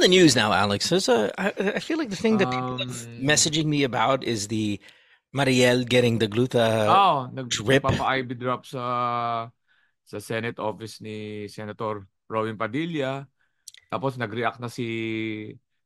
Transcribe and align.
in 0.00 0.10
the 0.10 0.16
news 0.16 0.32
now, 0.34 0.52
Alex? 0.52 0.88
There's 0.88 1.08
a. 1.12 1.28
I, 1.36 1.76
I 1.76 1.80
feel 1.80 1.98
like 2.00 2.08
the 2.08 2.16
thing 2.16 2.40
that 2.40 2.48
people 2.50 2.80
are 2.80 2.82
Um, 2.82 2.90
messaging 3.20 3.66
me 3.68 3.84
about 3.84 4.24
is 4.24 4.48
the 4.48 4.80
Mariel 5.32 5.84
getting 5.84 6.18
the 6.18 6.26
gluta 6.26 6.88
Oh, 6.88 7.28
drip. 7.46 7.84
nagpapa-IV 7.84 8.28
drop 8.40 8.64
sa 8.66 8.84
sa 10.02 10.18
Senate 10.18 10.58
office 10.58 10.98
ni 11.04 11.46
Senator 11.46 12.08
Robin 12.26 12.56
Padilla. 12.56 13.28
Tapos 13.92 14.16
nag-react 14.16 14.58
na 14.58 14.66
si 14.72 14.86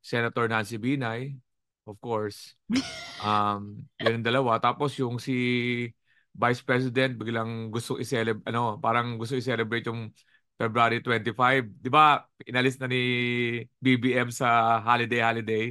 Senator 0.00 0.46
Nancy 0.48 0.78
Binay, 0.78 1.34
of 1.84 1.98
course. 2.00 2.54
Um, 3.24 3.88
yun 4.00 4.20
ang 4.20 4.26
dalawa. 4.26 4.60
Tapos 4.62 4.94
yung 5.00 5.18
si 5.18 5.34
Vice 6.34 6.62
President 6.66 7.14
biglang 7.18 7.68
gusto 7.70 7.96
i-celebrate 7.98 8.44
ano, 8.48 8.76
parang 8.80 9.16
gusto 9.20 9.36
i-celebrate 9.36 9.86
yung 9.88 10.10
February 10.54 11.02
25. 11.02 11.82
'Di 11.82 11.90
ba? 11.90 12.22
Inalis 12.46 12.78
na 12.78 12.86
ni 12.86 13.02
BBM 13.82 14.30
sa 14.30 14.78
holiday 14.80 15.20
holiday. 15.20 15.66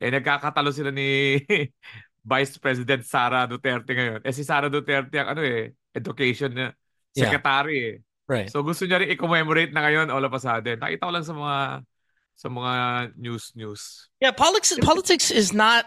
Eh 0.00 0.10
nagkakatalo 0.10 0.72
sila 0.72 0.88
ni 0.90 1.38
Vice 2.24 2.56
President 2.56 3.04
Sara 3.04 3.44
Duterte 3.44 3.92
ngayon. 3.92 4.20
Eh 4.24 4.32
si 4.32 4.42
Sara 4.44 4.72
Duterte 4.72 5.20
ang 5.20 5.36
ano 5.36 5.42
eh, 5.44 5.72
education 5.92 6.52
na 6.52 6.66
Yeah. 7.14 7.30
secretary 7.30 7.78
eh. 7.78 7.96
Right. 8.26 8.50
So 8.50 8.66
gusto 8.66 8.90
niya 8.90 8.98
rin 8.98 9.14
i-commemorate 9.14 9.70
na 9.70 9.86
ngayon 9.86 10.10
all 10.10 10.24
of 10.26 10.34
a 10.34 10.40
sudden. 10.42 10.82
Nakita 10.82 11.06
ko 11.06 11.12
lang 11.14 11.22
sa 11.22 11.30
mga 11.30 11.58
sa 12.34 12.48
mga 12.50 12.72
news 13.14 13.54
news. 13.54 14.10
Yeah, 14.18 14.34
politics 14.34 14.74
politics 14.82 15.30
is 15.30 15.54
not 15.54 15.86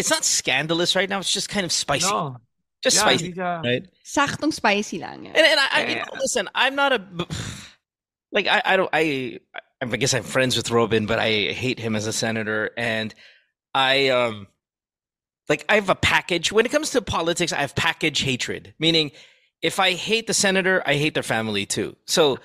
it's 0.00 0.08
not 0.08 0.24
scandalous 0.24 0.96
right 0.96 1.10
now. 1.12 1.20
It's 1.20 1.28
just 1.28 1.52
kind 1.52 1.68
of 1.68 1.76
spicy. 1.76 2.08
No. 2.08 2.40
Just 2.80 2.96
Yeah, 2.96 3.04
spicy, 3.04 3.36
right? 3.36 3.84
Saktong 4.00 4.48
spicy 4.48 4.96
lang. 4.98 5.28
And, 5.28 5.36
and 5.36 5.60
I, 5.60 5.66
I 5.70 5.80
mean, 5.84 6.00
Yeah. 6.00 6.08
listen, 6.16 6.48
I'm 6.56 6.72
not 6.72 6.96
a 6.96 7.04
like 8.32 8.46
I, 8.48 8.62
I 8.64 8.76
don't 8.76 8.90
I 8.92 9.38
I 9.80 9.86
guess 9.96 10.14
I'm 10.14 10.22
friends 10.22 10.56
with 10.56 10.70
Robin, 10.70 11.06
but 11.06 11.18
I 11.18 11.52
hate 11.52 11.78
him 11.78 11.94
as 11.94 12.06
a 12.06 12.12
senator, 12.12 12.70
and 12.76 13.14
I 13.74 14.08
um 14.08 14.48
like 15.48 15.64
I 15.68 15.76
have 15.76 15.90
a 15.90 15.94
package 15.94 16.50
when 16.50 16.66
it 16.66 16.72
comes 16.72 16.90
to 16.90 17.02
politics. 17.02 17.52
I 17.52 17.58
have 17.58 17.74
package 17.74 18.20
hatred, 18.20 18.74
meaning 18.78 19.12
if 19.60 19.78
I 19.78 19.92
hate 19.92 20.26
the 20.26 20.34
senator, 20.34 20.82
I 20.86 20.94
hate 20.94 21.14
their 21.14 21.22
family 21.22 21.66
too. 21.66 21.96
So 22.06 22.38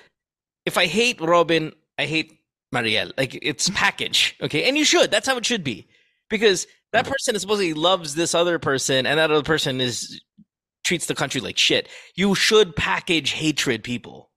if 0.66 0.76
I 0.76 0.86
hate 0.86 1.20
Robin, 1.20 1.72
I 1.98 2.04
hate 2.04 2.40
Mariel. 2.70 3.12
Like 3.16 3.38
it's 3.40 3.70
package, 3.74 4.36
okay, 4.42 4.68
and 4.68 4.76
you 4.76 4.84
should. 4.84 5.10
That's 5.10 5.26
how 5.26 5.36
it 5.36 5.46
should 5.46 5.64
be, 5.64 5.88
because 6.28 6.66
that 6.92 7.06
person 7.06 7.34
is 7.34 7.42
supposedly 7.42 7.74
loves 7.74 8.14
this 8.14 8.34
other 8.34 8.58
person, 8.58 9.06
and 9.06 9.18
that 9.18 9.30
other 9.30 9.42
person 9.42 9.80
is 9.80 10.20
treats 10.84 11.06
the 11.06 11.14
country 11.14 11.40
like 11.40 11.58
shit. 11.58 11.88
You 12.14 12.34
should 12.34 12.74
package 12.74 13.32
hatred, 13.32 13.84
people. 13.84 14.30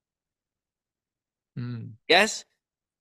Mm. 1.58 1.92
Yes, 2.08 2.46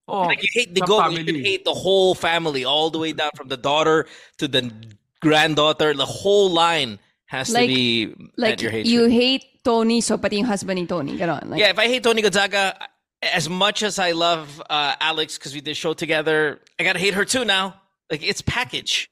Oh, 0.08 0.22
like 0.22 0.42
you 0.42 0.48
hate 0.52 0.74
the 0.74 0.80
sa 0.80 0.86
goat, 0.86 1.10
you 1.12 1.16
should 1.18 1.26
family. 1.26 1.42
hate 1.44 1.64
the 1.64 1.74
whole 1.74 2.14
family, 2.16 2.64
all 2.64 2.90
the 2.90 2.98
way 2.98 3.12
down 3.12 3.30
from 3.36 3.46
the 3.46 3.56
daughter 3.56 4.06
to 4.38 4.48
the 4.48 4.72
granddaughter. 5.20 5.94
The 5.94 6.06
whole 6.06 6.50
line 6.50 6.98
has 7.26 7.50
Like- 7.52 7.68
to 7.68 7.74
be 7.74 8.14
Like, 8.36 8.54
at 8.54 8.62
your 8.62 8.72
hatred. 8.72 8.88
you 8.88 9.04
hate 9.06 9.44
Toni, 9.62 10.00
so 10.00 10.18
pati 10.18 10.36
yung 10.38 10.46
husband 10.46 10.80
ni 10.80 10.86
Toni. 10.86 11.16
Ganon. 11.16 11.50
Like, 11.50 11.60
yeah, 11.60 11.70
if 11.70 11.78
I 11.78 11.86
hate 11.86 12.02
Toni 12.02 12.22
Gonzaga 12.22 12.74
as 13.22 13.48
much 13.48 13.84
as 13.84 13.98
I 14.00 14.10
love 14.12 14.60
uh, 14.68 14.96
Alex 15.00 15.38
because 15.38 15.54
we 15.54 15.60
did 15.60 15.72
a 15.72 15.74
show 15.74 15.92
together, 15.94 16.58
I 16.78 16.82
gotta 16.82 16.98
hate 16.98 17.14
her 17.14 17.24
too 17.24 17.44
now. 17.44 17.78
Like 18.10 18.24
it's 18.24 18.42
package, 18.42 19.08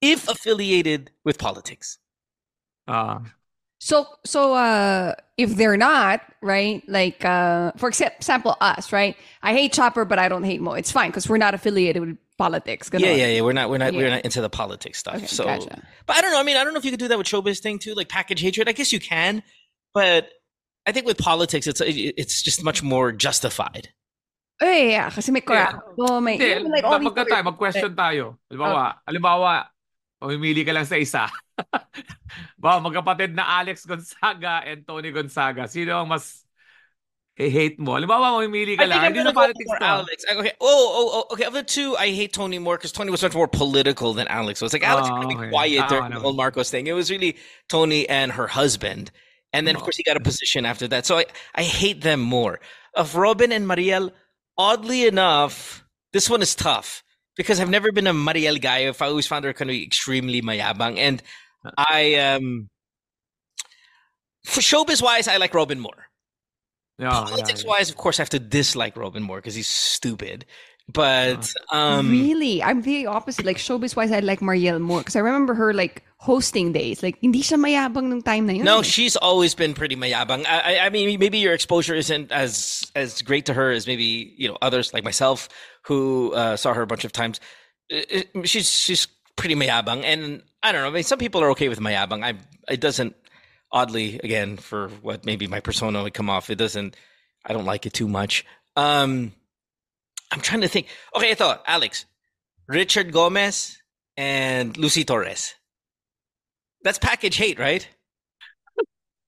if 0.00 0.28
affiliated 0.28 1.10
with 1.24 1.38
politics. 1.38 1.98
Ah. 2.86 3.22
So, 3.88 4.04
so 4.26 4.52
uh, 4.52 5.14
if 5.38 5.56
they're 5.56 5.78
not, 5.78 6.20
right? 6.42 6.84
Like, 6.86 7.24
uh, 7.24 7.72
for 7.80 7.90
exa- 7.90 8.14
example, 8.16 8.54
us, 8.60 8.92
right? 8.92 9.16
I 9.42 9.54
hate 9.54 9.72
Chopper, 9.72 10.04
but 10.04 10.18
I 10.18 10.28
don't 10.28 10.44
hate 10.44 10.60
Mo. 10.60 10.74
It's 10.74 10.92
fine 10.92 11.08
because 11.08 11.26
we're 11.26 11.38
not 11.40 11.54
affiliated 11.54 12.04
with 12.04 12.18
politics. 12.36 12.90
Ganon. 12.90 13.00
Yeah, 13.00 13.14
yeah, 13.14 13.26
yeah. 13.28 13.40
We're 13.40 13.54
not, 13.54 13.70
we're 13.70 13.78
not, 13.78 13.94
we're 13.94 14.10
not 14.10 14.26
into 14.28 14.42
the 14.42 14.50
politics 14.50 14.98
stuff. 14.98 15.16
Okay, 15.16 15.24
so, 15.24 15.44
gotcha. 15.44 15.80
but 16.04 16.16
I 16.16 16.20
don't 16.20 16.32
know. 16.32 16.40
I 16.40 16.42
mean, 16.42 16.58
I 16.58 16.64
don't 16.64 16.74
know 16.74 16.78
if 16.78 16.84
you 16.84 16.92
could 16.92 17.00
do 17.00 17.08
that 17.08 17.16
with 17.16 17.26
showbiz 17.26 17.60
thing 17.60 17.78
too, 17.78 17.94
like 17.94 18.10
package 18.10 18.42
hatred. 18.42 18.68
I 18.68 18.72
guess 18.72 18.92
you 18.92 19.00
can, 19.00 19.42
but 19.94 20.28
I 20.84 20.92
think 20.92 21.06
with 21.06 21.16
politics, 21.16 21.66
it's 21.66 21.80
it's 21.80 22.42
just 22.42 22.62
much 22.62 22.82
more 22.82 23.10
justified. 23.10 23.88
Eh, 24.60 24.90
yeah, 25.00 25.08
kasi 25.08 25.32
may 25.32 25.40
Yeah. 25.40 25.72
crap. 25.72 25.82
Oh, 25.98 26.20
may, 26.20 26.36
Hindi, 26.36 26.44
yeah, 26.44 26.68
like, 26.68 26.84
all 26.84 26.98
these 26.98 27.08
magka 27.08 27.24
tayo, 27.24 27.44
mag-question 27.44 27.96
tayo. 27.96 28.36
Halimbawa, 28.52 29.00
halimbawa, 29.08 29.66
mamimili 30.22 30.66
ka 30.66 30.72
lang 30.72 30.84
sa 30.86 30.96
isa. 30.96 31.26
ba, 32.58 32.80
magkapatid 32.80 33.34
na 33.34 33.46
Alex 33.60 33.86
Gonzaga 33.86 34.62
and 34.66 34.86
Toni 34.86 35.10
Gonzaga. 35.10 35.68
Sino 35.68 35.98
ang 36.02 36.08
mas 36.08 36.44
hate 37.38 37.78
mo? 37.78 37.94
Halimbawa, 37.94 38.34
mamimili 38.38 38.74
ka 38.76 38.82
I 38.82 38.86
think 38.86 38.90
lang. 38.90 38.98
I'm 38.98 39.04
Hindi 39.14 39.18
gonna 39.22 39.30
sa 39.30 39.34
go 39.34 39.40
politics 39.46 39.70
to. 39.70 39.84
Alex. 39.84 40.18
I- 40.28 40.34
Okay. 40.38 40.52
Oh, 40.60 40.84
oh, 40.98 41.08
oh. 41.22 41.24
Okay. 41.34 41.44
Of 41.44 41.54
the 41.54 41.62
two, 41.62 41.96
I 41.96 42.10
hate 42.10 42.32
Toni 42.32 42.58
more 42.58 42.76
because 42.76 42.90
Toni 42.92 43.10
was 43.10 43.22
much 43.22 43.34
more 43.34 43.46
political 43.48 44.12
than 44.12 44.26
Alex 44.28 44.58
So 44.60 44.66
it's 44.66 44.72
Like 44.74 44.82
Alex 44.86 45.06
Oh, 45.08 45.14
was 45.14 45.18
ah, 45.18 45.22
kind 45.22 45.32
of 45.32 45.38
okay. 45.38 45.50
quiet 45.50 45.78
Tama 45.86 45.88
during 45.88 46.10
the 46.14 46.20
whole 46.20 46.34
Marcos 46.34 46.70
thing. 46.70 46.86
It 46.86 46.94
was 46.98 47.10
really 47.10 47.36
Toni 47.68 48.08
and 48.08 48.32
her 48.32 48.46
husband, 48.48 49.10
and 49.52 49.66
then 49.66 49.76
of 49.76 49.82
Oh. 49.82 49.84
course 49.86 49.96
he 49.96 50.02
got 50.02 50.16
a 50.18 50.20
position 50.22 50.66
after 50.66 50.88
that. 50.88 51.06
So 51.06 51.18
I, 51.18 51.26
I 51.54 51.62
hate 51.62 52.02
them 52.02 52.20
more. 52.20 52.58
Of 52.94 53.14
Robin 53.14 53.52
and 53.52 53.68
Mariel, 53.68 54.10
oddly 54.58 55.06
enough, 55.06 55.84
this 56.12 56.28
one 56.28 56.42
is 56.42 56.54
tough 56.58 57.04
because 57.38 57.60
I've 57.60 57.70
never 57.70 57.90
been 57.92 58.06
a 58.06 58.12
Mariel 58.12 58.58
guy. 58.58 58.80
If 58.80 59.00
I 59.00 59.06
always 59.06 59.26
found 59.26 59.46
her 59.46 59.54
kind 59.54 59.70
of 59.70 59.76
extremely 59.76 60.42
mayabang, 60.42 60.98
and 60.98 61.22
I 61.78 62.16
um. 62.16 62.68
For 64.44 64.60
showbiz 64.60 65.02
wise, 65.02 65.28
I 65.28 65.36
like 65.36 65.54
Robin 65.54 65.80
more. 65.80 66.06
Yeah, 66.98 67.12
yeah, 67.12 67.24
Politics 67.26 67.62
yeah. 67.62 67.68
wise, 67.68 67.90
of 67.90 67.96
course, 67.96 68.18
I 68.18 68.22
have 68.22 68.30
to 68.30 68.38
dislike 68.38 68.96
Robin 68.96 69.22
more 69.22 69.38
because 69.38 69.54
he's 69.54 69.68
stupid. 69.68 70.46
But 70.90 71.52
um, 71.70 72.10
really? 72.10 72.62
I'm 72.62 72.82
the 72.82 73.06
opposite. 73.06 73.44
Like, 73.44 73.58
showbiz 73.58 73.94
wise, 73.94 74.10
I 74.10 74.20
like 74.20 74.40
Mariel 74.40 74.78
more 74.78 75.00
because 75.00 75.16
I 75.16 75.20
remember 75.20 75.52
her, 75.54 75.74
like, 75.74 76.02
hosting 76.16 76.72
days. 76.72 77.02
Like, 77.02 77.18
hindi 77.20 77.42
siya 77.42 77.58
mayabang 77.60 78.04
nung 78.08 78.22
time 78.22 78.46
na 78.46 78.54
yun. 78.54 78.64
no, 78.64 78.80
she's 78.82 79.14
always 79.16 79.54
been 79.54 79.74
pretty 79.74 79.96
mayabang. 79.96 80.46
I, 80.46 80.76
I- 80.78 80.86
I 80.86 80.90
mean, 80.90 81.18
maybe 81.18 81.38
your 81.38 81.52
exposure 81.52 81.94
isn't 81.94 82.32
as 82.32 82.90
as 82.96 83.20
great 83.22 83.46
to 83.46 83.54
her 83.54 83.70
as 83.70 83.86
maybe 83.86 84.32
you 84.38 84.48
know 84.48 84.56
others 84.62 84.94
like 84.94 85.04
myself 85.04 85.48
who 85.82 86.32
uh, 86.32 86.56
saw 86.56 86.72
her 86.72 86.82
a 86.82 86.86
bunch 86.86 87.04
of 87.04 87.12
times. 87.12 87.38
Uh, 87.92 87.98
uh, 88.34 88.42
She's 88.44 88.70
she's 88.70 89.06
pretty 89.36 89.54
mayabang, 89.54 90.04
and 90.04 90.42
I 90.62 90.72
don't 90.72 90.82
know. 90.82 90.88
I 90.88 90.92
mean, 90.92 91.04
some 91.04 91.18
people 91.18 91.42
are 91.42 91.50
okay 91.50 91.68
with 91.68 91.80
mayabang. 91.80 92.24
I 92.24 92.34
it 92.72 92.80
doesn't. 92.80 93.14
Oddly, 93.70 94.18
again, 94.24 94.56
for 94.56 94.88
what 95.02 95.26
maybe 95.26 95.46
my 95.46 95.60
persona 95.60 96.02
would 96.02 96.14
come 96.14 96.30
off, 96.30 96.48
it 96.48 96.56
doesn't. 96.56 96.96
I 97.44 97.52
don't 97.52 97.66
like 97.66 97.84
it 97.84 97.92
too 97.92 98.08
much. 98.08 98.46
Um, 98.76 99.32
I'm 100.30 100.40
trying 100.40 100.60
to 100.62 100.68
think. 100.68 100.86
Okay, 101.16 101.30
I 101.30 101.34
thought 101.34 101.62
Alex, 101.66 102.04
Richard 102.66 103.12
Gomez, 103.12 103.78
and 104.16 104.76
Lucy 104.76 105.04
Torres. 105.04 105.54
That's 106.84 106.98
package 106.98 107.36
hate, 107.36 107.58
right? 107.58 107.88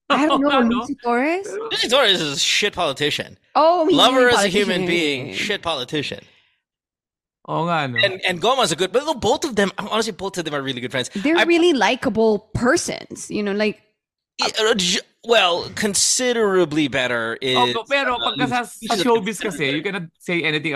I 0.09 0.27
don't 0.27 0.41
know. 0.41 0.61
Lucy 0.81 0.97
Torres? 1.03 1.47
Lucy 1.71 1.89
Torres 1.89 2.21
is 2.21 2.37
a 2.37 2.39
shit 2.39 2.75
politician. 2.75 3.39
Oh, 3.55 3.87
he's 3.87 3.97
Love 3.97 4.15
her 4.15 4.29
as 4.29 4.45
a 4.45 4.49
human 4.49 4.87
being, 4.87 5.33
shit 5.35 5.63
politician. 5.63 6.25
Oh, 7.47 7.65
nga, 7.65 7.89
no? 7.91 7.99
And 7.99 8.21
and 8.27 8.41
Gomez 8.41 8.71
a 8.73 8.77
good, 8.77 8.93
but 8.93 9.21
both 9.21 9.45
of 9.45 9.57
them, 9.57 9.73
honestly, 9.79 10.13
both 10.13 10.37
of 10.39 10.45
them 10.45 10.55
are 10.55 10.63
really 10.63 10.81
good 10.81 10.91
friends. 10.91 11.11
They're 11.15 11.39
I- 11.39 11.45
really 11.45 11.73
likable 11.73 12.51
persons. 12.55 13.31
You 13.31 13.43
know, 13.43 13.53
like, 13.53 13.77
j- 13.79 13.85
Well, 15.21 15.69
considerably 15.77 16.89
better 16.89 17.37
is. 17.45 17.77
Oh, 17.77 17.85
pero 17.85 18.17
uh, 18.17 18.33
pagka 18.33 18.47
sa, 18.49 18.61
sa 18.65 18.97
showbiz 18.97 19.37
kasi, 19.37 19.69
you 19.69 19.85
cannot 19.85 20.09
say 20.17 20.41
anything 20.41 20.73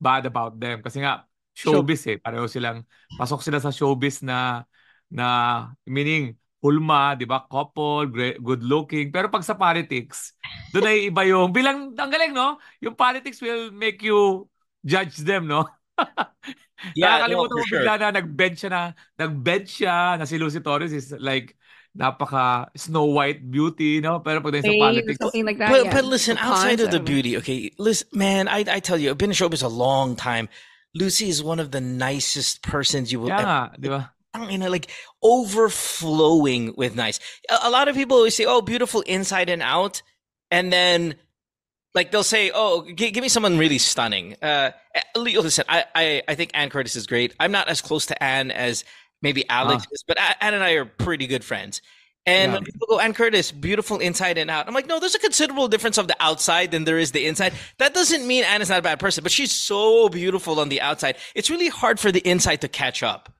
bad 0.00 0.24
about 0.24 0.56
them. 0.56 0.80
Kasi 0.80 1.04
nga, 1.04 1.28
showbiz 1.52 2.08
eh. 2.08 2.16
Pareho 2.16 2.48
silang, 2.48 2.88
pasok 3.20 3.44
sila 3.44 3.60
sa 3.60 3.68
showbiz 3.68 4.24
na, 4.24 4.64
na 5.12 5.68
meaning, 5.84 6.32
hulma, 6.64 7.12
di 7.12 7.28
ba? 7.28 7.44
Couple, 7.44 8.08
great, 8.08 8.40
good 8.40 8.64
looking. 8.64 9.12
Pero 9.12 9.28
pag 9.28 9.44
sa 9.44 9.52
politics, 9.52 10.32
doon 10.72 10.88
ay 10.88 10.98
iba 11.12 11.22
yung, 11.28 11.52
bilang, 11.52 11.92
ang 11.92 12.08
galing, 12.08 12.32
no? 12.32 12.56
Yung 12.80 12.96
politics 12.96 13.44
will 13.44 13.68
make 13.68 14.00
you 14.00 14.48
judge 14.80 15.20
them, 15.20 15.44
no? 15.44 15.68
Yeah, 16.98 17.30
no, 17.30 17.46
Nakakalimutan 17.46 17.54
for 17.54 17.62
mo 17.62 17.62
sure. 17.62 17.78
bigla 17.78 17.94
na 17.94 18.08
nag-bed 18.10 18.54
siya 18.58 18.70
na, 18.74 18.82
nag-bed 19.14 19.64
siya 19.70 19.94
na 20.18 20.26
si 20.26 20.34
Lucy 20.34 20.58
Torres 20.58 20.90
is 20.90 21.14
like, 21.14 21.54
napaka 21.98 22.68
Snow 22.76 23.04
White 23.04 23.50
beauty, 23.50 24.00
no? 24.00 24.20
Pero 24.20 24.40
pag 24.40 24.62
sa 24.64 24.72
politics, 24.72 25.18
something 25.20 25.44
like 25.44 25.58
that. 25.58 25.70
But, 25.70 25.84
yeah. 25.84 25.92
but 25.92 26.04
listen, 26.04 26.36
The 26.36 26.42
outside 26.44 26.80
of 26.80 26.90
cons, 26.90 26.94
I 26.94 26.98
the 26.98 27.04
beauty, 27.04 27.36
okay, 27.38 27.70
listen, 27.78 28.08
man, 28.12 28.48
I, 28.48 28.64
I 28.68 28.80
tell 28.80 28.98
you, 28.98 29.10
I've 29.10 29.18
been 29.18 29.30
in 29.30 29.36
showbiz 29.36 29.62
a 29.62 29.68
long 29.68 30.16
time. 30.16 30.48
Lucy 30.94 31.28
is 31.28 31.42
one 31.42 31.60
of 31.60 31.70
the 31.70 31.80
nicest 31.80 32.62
persons 32.62 33.12
you 33.12 33.20
will 33.20 33.28
kaya 33.28 33.40
ever 33.40 33.48
nga, 33.48 33.80
di 33.80 33.88
ba? 33.88 34.12
you 34.50 34.58
know, 34.58 34.68
like 34.70 34.88
overflowing 35.22 36.74
with 36.76 36.96
nice. 36.96 37.20
A, 37.50 37.68
a 37.68 37.70
lot 37.70 37.88
of 37.88 37.94
people 37.94 38.16
always 38.16 38.36
say, 38.36 38.44
"Oh, 38.44 38.60
beautiful 38.60 39.00
inside 39.02 39.48
and 39.48 39.62
out," 39.62 40.02
and 40.50 40.72
then 40.72 41.16
like 41.94 42.10
they'll 42.10 42.24
say, 42.24 42.50
"Oh, 42.54 42.86
g- 42.94 43.10
give 43.10 43.22
me 43.22 43.28
someone 43.28 43.58
really 43.58 43.78
stunning." 43.78 44.36
Uh, 44.40 44.72
listen, 45.16 45.64
I, 45.68 45.84
I 45.94 46.22
I 46.28 46.34
think 46.34 46.50
Anne 46.54 46.70
Curtis 46.70 46.96
is 46.96 47.06
great. 47.06 47.34
I'm 47.38 47.52
not 47.52 47.68
as 47.68 47.80
close 47.80 48.06
to 48.06 48.22
Anne 48.22 48.50
as 48.50 48.84
maybe 49.22 49.48
Alex 49.48 49.84
Ah. 49.86 49.90
is, 49.92 50.04
but 50.06 50.18
A- 50.18 50.44
Anne 50.44 50.54
and 50.54 50.62
I 50.64 50.72
are 50.72 50.84
pretty 50.84 51.26
good 51.26 51.44
friends. 51.44 51.80
And 52.24 52.52
Yeah. 52.52 52.60
people 52.60 52.86
go, 52.88 53.00
Anne 53.00 53.14
Curtis, 53.14 53.50
beautiful 53.50 53.98
inside 53.98 54.38
and 54.38 54.48
out. 54.48 54.68
I'm 54.68 54.74
like, 54.74 54.86
no, 54.86 55.00
there's 55.00 55.14
a 55.16 55.18
considerable 55.18 55.66
difference 55.66 55.98
of 55.98 56.06
the 56.06 56.14
outside 56.20 56.70
than 56.70 56.84
there 56.84 56.98
is 56.98 57.10
the 57.12 57.26
inside. 57.26 57.52
That 57.78 57.94
doesn't 57.94 58.24
mean 58.26 58.44
Anne 58.44 58.62
is 58.62 58.68
not 58.68 58.78
a 58.78 58.82
bad 58.82 59.00
person, 59.00 59.22
but 59.24 59.32
she's 59.32 59.50
so 59.50 60.08
beautiful 60.08 60.60
on 60.60 60.68
the 60.68 60.80
outside. 60.80 61.16
It's 61.34 61.50
really 61.50 61.68
hard 61.68 61.98
for 61.98 62.12
the 62.12 62.20
inside 62.20 62.60
to 62.60 62.68
catch 62.68 63.02
up. 63.02 63.32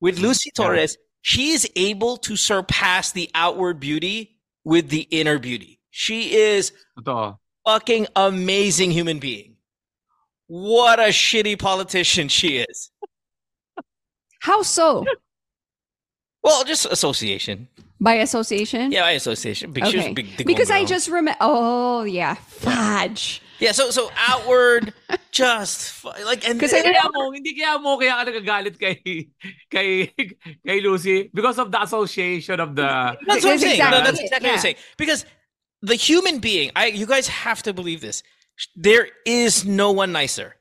With 0.00 0.18
Lucy 0.20 0.50
Yeah. 0.56 0.64
Torres, 0.64 0.96
she 1.22 1.50
is 1.50 1.68
able 1.74 2.16
to 2.18 2.36
surpass 2.36 3.10
the 3.12 3.28
outward 3.34 3.80
beauty 3.80 4.38
with 4.64 4.90
the 4.90 5.02
inner 5.10 5.38
beauty. 5.40 5.80
She 5.90 6.34
is 6.36 6.72
fucking 7.66 8.06
amazing 8.14 8.92
human 8.92 9.18
being. 9.18 9.56
What 10.46 10.98
a 11.00 11.08
shitty 11.08 11.58
politician 11.58 12.28
she 12.28 12.58
is. 12.58 12.89
How 14.40 14.62
so? 14.62 15.04
Well, 16.42 16.64
just 16.64 16.86
association. 16.86 17.68
By 18.00 18.14
association? 18.14 18.92
Yeah, 18.92 19.02
by 19.02 19.12
association. 19.12 19.72
Big, 19.72 19.84
she 19.86 19.96
was 19.98 20.06
a 20.06 20.10
Okay. 20.10 20.22
big 20.36 20.46
Because 20.46 20.70
I 20.70 20.84
just 20.86 21.08
remember. 21.08 21.36
Oh 21.40 22.04
yeah, 22.04 22.34
fudge. 22.34 23.42
yeah. 23.60 23.72
So 23.72 23.90
so 23.90 24.08
outward, 24.16 24.94
just 25.30 25.92
fu- 25.92 26.08
like 26.24 26.48
and 26.48 26.56
Kasi 26.58 26.80
I 26.80 26.82
Kaya 26.96 27.12
mo, 27.12 27.28
hindi 27.30 27.52
kaya 27.52 27.76
mo 27.78 27.98
kaya 28.00 28.16
ka 28.16 28.24
nagagalit 28.24 28.80
kay 28.80 29.28
kay 29.68 30.08
kay 30.64 30.78
Lucy 30.80 31.28
because 31.34 31.58
of 31.60 31.68
the 31.70 31.82
association 31.82 32.56
of 32.58 32.72
the 32.74 32.88
that's 33.28 33.44
what 33.44 33.60
I'm 33.60 33.60
That's 33.60 33.60
saying. 33.60 33.78
No, 33.84 34.00
exactly 34.00 34.00
that's 34.08 34.18
it, 34.20 34.24
exactly 34.24 34.48
what 34.48 34.54
I'm 34.56 34.64
saying. 34.64 34.76
Because 34.96 35.20
the 35.84 35.94
human 36.00 36.40
being, 36.40 36.72
I 36.74 36.86
you 36.86 37.04
guys 37.04 37.28
have 37.28 37.60
to 37.68 37.74
believe 37.76 38.00
this. 38.00 38.22
There 38.76 39.08
is 39.28 39.64
no 39.68 39.92
one 39.92 40.12
nicer, 40.12 40.56
Yeah, 40.56 40.59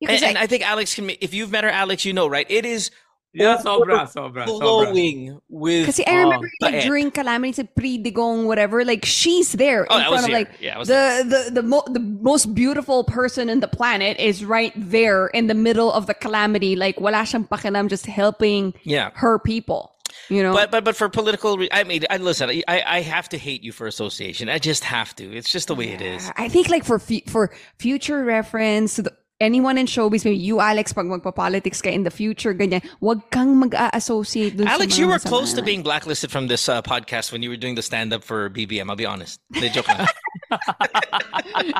and, 0.00 0.10
'cause 0.10 0.22
I- 0.22 0.28
and 0.28 0.38
I 0.38 0.46
think 0.46 0.62
Alex 0.68 0.94
can. 0.94 1.10
If 1.20 1.34
you've 1.34 1.50
met 1.50 1.64
her, 1.64 1.70
Alex, 1.70 2.04
you 2.04 2.12
know, 2.12 2.26
right? 2.28 2.46
It 2.48 2.64
is 2.66 2.90
Yeah, 3.34 3.58
sobra, 3.62 4.08
sobra, 4.08 4.46
sobra. 4.46 4.46
flowing 4.46 5.38
with. 5.48 5.86
Kasi 5.86 6.04
I 6.06 6.14
remember 6.24 6.48
Oh, 6.48 6.66
like 6.66 6.82
during 6.82 7.10
Calamity 7.10 7.52
sa 7.52 7.62
pre-digong 7.76 8.46
whatever, 8.46 8.84
like 8.84 9.04
she's 9.04 9.52
there 9.52 9.86
Oh, 9.90 9.98
in 9.98 10.04
front 10.08 10.24
of 10.24 10.30
like 10.32 10.48
Yeah, 10.60 10.76
I 10.76 10.78
was 10.78 10.88
the 10.88 11.24
the 11.28 11.60
the, 11.60 11.62
mo- 11.62 11.84
the 11.86 12.00
most 12.00 12.54
beautiful 12.54 13.04
person 13.04 13.48
in 13.52 13.60
the 13.60 13.68
planet 13.68 14.18
is 14.18 14.44
right 14.44 14.72
there 14.74 15.28
in 15.28 15.46
the 15.46 15.54
middle 15.54 15.92
of 15.92 16.06
the 16.06 16.14
calamity. 16.14 16.74
Like 16.74 16.98
wala 17.00 17.22
siyang 17.28 17.46
pakialam, 17.48 17.88
just 17.88 18.06
helping 18.06 18.72
yeah. 18.82 19.10
her 19.14 19.38
people. 19.38 19.92
You 20.30 20.42
know, 20.42 20.52
But 20.56 20.70
but 20.72 20.84
but 20.84 20.96
for 20.96 21.08
political, 21.08 21.56
re- 21.58 21.68
I 21.70 21.84
mean, 21.84 22.04
I 22.08 22.16
listen. 22.16 22.48
I 22.48 22.62
I 22.66 23.00
have 23.04 23.28
to 23.30 23.38
hate 23.38 23.62
you 23.62 23.72
for 23.72 23.86
association. 23.86 24.48
I 24.48 24.58
just 24.58 24.84
have 24.84 25.14
to. 25.20 25.24
It's 25.36 25.52
just 25.52 25.68
the 25.68 25.76
way 25.76 25.92
it 25.92 26.00
is. 26.00 26.32
I 26.36 26.48
think 26.48 26.68
like 26.72 26.84
for 26.84 26.98
fu- 26.98 27.24
for 27.28 27.52
future 27.78 28.24
reference, 28.24 28.96
the, 28.96 29.12
anyone 29.40 29.78
in 29.78 29.86
showbiz, 29.86 30.24
maybe 30.24 30.36
you, 30.36 30.60
Alex, 30.60 30.92
pag 30.92 31.06
magpa-politics 31.06 31.82
ka 31.82 31.90
in 31.90 32.02
the 32.02 32.10
future, 32.10 32.54
ganyan, 32.54 32.82
wag 33.00 33.22
kang 33.30 33.58
mag-associate 33.58 34.56
dun 34.56 34.68
Alex, 34.68 34.94
mga 34.94 34.98
you 34.98 35.08
were 35.08 35.18
close 35.18 35.52
to 35.54 35.62
being 35.62 35.82
blacklisted 35.82 36.30
from 36.30 36.46
this 36.46 36.68
uh, 36.68 36.82
podcast 36.82 37.32
when 37.32 37.42
you 37.42 37.50
were 37.50 37.56
doing 37.56 37.74
the 37.74 37.82
stand 37.82 38.12
up 38.12 38.24
for 38.24 38.50
BBM. 38.50 38.90
I'll 38.90 38.96
be 38.96 39.06
honest. 39.06 39.40
They 39.50 39.68
joke 39.68 39.88
lang. 39.88 40.06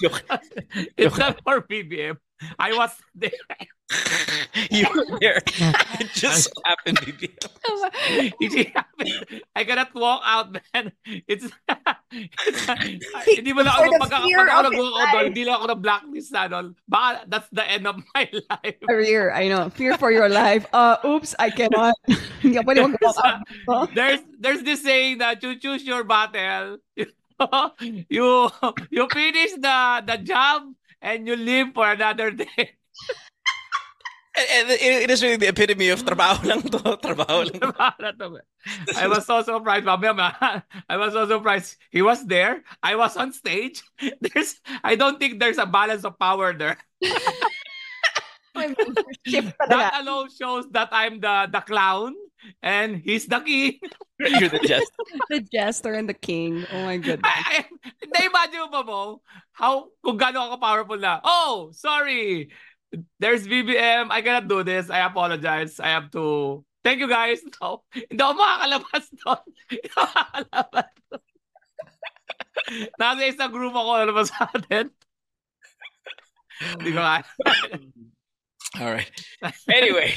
Joke. 0.00 0.24
It's 0.96 1.16
not 1.18 1.40
for 1.44 1.60
BBM. 1.60 2.16
I 2.58 2.72
was 2.72 2.90
there. 3.14 3.30
you 4.70 4.86
were 4.94 5.18
there. 5.20 5.42
It 6.00 6.08
just 6.14 6.44
so 6.44 6.50
happened 6.64 6.98
BBM. 6.98 8.32
Hindi 8.40 8.72
happened. 8.74 9.42
I 9.54 9.64
cannot 9.64 9.94
walk 9.94 10.22
out, 10.24 10.52
man. 10.52 10.92
It's, 11.28 11.44
it's 11.44 11.99
hindi 12.10 13.52
mo 13.54 13.62
lang 13.62 13.74
ako 13.78 13.86
fear 13.86 14.00
pagka 14.02 14.18
ako 14.18 14.26
of 14.26 14.32
nag-walk 14.34 14.42
his 14.42 14.50
out 14.50 14.64
doon, 14.66 14.90
life. 14.90 15.26
hindi 15.30 15.42
lang 15.46 15.54
ako 15.62 15.66
na 15.70 15.78
blacklist 15.78 16.30
na 16.34 16.42
doon. 16.50 16.66
Baka 16.90 17.08
that's 17.30 17.50
the 17.54 17.64
end 17.70 17.86
of 17.86 17.96
my 18.14 18.24
life. 18.50 18.76
career. 18.82 19.30
I 19.30 19.46
know. 19.46 19.70
Fear 19.70 19.94
for 19.96 20.10
your 20.10 20.28
life. 20.28 20.66
Uh, 20.74 20.98
oops, 21.06 21.38
I 21.38 21.54
cannot. 21.54 21.94
Hindi 22.42 22.58
ako 22.58 22.66
pwede 22.66 22.80
mag 22.82 22.96
there's 23.96 24.22
there's 24.42 24.62
this 24.66 24.82
saying 24.82 25.22
that 25.22 25.38
you 25.42 25.54
choose 25.54 25.86
your 25.86 26.02
battle. 26.02 26.82
you 28.10 28.28
you 28.90 29.02
finish 29.12 29.54
the 29.56 29.78
the 30.04 30.18
job 30.18 30.66
and 31.00 31.30
you 31.30 31.36
live 31.38 31.72
for 31.72 31.86
another 31.88 32.34
day. 32.34 32.74
And, 34.36 34.46
and 34.48 34.70
it, 34.70 34.80
it 34.80 35.10
is 35.10 35.22
really 35.22 35.36
the 35.36 35.48
epitome 35.48 35.88
of 35.90 36.04
trabaho 36.04 36.44
lang 36.46 36.62
to. 36.62 36.78
Trabaho 37.04 37.50
lang. 37.50 37.58
To. 38.60 38.98
I 39.00 39.08
was 39.08 39.24
so 39.24 39.42
surprised. 39.42 39.86
Mamaya, 39.86 40.12
ma- 40.14 40.60
I 40.88 40.96
was 40.96 41.14
so 41.14 41.26
surprised. 41.26 41.76
He 41.90 42.02
was 42.02 42.24
there. 42.26 42.62
I 42.82 42.94
was 42.94 43.16
on 43.16 43.32
stage. 43.32 43.82
There's, 44.20 44.60
I 44.84 44.96
don't 44.96 45.18
think 45.18 45.40
there's 45.40 45.56
a 45.56 45.64
balance 45.64 46.04
of 46.04 46.18
power 46.18 46.52
there. 46.52 46.76
Shift 49.26 49.56
That 49.68 50.02
alone 50.02 50.28
shows 50.28 50.68
that 50.76 50.90
I'm 50.92 51.20
the 51.20 51.48
the 51.50 51.60
clown 51.64 52.12
and 52.62 52.96
he's 52.96 53.26
the 53.26 53.40
king. 53.40 53.80
You're 54.18 54.52
the 54.52 54.60
jest. 54.60 54.92
The 55.28 55.40
jester 55.40 55.94
and 55.94 56.08
the 56.08 56.14
king. 56.16 56.66
Oh 56.72 56.84
my 56.84 56.96
goodness. 56.98 57.24
I, 57.24 57.64
I, 57.64 58.04
na-imagine 58.12 58.60
mo 58.60 58.68
ba 58.68 58.82
mo 58.84 59.00
how, 59.52 59.88
kung 60.04 60.16
gaano 60.16 60.48
ako 60.48 60.56
powerful 60.60 60.98
na, 61.00 61.20
oh, 61.24 61.70
sorry, 61.72 62.48
there's 63.18 63.46
BBM, 63.46 64.08
I 64.10 64.22
cannot 64.22 64.48
do 64.48 64.62
this, 64.62 64.90
I 64.90 65.00
apologize, 65.06 65.78
I 65.78 65.88
have 65.88 66.10
to, 66.12 66.64
thank 66.82 67.00
you 67.00 67.08
guys, 67.08 67.40
no, 67.62 67.82
hindi 67.92 68.18
ako 68.18 68.34
makakalabas 68.34 69.04
doon, 69.22 69.42
hindi 69.68 69.88
ako 69.94 70.00
makakalabas 70.10 70.90
doon. 71.10 71.22
Nasa 73.00 73.22
isang 73.26 73.52
group 73.52 73.74
ako, 73.74 73.90
ano 73.94 74.24
sa 74.24 74.50
atin? 74.54 74.90
Hindi 76.60 76.92
ko. 76.92 77.00
All 78.80 78.92
right. 78.92 79.10
Anyway, 79.72 80.14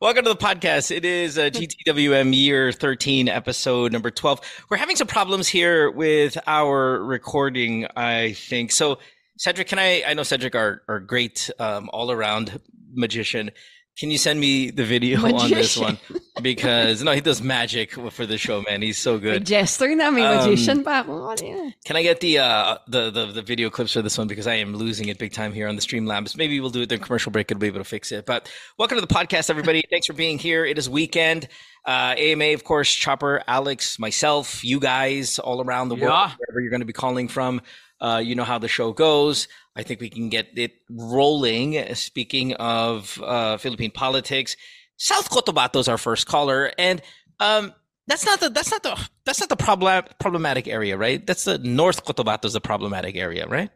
welcome 0.00 0.24
to 0.24 0.30
the 0.30 0.36
podcast. 0.36 0.90
It 0.90 1.04
is 1.04 1.38
uh, 1.38 1.48
GTWM 1.48 2.34
year 2.34 2.72
13, 2.72 3.28
episode 3.28 3.92
number 3.92 4.10
12. 4.10 4.40
We're 4.68 4.76
having 4.76 4.96
some 4.96 5.06
problems 5.06 5.48
here 5.48 5.90
with 5.90 6.36
our 6.46 7.02
recording, 7.02 7.86
I 7.96 8.32
think. 8.32 8.72
So, 8.72 8.98
Cedric, 9.40 9.68
can 9.68 9.78
I? 9.78 10.02
I 10.06 10.12
know 10.12 10.22
Cedric, 10.22 10.54
are 10.54 10.82
our 10.86 11.00
great 11.00 11.48
um, 11.58 11.88
all 11.94 12.12
around 12.12 12.60
magician. 12.92 13.50
Can 13.98 14.10
you 14.10 14.18
send 14.18 14.38
me 14.38 14.70
the 14.70 14.84
video 14.84 15.18
on 15.24 15.48
this 15.48 15.78
Magician. 15.78 15.82
one? 15.82 16.20
Because, 16.42 17.02
no, 17.02 17.12
he 17.12 17.22
does 17.22 17.40
magic 17.40 17.92
for 17.92 18.26
the 18.26 18.36
show, 18.36 18.62
man. 18.68 18.82
He's 18.82 18.98
so 18.98 19.18
good. 19.18 19.46
jester 19.46 19.94
na, 19.94 20.10
may 20.10 20.20
Um, 20.22 20.44
magician 20.44 20.84
pa 20.84 21.00
ako. 21.00 21.32
Ano 21.32 21.40
yan? 21.40 21.74
Can 21.86 21.96
I 21.96 22.02
get 22.02 22.20
the, 22.20 22.38
uh, 22.38 22.78
the 22.86 23.10
the 23.10 23.26
the 23.32 23.42
video 23.42 23.70
clips 23.70 23.94
for 23.94 24.02
this 24.02 24.18
one 24.18 24.28
because 24.28 24.46
I 24.46 24.56
am 24.60 24.76
losing 24.76 25.08
it 25.08 25.16
big 25.16 25.32
time 25.32 25.54
here 25.54 25.68
on 25.68 25.74
the 25.76 25.82
Streamlabs. 25.82 26.36
Maybe 26.36 26.60
we'll 26.60 26.68
do 26.68 26.82
it 26.82 26.90
during 26.92 27.00
commercial 27.02 27.32
break. 27.32 27.50
It'll 27.50 27.60
be 27.60 27.66
able 27.66 27.80
to 27.80 27.88
fix 27.88 28.12
it. 28.12 28.26
But 28.26 28.52
welcome 28.76 29.00
to 29.00 29.04
the 29.04 29.08
podcast, 29.08 29.48
everybody. 29.48 29.82
Thanks 29.88 30.06
for 30.06 30.12
being 30.12 30.36
here. 30.38 30.66
It 30.66 30.76
is 30.76 30.84
weekend. 30.84 31.48
Uh, 31.88 32.12
AMA, 32.16 32.52
of 32.52 32.64
course, 32.64 32.92
Chopper, 32.92 33.42
Alex, 33.48 33.98
myself, 33.98 34.62
you 34.62 34.80
guys, 34.80 35.38
all 35.38 35.64
around 35.64 35.88
the 35.88 35.96
world, 35.96 36.28
wherever 36.36 36.60
you're 36.60 36.68
going 36.68 36.84
to 36.84 36.86
be 36.86 36.92
calling 36.92 37.26
from. 37.26 37.62
Uh, 38.00 38.22
you 38.24 38.34
know 38.34 38.44
how 38.44 38.58
the 38.58 38.68
show 38.68 38.92
goes. 38.92 39.46
I 39.76 39.82
think 39.82 40.00
we 40.00 40.08
can 40.08 40.28
get 40.28 40.48
it 40.56 40.72
rolling. 40.90 41.94
Speaking 41.94 42.54
of 42.54 43.20
uh, 43.22 43.56
Philippine 43.58 43.90
politics, 43.90 44.56
South 44.96 45.30
Cotabato 45.30 45.80
is 45.80 45.88
our 45.88 45.98
first 45.98 46.26
caller, 46.26 46.72
and 46.78 47.02
um, 47.40 47.74
that's 48.06 48.24
not 48.26 48.40
the 48.40 48.48
that's 48.50 48.70
not 48.70 48.82
the 48.82 49.08
that's 49.24 49.40
not 49.40 49.48
the 49.48 49.56
problem 49.56 50.04
problematic 50.18 50.66
area, 50.66 50.96
right? 50.96 51.26
That's 51.26 51.44
the 51.44 51.58
North 51.58 52.04
Cotabato 52.04 52.46
is 52.46 52.54
the 52.54 52.60
problematic 52.60 53.16
area, 53.16 53.46
right? 53.46 53.70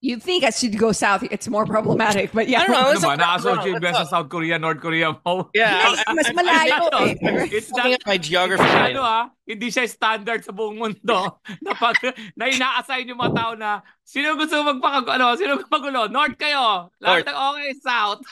You 0.00 0.16
think 0.16 0.44
I 0.44 0.50
should 0.50 0.72
go 0.80 0.92
south? 0.96 1.28
It's 1.28 1.44
more 1.44 1.68
problematic, 1.68 2.32
but 2.32 2.48
yeah. 2.48 2.64
I 2.64 2.66
don't 2.66 2.72
know. 2.72 2.88
It's 2.96 3.04
ba, 3.04 3.12
a- 3.12 3.20
na-associate 3.20 3.84
what's 3.84 3.84
ba 3.84 3.92
sa 3.92 4.04
up? 4.04 4.08
South 4.08 4.28
Korea, 4.32 4.56
North 4.56 4.80
Korea 4.80 5.12
mo? 5.12 5.50
Yeah, 5.54 5.76
Yes, 5.92 6.00
mas 6.16 6.28
malayo 6.32 6.88
eh. 7.04 7.12
It's 7.52 7.68
not, 7.68 8.00
my 8.08 8.16
geography. 8.16 8.64
ano 8.64 9.04
ah, 9.04 9.28
hindi 9.44 9.68
siya 9.68 9.84
standard 9.84 10.40
sa 10.40 10.56
buong 10.56 10.80
mundo 10.80 11.44
na 11.60 11.76
pag 11.76 12.00
na 12.32 12.48
ina-assign 12.48 13.12
yung 13.12 13.20
mga 13.20 13.34
tao 13.36 13.52
na 13.60 13.84
sino 14.00 14.40
gusto 14.40 14.64
magpaka 14.64 15.20
ano, 15.20 15.36
sino 15.36 15.60
magulo? 15.68 16.08
North 16.08 16.40
kayo. 16.40 16.88
North. 16.96 17.20
Lahat 17.20 17.28
ng 17.28 17.36
okay, 17.52 17.70
south. 17.84 18.24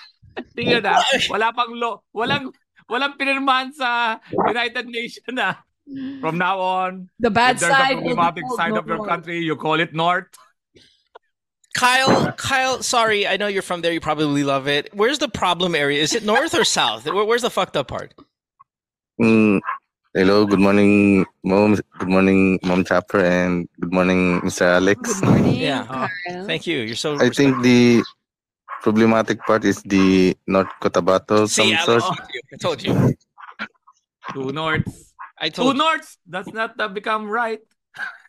Tingnan 0.56 0.80
na, 0.88 1.04
wala 1.28 1.52
pang 1.52 1.68
lo, 1.76 2.00
walang 2.16 2.48
walang 2.88 3.12
pinirmahan 3.20 3.76
sa 3.76 4.16
United 4.32 4.88
Nations 4.88 5.28
na. 5.36 5.60
From 6.20 6.36
now 6.40 6.56
on, 6.60 7.12
The 7.20 7.28
bad 7.28 7.56
if 7.56 7.64
there's 7.64 7.72
side. 7.76 7.96
a 7.96 8.00
problematic 8.00 8.44
be 8.44 8.56
side 8.56 8.76
of 8.76 8.84
your 8.88 9.00
North. 9.04 9.08
country, 9.08 9.40
you 9.44 9.56
call 9.56 9.80
it 9.80 9.92
North. 9.92 10.32
Kyle, 11.78 12.32
Kyle, 12.32 12.82
sorry, 12.82 13.24
I 13.24 13.36
know 13.36 13.46
you're 13.46 13.62
from 13.62 13.82
there. 13.82 13.92
You 13.92 14.00
probably 14.00 14.42
love 14.42 14.66
it. 14.66 14.90
Where's 14.92 15.20
the 15.20 15.28
problem 15.28 15.76
area? 15.76 16.02
Is 16.02 16.12
it 16.12 16.24
north 16.24 16.52
or 16.52 16.64
south? 16.64 17.06
Where's 17.06 17.42
the 17.42 17.50
fucked 17.50 17.76
up 17.76 17.86
part? 17.86 18.14
Mm, 19.20 19.60
hello, 20.12 20.44
good 20.44 20.58
morning, 20.58 21.24
Mom. 21.44 21.78
Good 21.98 22.08
morning, 22.08 22.58
Mom 22.64 22.82
Chopper, 22.82 23.22
and 23.22 23.68
good 23.78 23.92
morning, 23.92 24.40
Mr. 24.40 24.62
Alex. 24.62 25.20
Good 25.20 25.28
morning. 25.28 25.54
Yeah. 25.54 25.86
Kyle. 25.86 26.46
Thank 26.46 26.66
you. 26.66 26.78
You're 26.78 26.96
so. 26.96 27.14
I 27.20 27.30
think 27.30 27.62
the 27.62 28.02
problematic 28.82 29.38
part 29.46 29.64
is 29.64 29.80
the 29.82 30.36
North 30.48 30.70
Cotabato, 30.82 31.48
See, 31.48 31.76
some 31.76 31.94
Alex, 31.94 32.04
sort. 32.04 32.18
I 32.52 32.56
told 32.56 32.82
you. 32.82 33.14
Two 34.32 34.50
Norths. 34.50 35.14
I 35.38 35.48
told 35.48 35.76
you. 35.76 35.78
Norths. 35.78 36.18
That's 36.26 36.52
not 36.52 36.74
uh, 36.80 36.88
become 36.88 37.30
right. 37.30 37.60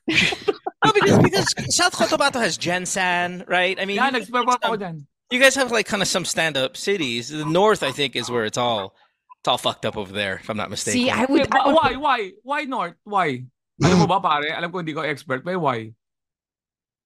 No, 0.79 0.93
because 0.95 1.19
because 1.19 1.75
South 1.75 1.91
Cotabato 1.93 2.39
has 2.39 2.57
Gensan, 2.57 3.43
right? 3.47 3.75
I 3.79 3.83
mean, 3.83 3.97
Yan, 3.99 4.13
you, 4.15 4.19
nag-spare 4.23 4.45
pa 4.47 4.55
ako 4.63 4.77
dyan. 4.79 5.03
you 5.29 5.37
guys 5.39 5.53
have 5.59 5.71
like 5.75 5.85
kind 5.85 6.01
of 6.01 6.07
some 6.07 6.23
stand-up 6.23 6.77
cities. 6.79 7.27
The 7.29 7.43
north, 7.43 7.83
I 7.83 7.91
think, 7.91 8.15
is 8.15 8.31
where 8.31 8.45
it's 8.47 8.57
all 8.57 8.95
It's 9.39 9.47
all 9.47 9.57
fucked 9.59 9.85
up 9.87 9.95
over 9.95 10.11
there, 10.11 10.35
if 10.43 10.49
I'm 10.51 10.55
not 10.59 10.67
mistaken. 10.69 10.99
See, 10.99 11.07
I 11.11 11.23
would. 11.23 11.47
I 11.51 11.67
would 11.67 11.75
why, 11.75 11.95
why? 11.95 12.19
Why 12.43 12.59
North? 12.67 12.95
Why? 13.07 13.43
Alam 13.79 14.03
mo 14.03 14.07
ba, 14.07 14.19
pare? 14.19 14.51
Alam 14.51 14.67
ko 14.71 14.83
hindi 14.83 14.91
ko 14.91 14.99
expert, 14.99 15.43
but 15.47 15.55
why? 15.55 15.95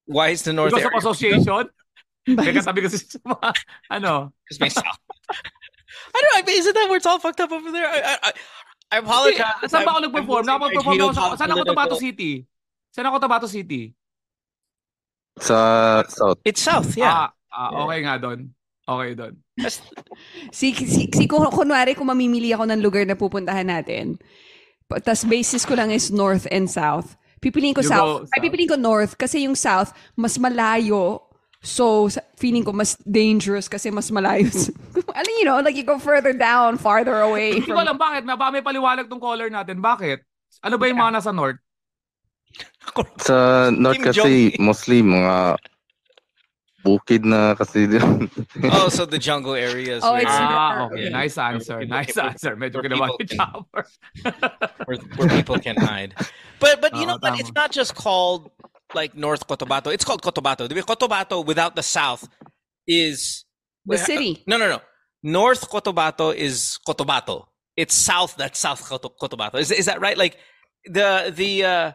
Why 0.06 0.34
is 0.34 0.42
the 0.42 0.52
North 0.52 0.74
Because 0.74 0.86
area? 0.86 0.98
of 0.98 1.02
association? 1.02 1.66
May 2.26 2.50
katabi 2.50 2.82
kasi 2.82 2.98
sa 3.06 3.18
mga, 3.30 3.54
ano, 3.90 4.34
Because 4.46 4.58
my 4.58 4.66
south. 4.70 4.98
I 5.30 6.18
don't 6.18 6.30
know. 6.30 6.38
I 6.38 6.42
mean, 6.42 6.58
isn't 6.58 6.74
that 6.74 6.86
where 6.90 6.98
it's 6.98 7.06
all 7.06 7.18
fucked 7.22 7.38
up 7.38 7.52
over 7.54 7.70
there? 7.70 7.86
I, 7.86 7.98
I, 8.02 8.14
I, 8.22 8.30
I 8.90 8.96
apologize. 8.98 9.38
Hindi, 9.62 9.70
saan 9.70 9.82
ba 9.86 9.90
ako 9.94 9.98
I'm- 9.98 10.06
nag-perform? 10.10 10.42
I'm 10.42 10.58
losing 10.58 10.74
Nakapag-perform 10.74 10.96
my 10.98 11.04
ako 11.06 11.12
sa, 11.14 11.24
saan 11.38 11.50
ako 11.54 11.62
Tabato 11.62 11.94
geopolitical- 11.94 12.02
City? 12.02 12.32
Saan 12.94 13.10
ako 13.10 13.18
Tabato 13.18 13.50
City? 13.50 13.90
Sa 15.42 15.58
South. 16.06 16.38
It's 16.46 16.62
south, 16.62 16.94
yeah. 16.94 17.34
Ah, 17.50 17.74
ah, 17.74 17.82
okay 17.82 18.06
nga 18.06 18.22
doon. 18.22 18.54
Okay 18.86 19.10
doon. 19.18 19.34
Si, 20.54 20.70
si, 20.76 21.10
si 21.10 21.24
kung, 21.26 21.42
kunwari 21.50 21.98
kung 21.98 22.06
mamimili 22.06 22.54
ako 22.54 22.70
ng 22.70 22.78
lugar 22.78 23.02
na 23.02 23.18
pupuntahan 23.18 23.66
natin, 23.66 24.14
tas 25.02 25.26
basis 25.26 25.66
ko 25.66 25.74
lang 25.74 25.90
is 25.90 26.14
north 26.14 26.46
and 26.54 26.70
south. 26.70 27.18
Pipiliin 27.42 27.74
ko 27.74 27.82
You 27.82 27.90
south. 27.90 28.06
go 28.06 28.14
Ay, 28.30 28.38
south. 28.38 28.44
pipiliin 28.46 28.70
ko 28.70 28.78
north 28.78 29.18
kasi 29.18 29.42
yung 29.42 29.58
south, 29.58 29.90
mas 30.14 30.38
malayo. 30.38 31.18
So, 31.64 32.12
feeling 32.38 32.62
ko 32.62 32.76
mas 32.76 32.94
dangerous 33.02 33.66
kasi 33.66 33.88
mas 33.90 34.12
malayo. 34.12 34.46
ano, 35.18 35.28
you 35.40 35.48
know, 35.48 35.58
like 35.64 35.74
you 35.74 35.82
go 35.82 35.98
further 35.98 36.36
down, 36.36 36.76
farther 36.76 37.24
away. 37.24 37.58
Hindi 37.58 37.72
ko 37.72 37.74
From, 37.74 37.88
alam 37.88 37.96
bakit. 37.98 38.22
May, 38.22 38.36
may 38.36 38.62
paliwanag 38.62 39.08
tong 39.08 39.18
caller 39.18 39.48
natin. 39.48 39.80
Bakit? 39.80 40.20
Ano 40.60 40.76
ba 40.76 40.84
yung 40.86 41.00
mga 41.00 41.18
nasa 41.18 41.32
North? 41.32 41.63
Sa 43.20 43.70
North 43.70 43.96
Kim 43.96 44.04
kasi 44.04 44.50
Jong- 44.52 44.64
mostly 44.66 45.02
mga 45.02 45.56
bukid 46.84 47.24
na 47.24 47.54
kasi 47.56 47.86
dun. 47.88 48.28
oh, 48.70 48.88
so 48.92 49.06
the 49.06 49.18
jungle 49.18 49.54
areas. 49.54 50.02
Oh, 50.04 50.14
it's 50.14 50.28
Ah, 50.28 50.84
okay. 50.86 51.08
okay. 51.08 51.08
Nice 51.10 51.38
answer. 51.38 51.80
People 51.80 51.96
Nice 51.96 52.12
can- 52.12 52.28
answer. 52.28 52.52
Medyo 52.56 52.74
where 52.76 52.84
kinabahan 52.84 53.16
people 53.16 53.24
ni 53.24 53.26
can- 53.26 53.38
Chopper. 53.40 53.82
where, 54.86 54.98
where 55.16 55.28
people 55.32 55.58
can 55.58 55.76
hide. 55.80 56.12
But 56.60 56.80
but 56.84 56.92
you 56.94 57.08
Oo, 57.08 57.16
know 57.16 57.18
what? 57.20 57.34
tama. 57.34 57.40
It's 57.40 57.52
not 57.56 57.72
just 57.72 57.94
called 57.96 58.52
like 58.94 59.16
North 59.16 59.48
Cotabato. 59.48 59.88
It's 59.92 60.04
called 60.04 60.20
Cotabato. 60.22 60.68
The 60.68 60.76
Cotabato 60.84 61.40
without 61.44 61.74
the 61.74 61.82
south 61.82 62.28
is 62.86 63.44
the 63.88 63.96
city. 63.98 64.44
No, 64.46 64.56
no, 64.60 64.68
no. 64.68 64.80
North 65.24 65.66
Cotabato 65.72 66.36
is 66.36 66.78
Cotabato. 66.86 67.48
It's 67.80 67.96
south. 67.96 68.36
That's 68.36 68.60
South 68.60 68.84
Coto- 68.84 69.10
Cotabato. 69.18 69.56
Is 69.58 69.72
is 69.72 69.86
that 69.88 70.00
right? 70.04 70.16
Like 70.20 70.36
the 70.84 71.32
the. 71.34 71.64
uh 71.64 71.92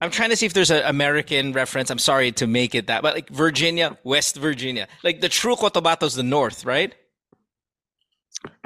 I'm 0.00 0.10
trying 0.10 0.30
to 0.30 0.36
see 0.36 0.46
if 0.46 0.52
there's 0.52 0.70
an 0.70 0.82
American 0.84 1.52
reference. 1.52 1.90
I'm 1.90 1.98
sorry 1.98 2.32
to 2.32 2.46
make 2.46 2.74
it 2.74 2.88
that, 2.88 3.02
but 3.02 3.14
like 3.14 3.30
Virginia, 3.30 3.96
West 4.04 4.36
Virginia, 4.36 4.88
like 5.02 5.20
the 5.20 5.28
true 5.28 5.56
Cotabato 5.56 6.04
is 6.04 6.14
the 6.14 6.22
north, 6.22 6.64
right? 6.64 6.94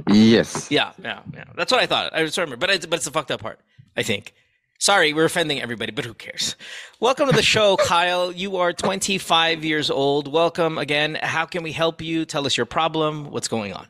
yes. 0.08 0.70
Yeah, 0.70 0.92
yeah, 1.02 1.20
yeah. 1.32 1.44
That's 1.54 1.70
what 1.70 1.80
I 1.80 1.86
thought. 1.86 2.12
I 2.14 2.24
just 2.24 2.36
remember, 2.36 2.56
but 2.56 2.70
it's 2.70 2.86
but 2.86 2.96
it's 2.96 3.04
the 3.04 3.12
fucked 3.12 3.30
up 3.30 3.40
part. 3.40 3.60
I 3.96 4.02
think. 4.02 4.34
Sorry, 4.80 5.12
we're 5.12 5.26
offending 5.26 5.60
everybody, 5.60 5.92
but 5.92 6.06
who 6.06 6.14
cares? 6.14 6.56
Welcome 7.00 7.28
to 7.28 7.36
the 7.36 7.42
show, 7.42 7.76
Kyle. 7.84 8.32
You 8.32 8.56
are 8.56 8.72
25 8.72 9.62
years 9.62 9.90
old. 9.90 10.26
Welcome 10.26 10.78
again. 10.78 11.18
How 11.22 11.44
can 11.44 11.62
we 11.62 11.70
help 11.70 12.00
you? 12.00 12.24
Tell 12.24 12.46
us 12.46 12.56
your 12.56 12.64
problem. 12.64 13.30
What's 13.30 13.46
going 13.46 13.74
on? 13.74 13.86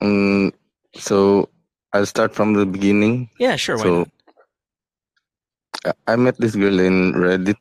Mm, 0.00 0.52
so 0.94 1.48
I'll 1.92 2.06
start 2.06 2.32
from 2.32 2.54
the 2.54 2.64
beginning. 2.64 3.28
Yeah, 3.40 3.56
sure. 3.56 3.76
So, 3.78 4.06
not? 5.84 5.96
I- 6.06 6.12
I 6.12 6.16
met 6.16 6.36
this 6.38 6.54
girl 6.56 6.78
in 6.80 7.12
Reddit. 7.14 7.58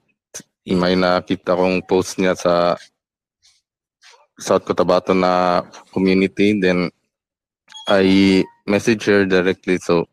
I 0.70 0.74
may 0.76 0.94
nakita 0.94 1.58
kong 1.58 1.82
post 1.88 2.18
niya 2.18 2.38
sa 2.38 2.78
South 4.40 4.66
Cotabato 4.66 5.18
na 5.18 5.64
community. 5.92 6.60
Then, 6.60 6.92
I 7.88 8.46
message 8.68 9.06
her 9.06 9.26
directly. 9.26 9.78
So, 9.82 10.06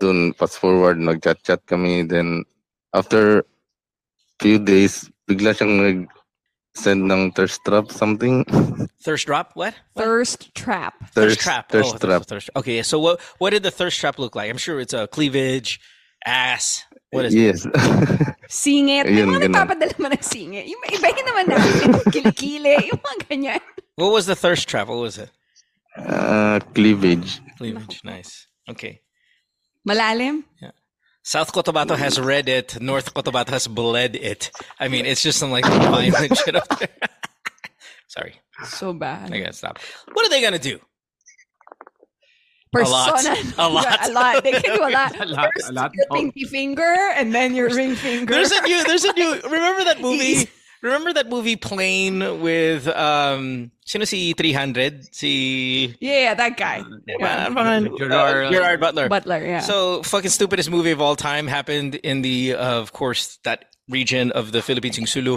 dun, 0.00 0.34
fast 0.34 0.58
forward, 0.58 0.98
nag-chat-chat 0.98 1.64
kami. 1.66 2.02
Then, 2.02 2.44
after 2.92 3.46
few 4.42 4.58
days, 4.58 5.06
bigla 5.30 5.54
siyang 5.54 5.74
nag-send 5.78 7.06
ng 7.06 7.32
thirst 7.32 7.62
trap 7.62 7.94
something. 7.94 8.42
Thirst 8.98 9.26
drop? 9.30 9.54
What? 9.54 9.74
What? 9.94 10.02
Thirst 10.04 10.54
trap. 10.54 10.94
Thirst 11.14 11.38
trap. 11.40 11.70
Thirst 11.70 11.94
oh, 11.94 11.98
trap. 11.98 12.26
Thirst, 12.26 12.50
okay, 12.56 12.82
so 12.82 12.98
what 12.98 13.20
what 13.38 13.50
did 13.50 13.62
the 13.62 13.70
thirst 13.70 14.02
trap 14.02 14.18
look 14.18 14.34
like? 14.34 14.50
I'm 14.50 14.58
sure 14.58 14.80
it's 14.80 14.92
a 14.92 15.06
cleavage, 15.06 15.78
ass. 16.26 16.84
What 17.10 17.26
is 17.26 17.34
it? 17.34 17.38
Yes. 17.38 17.66
Singit. 18.48 19.04
May 19.04 19.20
Ayun, 19.20 19.28
mga 19.28 19.40
ganun. 19.40 19.52
nagpapadala 19.52 19.92
naman 20.00 20.10
ng 20.16 20.24
singit. 20.24 20.64
Yung 20.68 20.80
ibahin 20.88 21.24
naman 21.28 21.44
natin. 21.48 21.88
Kilikili. 22.14 22.88
Yung 22.88 23.00
mga 23.00 23.18
ganyan. 23.28 23.62
What 23.96 24.12
was 24.12 24.24
the 24.26 24.36
thirst 24.36 24.68
trap? 24.68 24.88
What 24.88 25.00
was 25.00 25.18
it? 25.18 25.28
uh, 25.96 26.60
cleavage. 26.72 27.40
Cleavage. 27.60 28.00
Nice. 28.04 28.46
Okay. 28.68 29.00
Malalim? 29.88 30.44
Yeah. 30.60 30.72
South 31.22 31.52
Cotabato 31.52 31.96
has 31.96 32.18
read 32.18 32.48
it. 32.48 32.80
North 32.80 33.12
Cotabato 33.14 33.50
has 33.50 33.68
bled 33.68 34.16
it. 34.16 34.50
I 34.80 34.88
mean, 34.88 35.04
it's 35.06 35.22
just 35.22 35.38
some 35.38 35.50
like 35.52 35.64
violent 35.66 36.36
shit 36.44 36.56
up 36.56 36.66
there. 36.80 36.88
Sorry, 38.08 38.40
So 38.64 38.92
bad. 38.92 39.32
I 39.32 39.38
gotta 39.40 39.52
stop. 39.52 39.78
What 40.12 40.26
are 40.26 40.30
they 40.30 40.40
gonna 40.42 40.58
do? 40.58 40.78
Persona. 42.72 43.36
A 43.58 43.68
lot. 43.68 44.08
a 44.08 44.12
lot. 44.12 44.42
They 44.42 44.52
can 44.52 44.76
do 44.76 44.82
a 44.82 44.90
lot. 44.98 45.20
A 45.20 45.26
lot, 45.26 45.50
First, 45.54 45.70
a 45.70 45.72
lot. 45.72 45.90
your 45.94 46.06
Oh. 46.10 46.14
pinky 46.16 46.44
finger, 46.44 46.94
and 47.16 47.34
then 47.34 47.54
your 47.54 47.68
ring 47.74 47.94
finger. 47.94 48.32
There's 48.32 48.50
a 48.50 48.60
new. 48.62 48.82
There's 48.84 49.04
a 49.04 49.12
new. 49.12 49.40
Remember 49.44 49.84
that 49.84 50.00
movie? 50.00 50.24
Easy. 50.24 50.48
Remember 50.82 51.12
that 51.12 51.28
movie 51.28 51.54
Plane 51.56 52.40
with 52.40 52.88
um. 52.88 53.70
Sino 53.84 54.04
si 54.04 54.32
300? 54.32 55.14
Si 55.14 55.94
yeah, 56.00 56.34
that 56.34 56.56
guy. 56.56 56.82
yeah. 57.06 57.48
uh, 57.54 57.80
Gerard- 57.98 58.52
Gerard 58.52 58.80
Butler. 58.80 59.08
Butler, 59.08 59.44
yeah. 59.44 59.60
So 59.60 60.02
fucking 60.04 60.30
stupidest 60.30 60.70
movie 60.70 60.92
of 60.92 61.00
all 61.00 61.14
time 61.16 61.46
happened 61.48 61.96
in 61.96 62.22
the, 62.22 62.54
uh, 62.54 62.78
of 62.80 62.92
course, 62.92 63.38
that 63.44 63.66
region 63.88 64.30
of 64.32 64.52
the 64.52 64.62
Philippines, 64.62 64.98
in 64.98 65.06
Sulu. 65.06 65.36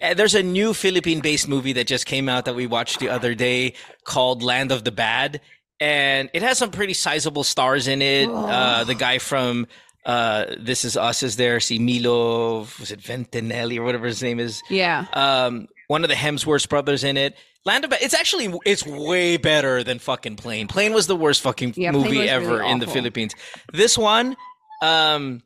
Uh, 0.00 0.12
there's 0.14 0.34
a 0.34 0.42
new 0.42 0.74
Philippine-based 0.74 1.48
movie 1.48 1.72
that 1.72 1.86
just 1.86 2.04
came 2.06 2.28
out 2.28 2.44
that 2.44 2.54
we 2.54 2.66
watched 2.66 3.00
the 3.00 3.08
other 3.08 3.34
day 3.34 3.72
called 4.04 4.42
Land 4.42 4.70
of 4.70 4.84
the 4.84 4.92
Bad, 4.92 5.40
and 5.80 6.30
it 6.32 6.42
has 6.42 6.58
some 6.58 6.70
pretty 6.70 6.94
sizable 6.94 7.44
stars 7.44 7.88
in 7.88 8.02
it. 8.02 8.28
Uh, 8.28 8.84
the 8.84 8.94
guy 8.94 9.18
from 9.18 9.66
uh, 10.04 10.46
This 10.58 10.84
Is 10.84 10.96
Us 10.96 11.22
is 11.22 11.36
there. 11.36 11.60
See 11.60 11.78
Milo, 11.78 12.60
was 12.80 12.90
it 12.90 13.00
Ventinelli 13.00 13.78
or 13.78 13.82
whatever 13.82 14.06
his 14.06 14.22
name 14.22 14.40
is? 14.40 14.62
yeah. 14.70 15.06
um, 15.12 15.68
one 15.88 16.02
of 16.02 16.08
the 16.10 16.16
Hemsworth 16.16 16.68
brothers 16.68 17.04
in 17.04 17.16
it. 17.16 17.36
Land 17.64 17.84
of 17.84 17.92
it's 18.00 18.14
actually 18.14 18.52
it's 18.64 18.86
way 18.86 19.36
better 19.36 19.82
than 19.82 19.98
fucking 19.98 20.36
Plane. 20.36 20.68
Plane 20.68 20.92
was 20.92 21.06
the 21.08 21.16
worst 21.16 21.42
fucking 21.42 21.74
Yeah, 21.76 21.90
movie 21.90 22.28
ever 22.28 22.58
really 22.58 22.70
in 22.70 22.78
the. 22.78 22.86
Philippines. 22.86 23.34
This 23.72 23.98
one, 23.98 24.36
um, 24.82 25.42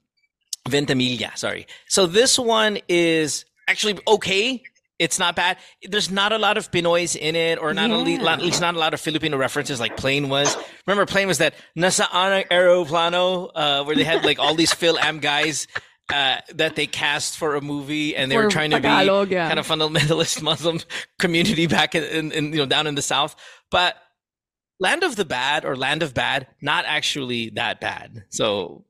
Ventimiglia, 0.69 1.33
sorry. 1.37 1.67
So 1.89 2.07
this 2.07 2.39
one 2.39 2.79
is 2.89 3.47
actually 3.69 3.99
okay. 4.07 4.63
It's 5.00 5.19
not 5.19 5.35
bad. 5.35 5.57
There's 5.83 6.11
not 6.11 6.30
a 6.33 6.38
lot 6.38 6.57
of 6.59 6.71
Pinoys 6.71 7.16
in 7.16 7.35
it, 7.35 7.59
or 7.59 7.73
not 7.75 7.88
Yeah. 7.90 8.33
at 8.35 8.42
least 8.42 8.61
not 8.61 8.75
a 8.75 8.78
lot 8.78 8.92
of 8.95 9.00
Filipino 9.00 9.37
references 9.38 9.80
like 9.80 9.97
Plane 9.97 10.28
was. 10.28 10.57
Remember, 10.87 11.07
Plane 11.07 11.26
was 11.26 11.38
that 11.38 11.54
Nasaan 11.76 12.45
Aeroplano, 12.50 13.47
uh, 13.54 13.85
where 13.85 13.97
they 13.97 14.04
had 14.04 14.25
like 14.25 14.38
all 14.38 14.54
these 14.54 14.73
Phil 14.75 14.99
Am 14.99 15.19
guys 15.19 15.66
uh, 16.12 16.37
that 16.54 16.76
they 16.76 16.87
cast 16.87 17.38
for 17.38 17.54
a 17.57 17.61
movie, 17.61 18.14
and 18.14 18.30
they 18.30 18.37
For 18.37 18.45
were 18.45 18.50
trying 18.50 18.71
to 18.73 18.80
Tagalog, 18.80 19.28
be 19.28 19.35
yeah. 19.37 19.49
kind 19.49 19.59
of 19.59 19.66
fundamentalist 19.66 20.42
Muslim 20.50 20.80
community 21.19 21.66
back 21.66 21.95
in, 21.95 22.04
in, 22.04 22.33
in 22.33 22.45
you 22.52 22.59
know 22.59 22.66
down 22.66 22.87
in 22.87 22.95
the 22.95 23.02
South, 23.02 23.35
but 23.71 23.97
Land 24.80 25.02
of 25.04 25.16
the 25.16 25.25
Bad 25.25 25.64
or 25.64 25.76
Land 25.76 26.02
of 26.02 26.12
Bad, 26.14 26.47
not 26.61 26.85
actually 26.87 27.50
that 27.50 27.80
bad. 27.80 28.25
So 28.30 28.85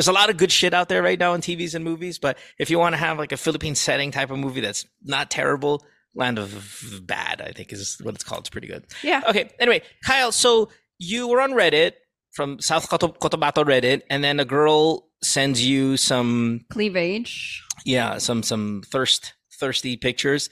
there's 0.00 0.08
a 0.08 0.12
lot 0.12 0.30
of 0.30 0.38
good 0.38 0.50
shit 0.50 0.72
out 0.72 0.88
there 0.88 1.02
right 1.02 1.18
now 1.18 1.34
in 1.34 1.42
TVs 1.42 1.74
and 1.74 1.84
movies. 1.84 2.18
But 2.18 2.38
if 2.58 2.70
you 2.70 2.78
want 2.78 2.94
to 2.94 2.96
have 2.96 3.18
like 3.18 3.32
a 3.32 3.36
Philippine 3.36 3.74
setting 3.74 4.10
type 4.10 4.30
of 4.30 4.38
movie 4.38 4.62
that's 4.62 4.86
not 5.04 5.30
terrible, 5.30 5.84
Land 6.14 6.38
of 6.38 7.02
Bad, 7.02 7.42
I 7.42 7.52
think 7.52 7.70
is 7.70 7.98
what 8.00 8.14
it's 8.14 8.24
called. 8.24 8.40
It's 8.40 8.48
pretty 8.48 8.66
good. 8.66 8.86
Yeah. 9.02 9.20
Okay. 9.28 9.50
Anyway, 9.58 9.82
Kyle, 10.02 10.32
so 10.32 10.70
you 10.96 11.28
were 11.28 11.42
on 11.42 11.50
Reddit 11.50 11.92
from 12.32 12.60
South 12.60 12.88
Cotabato 12.88 13.62
Reddit, 13.62 14.00
and 14.08 14.24
then 14.24 14.40
a 14.40 14.46
girl 14.46 15.10
sends 15.22 15.62
you 15.62 15.98
some, 15.98 16.64
Cleavage. 16.70 17.62
yeah, 17.84 18.16
some 18.16 18.42
some 18.42 18.82
thirst 18.86 19.34
thirsty 19.52 19.98
pictures, 19.98 20.48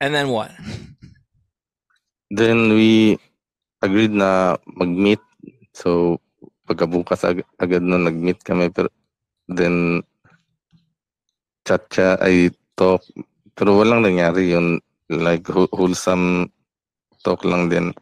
and 0.00 0.14
then 0.14 0.28
what? 0.28 0.52
Then 2.30 2.68
we 2.68 3.18
agreed 3.82 4.12
na 4.12 4.58
mag-meet. 4.76 5.18
So 5.74 6.20
pagkabukas 6.66 7.24
ag- 7.24 7.46
agad 7.58 7.82
na 7.82 7.98
nag-meet 7.98 8.40
kami 8.42 8.70
pero 8.70 8.88
then 9.50 10.00
chat 11.66 11.82
chat 11.90 12.18
ay 12.22 12.50
talk 12.74 13.02
pero 13.54 13.78
walang 13.78 14.02
nangyari 14.02 14.54
yun 14.54 14.78
like 15.12 15.44
whole- 15.50 15.70
wholesome 15.74 16.48
talk 17.22 17.44
lang 17.44 17.68
din. 17.68 17.92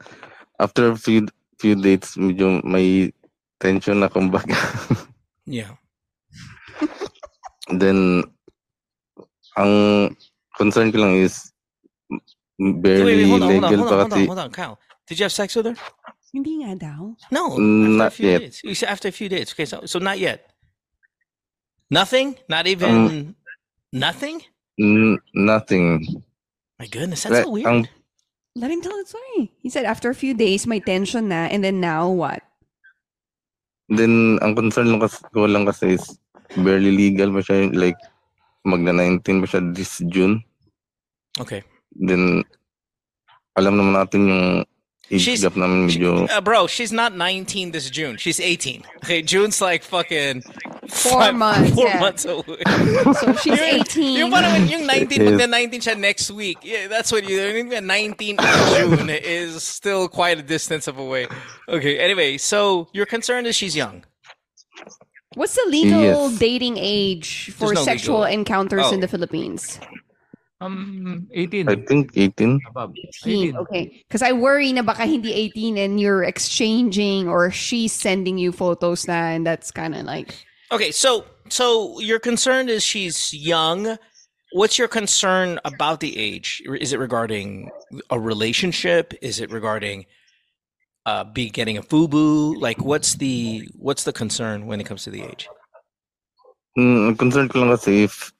After 0.61 0.93
a 0.93 0.97
few 0.97 1.27
few 1.61 1.77
dates 1.77 2.17
medyo 2.17 2.61
may 2.65 3.13
tension 3.61 4.01
na 4.01 4.09
kumbaga. 4.09 4.57
Yeah. 5.51 5.75
then 7.75 8.23
ang 9.59 9.73
concern 10.55 10.95
ko 10.95 11.03
lang 11.03 11.19
is 11.19 11.51
Wait, 12.61 12.79
barely 12.85 13.27
wait, 13.27 13.31
hold 13.31 13.43
on, 13.43 13.51
hold 13.51 13.65
on, 13.65 13.71
legal 13.73 13.83
hold 13.83 13.91
on, 13.91 13.99
hold 13.99 14.13
kasi 14.13 14.21
on, 14.21 14.27
hold 14.31 14.43
on, 14.47 14.51
Kyle. 14.55 14.77
Did 15.09 15.19
you 15.19 15.25
have 15.27 15.35
sex 15.35 15.57
with 15.59 15.67
her? 15.67 15.77
Hindi 16.31 16.63
nga 16.63 16.73
daw. 16.79 17.15
No, 17.35 17.59
Mm, 17.59 17.59
after 17.59 17.91
a 17.91 17.99
not 17.99 18.13
few 18.15 18.29
yet. 18.31 18.41
days. 18.41 18.57
You 18.63 18.75
after 18.87 19.09
a 19.11 19.15
few 19.15 19.29
days. 19.29 19.51
Okay, 19.51 19.67
so 19.67 19.83
so 19.85 19.99
not 19.99 20.19
yet. 20.19 20.47
Nothing? 21.91 22.39
Not 22.47 22.71
even 22.71 22.95
Um, 22.95 23.35
nothing? 23.91 24.47
N- 24.79 25.19
nothing. 25.35 26.07
My 26.79 26.87
goodness, 26.87 27.27
that's 27.27 27.43
so 27.43 27.51
weird. 27.51 27.67
ang 27.67 27.91
Let 28.55 28.71
him 28.71 28.83
tell 28.83 28.95
the 28.95 29.07
story. 29.07 29.51
He 29.63 29.71
said 29.71 29.87
after 29.87 30.11
a 30.11 30.15
few 30.15 30.35
days, 30.35 30.67
may 30.67 30.79
tension 30.83 31.31
na, 31.31 31.47
and 31.47 31.63
then 31.63 31.79
now 31.79 32.11
what? 32.11 32.43
Then, 33.91 34.39
ang 34.43 34.55
concern 34.55 34.91
lang 34.91 35.03
kasi, 35.03 35.19
ko 35.35 35.47
lang 35.47 35.67
kasi 35.67 35.99
is 35.99 36.19
barely 36.59 36.91
legal 36.91 37.31
pa 37.31 37.43
siya. 37.43 37.71
Like, 37.75 37.99
magna-19 38.63 39.23
pa 39.43 39.47
siya 39.51 39.61
this 39.75 39.99
June. 40.11 40.43
okay. 41.39 41.63
Then, 41.91 42.43
alam 43.55 43.75
naman 43.75 43.99
natin 43.99 44.21
yung 44.31 44.45
age 44.55 44.70
She's- 45.19 45.43
gap 45.43 45.57
namin 45.57 45.89
She- 45.91 46.05
uh, 46.07 46.41
bro, 46.41 46.67
she's 46.69 46.93
not 46.93 47.17
19 47.17 47.73
this 47.73 47.91
June. 47.91 48.17
She's 48.17 48.39
18. 48.39 48.85
Okay, 49.03 49.23
June's 49.23 49.61
like 49.61 49.83
fucking 49.83 50.43
Four 50.91 51.33
months, 51.33 51.75
Four 51.75 51.87
yeah. 51.87 52.01
months 52.01 52.25
away. 52.25 52.63
So 53.15 53.33
she's 53.43 53.59
Yung- 53.59 53.81
18. 53.87 54.17
Yung 54.19 54.31
parang 54.31 54.67
yung 54.69 54.87
19, 54.87 55.23
Yes. 55.23 55.31
magna 55.31 55.47
19 55.47 55.81
siya 55.81 55.97
next 55.99 56.31
week. 56.31 56.59
Yeah, 56.63 56.89
that's 56.89 57.11
what 57.13 57.29
you. 57.29 57.39
I 57.43 57.63
mean, 57.63 57.87
19 57.87 58.37
June 58.75 59.11
is 59.11 59.63
still 59.63 60.09
quite 60.09 60.39
a 60.39 60.43
distance 60.43 60.87
of 60.89 60.99
away. 60.99 61.27
Okay. 61.69 61.99
Anyway, 61.99 62.39
so 62.39 62.89
your 62.93 63.07
concern 63.07 63.47
is 63.47 63.55
she's 63.55 63.75
young. 63.77 64.03
What's 65.35 65.55
the 65.55 65.67
legal 65.71 66.03
Yes. 66.31 66.39
dating 66.39 66.75
age 66.79 67.53
for 67.55 67.73
no 67.73 67.85
sexual 67.85 68.21
legal- 68.27 68.35
encounters 68.41 68.91
in 68.91 68.99
Oh. 68.99 69.01
the 69.03 69.09
Philippines? 69.09 69.79
Um, 70.61 71.27
18. 71.33 71.69
I 71.69 71.77
think 71.77 72.13
18. 72.15 72.61
Above. 72.69 72.93
18. 73.25 73.43
18. 73.49 73.57
Okay. 73.57 74.05
Because 74.07 74.23
I 74.23 74.33
worry 74.33 74.73
na 74.73 74.83
baka 74.83 75.07
hindi 75.07 75.33
18 75.33 75.79
and 75.79 76.01
you're 76.01 76.23
exchanging 76.23 77.29
or 77.29 77.51
she's 77.51 77.93
sending 77.93 78.37
you 78.37 78.53
photos 78.53 79.09
na 79.09 79.33
and 79.33 79.47
that's 79.47 79.71
kind 79.71 79.95
of 79.95 80.05
like... 80.05 80.35
Okay, 80.71 80.93
so 80.93 81.25
so 81.49 81.99
your 81.99 82.19
concern 82.19 82.69
is 82.69 82.85
she's 82.85 83.35
young. 83.35 83.99
What's 84.53 84.79
your 84.79 84.87
concern 84.87 85.59
about 85.65 86.01
the 86.01 86.17
age? 86.17 86.63
Is 86.81 86.93
it 86.93 86.99
regarding 86.99 87.71
a 88.11 88.21
relationship? 88.21 89.15
Is 89.23 89.41
it 89.41 89.51
regarding 89.51 90.07
uh 91.07 91.25
be 91.25 91.51
getting 91.51 91.79
a 91.79 91.83
fubu? 91.83 92.55
Like 92.61 92.85
what's 92.85 93.15
the 93.15 93.67
what's 93.75 94.05
the 94.05 94.13
concern 94.13 94.67
when 94.67 94.81
it 94.81 94.85
comes 94.85 95.03
to 95.05 95.11
the 95.11 95.23
age? 95.23 95.49
Mm, 96.79 97.09
ang 97.09 97.17
concern 97.17 97.49
ko 97.49 97.67
lang 97.67 97.75
kasi 97.75 98.05
if 98.05 98.31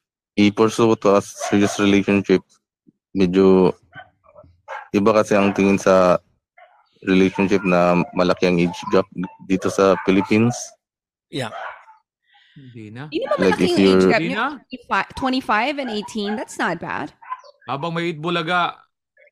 i-pursue 0.47 0.89
ko 0.89 0.95
to 0.95 1.09
as 1.19 1.27
serious 1.49 1.77
relationship, 1.77 2.41
medyo 3.13 3.75
iba 4.91 5.11
kasi 5.13 5.37
ang 5.37 5.53
tingin 5.53 5.77
sa 5.77 6.17
relationship 7.03 7.61
na 7.61 8.01
malaki 8.13 8.45
ang 8.47 8.57
age 8.57 8.77
gap 8.89 9.05
dito 9.45 9.69
sa 9.69 9.93
Philippines. 10.05 10.53
Yeah. 11.29 11.53
Hindi 12.53 12.91
na. 12.91 13.07
Hindi 13.09 13.25
Like, 13.25 13.57
malaki 13.57 13.63
if 13.63 13.69
yung 13.69 13.77
age 13.77 13.87
you're- 14.03 14.11
gap. 14.11 14.21
Hindi 14.21 14.35
na. 14.35 14.47
Yung 14.69 14.85
25 15.43 15.81
and 15.81 15.89
18, 15.89 16.37
that's 16.37 16.57
not 16.57 16.77
bad. 16.77 17.11
Habang 17.65 17.93
may 17.93 18.11
Bulaga, 18.13 18.75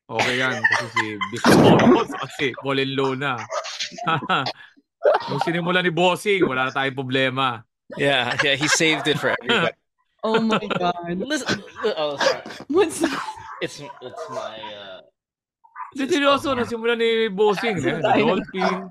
okay 0.08 0.40
yan. 0.40 0.58
Kasi 0.58 0.84
si 0.92 1.04
Biscoros 1.30 2.10
kasi 2.14 2.44
Colin 2.56 2.90
Luna. 2.94 3.36
Nung 5.28 5.40
sinimula 5.42 5.80
ni 5.80 5.88
Bossing, 5.88 6.44
wala 6.44 6.68
na 6.68 6.72
tayong 6.72 6.96
problema. 6.96 7.64
Yeah, 7.98 8.36
yeah, 8.44 8.54
he 8.54 8.68
saved 8.70 9.08
it 9.10 9.18
for 9.18 9.34
everybody. 9.34 9.74
Oh 10.22 10.40
my 10.40 10.58
God. 10.78 11.16
Listen, 11.18 11.62
oh, 11.96 12.16
sorry. 12.16 12.42
What's 12.68 12.98
that? 13.00 13.18
It's 13.62 13.80
it's 13.80 14.24
my 14.30 14.56
uh 14.60 15.00
Hindi 15.96 16.06
seryoso, 16.06 16.54
nasimula 16.54 16.94
ni 16.94 17.26
Bossing. 17.28 17.76
Eh, 17.82 17.98
the 17.98 18.12
Dolphin. 18.14 18.90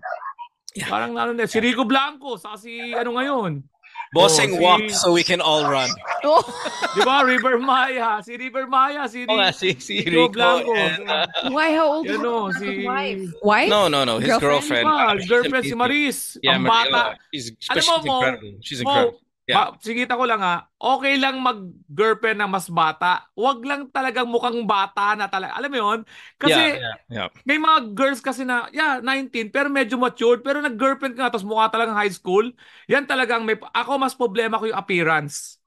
Yeah. 0.75 0.89
Parang 0.91 1.15
ano 1.17 1.31
na, 1.33 1.47
si 1.47 1.57
Rico 1.63 1.85
Blanco, 1.87 2.35
sa 2.35 2.53
si 2.59 2.91
ano 2.93 3.15
ngayon. 3.15 3.63
bossing 4.09 4.53
Oh, 4.53 4.57
si- 4.57 4.63
walk 4.65 4.83
so 4.89 5.07
we 5.13 5.21
can 5.23 5.37
all 5.39 5.69
run. 5.69 5.89
Oh, 6.25 6.41
Di 6.97 7.05
ba? 7.05 7.21
River 7.21 7.61
Maya. 7.61 8.19
Si 8.25 8.33
River 8.35 8.65
Maya. 8.65 9.05
Si 9.05 9.21
Oh, 9.29 9.37
nga, 9.37 9.53
Rico. 9.53 9.57
si, 9.61 9.69
si 9.77 10.01
Rico 10.01 10.27
Rico 10.27 10.33
Blanco. 10.33 10.73
and, 10.73 11.05
uh, 11.05 11.25
why? 11.53 11.71
How 11.77 11.87
old 12.01 12.09
is 12.09 12.17
Yan 12.17 12.25
o, 12.25 12.49
his 12.49 12.57
si... 12.57 12.83
wife? 12.89 13.21
Wife? 13.45 13.69
no, 13.69 13.85
no, 13.87 14.01
no, 14.03 14.17
his 14.17 14.33
Girlfriend? 14.41 14.83
girlfriend. 14.83 14.85
Ah, 14.89 15.13
girlfriend 15.29 15.65
si. 15.69 15.75
Maris. 15.77 16.17
Yeah, 16.41 16.57
ang 16.57 16.65
Maria, 16.65 16.89
bata. 16.89 17.21
She's, 17.31 17.53
Alam 17.69 17.79
she's 17.79 17.87
mo, 17.87 17.95
Mo, 18.01 18.15
incredible. 18.17 18.53
She's 18.65 18.79
incredible. 18.81 19.17
Yeah. 19.49 19.73
Ba, 19.73 19.81
sigita 19.81 20.13
ko 20.13 20.29
lang 20.29 20.45
ha, 20.45 20.69
okay 20.77 21.17
lang 21.17 21.41
mag-girlfriend 21.41 22.37
na 22.37 22.45
mas 22.45 22.69
bata. 22.69 23.25
Huwag 23.33 23.65
lang 23.65 23.89
talagang 23.89 24.29
mukhang 24.29 24.61
bata 24.69 25.17
na 25.17 25.25
talaga. 25.25 25.57
Alam 25.57 25.73
mo 25.73 25.77
yun? 25.81 25.99
Kasi 26.37 26.77
yeah, 26.77 27.01
yeah, 27.09 27.25
yeah. 27.25 27.29
may 27.49 27.57
mga 27.57 27.97
girls 27.97 28.21
kasi 28.21 28.45
na, 28.45 28.69
yeah, 28.69 29.01
19, 29.01 29.49
pero 29.49 29.65
medyo 29.73 29.97
matured, 29.97 30.45
pero 30.45 30.61
nag-girlfriend 30.61 31.17
ka, 31.17 31.33
tapos 31.33 31.41
mukha 31.41 31.65
talagang 31.73 31.97
high 31.97 32.13
school. 32.13 32.45
Yan 32.85 33.09
talagang 33.09 33.41
may, 33.41 33.57
ako 33.73 33.97
mas 33.97 34.13
problema 34.13 34.61
ko 34.61 34.69
yung 34.69 34.77
appearance. 34.77 35.57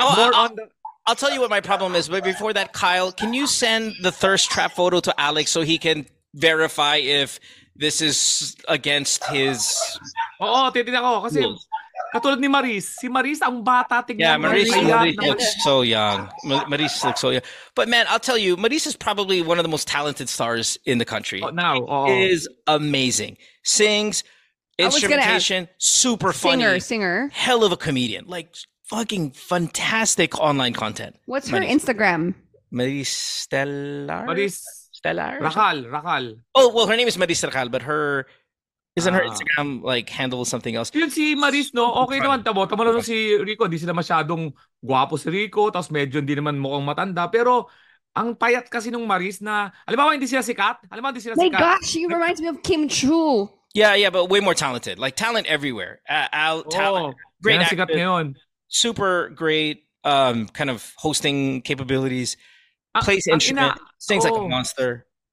Oh, 0.00 0.08
More 0.16 0.32
I'll, 0.32 0.48
on 0.48 0.56
the, 0.56 0.64
I'll 1.04 1.18
tell 1.20 1.28
you 1.28 1.44
what 1.44 1.52
my 1.52 1.60
problem 1.60 1.92
is, 1.92 2.08
but 2.08 2.24
before 2.24 2.56
that, 2.56 2.72
Kyle, 2.72 3.12
can 3.12 3.36
you 3.36 3.44
send 3.44 4.00
the 4.00 4.10
thirst 4.10 4.48
trap 4.48 4.72
photo 4.72 5.04
to 5.04 5.12
Alex 5.20 5.52
so 5.52 5.60
he 5.60 5.76
can 5.76 6.08
verify 6.32 6.96
if 6.96 7.36
this 7.76 8.00
is 8.00 8.56
against 8.64 9.28
his? 9.28 9.76
oo, 10.40 10.72
titignan 10.72 11.04
ko. 11.04 11.28
Kasi 11.28 11.44
Rules. 11.44 11.68
Katulad 12.16 12.40
ni 12.40 12.48
Maris, 12.48 12.96
si 12.96 13.08
Maris 13.08 13.42
ang 13.42 13.62
bata, 13.62 14.00
Yeah, 14.08 14.36
tignan 14.36 14.40
mo. 14.40 14.48
Maurice, 14.48 14.72
payat 14.72 15.16
looks 15.20 15.48
so 15.62 15.82
young. 15.82 16.28
Ma- 16.44 16.64
Maurice 16.66 17.04
looks 17.04 17.20
so 17.20 17.30
young. 17.30 17.42
But 17.74 17.88
man, 17.88 18.06
I'll 18.08 18.18
tell 18.20 18.38
you, 18.38 18.56
Maurice 18.56 18.86
is 18.86 18.96
probably 18.96 19.42
one 19.42 19.58
of 19.58 19.64
the 19.64 19.68
most 19.68 19.86
talented 19.86 20.28
stars 20.28 20.78
in 20.86 20.96
the 20.98 21.04
country. 21.04 21.42
Oh, 21.42 21.50
now, 21.50 21.76
oo. 21.78 21.86
Oh, 21.86 22.06
oh. 22.08 22.16
Is 22.16 22.48
amazing. 22.66 23.36
Sings, 23.64 24.24
I 24.80 24.84
was 24.88 24.96
gonna 25.00 25.16
ask- 25.20 25.44
instrumentation, 25.50 25.68
super 25.78 26.32
funny, 26.32 26.62
Singer, 26.62 26.80
singer. 26.80 27.16
hell 27.32 27.64
of 27.64 27.72
a 27.72 27.76
comedian. 27.76 28.24
Like 28.26 28.54
fucking 28.88 29.32
fantastic 29.32 30.38
online 30.40 30.72
content. 30.72 31.16
What's 31.26 31.48
her 31.48 31.60
Instagram? 31.60 32.34
Maurice 32.70 33.12
Stellar? 33.12 34.26
Maris, 34.26 34.62
Stellar? 34.92 35.38
Racal, 35.40 35.90
Racal. 35.90 36.34
Oh, 36.54 36.72
well, 36.74 36.86
her 36.86 36.96
name 36.96 37.08
is 37.08 37.16
Maurice 37.18 37.38
Stellar, 37.38 37.68
but 37.68 37.82
her 37.82 38.26
isn't 38.96 39.12
her 39.12 39.22
Ah. 39.22 39.30
Instagram 39.30 39.84
like 39.84 40.08
handle 40.08 40.44
something 40.44 40.74
else? 40.74 40.88
Yun 40.96 41.12
si 41.12 41.36
Maris, 41.36 41.70
no? 41.76 41.92
Okay 42.08 42.18
naman, 42.18 42.40
tamo. 42.42 42.64
Tamo 42.66 42.82
na 42.82 42.98
si 43.04 43.36
Rico. 43.36 43.68
Hindi 43.68 43.78
sila 43.78 43.92
masyadong 43.92 44.50
gwapo 44.80 45.20
si 45.20 45.28
Rico. 45.28 45.68
Tapos 45.70 45.92
medyo 45.92 46.18
hindi 46.18 46.34
naman 46.34 46.56
mukhang 46.56 46.84
matanda. 46.84 47.28
Pero 47.28 47.68
ang 48.16 48.32
payat 48.34 48.72
kasi 48.72 48.88
nung 48.88 49.04
Maris 49.04 49.44
na, 49.44 49.68
alam 49.84 49.96
mo 50.00 50.08
hindi 50.10 50.24
sila 50.26 50.40
sikat? 50.40 50.88
Alam 50.88 51.00
mo 51.04 51.08
hindi 51.12 51.20
sila 51.20 51.36
My 51.36 51.52
sikat? 51.52 51.60
gosh, 51.60 51.84
she 51.84 52.08
reminds 52.08 52.40
me 52.40 52.48
of 52.48 52.64
Kim 52.64 52.88
Chiu. 52.88 53.52
Yeah, 53.76 53.92
yeah, 53.92 54.08
but 54.08 54.32
way 54.32 54.40
more 54.40 54.56
talented. 54.56 54.96
Like 54.96 55.20
talent 55.20 55.44
everywhere. 55.52 56.00
Uh, 56.08 56.32
Al, 56.32 56.64
Oo. 56.64 56.72
talent, 56.72 57.14
great 57.44 57.60
Yan 57.60 57.68
ang 57.68 57.70
sikat 57.70 57.88
actor. 57.92 58.00
ngayon. 58.00 58.26
super 58.66 59.30
great 59.30 59.86
um 60.02 60.50
kind 60.50 60.70
of 60.74 60.82
hosting 60.98 61.62
capabilities 61.62 62.34
Ang- 62.98 63.04
plays 63.06 63.22
ang 63.30 63.38
instrument 63.38 63.78
ina- 63.78 63.86
sings 64.02 64.24
like 64.26 64.34
a 64.34 64.42
oo. 64.42 64.50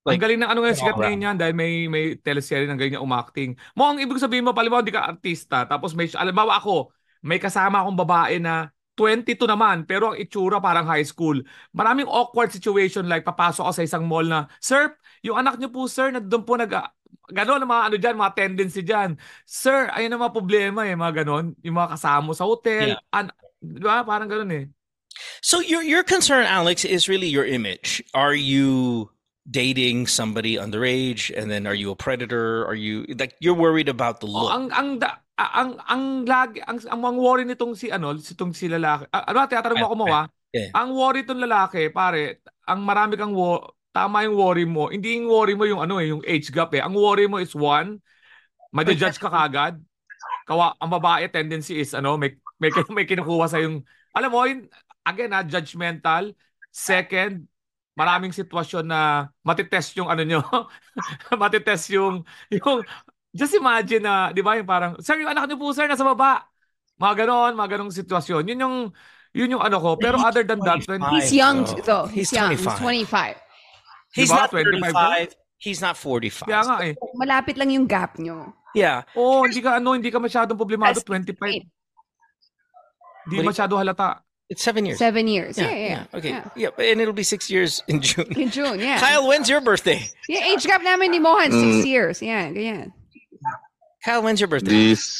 Monster 0.03 0.11
ang 0.11 0.19
like 0.19 0.21
galing 0.21 0.41
ng 0.43 0.51
ano 0.51 0.59
ngayon, 0.61 0.77
sikat 0.77 0.97
ngayon 0.99 1.25
yan 1.31 1.37
dahil 1.39 1.55
may 1.55 1.87
may 1.87 2.19
teleserye 2.19 2.67
ng 2.67 2.75
galing 2.75 2.93
niya. 2.99 3.55
Mo 3.73 3.83
ang 3.87 3.97
ibig 4.03 4.19
sabihin 4.19 4.43
mo, 4.43 4.51
palibaw, 4.51 4.83
hindi 4.83 4.91
ka 4.91 5.07
artista. 5.07 5.63
Tapos 5.63 5.95
may, 5.95 6.11
alam 6.11 6.35
mo 6.35 6.51
ako, 6.51 6.75
may 7.23 7.39
kasama 7.39 7.79
akong 7.79 7.95
babae 7.95 8.35
na 8.43 8.67
22 8.99 9.47
naman, 9.47 9.87
pero 9.87 10.13
ang 10.13 10.17
itsura 10.19 10.59
parang 10.59 10.85
high 10.85 11.07
school. 11.07 11.39
Maraming 11.73 12.05
awkward 12.05 12.51
situation 12.51 13.07
like 13.07 13.25
papasok 13.25 13.65
ako 13.65 13.73
sa 13.73 13.85
isang 13.87 14.05
mall 14.05 14.27
na, 14.27 14.45
Sir, 14.59 14.93
yung 15.23 15.39
anak 15.39 15.57
niyo 15.57 15.71
po, 15.71 15.87
sir, 15.87 16.11
nandun 16.11 16.43
po 16.45 16.59
nag... 16.59 16.69
Ganon, 17.31 17.63
mga 17.63 17.83
ano 17.87 17.95
dyan, 17.95 18.19
mga 18.19 18.35
tendency 18.35 18.83
dyan. 18.83 19.15
Sir, 19.47 19.87
ayun 19.95 20.11
ang 20.11 20.27
mga 20.27 20.35
problema 20.35 20.83
eh, 20.83 20.93
mga 20.93 21.23
ganon. 21.23 21.55
Yung 21.63 21.79
mga 21.79 21.95
kasama 21.95 22.35
sa 22.35 22.43
hotel. 22.43 22.99
Yeah. 22.99 23.15
An- 23.15 23.33
di 23.63 23.79
ba? 23.79 24.03
Parang 24.03 24.27
ganon 24.27 24.51
eh. 24.51 24.67
so 25.41 25.61
your 25.61 25.85
your 25.85 26.01
concern 26.01 26.45
alex 26.45 26.83
is 26.85 27.05
really 27.05 27.29
your 27.29 27.45
image 27.45 28.01
are 28.17 28.33
you 28.33 29.05
dating 29.43 30.07
somebody 30.07 30.55
underage 30.55 31.27
and 31.35 31.51
then 31.51 31.67
are 31.67 31.75
you 31.75 31.91
a 31.91 31.97
predator 31.99 32.63
are 32.63 32.79
you 32.79 33.03
like 33.19 33.35
you're 33.43 33.57
worried 33.57 33.91
about 33.91 34.23
the 34.23 34.27
Oh, 34.27 34.47
look 34.47 34.55
ang 34.55 34.71
ang 34.71 34.89
da- 35.03 35.19
ang 35.37 35.81
ang 35.89 36.03
lagi 36.29 36.61
ang 36.61 36.77
ang 36.85 36.99
mga 37.01 37.17
worry 37.17 37.43
nitong 37.43 37.73
si 37.73 37.89
ano, 37.89 38.13
si 38.21 38.37
tong 38.37 38.53
si 38.53 38.69
lalaki. 38.69 39.09
Ano, 39.09 39.49
tinatanong 39.49 39.79
mo 39.81 39.87
ako 39.89 39.95
mo 39.97 40.07
ah. 40.13 40.25
Yeah. 40.53 40.69
Ang 40.77 40.93
worry 40.93 41.25
tong 41.25 41.41
lalaki, 41.41 41.89
pare, 41.89 42.45
ang 42.69 42.85
marami 42.85 43.17
kang 43.17 43.33
wo- 43.33 43.73
tama 43.89 44.21
yung 44.29 44.37
worry 44.37 44.65
mo. 44.69 44.93
Hindi 44.93 45.17
yung 45.17 45.29
worry 45.33 45.57
mo 45.57 45.65
yung 45.65 45.81
ano 45.81 45.97
eh, 45.97 46.13
yung 46.13 46.21
age 46.21 46.53
gap 46.53 46.69
eh. 46.77 46.81
Ang 46.85 46.93
worry 46.93 47.25
mo 47.25 47.41
is 47.41 47.57
one, 47.57 47.97
ma-judge 48.69 49.17
ka 49.17 49.33
kagad. 49.33 49.81
Kawa, 50.45 50.77
ang 50.77 50.93
babae 50.93 51.25
tendency 51.33 51.81
is 51.81 51.97
ano, 51.97 52.13
may 52.21 52.37
may, 52.61 52.69
may 52.93 53.05
kinukuha 53.09 53.49
sa 53.49 53.57
yung 53.57 53.81
alam 54.13 54.29
mo, 54.29 54.45
yun, 54.45 54.69
again 55.01 55.33
ah, 55.33 55.41
judgmental. 55.41 56.37
Second, 56.69 57.49
maraming 57.93 58.33
sitwasyon 58.33 58.85
na 58.89 59.29
matitest 59.45 59.93
yung 59.97 60.09
ano 60.09 60.21
nyo. 60.25 60.41
matitest 61.41 61.93
yung 61.93 62.25
yung 62.49 62.81
Just 63.33 63.57
imagine 63.57 64.05
na, 64.05 64.29
di 64.29 64.45
ba, 64.45 64.53
yung 64.53 64.69
parang, 64.69 64.93
sir, 65.01 65.17
yung 65.17 65.33
anak 65.33 65.49
niyo 65.49 65.57
po, 65.57 65.73
sir, 65.73 65.89
nasa 65.89 66.05
baba. 66.05 66.45
Mga 67.01 67.25
ganon, 67.25 67.57
mga 67.57 67.69
ganong 67.75 67.89
sitwasyon. 67.89 68.45
Yun 68.45 68.61
yung, 68.61 68.77
yun 69.33 69.53
yung 69.57 69.63
ano 69.65 69.81
ko. 69.81 69.97
Pero 69.97 70.21
He's 70.21 70.29
other 70.29 70.45
than 70.45 70.61
that, 70.61 70.85
when, 70.85 71.01
25. 71.01 71.17
He's 71.17 71.33
young 71.33 71.65
though. 71.65 71.81
though. 71.81 72.05
He's 72.05 72.29
He's, 72.29 72.37
young. 72.37 72.53
25. 72.53 72.61
He's 72.61 72.77
25. 72.77 73.35
he's 74.13 74.29
Diba? 74.29 74.37
not 74.37 74.49
25 74.53 75.33
35 75.33 75.41
He's 75.63 75.79
not 75.81 75.95
45. 75.97 76.45
Kaya 76.45 76.61
nga 76.61 76.77
eh. 76.85 76.93
Malapit 77.17 77.55
lang 77.57 77.71
yung 77.73 77.89
gap 77.89 78.21
nyo. 78.21 78.53
Yeah. 78.77 79.01
Oo, 79.15 79.47
hindi 79.49 79.63
ka 79.63 79.81
ano, 79.81 79.95
hindi 79.97 80.13
ka 80.13 80.19
masyadong 80.21 80.59
problemado. 80.59 80.93
That's 80.93 81.07
25. 81.07 81.39
great. 81.39 81.65
Hindi 83.31 83.41
masyado 83.41 83.79
halata. 83.79 84.21
It's 84.49 84.61
seven 84.61 84.85
years. 84.85 84.99
Seven 84.99 85.27
years. 85.27 85.57
Yeah, 85.57 85.71
Yeah, 85.71 85.75
yeah. 85.75 85.87
yeah. 85.87 86.17
Okay. 86.19 86.29
Yeah. 86.29 86.69
Yeah. 86.77 86.91
and 86.91 86.99
it'll 87.01 87.15
be 87.15 87.23
six 87.25 87.49
years 87.49 87.81
in 87.87 88.01
June. 88.03 88.27
In 88.35 88.51
June, 88.51 88.77
yeah. 88.79 88.99
Kyle, 88.99 89.25
when's 89.27 89.47
your 89.49 89.61
birthday? 89.61 90.03
Yeah, 90.27 90.45
age 90.51 90.67
gap 90.67 90.83
namin 90.83 91.11
ni 91.11 91.19
Mohan, 91.19 91.49
six 91.51 91.81
Mm. 91.81 91.87
years. 91.87 92.17
Yeah, 92.21 92.51
ganyan. 92.51 92.91
Kyle, 94.03 94.21
when's 94.21 94.43
your 94.43 94.51
birthday? 94.51 94.93
This 94.93 95.19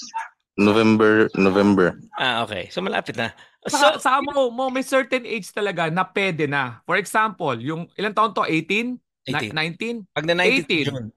November, 0.60 1.32
November. 1.40 1.98
Ah, 2.20 2.44
okay. 2.44 2.68
So 2.70 2.84
malapit 2.84 3.16
na. 3.16 3.32
Sa, 3.66 3.96
So, 3.96 4.04
sa 4.04 4.20
mo, 4.20 4.52
mo, 4.52 4.68
may 4.68 4.84
certain 4.84 5.24
age 5.24 5.48
talaga 5.56 5.88
na 5.88 6.04
pwede 6.04 6.46
na. 6.52 6.84
For 6.84 7.00
example, 7.00 7.56
yung 7.58 7.88
ilang 7.96 8.12
taon 8.12 8.36
to? 8.36 8.44
18? 8.44 9.00
18. 9.24 9.56
Na- 9.56 9.64
19? 9.64 10.04
pag 10.12 10.26
na 10.28 10.36
19 10.36 10.68
18. 10.68 10.86
June. 10.92 11.08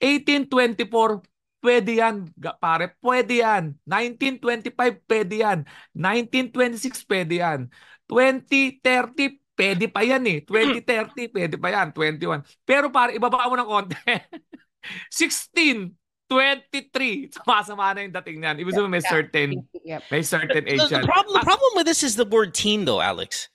18, 0.00 0.48
24, 0.48 1.20
pwede 1.64 1.96
yan. 1.96 2.28
Pare, 2.60 2.92
pwede 3.00 3.40
yan. 3.40 3.72
19, 3.88 4.36
25, 4.36 5.00
pwede 5.08 5.34
yan. 5.40 5.64
19, 5.96 6.52
26, 6.52 7.08
pwede 7.08 7.40
yan. 7.40 7.60
20, 8.04 8.84
30, 8.84 9.40
pwede 9.56 9.88
pa 9.88 10.04
yan 10.04 10.20
eh. 10.28 10.44
20, 10.44 10.84
30, 10.84 11.32
pwede 11.32 11.56
pa 11.56 11.72
yan. 11.72 11.88
21. 11.96 12.44
Pero 12.68 12.92
pare, 12.92 13.16
ibaba 13.16 13.48
mo 13.48 13.56
ng 13.56 13.64
konti. 13.64 13.96
16, 15.08 15.96
23, 16.28 17.32
sumasama 17.32 17.96
na 17.96 18.04
yung 18.04 18.12
dating 18.12 18.38
niyan. 18.44 18.56
Ibig 18.60 18.74
sabihin 18.76 18.92
may 18.92 19.04
certain, 19.04 19.48
Yep. 19.84 20.02
may 20.12 20.22
certain 20.22 20.64
age 20.68 20.80
The, 20.84 21.00
the 21.00 21.08
problem, 21.08 21.40
the 21.40 21.46
problem 21.48 21.72
with 21.80 21.88
this 21.88 22.04
is 22.04 22.16
the 22.20 22.28
word 22.28 22.52
teen, 22.52 22.84
though, 22.84 23.00
Alex. 23.00 23.48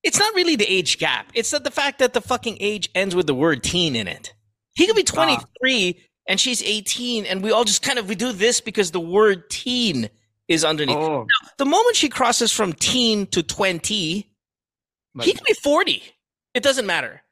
It's 0.00 0.16
not 0.16 0.32
really 0.32 0.56
the 0.56 0.64
age 0.64 0.96
gap. 0.96 1.28
It's 1.36 1.52
that 1.52 1.64
the 1.64 1.70
fact 1.72 2.00
that 2.00 2.16
the 2.16 2.24
fucking 2.24 2.56
age 2.60 2.88
ends 2.96 3.12
with 3.12 3.28
the 3.28 3.36
word 3.36 3.60
teen 3.60 3.92
in 3.92 4.08
it. 4.08 4.32
He 4.72 4.88
could 4.88 4.96
be 4.96 5.04
23 5.04 6.00
and 6.30 6.40
she's 6.40 6.62
18, 6.62 7.26
and 7.26 7.42
we 7.42 7.50
all 7.50 7.64
just 7.64 7.82
kind 7.82 7.98
of 7.98 8.08
we 8.08 8.14
do 8.14 8.32
this 8.32 8.60
because 8.60 8.92
the 8.92 9.00
word 9.00 9.50
teen 9.50 10.08
is 10.48 10.64
underneath. 10.64 10.96
Oh. 10.96 11.20
Oo. 11.20 11.26
The 11.58 11.64
moment 11.66 11.96
she 11.96 12.08
crosses 12.08 12.50
from 12.52 12.72
teen 12.72 13.26
to 13.28 13.42
20, 13.42 14.30
But- 15.14 15.26
he 15.26 15.32
could 15.34 15.44
be 15.44 15.54
40. 15.54 16.02
It 16.54 16.62
doesn't 16.62 16.86
matter. 16.86 17.22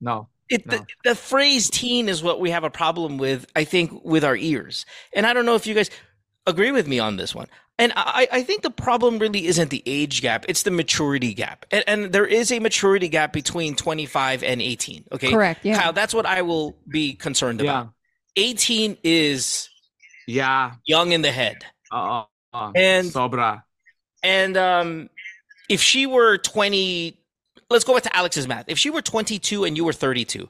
No. 0.00 0.28
It, 0.48 0.66
No. 0.66 0.78
the, 0.78 0.86
the 1.04 1.14
phrase 1.14 1.70
teen 1.70 2.08
is 2.08 2.22
what 2.22 2.38
we 2.40 2.50
have 2.50 2.64
a 2.64 2.70
problem 2.70 3.18
with, 3.18 3.46
I 3.56 3.64
think, 3.64 4.04
with 4.04 4.24
our 4.24 4.36
ears. 4.36 4.86
And 5.14 5.26
I 5.26 5.32
don't 5.32 5.46
know 5.46 5.54
if 5.54 5.66
you 5.66 5.74
guys 5.74 5.90
agree 6.46 6.70
with 6.72 6.86
me 6.86 6.98
on 6.98 7.16
this 7.16 7.34
one. 7.34 7.46
And 7.78 7.92
I, 7.96 8.28
I 8.30 8.42
think 8.44 8.62
the 8.62 8.70
problem 8.70 9.18
really 9.18 9.46
isn't 9.46 9.70
the 9.70 9.82
age 9.86 10.20
gap, 10.22 10.44
it's 10.48 10.62
the 10.62 10.70
maturity 10.70 11.34
gap. 11.34 11.66
And, 11.72 11.82
and 11.88 12.12
there 12.12 12.26
is 12.26 12.52
a 12.52 12.60
maturity 12.60 13.08
gap 13.08 13.32
between 13.32 13.74
25 13.74 14.44
and 14.44 14.60
18. 14.62 15.06
Okay. 15.12 15.30
Correct, 15.30 15.64
yeah. 15.64 15.80
Kyle, 15.80 15.92
that's 15.92 16.14
what 16.14 16.26
I 16.26 16.42
will 16.42 16.76
be 16.86 17.14
concerned 17.14 17.60
Yeah. 17.60 17.70
about. 17.70 17.93
18 18.36 18.96
is 19.02 19.68
Yeah. 20.26 20.72
young 20.86 21.12
in 21.12 21.22
the 21.22 21.32
head. 21.32 21.64
Oo. 21.92 22.24
Oo. 22.54 22.72
And- 22.74 23.08
Sobra. 23.10 23.62
And 24.22 24.56
um, 24.56 25.10
if 25.68 25.82
she 25.82 26.06
were 26.06 26.38
20, 26.38 27.18
let's 27.68 27.84
go 27.84 27.92
back 27.94 28.04
to 28.04 28.16
Alex's 28.16 28.48
math. 28.48 28.64
If 28.68 28.78
she 28.78 28.88
were 28.90 29.02
22 29.02 29.64
and 29.64 29.76
you 29.76 29.84
were 29.84 29.92
32, 29.92 30.48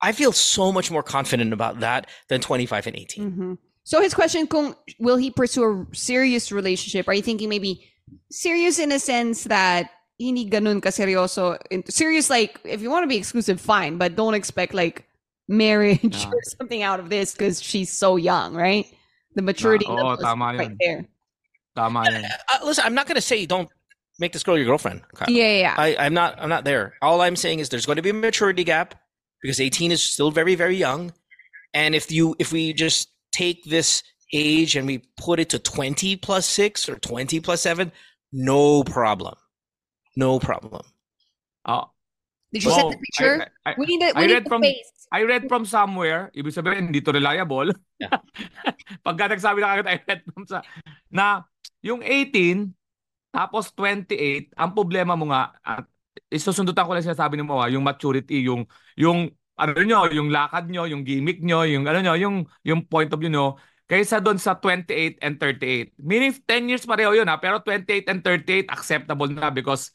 I 0.00 0.12
feel 0.12 0.32
so 0.32 0.72
much 0.72 0.90
more 0.90 1.02
confident 1.02 1.52
about 1.52 1.80
that 1.80 2.06
than 2.28 2.40
25 2.40 2.86
and 2.86 2.96
18. 2.96 3.32
Mhm. 3.32 3.58
So 3.84 4.00
his 4.00 4.14
question, 4.14 4.46
kung 4.46 4.74
will 4.98 5.16
he 5.18 5.30
pursue 5.30 5.64
a 5.64 5.94
serious 5.94 6.50
relationship? 6.50 7.06
Are 7.08 7.14
you 7.14 7.20
thinking 7.22 7.48
maybe 7.50 7.84
serious 8.30 8.78
in 8.78 8.90
a 8.92 8.98
sense 8.98 9.44
that 9.44 9.90
hindi 10.18 10.48
ganun 10.48 10.80
kaseryoso? 10.80 11.58
In- 11.70 11.84
Serious 11.90 12.30
like 12.30 12.58
if 12.64 12.80
you 12.80 12.88
want 12.88 13.04
to 13.04 13.08
be 13.08 13.16
exclusive, 13.16 13.60
fine, 13.60 13.98
but 13.98 14.16
don't 14.16 14.32
expect 14.32 14.72
like 14.72 15.04
marriage 15.48 16.00
Yeah. 16.02 16.28
or 16.32 16.42
something 16.58 16.82
out 16.82 17.00
of 17.00 17.10
this 17.10 17.32
because 17.32 17.62
she's 17.62 17.92
so 17.92 18.16
young, 18.16 18.54
right? 18.54 18.86
The 19.34 19.42
maturity 19.42 19.86
oo, 19.88 19.94
level 19.94 20.12
is 20.14 20.22
right 20.22 20.76
there. 20.78 21.06
Tama 21.76 22.04
yan. 22.10 22.24
Uh, 22.54 22.64
listen, 22.64 22.84
I'm 22.86 22.94
not 22.94 23.06
going 23.06 23.16
to 23.16 23.20
say 23.20 23.46
don't 23.46 23.68
make 24.18 24.32
this 24.32 24.42
girl 24.42 24.56
your 24.56 24.66
girlfriend. 24.66 25.02
Kyle. 25.14 25.28
Yeah, 25.28 25.44
yeah, 25.44 25.58
yeah. 25.58 25.74
I, 25.76 25.96
I'm 26.06 26.14
not. 26.14 26.40
I'm 26.40 26.48
not 26.48 26.64
there. 26.64 26.94
All 27.02 27.20
I'm 27.20 27.34
saying 27.36 27.58
is 27.58 27.68
there's 27.68 27.86
going 27.86 27.96
to 27.96 28.02
be 28.02 28.10
a 28.10 28.14
maturity 28.14 28.62
gap 28.62 28.94
because 29.42 29.60
18 29.60 29.90
is 29.90 30.02
still 30.02 30.30
very, 30.30 30.54
very 30.54 30.76
young. 30.76 31.12
And 31.74 31.94
if 31.94 32.12
you, 32.12 32.36
if 32.38 32.52
we 32.52 32.72
just 32.72 33.08
take 33.32 33.64
this 33.64 34.02
age 34.32 34.76
and 34.76 34.86
we 34.86 35.02
put 35.16 35.40
it 35.40 35.50
to 35.50 35.58
20 35.58 36.16
plus 36.16 36.46
six 36.46 36.88
or 36.88 36.96
20 36.96 37.40
plus 37.40 37.60
seven, 37.60 37.90
no 38.32 38.84
problem, 38.84 39.34
no 40.16 40.38
problem. 40.38 40.82
Oo. 41.68 41.82
Did 42.52 42.62
you 42.62 42.70
set 42.70 42.90
the 42.90 42.96
picture? 42.98 43.42
Oh, 43.42 43.50
I, 43.66 43.72
I, 43.72 43.74
we 43.76 43.86
need 43.86 44.00
the, 44.00 44.16
I 44.16 44.20
we 44.20 44.26
need 44.28 44.44
the 44.44 44.48
from- 44.48 44.62
face. 44.62 44.92
I 45.12 45.20
read 45.24 45.48
from 45.48 45.68
somewhere, 45.68 46.32
ibig 46.32 46.54
sabihin, 46.54 46.88
hindi 46.90 47.04
to 47.04 47.12
reliable. 47.12 47.72
Yeah. 48.00 48.18
Pagka 49.06 49.30
nagsabi 49.30 49.60
na 49.60 49.70
kagad, 49.76 49.88
I 49.88 49.96
read 50.02 50.20
from 50.26 50.44
sa, 50.48 50.64
na 51.12 51.44
yung 51.84 52.00
18, 52.00 52.72
tapos 53.34 53.70
28, 53.76 54.54
ang 54.56 54.70
problema 54.72 55.14
mo 55.14 55.28
nga, 55.30 55.54
at 55.60 55.84
isusundutan 56.30 56.86
ko 56.86 56.90
lang 56.94 57.06
sinasabi 57.06 57.38
ni 57.38 57.44
Moa, 57.44 57.70
yung 57.70 57.84
maturity, 57.84 58.42
yung, 58.46 58.64
yung, 58.94 59.30
ano 59.54 59.80
nyo, 59.82 60.10
yung 60.10 60.30
lakad 60.32 60.66
nyo, 60.66 60.86
yung 60.86 61.06
gimmick 61.06 61.42
nyo, 61.42 61.62
yung, 61.62 61.86
ano 61.86 62.00
nyo, 62.02 62.14
yung, 62.18 62.36
yung 62.66 62.82
point 62.86 63.10
of 63.12 63.20
view 63.20 63.30
nyo, 63.30 63.54
kaysa 63.84 64.18
doon 64.18 64.40
sa 64.40 64.56
28 64.56 65.20
and 65.20 65.36
38. 65.36 65.94
Meaning, 66.00 66.32
10 66.42 66.70
years 66.72 66.84
pareho 66.88 67.12
yun 67.12 67.28
ha, 67.28 67.36
pero 67.36 67.60
28 67.60 68.08
and 68.08 68.20
38 68.24 68.72
acceptable 68.72 69.28
na 69.28 69.52
because 69.52 69.92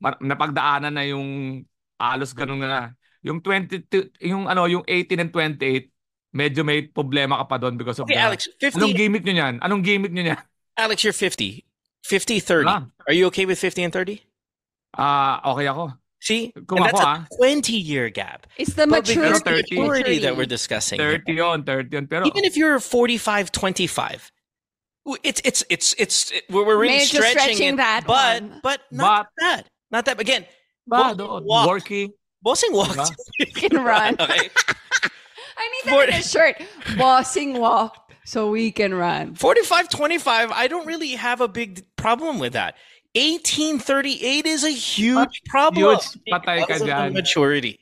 napagdaanan 0.00 0.94
na 0.94 1.04
yung 1.04 1.60
halos 1.98 2.32
ganun 2.32 2.62
na. 2.62 2.94
Yung 3.24 3.40
22, 3.40 3.88
yung 4.20 4.46
ano, 4.46 4.68
yung 4.68 4.84
18 4.86 5.18
and 5.18 5.32
28, 5.32 5.88
medyo 6.36 6.60
may 6.62 6.84
problema 6.84 7.40
ka 7.40 7.44
pa 7.48 7.56
doon 7.58 7.76
because 7.80 7.98
of 7.98 8.04
Okay, 8.04 8.14
the... 8.14 8.20
Alex, 8.20 8.48
50. 8.60 8.76
Anong 8.78 8.94
gimmick 8.94 9.24
nyo 9.24 9.32
niyan? 9.34 9.54
Anong 9.64 9.82
gimmick 9.82 10.12
nyo 10.12 10.22
niyan? 10.28 10.40
Alex, 10.76 11.02
you're 11.04 11.16
50. 11.16 11.64
50, 12.04 12.40
30. 12.40 12.68
Ah. 12.68 12.84
Are 13.08 13.14
you 13.16 13.26
okay 13.32 13.46
with 13.46 13.56
50 13.58 13.84
and 13.88 13.92
30? 13.92 14.20
Ah, 14.98 15.40
okay 15.52 15.66
ako. 15.66 15.94
See? 16.20 16.52
Kung 16.68 16.78
and 16.84 16.86
that's 16.92 17.00
ako, 17.00 17.08
ah. 17.08 17.24
a 17.24 17.36
20 17.36 17.72
year 17.72 18.10
gap. 18.10 18.46
It's 18.60 18.74
the 18.74 18.86
But 18.86 19.08
maturity. 19.08 19.32
of 19.36 19.44
the 19.44 19.50
30. 19.64 19.76
maturity 19.80 20.18
that 20.20 20.36
we're 20.36 20.44
discussing. 20.48 21.00
here. 21.00 21.22
30 21.24 21.32
yon 21.32 21.62
30 21.64 21.96
on. 21.96 22.06
Pero, 22.08 22.26
Even 22.28 22.44
if 22.44 22.56
you're 22.56 22.80
45, 22.80 23.52
25, 23.52 24.32
it's 25.22 25.40
it's 25.44 25.60
it's 25.68 25.94
it's 26.00 26.32
it, 26.32 26.44
we're, 26.48 26.64
we're 26.64 26.80
really 26.80 26.96
Medyo 27.04 27.20
stretching, 27.20 27.40
stretching 27.56 27.74
it, 27.74 27.76
that 27.76 28.04
but 28.08 28.40
one. 28.40 28.60
but 28.64 28.80
not 28.90 29.28
But- 29.36 29.44
that, 29.44 29.62
not 29.92 30.04
that. 30.08 30.16
Again, 30.20 30.44
ba, 30.88 31.12
Walk- 31.16 31.44
walk. 31.44 31.68
working. 31.68 32.12
Bossing 32.44 32.72
walk. 32.72 32.88
Diba? 33.40 33.54
can 33.56 33.82
run. 33.82 34.14
okay. 34.20 34.50
I 35.56 35.64
need 35.72 35.90
For- 35.90 36.06
that 36.06 36.08
in 36.10 36.20
a 36.20 36.22
shirt. 36.22 36.60
Bossing 36.96 37.58
walk 37.58 38.12
so 38.24 38.50
we 38.50 38.70
can 38.70 38.94
run. 38.94 39.34
45, 39.34 39.88
25, 39.88 40.52
I 40.52 40.68
don't 40.68 40.86
really 40.86 41.16
have 41.16 41.40
a 41.40 41.48
big 41.48 41.84
problem 41.96 42.38
with 42.38 42.52
that. 42.52 42.76
18, 43.14 43.78
38 43.78 44.46
is 44.46 44.64
a 44.64 44.70
huge 44.70 45.42
problem. 45.46 45.94
Huge. 45.94 46.18
Patay 46.26 46.60
ka 46.60 46.66
because 46.66 46.80
of 46.82 46.88
the 46.88 46.92
dyan. 46.92 47.12
maturity. 47.14 47.78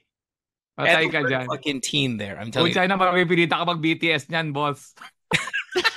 Patay 0.78 1.08
ka 1.08 1.24
we're 1.24 1.30
dyan. 1.30 1.46
Fucking 1.46 1.80
teen 1.80 2.16
there. 2.18 2.36
I'm 2.36 2.52
Kung 2.52 2.68
telling 2.68 2.68
you. 2.68 2.74
China, 2.74 2.98
mapipilita 2.98 3.56
ka 3.56 3.64
mag 3.64 3.80
BTS 3.80 4.28
niyan, 4.28 4.52
boss. 4.52 4.92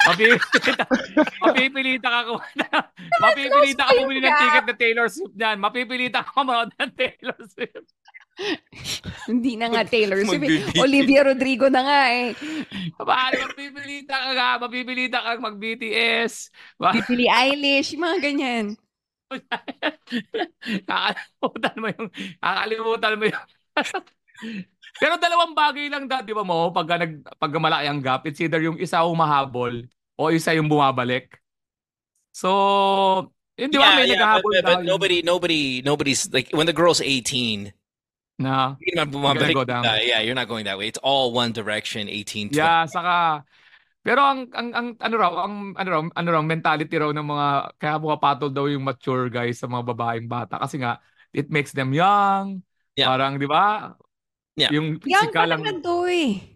mapipilita, 0.08 0.88
mapipilita 1.44 2.08
ka 2.08 2.22
kumana. 2.32 2.80
Mapipilita 3.20 3.84
ka 3.84 3.92
bumili 3.92 4.24
ng 4.24 4.36
ticket 4.40 4.64
ah. 4.64 4.68
na 4.72 4.76
Taylor 4.80 5.08
Swift 5.12 5.36
niyan. 5.36 5.58
Mapipilita 5.60 6.24
ka 6.24 6.32
manood 6.40 6.72
ng 6.80 6.92
Taylor 6.96 7.40
Swift. 7.52 7.92
Hindi 9.32 9.56
na 9.56 9.72
nga 9.72 9.88
Taylor 9.88 10.20
Swift. 10.28 10.44
eh. 10.44 10.84
Olivia 10.84 11.24
Rodrigo 11.24 11.72
na 11.72 11.82
nga 11.88 12.02
eh. 12.12 12.36
Paano 13.00 13.48
mapipilita 13.48 14.16
ka 14.16 14.30
nga? 14.36 14.50
Mapipilita 14.60 15.18
ka 15.24 15.30
mag 15.40 15.56
BTS. 15.56 16.52
Ma- 16.80 16.92
Billie 17.08 17.32
Eilish, 17.32 17.96
yung 17.96 18.04
mga 18.04 18.20
ganyan. 18.20 18.66
Kakalimutan 20.88 21.76
mo 21.82 21.88
yung 21.90 22.08
kakalimutan 22.38 23.14
mo 23.18 23.24
yung 23.26 23.46
Pero 25.02 25.20
dalawang 25.20 25.52
bagay 25.52 25.92
lang 25.92 26.08
da, 26.08 26.24
di 26.24 26.32
ba 26.32 26.44
mo, 26.46 26.72
pag 26.72 26.88
nag 26.88 27.20
pag 27.36 27.52
malaki 27.60 27.88
ang 27.88 28.00
gap, 28.00 28.24
it's 28.28 28.40
either 28.40 28.64
yung 28.64 28.80
isa 28.80 29.04
humahabol 29.04 29.84
o 30.16 30.22
isa 30.32 30.56
yung 30.56 30.72
bumabalik. 30.72 31.36
So, 32.32 33.32
yun 33.60 33.72
di 33.72 33.80
ba 33.80 33.92
Yeah, 33.92 33.96
may 33.96 34.08
yeah, 34.08 34.16
naghahabol 34.20 34.52
but, 34.56 34.64
but, 34.64 34.76
but 34.80 34.88
nobody, 34.88 35.20
nobody, 35.24 35.80
nobody's 35.84 36.32
like 36.32 36.48
when 36.56 36.68
the 36.68 36.76
girl's 36.76 37.04
18. 37.04 37.76
Na 38.40 38.76
You're 38.84 39.06
not, 39.06 39.12
gonna 39.12 39.54
go 39.54 39.64
down. 39.64 39.86
Uh, 39.86 40.00
yeah, 40.04 40.20
you're 40.20 40.36
not 40.36 40.48
going 40.48 40.66
that 40.66 40.78
way. 40.78 40.88
It's 40.88 41.00
all 41.00 41.32
one 41.32 41.52
direction. 41.52 42.08
18, 42.10 42.52
20. 42.52 42.58
Yeah, 42.58 42.86
saka 42.86 43.44
pero 44.06 44.22
ang 44.22 44.46
ang 44.54 44.70
ang 44.70 44.88
ano 45.02 45.16
raw, 45.18 45.32
ang 45.50 45.74
ano 45.74 45.90
raw, 45.90 46.02
ano 46.06 46.28
raw 46.30 46.42
mentality 46.46 46.94
raw 46.94 47.10
ng 47.10 47.26
mga 47.26 47.48
kaya 47.82 47.96
pumapatol 47.98 48.54
daw 48.54 48.70
yung 48.70 48.86
mature 48.86 49.34
guys 49.34 49.58
sa 49.58 49.66
mga 49.66 49.82
babaeng 49.82 50.30
bata 50.30 50.62
kasi 50.62 50.78
nga 50.78 51.02
it 51.34 51.50
makes 51.50 51.74
them 51.74 51.90
young. 51.90 52.62
Yeah. 52.94 53.10
Parang 53.10 53.42
'di 53.42 53.50
ba? 53.50 53.98
Yeah. 54.54 54.72
Yung 54.78 55.02
Young 55.04 55.34
pa 55.34 55.44
physical 55.44 55.48
lang. 55.50 55.60
naman 55.66 55.76
to 55.82 56.06
eh. 56.06 56.55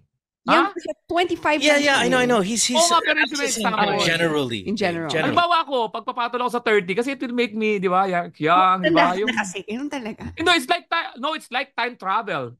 Pa 0.50 0.80
siya, 0.82 0.94
25 1.06 1.62
Yeah, 1.62 1.78
yeah, 1.78 1.98
I 2.02 2.08
know, 2.10 2.18
I 2.18 2.26
know. 2.26 2.42
He's 2.42 2.66
he's 2.66 2.82
nga, 2.82 2.98
pero 3.06 3.22
yung 3.22 3.38
example. 3.38 3.78
uh, 3.78 4.02
generally. 4.02 4.66
In 4.66 4.74
general. 4.74 5.14
generally. 5.14 5.36
Halimbawa 5.36 5.56
ako, 5.68 5.94
pag 5.94 6.04
papatol 6.10 6.42
ako 6.48 6.52
sa 6.58 6.62
30 6.66 6.98
kasi 6.98 7.10
it 7.14 7.22
will 7.22 7.38
make 7.38 7.54
me, 7.54 7.78
'di 7.78 7.90
ba, 7.90 8.10
young, 8.10 8.34
young 8.36 8.80
'di 8.82 8.94
ba? 8.94 9.14
Yung 9.14 9.30
kasi, 9.30 9.62
ganun 9.68 9.90
talaga. 9.92 10.34
No, 10.42 10.52
it's 10.58 10.70
like 10.70 10.90
no, 11.22 11.38
it's 11.38 11.52
like 11.54 11.72
time 11.78 11.96
travel. 11.96 12.58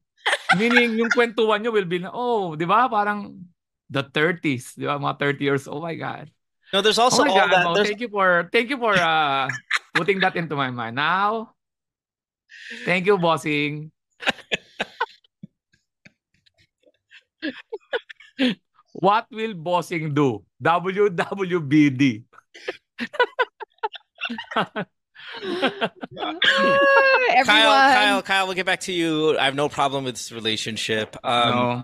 Meaning, 0.58 0.98
yung 0.98 1.10
kwentuhan 1.14 1.62
nyo 1.62 1.70
will 1.70 1.86
be, 1.86 2.02
na, 2.02 2.10
oh, 2.12 2.58
di 2.58 2.66
ba? 2.66 2.90
Parang 2.90 3.38
the 3.88 4.02
30s, 4.02 4.76
di 4.76 4.84
ba? 4.86 4.98
Mga 4.98 5.38
30 5.38 5.46
years. 5.46 5.64
Oh 5.70 5.80
my 5.80 5.94
God. 5.94 6.30
No, 6.74 6.82
there's 6.82 6.98
also 6.98 7.22
oh 7.22 7.26
my 7.26 7.34
all 7.34 7.38
God, 7.38 7.50
that. 7.50 7.64
There's, 7.74 7.88
thank 7.88 8.02
you 8.02 8.10
for, 8.10 8.48
thank 8.52 8.68
you 8.70 8.78
for 8.78 8.94
uh, 8.94 9.48
putting 9.94 10.20
that 10.20 10.36
into 10.36 10.54
my 10.54 10.70
mind. 10.70 10.94
Now, 10.94 11.54
thank 12.86 13.06
you, 13.06 13.18
bossing. 13.18 13.90
What 18.92 19.26
will 19.30 19.54
bossing 19.54 20.14
do? 20.14 20.42
WWBD. 20.62 22.24
Kyle, 27.44 27.44
Kyle, 27.44 28.22
Kyle, 28.22 28.46
we'll 28.46 28.54
get 28.54 28.66
back 28.66 28.80
to 28.80 28.92
you. 28.92 29.38
I 29.38 29.44
have 29.44 29.54
no 29.54 29.68
problem 29.68 30.04
with 30.04 30.14
this 30.16 30.32
relationship. 30.32 31.16
Um, 31.24 31.50
no. 31.50 31.82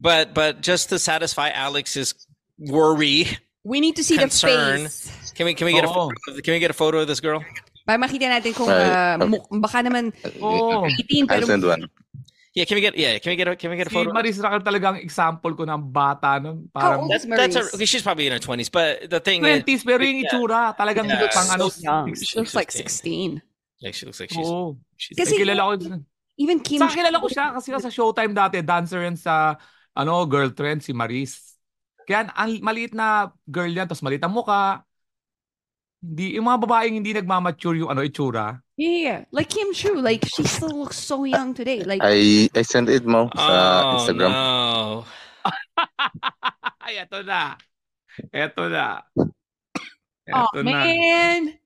But 0.00 0.34
but 0.34 0.60
just 0.60 0.88
to 0.90 0.98
satisfy 0.98 1.50
Alex's 1.50 2.14
worry, 2.58 3.26
We 3.64 3.80
need 3.80 3.96
to 3.96 4.04
see 4.04 4.18
Concern. 4.18 4.84
the 4.84 4.88
face. 4.90 5.32
can 5.34 5.46
we 5.46 5.54
can 5.54 5.64
we 5.66 5.72
get 5.72 5.84
a 5.84 5.88
Oo. 5.88 6.10
can 6.44 6.52
we 6.52 6.58
get 6.60 6.70
a 6.70 6.76
photo 6.76 6.98
of 7.00 7.08
this 7.08 7.20
girl? 7.20 7.40
Para 7.86 7.96
makita 7.96 8.28
natin 8.28 8.52
kung 8.52 8.68
Right. 8.68 9.16
mu- 9.24 9.40
baka 9.60 9.80
naman 9.80 10.12
Oo. 10.42 10.84
18 10.88 11.24
pero 11.28 11.46
send 11.48 11.64
one. 11.64 11.88
Yeah, 12.54 12.64
can 12.70 12.78
we 12.78 12.82
get 12.86 12.94
yeah, 12.94 13.18
can 13.18 13.34
we 13.34 13.36
get 13.36 13.50
a 13.50 13.58
can 13.58 13.66
we 13.70 13.76
get 13.76 13.86
a 13.86 13.90
Si 13.90 13.98
photo? 13.98 14.14
Maris 14.14 14.38
Racal 14.38 14.62
talagang 14.62 15.02
example 15.02 15.58
ko 15.58 15.66
ng 15.66 15.90
bata 15.90 16.38
nun. 16.38 16.70
Parang 16.70 17.10
is 17.10 17.26
That's, 17.26 17.50
that's 17.50 17.56
a, 17.58 17.62
okay, 17.74 17.82
she's 17.84 18.06
probably 18.06 18.30
in 18.30 18.32
her 18.32 18.38
twenties, 18.38 18.70
but 18.70 19.10
the 19.10 19.18
thing 19.18 19.42
is, 19.42 19.66
20s, 19.66 19.82
pero 19.82 19.98
yung 20.06 20.22
Yeah. 20.22 20.30
itsura, 20.30 20.60
talagang 20.78 21.10
Yeah. 21.10 21.26
pang 21.34 21.50
ano. 21.50 21.66
Young. 21.66 22.14
She 22.14 22.38
looks 22.38 22.54
like 22.54 22.70
16. 22.70 23.42
16. 23.42 23.82
like 23.82 23.92
she 23.98 24.06
looks 24.06 24.22
like 24.22 24.30
she's, 24.30 24.46
Oo. 24.46 24.78
she's 24.96 25.18
Kasi- 25.18 25.36
kilala 25.36 25.66
ko. 25.66 25.98
Even 26.38 26.58
Kim 26.62 26.78
Sa 26.78 26.90
kilala 26.90 27.18
ko 27.18 27.26
siya 27.30 27.54
kasi 27.54 27.74
sa 27.74 27.90
Showtime 27.90 28.34
dati, 28.34 28.62
dancer 28.62 29.02
yan 29.02 29.18
sa 29.18 29.58
ano, 29.94 30.22
girl 30.26 30.50
trend, 30.54 30.82
si 30.82 30.94
Maris. 30.94 31.58
Kaya 32.06 32.26
ang 32.34 32.58
maliit 32.62 32.94
na 32.94 33.30
girl 33.46 33.70
yan, 33.70 33.86
tapos 33.90 34.02
maliit 34.02 34.22
ang 34.22 34.34
muka. 34.34 34.82
Hindi, 36.04 36.36
yung 36.36 36.44
mga 36.44 36.60
babaeng 36.68 37.00
hindi 37.00 37.16
nagmamature 37.16 37.80
yung 37.80 37.88
ano, 37.88 38.04
itsura. 38.04 38.60
Yeah, 38.76 38.98
yeah. 39.00 39.20
Like 39.32 39.48
Kim 39.48 39.72
Chiu, 39.72 39.96
like 39.96 40.28
she 40.28 40.44
still 40.44 40.76
looks 40.76 41.00
so 41.00 41.24
young 41.24 41.56
today. 41.56 41.80
Like 41.80 42.04
I 42.04 42.52
I 42.52 42.60
sent 42.60 42.92
it 42.92 43.08
mo 43.08 43.32
sa 43.32 43.48
oh 43.48 43.96
Instagram. 43.96 44.28
no. 44.28 44.44
Ay, 46.84 47.00
eto 47.00 47.24
na. 47.24 47.56
Eto 48.28 48.68
na. 48.68 49.00
oh 50.28 50.52
na. 50.60 50.62
man. 50.62 51.56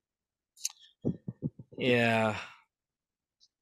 Yeah. 1.75 2.39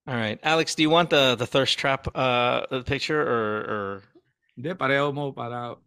All 0.05 0.15
right, 0.15 0.39
Alex. 0.45 0.77
Do 0.77 0.85
you 0.85 0.93
want 0.93 1.09
the 1.09 1.41
the 1.41 1.49
thirst 1.49 1.81
trap 1.81 2.05
uh 2.13 2.69
picture 2.85 3.21
or 3.25 3.49
or 3.65 3.83
Hindi, 4.57 4.73
pareho 4.77 5.13
mo 5.13 5.33
para 5.33 5.77
kaya- 5.77 5.86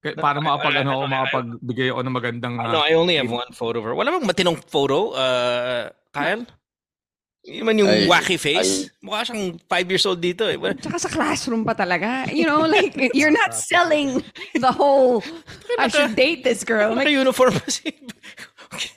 para 0.00 0.40
makapag 0.40 0.80
ano, 0.80 0.90
ako, 0.96 1.04
makapagbigay 1.12 1.88
ako 1.92 2.00
ng 2.00 2.14
magandang 2.16 2.54
no? 2.56 2.80
ah, 2.80 2.88
I 2.88 2.96
only 2.96 3.20
have 3.20 3.28
one 3.28 3.52
photo 3.52 3.84
her. 3.84 3.92
Wala 3.92 4.16
bang 4.16 4.24
matinong 4.24 4.56
photo, 4.64 5.12
uh, 5.12 5.92
Kyle? 6.12 6.48
Yung 7.48 7.66
man 7.68 7.76
yung 7.80 7.88
Ay, 7.88 8.04
wacky 8.04 8.36
face. 8.36 8.92
Mukha 9.00 9.24
siyang 9.24 9.56
five 9.64 9.88
years 9.88 10.04
old 10.04 10.20
dito 10.20 10.44
eh. 10.44 10.60
Tsaka 10.76 11.00
sa 11.00 11.08
classroom 11.08 11.64
pa 11.64 11.72
talaga. 11.72 12.28
You 12.28 12.44
know, 12.44 12.68
like 12.68 12.92
you're 13.16 13.32
not 13.32 13.56
selling 13.56 14.20
the 14.52 14.68
whole 14.68 15.24
I 15.80 15.88
should 15.88 16.12
date 16.12 16.44
this 16.44 16.64
girl. 16.64 16.92
Like 16.92 17.08
Naka-uniform 17.08 17.56
pa 17.56 17.68
si... 17.72 17.96
Okay. 18.76 18.92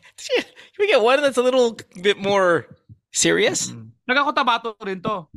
Can 0.76 0.80
we 0.80 0.88
get 0.92 1.00
one 1.00 1.24
that's 1.24 1.40
a 1.40 1.46
little 1.46 1.80
bit 2.04 2.20
more 2.20 2.68
serious? 3.16 3.72
Mm. 3.72 3.96
Nagkakotabato 4.12 4.76
rin 4.84 5.00
to. 5.00 5.28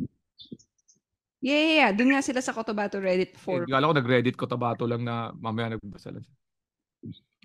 Yeah, 1.47 1.55
yeah, 1.63 1.75
yeah. 1.87 1.91
Doon 1.95 2.11
nga 2.11 2.27
sila 2.27 2.43
sa 2.43 2.51
Cotabato 2.51 2.99
Reddit 2.99 3.39
Eh, 3.39 3.39
for 3.39 3.63
Kala 3.71 3.87
ko 3.87 3.95
nag-Reddit 3.95 4.35
Cotabato 4.35 4.83
lang 4.83 5.07
na 5.07 5.31
mamaya 5.31 5.79
nagbasa 5.79 6.11
lang. 6.11 6.27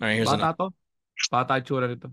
All 0.02 0.10
right, 0.10 0.18
here's 0.18 0.26
Bata 0.26 0.58
another. 0.58 0.74
to. 0.74 1.30
Bata 1.30 1.54
itsura 1.62 1.86
nito. 1.86 2.10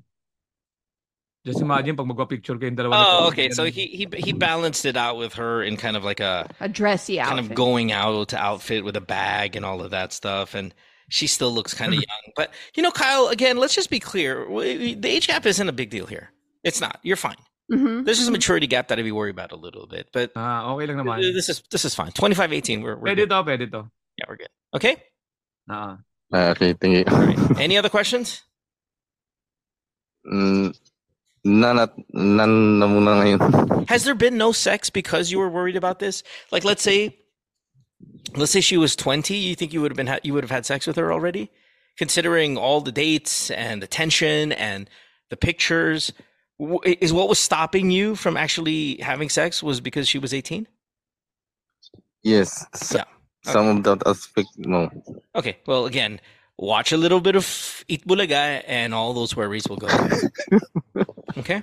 Just 1.48 1.64
imagine 1.64 1.96
pag 1.96 2.05
magpa-picture 2.05 2.61
kayong 2.61 2.77
dalawa. 2.77 2.92
Oh, 2.92 3.01
nito. 3.01 3.29
okay. 3.33 3.48
So 3.57 3.64
he 3.64 3.88
he 3.88 4.05
he 4.20 4.33
balanced 4.37 4.85
it 4.85 5.01
out 5.01 5.16
with 5.16 5.40
her 5.40 5.64
in 5.64 5.81
kind 5.81 5.96
of 5.96 6.05
like 6.05 6.20
a 6.20 6.44
a 6.61 6.68
dressy 6.68 7.16
kind 7.16 7.40
outfit. 7.40 7.48
of 7.48 7.57
going 7.57 7.88
out 7.88 8.29
to 8.35 8.37
outfit 8.37 8.85
with 8.85 8.92
a 8.92 9.01
bag 9.01 9.57
and 9.57 9.64
all 9.64 9.81
of 9.81 9.88
that 9.96 10.12
stuff, 10.12 10.53
and 10.53 10.77
she 11.09 11.24
still 11.24 11.48
looks 11.48 11.72
kind 11.72 11.96
of 11.96 12.05
young. 12.05 12.24
But 12.37 12.53
you 12.77 12.83
know, 12.85 12.92
Kyle, 12.92 13.33
again, 13.33 13.57
let's 13.57 13.72
just 13.72 13.88
be 13.88 13.96
clear: 14.03 14.44
the 14.44 15.09
age 15.09 15.24
gap 15.24 15.48
isn't 15.48 15.64
a 15.64 15.72
big 15.72 15.88
deal 15.88 16.05
here. 16.05 16.37
It's 16.61 16.85
not. 16.85 17.01
You're 17.01 17.16
fine. 17.16 17.40
Mhm. 17.70 18.04
There's 18.04 18.16
just 18.16 18.28
a 18.28 18.33
maturity 18.33 18.66
gap 18.66 18.88
that 18.88 18.98
I'd 18.98 19.04
be 19.04 19.12
worried 19.12 19.37
about 19.37 19.52
a 19.52 19.57
little 19.57 19.87
bit, 19.87 20.09
but 20.12 20.33
Ah, 20.35 20.72
okay 20.72 20.87
lang 20.87 20.96
naman. 21.04 21.20
this 21.35 21.48
is 21.50 21.62
this 21.70 21.85
is 21.85 21.94
fine. 21.94 22.12
25, 22.12 22.52
18, 22.52 22.81
we're 22.81 22.96
we're 22.96 23.09
Pwede 23.12 23.16
good. 23.16 23.28
to, 23.28 23.42
pwede 23.44 23.70
to. 23.72 23.90
yeah, 24.16 24.24
we're 24.28 24.37
good. 24.40 24.48
Okay. 24.74 24.96
Ah. 25.68 25.98
Ah, 26.33 26.48
okay, 26.57 26.72
thank 26.72 26.96
you. 26.96 27.04
All 27.12 27.20
right. 27.24 27.38
Any 27.61 27.76
other 27.76 27.88
questions? 27.92 28.40
Mm, 30.26 30.76
none 31.44 31.78
at 31.78 31.92
none 32.12 32.78
na 32.78 32.87
muna 32.87 33.12
ngayon. 33.20 33.88
Has 33.92 34.04
there 34.04 34.14
been 34.14 34.37
no 34.37 34.52
sex 34.52 34.90
because 34.90 35.31
you 35.31 35.38
were 35.38 35.48
worried 35.48 35.76
about 35.76 35.98
this? 35.98 36.22
Like, 36.52 36.64
let's 36.64 36.83
say, 36.83 37.16
let's 38.37 38.52
say 38.52 38.61
she 38.61 38.76
was 38.76 38.96
twenty. 38.96 39.37
You 39.37 39.54
think 39.54 39.72
you 39.72 39.81
would 39.81 39.90
have 39.92 39.96
been 39.96 40.07
ha- 40.09 40.20
you 40.22 40.35
would 40.35 40.44
have 40.44 40.50
had 40.50 40.66
sex 40.66 40.87
with 40.87 40.96
her 40.96 41.12
already, 41.12 41.50
considering 41.96 42.57
all 42.57 42.81
the 42.81 42.92
dates 42.92 43.50
and 43.50 43.83
the 43.83 43.87
tension 43.87 44.52
and 44.52 44.88
the 45.31 45.37
pictures. 45.37 46.12
W- 46.61 46.81
Is 47.01 47.12
what 47.12 47.29
was 47.29 47.38
stopping 47.38 47.90
you 47.90 48.16
from 48.16 48.37
actually 48.37 48.97
having 49.01 49.29
sex 49.29 49.62
was 49.62 49.81
because 49.81 50.09
she 50.09 50.18
was 50.18 50.35
eighteen? 50.35 50.66
Yes. 52.23 52.66
s- 52.75 52.94
Yeah. 52.97 53.05
Some 53.44 53.66
of 53.68 53.85
that 53.85 54.07
aspect 54.07 54.49
no. 54.57 54.90
Okay. 55.35 55.59
Well, 55.66 55.87
again, 55.87 56.21
watch 56.59 56.90
a 56.92 56.97
little 56.97 57.21
bit 57.21 57.37
of 57.37 57.85
Eat 57.88 58.05
Bulaga, 58.07 58.62
and 58.66 58.92
all 58.92 59.14
those 59.14 59.37
worries 59.37 59.68
will 59.68 59.77
go. 59.77 59.87
okay. 61.38 61.62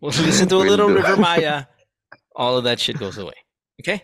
We'll 0.00 0.10
listen 0.10 0.48
to 0.48 0.56
a 0.56 0.66
little 0.66 0.88
do. 0.88 0.96
River 0.96 1.16
Maya. 1.16 1.64
All 2.36 2.58
of 2.58 2.64
that 2.64 2.78
shit 2.78 2.98
goes 2.98 3.16
away. 3.16 3.32
Okay. 3.80 4.02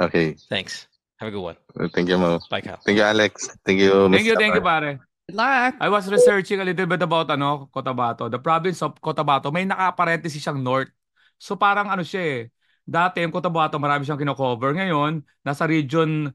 Okay. 0.00 0.36
Thanks. 0.48 0.86
Have 1.16 1.28
a 1.28 1.32
good 1.32 1.40
one. 1.42 1.56
Thank 1.92 2.08
you, 2.08 2.18
Mo. 2.18 2.38
Bye, 2.50 2.60
Kyle. 2.60 2.78
Thank 2.84 2.98
you, 2.98 3.02
Alex. 3.02 3.48
Thank 3.64 3.80
you, 3.80 3.90
Thank 4.12 4.24
you, 4.26 4.36
thank 4.36 4.54
you, 4.54 4.60
pare. 4.60 5.00
Good 5.26 5.42
luck. 5.42 5.74
I 5.82 5.90
was 5.90 6.06
researching 6.06 6.62
a 6.62 6.64
little 6.64 6.86
bit 6.86 7.02
about 7.02 7.26
ano, 7.34 7.66
Cotabato. 7.74 8.30
The 8.30 8.38
province 8.38 8.78
of 8.78 8.94
Cotabato, 9.02 9.50
may 9.50 9.66
naka-parenthesis 9.66 10.38
siyang 10.38 10.62
north. 10.62 10.86
So 11.34 11.58
parang 11.58 11.90
ano 11.90 12.06
siya 12.06 12.22
eh. 12.22 12.40
Dati 12.86 13.26
yung 13.26 13.34
Cotabato, 13.34 13.74
marami 13.82 14.06
siyang 14.06 14.22
kino-cover. 14.22 14.78
Ngayon, 14.78 15.26
nasa 15.42 15.66
region 15.66 16.30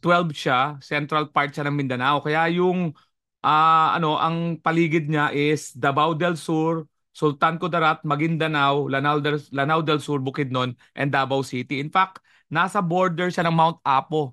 12 0.00 0.32
siya, 0.32 0.80
central 0.80 1.28
part 1.36 1.52
siya 1.52 1.68
ng 1.68 1.76
Mindanao. 1.76 2.24
Kaya 2.24 2.48
yung 2.48 2.96
ah 3.44 3.92
ano, 3.92 4.16
ang 4.16 4.56
paligid 4.56 5.04
niya 5.04 5.28
is 5.36 5.76
Davao 5.76 6.16
del 6.16 6.40
Sur, 6.40 6.88
Sultan 7.12 7.60
Kudarat, 7.60 8.08
Maguindanao, 8.08 8.88
Lanao 8.88 9.20
del, 9.20 9.36
Lanao 9.52 9.84
del 9.84 10.00
Sur, 10.00 10.24
Bukidnon, 10.24 10.72
and 10.96 11.12
Davao 11.12 11.44
City. 11.44 11.76
In 11.76 11.92
fact, 11.92 12.24
nasa 12.48 12.80
border 12.80 13.28
siya 13.28 13.44
ng 13.44 13.52
Mount 13.52 13.84
Apo. 13.84 14.32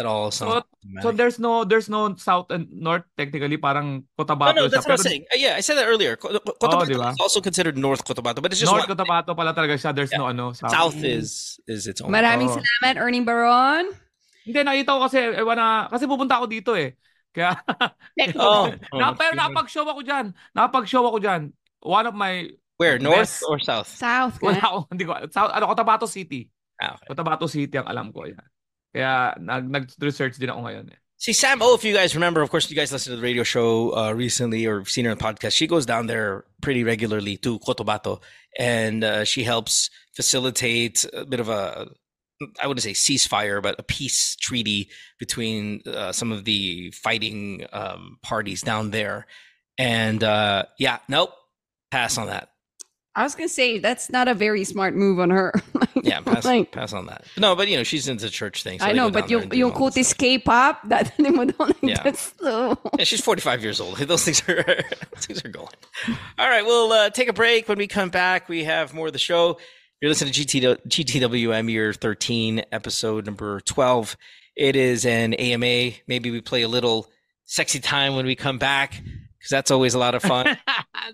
That 0.00 0.08
all 0.08 0.32
sounds. 0.32 0.64
So 1.04 1.12
there's 1.12 1.36
no 1.36 1.68
there's 1.68 1.92
no 1.92 2.16
south 2.16 2.48
and 2.48 2.72
north 2.72 3.04
technically 3.20 3.60
parang 3.60 4.08
no, 4.08 4.24
Cotabato 4.24 4.56
no, 4.56 4.64
siya. 4.64 4.80
that's 4.80 4.88
what 4.88 4.96
I'm 4.96 5.04
Pero 5.04 5.08
saying. 5.12 5.24
Uh, 5.28 5.36
yeah, 5.36 5.54
I 5.54 5.60
said 5.60 5.76
that 5.76 5.84
earlier. 5.84 6.16
Co- 6.16 6.32
Co- 6.40 6.56
Cotabato 6.56 6.88
diba? 6.88 7.12
is 7.12 7.20
also 7.20 7.44
considered 7.44 7.76
North 7.76 8.00
Cotabato, 8.00 8.40
but 8.40 8.48
it's 8.48 8.64
just 8.64 8.72
North 8.72 8.88
one. 8.88 8.96
Cotabato 8.96 9.36
pala 9.36 9.52
talaga 9.52 9.76
siya. 9.76 9.92
There's 9.92 10.08
no 10.16 10.24
ano 10.32 10.56
south. 10.56 10.72
South 10.72 10.98
is 11.04 11.60
is 11.68 11.84
its 11.84 12.00
own. 12.00 12.08
Maraming 12.08 12.48
Oo. 12.48 12.56
salamat, 12.56 12.96
Ernie 12.96 13.20
Baron. 13.20 13.92
Hindi 14.40 14.56
nakita 14.64 14.96
ko 14.96 15.04
kasi 15.04 15.20
ewan 15.36 15.60
na 15.60 15.68
kasi 15.92 16.08
pupunta 16.08 16.40
ako 16.40 16.48
dito 16.48 16.72
eh. 16.72 16.96
Kaya 17.36 17.60
Oh, 18.40 18.72
na, 18.96 19.12
pero 19.12 19.36
napag-show 19.36 19.84
ako 19.84 20.00
diyan. 20.00 20.32
Napag-show 20.56 21.04
ako 21.04 21.20
diyan. 21.20 21.52
One 21.84 22.06
of 22.08 22.16
my 22.16 22.48
where 22.80 22.96
North 22.96 23.28
Best. 23.28 23.44
or 23.44 23.60
South? 23.60 23.84
South. 23.92 24.40
wala 24.40 24.64
ako, 24.64 24.78
hindi 24.96 25.04
ko 25.04 25.12
south 25.28 25.52
ano 25.52 25.68
Cotabato 25.68 26.08
City. 26.08 26.48
Ah, 26.80 26.96
okay. 26.96 27.12
Cotabato 27.12 27.44
City 27.44 27.76
ang 27.76 27.84
alam 27.84 28.08
ko 28.08 28.24
yan. 28.24 28.40
Kaya 28.94 29.34
nag 29.38 29.70
nag-research 29.70 30.38
din 30.38 30.50
ako 30.50 30.66
ngayon 30.66 30.90
eh. 30.90 30.98
See, 31.20 31.34
Sam 31.34 31.60
O, 31.60 31.74
if 31.74 31.84
you 31.84 31.92
guys 31.92 32.14
remember, 32.14 32.40
of 32.40 32.48
course, 32.50 32.70
you 32.70 32.76
guys 32.76 32.90
listened 32.90 33.12
to 33.12 33.20
the 33.20 33.22
radio 33.22 33.42
show 33.42 33.94
uh, 33.94 34.12
recently 34.12 34.64
or 34.64 34.86
seen 34.86 35.04
her 35.04 35.10
on 35.10 35.18
the 35.18 35.22
podcast. 35.22 35.52
She 35.52 35.66
goes 35.66 35.84
down 35.84 36.06
there 36.06 36.44
pretty 36.62 36.82
regularly 36.82 37.36
to 37.44 37.58
Cotabato 37.58 38.22
and 38.58 39.04
uh, 39.04 39.24
she 39.24 39.44
helps 39.44 39.90
facilitate 40.16 41.04
a 41.12 41.26
bit 41.26 41.40
of 41.40 41.50
a, 41.50 41.88
I 42.58 42.66
wouldn't 42.66 42.82
say 42.82 42.92
ceasefire, 42.92 43.62
but 43.62 43.78
a 43.78 43.82
peace 43.82 44.34
treaty 44.36 44.88
between 45.18 45.82
uh, 45.86 46.12
some 46.12 46.32
of 46.32 46.44
the 46.44 46.90
fighting 46.92 47.66
um, 47.70 48.16
parties 48.22 48.62
down 48.62 48.90
there. 48.90 49.26
And 49.76 50.24
uh, 50.24 50.64
yeah, 50.78 50.98
nope, 51.08 51.32
pass 51.90 52.16
on 52.16 52.28
that. 52.28 52.49
I 53.16 53.24
was 53.24 53.34
gonna 53.34 53.48
say 53.48 53.78
that's 53.78 54.10
not 54.10 54.28
a 54.28 54.34
very 54.34 54.64
smart 54.64 54.94
move 54.94 55.18
on 55.20 55.30
her. 55.30 55.52
Yeah, 56.02 56.20
pass, 56.24 56.44
like, 56.46 56.72
pass 56.72 56.94
on 56.94 57.06
that. 57.06 57.26
No, 57.36 57.54
but 57.54 57.68
you 57.68 57.76
know, 57.76 57.82
she's 57.82 58.08
into 58.08 58.30
church 58.30 58.62
things. 58.62 58.80
so 58.80 58.88
I 58.88 58.92
know, 58.92 59.10
but 59.10 59.28
you 59.28 59.28
there 59.28 59.36
yung 59.38 59.42
and 59.42 59.50
do 59.50 59.56
yung 59.58 59.72
all 59.72 59.90
that 59.90 59.94
kutis 59.98 60.04
stuff. 60.06 60.18
K-pop, 60.18 60.80
that 60.88 61.18
mo 61.18 61.44
daw 61.44 61.64
like 61.64 61.76
Yeah. 61.82 62.02
that's 62.02 62.32
slow. 62.38 62.78
Yeah, 62.96 63.04
she's 63.04 63.20
45 63.20 63.62
years 63.62 63.80
old. 63.80 63.98
Those 63.98 64.24
things 64.24 64.40
are 64.48 64.62
those 64.64 65.26
things 65.26 65.44
are 65.44 65.48
going. 65.48 65.68
All 66.38 66.48
right, 66.48 66.64
we'll 66.64 66.90
uh, 66.92 67.10
take 67.10 67.28
a 67.28 67.32
break. 67.34 67.68
When 67.68 67.76
we 67.76 67.86
come 67.86 68.08
back, 68.08 68.48
we 68.48 68.64
have 68.64 68.94
more 68.94 69.08
of 69.08 69.12
the 69.12 69.18
show. 69.18 69.58
You're 70.00 70.08
listening 70.10 70.32
to 70.32 70.44
GT, 70.44 70.78
GTWM 70.88 71.70
year 71.70 71.92
13, 71.92 72.62
episode 72.72 73.26
number 73.26 73.60
12. 73.60 74.16
It 74.56 74.76
is 74.76 75.04
an 75.04 75.34
AMA. 75.34 75.96
Maybe 76.06 76.30
we 76.30 76.40
play 76.40 76.62
a 76.62 76.68
little 76.68 77.10
sexy 77.44 77.80
time 77.80 78.16
when 78.16 78.24
we 78.24 78.36
come 78.36 78.56
back 78.58 78.92
because 78.92 79.50
that's 79.50 79.70
always 79.70 79.92
a 79.94 79.98
lot 79.98 80.14
of 80.14 80.22
fun. 80.22 80.56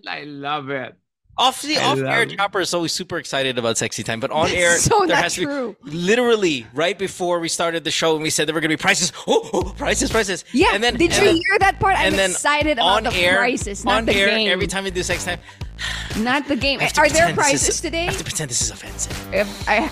I 0.06 0.22
love 0.24 0.70
it. 0.70 0.94
Off 1.38 1.62
the 1.62 1.76
off 1.78 1.98
air, 1.98 2.22
it. 2.22 2.36
Chopper 2.36 2.60
is 2.60 2.72
always 2.74 2.92
super 2.92 3.18
excited 3.18 3.58
about 3.58 3.76
sexy 3.78 4.02
time, 4.02 4.20
but 4.20 4.30
on 4.30 4.48
air, 4.50 4.78
so 4.78 5.04
there 5.06 5.16
has 5.16 5.34
to 5.34 5.74
be 5.84 5.90
literally 5.90 6.66
right 6.74 6.98
before 6.98 7.40
we 7.40 7.48
started 7.48 7.84
the 7.84 7.90
show 7.90 8.14
and 8.14 8.22
we 8.22 8.30
said 8.30 8.48
there 8.48 8.54
were 8.54 8.60
going 8.60 8.70
to 8.70 8.76
be 8.76 8.80
prices. 8.80 9.12
Oh, 9.28 9.50
oh, 9.52 9.74
prices, 9.76 10.10
prices. 10.10 10.44
Yeah, 10.52 10.68
and 10.72 10.82
then 10.82 10.94
did 10.96 11.10
and 11.12 11.18
you 11.20 11.24
then 11.26 11.34
hear 11.36 11.58
that 11.60 11.78
part? 11.80 11.98
I'm 11.98 12.06
and 12.08 12.14
then 12.14 12.30
excited 12.30 12.72
about 12.78 12.86
on 12.86 13.02
the 13.04 13.14
air, 13.14 13.36
prices, 13.38 13.84
not 13.84 13.98
on 13.98 14.04
the 14.06 14.14
air, 14.14 14.28
game. 14.28 14.48
every 14.48 14.66
time 14.66 14.84
we 14.84 14.90
do 14.90 15.02
sex 15.02 15.24
time, 15.24 15.40
Not 16.18 16.48
the 16.48 16.56
game. 16.56 16.80
I 16.80 16.84
have 16.84 16.92
to 16.94 17.00
Are 17.02 17.08
there 17.10 17.34
prices 17.34 17.68
is- 17.68 17.80
today? 17.80 18.02
I 18.02 18.10
have 18.10 18.18
to 18.18 18.24
pretend 18.24 18.50
this 18.50 18.62
is 18.62 18.70
offensive. 18.70 19.34
If 19.34 19.68
I, 19.68 19.88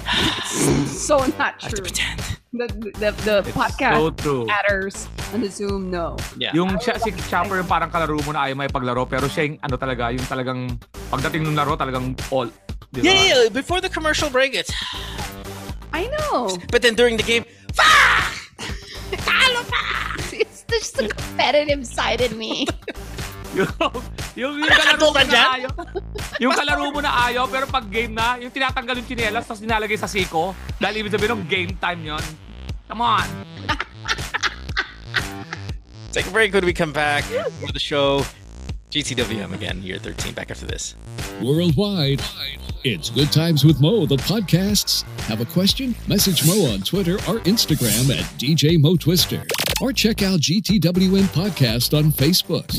so 0.86 1.18
not 1.18 1.56
I 1.60 1.64
have 1.64 1.74
to 1.74 1.82
pretend. 1.82 2.22
The 2.54 2.70
the, 3.02 3.10
the 3.26 3.36
It's 3.42 3.50
podcast 3.50 3.98
so 3.98 4.10
true. 4.14 4.46
chatters 4.46 5.10
on 5.34 5.42
the 5.42 5.50
Zoom, 5.50 5.90
no. 5.90 6.14
Yeah. 6.38 6.54
Yung 6.54 6.78
siya, 6.78 7.02
si 7.02 7.10
Chopper 7.26 7.58
yung 7.58 7.66
parang 7.66 7.90
kalaro 7.90 8.14
mo 8.22 8.30
na 8.30 8.46
ayaw 8.46 8.54
may 8.54 8.70
paglaro 8.70 9.10
pero 9.10 9.26
siya 9.26 9.50
yung 9.50 9.58
ano 9.58 9.74
talaga, 9.74 10.14
yung 10.14 10.22
talagang 10.30 10.60
pagdating 11.10 11.42
ng 11.50 11.58
laro 11.58 11.74
talagang 11.74 12.14
all. 12.30 12.46
Di 12.94 13.02
ba? 13.02 13.10
yeah, 13.10 13.16
yeah, 13.18 13.26
yeah. 13.26 13.50
Before 13.50 13.82
the 13.82 13.90
commercial 13.90 14.30
break, 14.30 14.54
it's. 14.54 14.70
I 15.90 16.06
know. 16.14 16.54
But 16.70 16.86
then 16.86 16.94
during 16.94 17.18
the 17.18 17.26
game, 17.26 17.42
It's 20.34 20.62
just 20.70 20.96
the 20.96 21.08
competitive 21.08 21.86
side 21.86 22.20
in 22.20 22.38
me. 22.38 22.66
yung, 23.54 23.70
yung, 24.34 24.52
yung 24.58 24.70
kalaro 24.70 25.06
mo 25.10 25.22
na 25.22 25.42
ayaw. 25.54 25.72
Yung 26.42 26.52
kalaro 26.52 26.84
mo 26.90 27.00
na 27.00 27.12
ayaw, 27.30 27.44
pero 27.46 27.64
pag 27.70 27.86
game 27.86 28.10
na, 28.10 28.36
yung 28.42 28.50
tinatanggal 28.50 28.98
yung 28.98 29.08
chinelas 29.08 29.46
tapos 29.46 29.62
nilalagay 29.62 29.98
sa 29.98 30.10
siko. 30.10 30.52
Dahil 30.82 31.06
ibig 31.06 31.14
sabihin 31.14 31.38
ng 31.38 31.46
game 31.46 31.72
time 31.78 32.00
yon. 32.02 32.24
Come 32.90 33.00
on. 33.00 33.28
take 36.14 36.26
a 36.26 36.34
break 36.34 36.54
when 36.54 36.66
we 36.66 36.74
come 36.74 36.92
back 36.92 37.24
for 37.58 37.70
the 37.72 37.82
show. 37.82 38.22
GTWM 38.94 39.52
again, 39.52 39.82
year 39.82 39.98
13. 39.98 40.34
Back 40.34 40.52
after 40.52 40.66
this. 40.66 40.94
Worldwide, 41.42 42.22
it's 42.84 43.10
Good 43.10 43.32
Times 43.32 43.64
with 43.64 43.80
Mo, 43.80 44.06
the 44.06 44.18
podcasts. 44.18 45.02
Have 45.22 45.40
a 45.40 45.44
question? 45.44 45.96
Message 46.06 46.46
Mo 46.46 46.72
on 46.72 46.78
Twitter 46.78 47.14
or 47.14 47.40
Instagram 47.40 48.16
at 48.16 48.24
DJ 48.38 48.80
Mo 48.80 48.94
Twister. 48.96 49.42
Or 49.80 49.92
check 49.92 50.22
out 50.22 50.38
GTWM 50.38 51.24
Podcast 51.34 51.98
on 51.98 52.12
Facebook. 52.12 52.70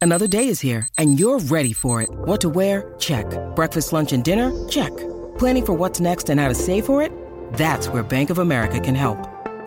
Another 0.00 0.26
day 0.26 0.48
is 0.48 0.58
here, 0.58 0.88
and 0.98 1.20
you're 1.20 1.38
ready 1.38 1.72
for 1.72 2.02
it. 2.02 2.08
What 2.10 2.40
to 2.40 2.48
wear? 2.48 2.96
Check. 2.98 3.26
Breakfast, 3.54 3.92
lunch, 3.92 4.12
and 4.12 4.24
dinner? 4.24 4.50
Check. 4.68 4.96
Planning 5.38 5.64
for 5.64 5.74
what's 5.74 6.00
next 6.00 6.28
and 6.28 6.40
how 6.40 6.48
to 6.48 6.56
save 6.56 6.84
for 6.86 7.02
it? 7.02 7.12
That's 7.52 7.86
where 7.86 8.02
Bank 8.02 8.30
of 8.30 8.38
America 8.38 8.80
can 8.80 8.96
help. 8.96 9.37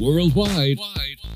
Worldwide, 0.00 0.78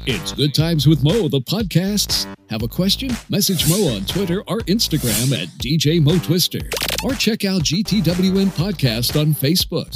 it's 0.07 0.33
Good 0.33 0.55
Times 0.55 0.87
with 0.87 1.05
Mo, 1.05 1.29
the 1.29 1.41
podcasts. 1.41 2.27
Have 2.49 2.63
a 2.63 2.69
question? 2.69 3.11
Message 3.29 3.69
Mo 3.69 3.95
on 3.95 4.07
Twitter 4.07 4.41
or 4.47 4.61
Instagram 4.61 5.39
at 5.39 5.49
DJ 5.59 6.03
Mo 6.03 6.19
Twister. 6.19 6.61
Or 7.03 7.13
check 7.13 7.45
out 7.45 7.61
GTWM 7.61 8.47
Podcast 8.57 9.21
on 9.21 9.35
Facebook. 9.35 9.93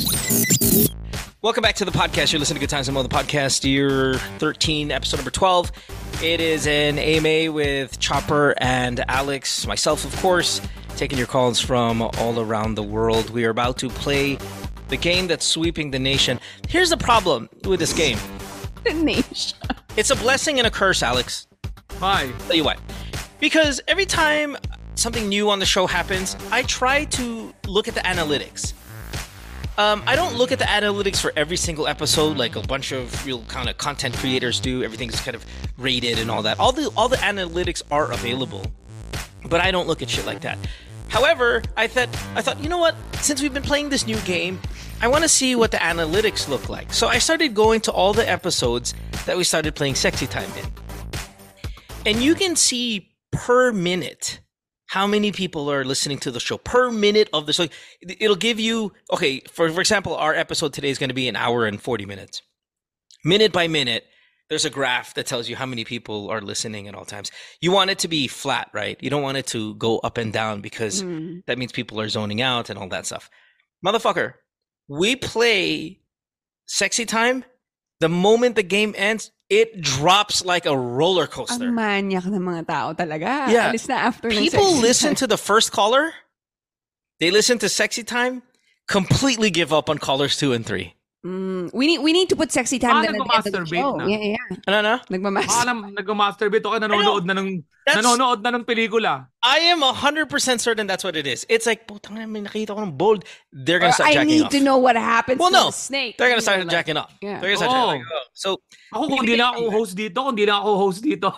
Welcome 1.41 1.63
back 1.63 1.77
to 1.77 1.87
the 1.87 1.91
podcast. 1.91 2.31
You're 2.31 2.41
listening 2.41 2.57
to 2.57 2.61
Good 2.61 2.69
Times 2.69 2.89
with 2.89 2.95
Mo, 2.95 3.03
the 3.03 3.09
podcast, 3.09 3.65
year 3.65 4.15
13, 4.39 4.93
episode 4.93 5.17
number 5.17 5.31
12. 5.31 5.73
It 6.23 6.43
is 6.43 6.67
an 6.67 6.99
AMA 6.99 7.51
with 7.51 7.99
Chopper 7.99 8.55
and 8.59 9.03
Alex, 9.09 9.67
myself, 9.67 10.05
of 10.05 10.15
course, 10.21 10.61
taking 10.97 11.17
your 11.17 11.27
calls 11.27 11.59
from 11.59 12.03
all 12.03 12.39
around 12.39 12.75
the 12.75 12.83
world. 12.83 13.31
We 13.31 13.47
are 13.47 13.51
about 13.51 13.79
to 13.79 13.89
play 13.89 14.37
the 14.89 14.99
game 14.99 15.27
that's 15.27 15.47
sweeping 15.47 15.91
the 15.91 15.99
nation. 15.99 16.39
Here's 16.69 16.91
the 16.91 16.97
problem 16.99 17.49
with 17.65 17.81
this 17.81 17.95
game 17.95 18.19
Nation. 18.95 19.59
it's 19.97 20.11
a 20.11 20.17
blessing 20.17 20.59
and 20.59 20.67
a 20.67 20.71
curse, 20.71 21.03
Alex. 21.03 21.47
Bye. 22.01 22.31
Tell 22.47 22.57
you 22.57 22.65
what. 22.65 22.79
Because 23.41 23.81
every 23.89 24.07
time 24.07 24.57
something 24.95 25.29
new 25.29 25.51
on 25.51 25.59
the 25.59 25.67
show 25.67 25.87
happens, 25.87 26.37
I 26.51 26.63
try 26.63 27.05
to 27.05 27.55
look 27.67 27.89
at 27.89 27.95
the 27.95 28.01
analytics. 28.01 28.73
Um, 29.79 30.03
I 30.09 30.17
don't 30.17 30.35
look 30.37 30.51
at 30.51 30.59
the 30.59 30.65
analytics 30.65 31.21
for 31.21 31.33
every 31.37 31.57
single 31.57 31.87
episode 31.87 32.37
like 32.37 32.57
a 32.57 32.63
bunch 32.63 32.91
of 32.91 33.25
real 33.25 33.45
kind 33.45 33.69
of 33.69 33.79
content 33.79 34.17
creators 34.17 34.59
do. 34.59 34.83
Everything's 34.83 35.21
kind 35.21 35.37
of 35.37 35.47
rated 35.77 36.19
and 36.19 36.33
all 36.33 36.43
that. 36.43 36.59
All 36.59 36.73
the 36.73 36.91
all 36.97 37.09
the 37.09 37.17
analytics 37.19 37.83
are 37.93 38.11
available, 38.11 38.67
but 39.49 39.61
I 39.61 39.71
don't 39.71 39.87
look 39.87 40.03
at 40.03 40.11
shit 40.11 40.27
like 40.27 40.41
that. 40.41 40.59
However, 41.09 41.63
I 41.77 41.87
thought 41.87 42.09
I 42.35 42.43
thought 42.43 42.63
you 42.63 42.69
know 42.69 42.79
what? 42.79 42.95
Since 43.17 43.43
we've 43.43 43.55
been 43.55 43.63
playing 43.63 43.89
this 43.89 44.07
new 44.07 44.19
game, 44.21 44.61
I 45.01 45.09
want 45.09 45.23
to 45.23 45.29
see 45.29 45.57
what 45.57 45.71
the 45.71 45.79
analytics 45.79 46.49
look 46.49 46.69
like. 46.69 46.93
So 46.93 47.09
I 47.09 47.19
started 47.19 47.55
going 47.55 47.81
to 47.83 47.93
all 47.93 48.13
the 48.13 48.29
episodes 48.29 48.95
that 49.27 49.37
we 49.37 49.45
started 49.45 49.75
playing 49.75 49.95
Sexy 49.95 50.27
Time 50.27 50.51
in 50.57 50.67
and 52.09 52.23
you 52.23 52.35
can 52.35 52.57
see 52.57 53.11
per 53.33 53.73
minute 53.73 54.41
how 54.87 55.07
many 55.07 55.31
people 55.31 55.71
are 55.71 55.85
listening 55.85 56.19
to 56.19 56.31
the 56.31 56.41
show 56.41 56.57
per 56.57 56.91
minute 56.91 57.29
of 57.35 57.45
the 57.45 57.53
show. 57.53 57.67
It'll 58.01 58.37
give 58.37 58.59
you 58.59 58.93
okay. 59.13 59.41
For 59.53 59.69
for 59.71 59.81
example, 59.81 60.15
our 60.17 60.35
episode 60.35 60.73
today 60.73 60.89
is 60.89 60.99
going 60.99 61.11
to 61.11 61.15
be 61.15 61.29
an 61.29 61.37
hour 61.37 61.67
and 61.67 61.81
forty 61.81 62.07
minutes. 62.07 62.41
Minute 63.25 63.53
by 63.53 63.69
minute, 63.69 64.05
there's 64.49 64.65
a 64.65 64.71
graph 64.71 65.13
that 65.15 65.27
tells 65.27 65.49
you 65.49 65.57
how 65.57 65.67
many 65.67 65.85
people 65.85 66.31
are 66.31 66.41
listening 66.41 66.89
at 66.89 66.95
all 66.95 67.05
times. 67.05 67.31
You 67.61 67.71
want 67.71 67.91
it 67.91 67.99
to 68.01 68.09
be 68.09 68.29
flat, 68.29 68.71
right? 68.73 68.97
You 69.01 69.11
don't 69.11 69.23
want 69.23 69.37
it 69.37 69.47
to 69.49 69.75
go 69.77 69.99
up 70.01 70.17
and 70.17 70.33
down 70.33 70.61
because 70.63 71.03
Mm. 71.03 71.45
that 71.47 71.59
means 71.59 71.73
people 71.73 72.01
are 72.01 72.09
zoning 72.09 72.41
out 72.41 72.71
and 72.71 72.79
all 72.79 72.89
that 72.89 73.05
stuff. 73.07 73.29
Motherfucker, 73.85 74.35
we 74.89 75.17
play 75.17 76.01
sexy 76.67 77.05
time. 77.05 77.45
The 78.01 78.09
moment 78.09 78.55
the 78.57 78.63
game 78.63 78.95
ends, 78.97 79.31
it 79.51 79.81
drops 79.81 80.45
like 80.45 80.67
a 80.67 80.77
roller 80.77 81.25
Ang 81.25 81.29
coaster. 81.29 81.69
manyak 81.73 82.25
ng 82.27 82.41
mga 82.41 82.67
tao 82.67 82.93
talaga. 82.95 83.51
Yeah. 83.51 83.69
Alis 83.69 83.89
na 83.89 83.97
after 83.97 84.31
People 84.31 84.73
listen 84.81 85.11
time. 85.11 85.17
to 85.17 85.27
the 85.27 85.37
first 85.39 85.73
caller, 85.73 86.13
they 87.21 87.31
listen 87.31 87.59
to 87.59 87.69
Sexy 87.69 88.05
Time, 88.05 88.43
completely 88.87 89.51
give 89.51 89.73
up 89.73 89.91
on 89.91 89.99
callers 89.99 90.37
two 90.39 90.53
and 90.53 90.65
three. 90.65 90.95
Mm, 91.27 91.75
we 91.75 91.91
need 91.91 91.99
we 91.99 92.13
need 92.15 92.29
to 92.31 92.37
put 92.39 92.53
sexy 92.55 92.79
time 92.79 92.95
Ah, 92.95 93.03
then 93.03 93.11
at 93.11 93.19
the 93.19 93.27
end 93.27 93.43
of 93.43 93.43
the 93.43 93.51
nagmamasturbate 93.51 93.83
show. 93.83 93.97
na. 93.99 94.07
Yeah, 94.07 94.39
yeah. 94.39 94.71
Ano 94.71 94.79
na? 94.87 94.95
Nagmamas. 95.11 95.51
Baka 95.51 95.65
na, 95.67 95.73
nag-masturbate 95.91 96.63
o 96.63 96.71
kaya 96.71 96.83
nanonood 96.87 97.27
na 97.27 97.35
ng, 97.35 97.49
That's- 97.83 97.99
nanonood 97.99 98.39
na 98.47 98.55
ng 98.55 98.63
pelikula. 98.63 99.27
I 99.43 99.67
am 99.75 99.83
100% 99.83 100.31
certain 100.63 100.87
that's 100.87 101.03
what 101.03 101.19
it 101.19 101.27
is. 101.27 101.43
It's 101.51 101.67
like, 101.67 101.91
putang 101.91 102.15
na, 102.15 102.23
may 102.23 102.39
nakita 102.39 102.71
ko 102.71 102.87
ng 102.87 102.95
bold. 102.95 103.27
They're 103.51 103.83
going 103.83 103.91
Or 103.91 103.99
to 103.99 104.07
start 104.07 104.15
I 104.15 104.23
jacking 104.23 104.31
off. 104.31 104.31
I 104.31 104.39
need 104.39 104.47
off. 104.47 104.55
to 104.55 104.61
know 104.63 104.79
what 104.79 104.95
happens 104.95 105.41
Well, 105.43 105.51
to 105.51 105.59
no. 105.59 105.67
the 105.67 105.75
snake. 105.75 106.15
They're 106.23 106.31
going 106.31 106.39
to 106.39 106.47
You 106.47 106.47
start 106.47 106.59
know, 106.63 106.71
like- 106.71 106.77
jacking 106.79 106.97
off. 107.03 107.11
Yeah. 107.19 107.43
They're 107.43 107.51
going 107.51 107.59
to 107.59 107.65
start 107.67 107.75
Oo. 107.75 107.91
jacking 107.99 108.15
off. 108.15 108.29
So, 108.39 108.49
Ako 108.95 109.03
kung 109.11 109.19
hindi 109.27 109.35
lang 109.35 109.51
ako 109.59 109.63
host 109.75 109.95
dito, 109.99 110.19
kung 110.23 110.33
hindi 110.39 110.47
lang 110.47 110.59
ako 110.63 110.71
host 110.87 111.01
dito, 111.03 111.29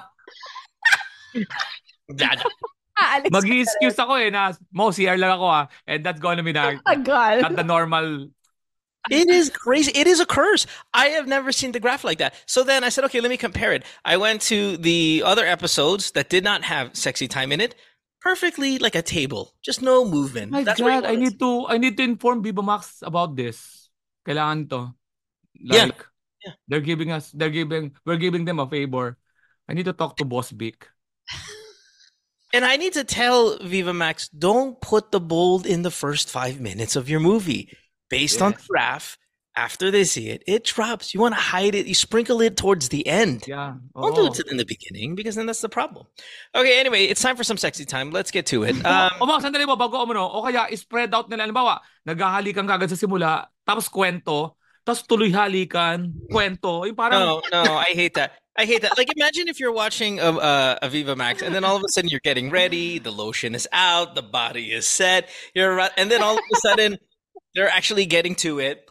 Aalis 3.01 3.33
mag 3.33 3.47
excuse 3.49 3.97
ako 3.97 4.13
eh 4.21 4.29
na, 4.29 4.53
mo, 4.77 4.93
CR 4.93 5.17
lang 5.17 5.33
ako 5.41 5.47
ah. 5.49 5.65
And 5.89 6.05
that's 6.05 6.21
gonna 6.21 6.45
be 6.45 6.53
na, 6.53 6.77
Tagal. 6.85 7.41
not 7.49 7.57
the 7.57 7.65
normal 7.65 8.29
It 9.11 9.29
is 9.29 9.51
crazy. 9.51 9.93
It 9.95 10.07
is 10.07 10.21
a 10.21 10.27
curse. 10.27 10.67
I 10.95 11.09
have 11.09 11.27
never 11.27 11.53
seen 11.53 11.73
the 11.73 11.81
graph 11.81 12.05
like 12.05 12.19
that. 12.19 12.35
So 12.47 12.63
then 12.63 12.85
I 12.85 12.89
said, 12.89 13.05
okay, 13.05 13.21
let 13.21 13.31
me 13.31 13.37
compare 13.37 13.73
it. 13.73 13.85
I 14.05 14.17
went 14.17 14.41
to 14.43 14.77
the 14.77 15.23
other 15.25 15.45
episodes 15.45 16.13
that 16.13 16.29
did 16.29 16.45
not 16.45 16.65
have 16.65 16.97
sexy 16.97 17.29
time 17.29 17.53
in 17.53 17.61
it. 17.61 17.75
Perfectly 18.21 18.79
like 18.79 18.95
a 18.95 19.03
table, 19.03 19.55
just 19.65 19.81
no 19.81 20.05
movement. 20.05 20.53
My 20.53 20.63
That's 20.63 20.81
God, 20.81 21.05
I 21.05 21.17
need 21.17 21.39
to 21.41 21.67
I 21.69 21.79
need 21.79 21.97
to 21.97 22.03
inform 22.03 22.43
Viva 22.43 22.63
Max 22.63 23.01
about 23.01 23.35
this. 23.35 23.89
Kailangan 24.29 24.69
to. 24.71 24.93
Yeah. 25.55 25.89
Like 25.89 26.05
they're 26.69 26.85
giving 26.85 27.11
us 27.11 27.33
they're 27.33 27.49
giving 27.49 27.97
we're 28.05 28.21
giving 28.21 28.45
them 28.45 28.61
a 28.61 28.69
favor. 28.69 29.17
I 29.69 29.73
need 29.73 29.89
to 29.89 29.95
talk 29.95 30.19
to 30.19 30.27
Boss 30.27 30.51
Vic. 30.51 30.87
And 32.53 32.65
I 32.65 32.77
need 32.77 32.95
to 32.95 33.05
tell 33.05 33.59
Viva 33.59 33.95
Max, 33.95 34.29
don't 34.29 34.81
put 34.81 35.13
the 35.13 35.21
bold 35.21 35.67
in 35.67 35.83
the 35.83 35.91
first 35.91 36.29
five 36.29 36.61
minutes 36.61 36.97
of 36.97 37.09
your 37.09 37.21
movie. 37.21 37.71
Based 38.11 38.43
on 38.43 38.53
the 38.53 38.63
graph, 38.69 39.17
after 39.57 39.91
they 39.91 40.05
see 40.05 40.29
it, 40.29 40.43
it 40.47 40.65
drops. 40.65 41.13
You 41.15 41.21
want 41.21 41.35
to 41.35 41.41
hide 41.41 41.75
it. 41.75 41.87
You 41.87 41.95
sprinkle 41.95 42.41
it 42.41 42.57
towards 42.57 42.89
the 42.89 43.07
end. 43.07 43.45
Yeah. 43.47 43.75
Don't 43.95 44.15
do 44.15 44.27
it 44.27 44.51
in 44.51 44.57
the 44.57 44.65
beginning 44.65 45.15
because 45.15 45.35
then 45.35 45.47
that's 45.47 45.61
the 45.61 45.69
problem. 45.69 46.07
Okay, 46.55 46.79
anyway, 46.79 47.07
it's 47.07 47.21
time 47.21 47.37
for 47.37 47.45
some 47.45 47.57
sexy 47.57 47.85
time. 47.85 48.11
Let's 48.11 48.31
get 48.31 48.47
to 48.47 48.63
it. 48.65 48.77
Um, 48.91 49.11
o 49.21 49.27
mga 49.27 49.47
sandali 49.47 49.67
mo, 49.67 49.77
bago 49.77 50.03
mo 50.07 50.13
no, 50.13 50.27
o 50.27 50.43
kaya 50.43 50.67
spread 50.77 51.15
out 51.15 51.31
nila. 51.31 51.47
Halimbawa, 51.47 51.79
naghahalikan 52.09 52.67
kagad 52.67 52.91
sa 52.91 52.99
simula, 52.99 53.47
tapos 53.63 53.87
kwento, 53.87 54.59
tapos 54.83 55.07
tuloy 55.07 55.31
halikan, 55.31 56.11
kwento. 56.27 56.87
Yung 56.87 56.97
parang, 56.97 57.21
no, 57.21 57.43
no, 57.53 57.79
I 57.79 57.95
hate 57.95 58.15
that. 58.15 58.33
I 58.57 58.67
hate 58.67 58.83
that. 58.83 58.99
Like, 58.99 59.15
imagine 59.15 59.47
if 59.47 59.61
you're 59.61 59.73
watching 59.73 60.19
a, 60.19 60.33
uh, 60.33 60.79
a 60.83 60.89
Viva 60.89 61.15
Max, 61.15 61.41
and 61.41 61.55
then 61.55 61.63
all 61.63 61.77
of 61.77 61.85
a 61.85 61.89
sudden 61.89 62.11
you're 62.11 62.25
getting 62.25 62.51
ready, 62.51 62.99
the 62.99 63.13
lotion 63.13 63.55
is 63.55 63.69
out, 63.71 64.17
the 64.17 64.27
body 64.27 64.73
is 64.73 64.87
set, 64.87 65.29
you're 65.55 65.79
and 65.97 66.11
then 66.11 66.23
all 66.23 66.35
of 66.35 66.45
a 66.53 66.57
sudden 66.59 66.99
they're 67.55 67.69
actually 67.69 68.07
getting 68.07 68.35
to 68.47 68.59
it. 68.59 68.87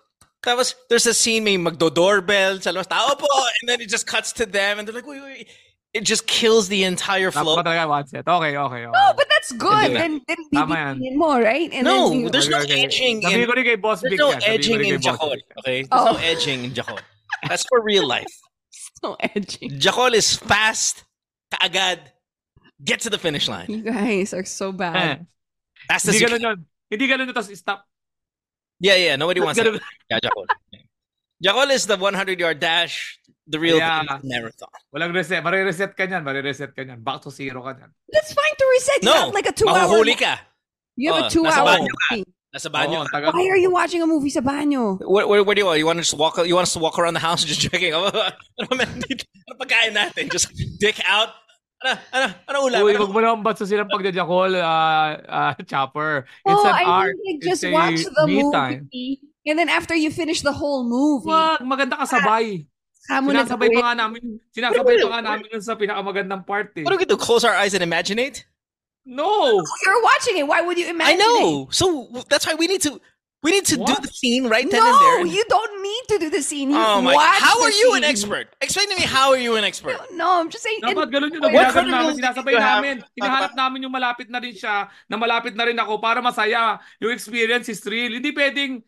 Tapos, 0.46 0.76
there's 0.90 1.06
a 1.06 1.14
scene 1.14 1.44
may 1.44 1.58
magdo-doorbell, 1.58 2.62
sa 2.62 2.72
labas, 2.72 2.88
tao 2.88 3.14
po, 3.16 3.28
and 3.62 3.68
then 3.70 3.82
it 3.82 3.90
just 3.90 4.08
cuts 4.08 4.32
to 4.34 4.46
them, 4.46 4.80
and 4.80 4.88
they're 4.88 4.96
like, 4.96 5.06
wait, 5.08 5.22
wait, 5.22 5.38
wait. 5.44 5.48
It 5.92 6.06
just 6.06 6.28
kills 6.28 6.70
the 6.70 6.84
entire 6.86 7.32
dapat 7.32 7.42
flow. 7.42 7.56
ba 7.58 7.64
talaga 7.66 7.90
one 7.90 8.06
set? 8.08 8.22
Okay, 8.28 8.54
okay, 8.56 8.86
okay. 8.86 8.94
No, 8.94 9.14
but 9.18 9.26
that's 9.28 9.52
good. 9.58 9.90
Hindi. 9.90 9.98
Then, 9.98 10.22
then 10.30 10.38
Tama 10.54 10.76
yan. 10.76 10.96
bibigyan 11.02 11.16
mo, 11.18 11.42
right? 11.42 11.70
And 11.74 11.84
No, 11.84 12.10
then 12.10 12.20
you- 12.20 12.30
there's 12.30 12.48
no 12.48 12.62
Okay, 12.62 12.72
okay. 12.72 12.84
edging 12.86 13.22
Sabihin 13.26 13.42
in 13.42 13.48
ko 13.50 13.54
rin 13.58 13.66
kay 13.66 13.76
Boss 13.76 14.00
There's 14.06 14.12
Vic 14.14 14.20
no 14.22 14.30
yan. 14.30 14.38
Sabihin 14.38 14.46
ko 14.46 14.54
edging 14.54 14.80
in 14.86 15.02
Boss 15.02 15.06
Jacol, 15.18 15.34
okay? 15.66 15.78
There's 15.82 15.90
no 15.90 16.14
Oh. 16.14 16.22
edging 16.22 16.60
in 16.64 16.72
Jacol. 16.78 17.00
That's 17.50 17.66
for 17.66 17.82
real 17.82 18.06
life. 18.06 18.30
so 19.02 19.18
edging. 19.18 19.82
Jacol 19.82 20.14
is 20.14 20.38
fast, 20.38 21.04
kaagad, 21.50 22.14
get 22.86 23.02
to 23.02 23.10
the 23.10 23.18
finish 23.18 23.50
line. 23.50 23.66
You 23.68 23.82
guys 23.82 24.30
are 24.38 24.46
so 24.46 24.70
Eh, 24.70 24.78
bad. 24.78 25.26
That's 25.90 26.06
the 26.06 26.14
Hindi 26.14 26.22
secret. 26.22 26.38
ganun 26.38 26.46
yun. 26.54 26.60
Hindi 26.94 27.06
ganun 27.10 27.26
yun, 27.26 27.34
tapos 27.34 27.50
stop. 27.58 27.89
Yeah, 28.80 28.96
yeah, 28.96 29.16
nobody 29.16 29.40
wants 29.44 29.60
Ganun. 29.60 29.76
that. 29.80 29.84
Yeah, 30.10 30.20
Jacol. 30.24 30.46
Jacol 31.44 31.70
is 31.72 31.86
the 31.88 31.98
100 31.98 32.40
yard 32.40 32.60
dash, 32.60 33.20
the 33.48 33.60
real 33.60 33.76
thing? 33.80 33.84
Yeah. 33.84 34.20
marathon. 34.24 34.70
Walang 34.96 35.14
reset. 35.14 35.44
Marireset 35.44 35.96
ka 35.96 36.04
niyan. 36.08 36.24
Marireset 36.24 36.76
ka 36.76 36.84
niyan. 36.84 37.04
Back 37.04 37.22
to 37.24 37.32
zero 37.32 37.64
ka 37.64 37.76
niyan. 37.76 37.92
That's 38.12 38.32
fine 38.32 38.56
to 38.58 38.66
reset. 38.72 39.00
You 39.04 39.10
No, 39.10 39.16
have 39.28 39.34
like 39.34 39.48
a 39.48 39.52
two-hour. 39.56 39.88
mahuhuli 39.88 40.16
ka. 40.20 40.40
You 40.96 41.14
have 41.14 41.24
Oh, 41.24 41.28
a 41.28 41.30
two-hour. 41.30 41.68
banyo 41.80 41.92
ka. 41.92 42.12
Nasa 42.50 42.68
Oo, 42.68 42.74
banyo. 42.74 42.98
Oh, 43.04 43.08
taga, 43.14 43.32
Why 43.32 43.46
are 43.48 43.62
you 43.62 43.72
watching 43.72 44.02
a 44.02 44.08
movie 44.08 44.32
sa 44.32 44.42
banyo? 44.42 45.00
Where, 45.06 45.28
where, 45.28 45.44
where 45.44 45.56
do 45.56 45.62
you 45.62 45.68
want? 45.68 45.80
You 45.80 45.86
want 45.86 45.98
to 46.00 46.04
just 46.04 46.18
walk? 46.18 46.36
You 46.44 46.56
want 46.56 46.66
us 46.68 46.74
to 46.74 46.80
walk 46.84 46.98
around 47.00 47.14
the 47.16 47.24
house 47.24 47.44
just 47.44 47.62
checking? 47.62 47.94
Ano 47.96 48.12
ba 48.76 48.84
dito? 49.08 49.24
Ano 49.48 49.56
pagkain 49.60 49.94
natin? 49.96 50.28
Just 50.32 50.52
dick 50.80 51.00
out? 51.08 51.30
Ano? 51.80 51.94
Ano? 52.12 52.28
Ano 52.48 52.58
ulam? 52.68 52.80
Uy, 52.84 52.92
Ano? 52.96 53.08
wag 53.08 53.12
mo 53.16 53.20
naman 53.24 53.40
ba't 53.44 53.58
silang 53.64 53.88
pagjajakol, 53.88 54.52
uh, 54.60 55.10
uh, 55.24 55.54
Chopper. 55.64 56.28
It's 56.44 56.60
oh, 56.60 56.68
an 56.68 56.76
I 56.76 56.84
art. 56.84 57.16
mean, 57.24 57.40
like, 57.40 57.42
just 57.48 57.64
a 57.64 57.72
watch 57.72 58.04
the 58.04 58.26
movie. 58.28 58.52
time. 58.52 58.80
And 59.48 59.56
then 59.58 59.70
after 59.72 59.96
you 59.96 60.12
finish 60.12 60.44
the 60.44 60.52
whole 60.52 60.84
movie, 60.84 61.32
Wag, 61.32 61.64
maganda 61.64 61.96
ka 61.96 62.06
sabay. 62.06 62.68
saka 63.00 63.24
mo 63.24 63.32
na 63.34 63.42
Sinasabay 63.48 63.70
pa 63.74 63.82
nga 63.82 63.94
namin, 63.96 64.22
sinasabay 64.54 64.96
pa 65.02 65.08
nga 65.10 65.22
namin 65.26 65.46
yun 65.50 65.64
sa 65.64 65.74
pinakamagandang 65.74 66.44
part 66.46 66.70
eh. 66.78 66.84
What 66.86 66.94
do 66.94 67.00
we 67.02 67.08
do? 67.08 67.18
Close 67.18 67.42
our 67.48 67.56
eyes 67.56 67.74
and 67.74 67.82
imaginate? 67.82 68.46
No! 69.08 69.64
You're 69.82 70.04
watching 70.04 70.38
it. 70.38 70.46
Why 70.46 70.62
would 70.62 70.78
you 70.78 70.86
imagine 70.86 71.18
I 71.18 71.26
imagine 71.26 71.42
know. 71.42 71.66
So 71.72 72.12
that's 72.30 72.46
why 72.46 72.54
we 72.54 72.68
need 72.68 72.84
to 72.86 73.02
we 73.40 73.52
need 73.56 73.64
to 73.72 73.78
do 73.80 73.96
the 74.04 74.12
scene 74.12 74.48
right 74.52 74.68
it? 74.68 74.72
then 74.72 74.84
and 74.84 75.00
No, 75.00 75.24
you 75.24 75.44
don't 75.48 75.76
need 75.80 76.04
to 76.12 76.18
do 76.20 76.28
the 76.30 76.44
scene. 76.44 76.70
You 76.72 76.78
oh 76.78 77.00
my! 77.02 77.16
How 77.16 77.56
are 77.64 77.72
you 77.72 77.96
an 77.96 78.04
expert? 78.04 78.52
Explain 78.60 78.92
to 78.92 78.96
me 79.00 79.08
how 79.08 79.32
are 79.32 79.40
you 79.40 79.56
an 79.56 79.64
expert? 79.64 79.96
No, 80.12 80.44
I'm 80.44 80.52
just 80.52 80.64
saying. 80.64 80.84
Dapat 80.84 81.08
ganun 81.08 81.32
yun. 81.32 81.40
What 81.48 81.52
Ginagano 81.52 81.72
kind 81.72 81.88
of 81.88 81.94
namin, 81.96 82.06
music 82.12 82.24
sinasabay 82.28 82.52
do 82.52 82.52
you 82.52 82.60
have? 82.60 82.84
namin. 82.84 82.96
Hinahanap 83.16 83.54
namin 83.56 83.80
yung 83.88 83.94
malapit 83.96 84.28
na 84.28 84.40
rin 84.44 84.52
siya, 84.52 84.92
na 85.08 85.16
malapit 85.16 85.56
na 85.56 85.64
rin 85.64 85.80
ako 85.80 86.04
para 86.04 86.20
masaya. 86.20 86.84
Yung 87.00 87.16
experience 87.16 87.72
is 87.72 87.80
real. 87.88 88.12
Hindi 88.12 88.36
pwedeng, 88.36 88.84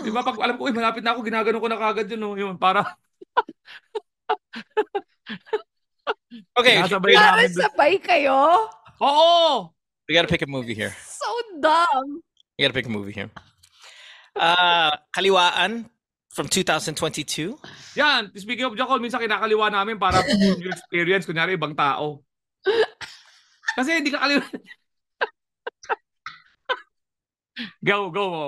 di 0.00 0.10
ba 0.10 0.24
pag 0.24 0.40
alam 0.40 0.56
ko, 0.56 0.64
uy, 0.64 0.72
malapit 0.72 1.04
na 1.04 1.12
ako, 1.12 1.20
ginagano 1.20 1.60
ko 1.60 1.68
na 1.68 1.76
kagad 1.76 2.08
yun. 2.08 2.22
Oh, 2.24 2.36
yun 2.40 2.56
para, 2.56 2.80
Okay, 6.56 6.78
sinasabay 6.78 7.12
Para 7.12 7.42
namin. 7.42 7.50
dun. 7.50 7.60
sabay 7.60 7.92
kayo? 7.98 8.38
Oo! 9.02 9.68
we 10.08 10.14
got 10.14 10.22
to 10.26 10.32
pick 10.32 10.42
a 10.42 10.48
movie 10.50 10.74
here. 10.74 10.94
So 11.06 11.28
dumb. 11.60 12.22
We 12.58 12.64
got 12.64 12.70
to 12.70 12.76
pick 12.76 12.86
a 12.86 12.92
movie 12.92 13.12
here. 13.12 13.30
Uh, 14.40 14.88
Kaliwaan 15.12 15.84
from 16.32 16.48
2022. 16.48 17.60
Yan, 18.00 18.32
speaking 18.32 18.64
of 18.64 18.72
Jackal, 18.72 18.96
minsan 18.96 19.20
kinakaliwa 19.20 19.68
namin 19.68 20.00
para 20.00 20.24
yung 20.64 20.64
experience, 20.64 21.28
kunyari 21.28 21.60
ibang 21.60 21.76
tao. 21.76 22.24
Kasi 23.76 24.00
hindi 24.00 24.08
ka 24.08 24.24
kaliwa. 24.24 24.46
go, 27.84 28.08
go, 28.08 28.24
Mo. 28.32 28.46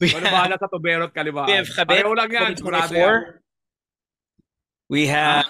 We 0.00 0.12
Ano 0.12 0.28
have, 0.28 0.32
bahala 0.32 0.56
sa 0.60 0.68
tuberot 0.68 1.12
kaliwa? 1.12 1.44
we 1.48 1.56
have 1.56 1.68
Pareho 1.88 2.12
lang 2.12 2.28
yan. 2.28 2.52
sigurado 2.56 2.92
yan. 2.92 3.40
2024. 3.40 4.92
We 4.92 5.08
have 5.08 5.48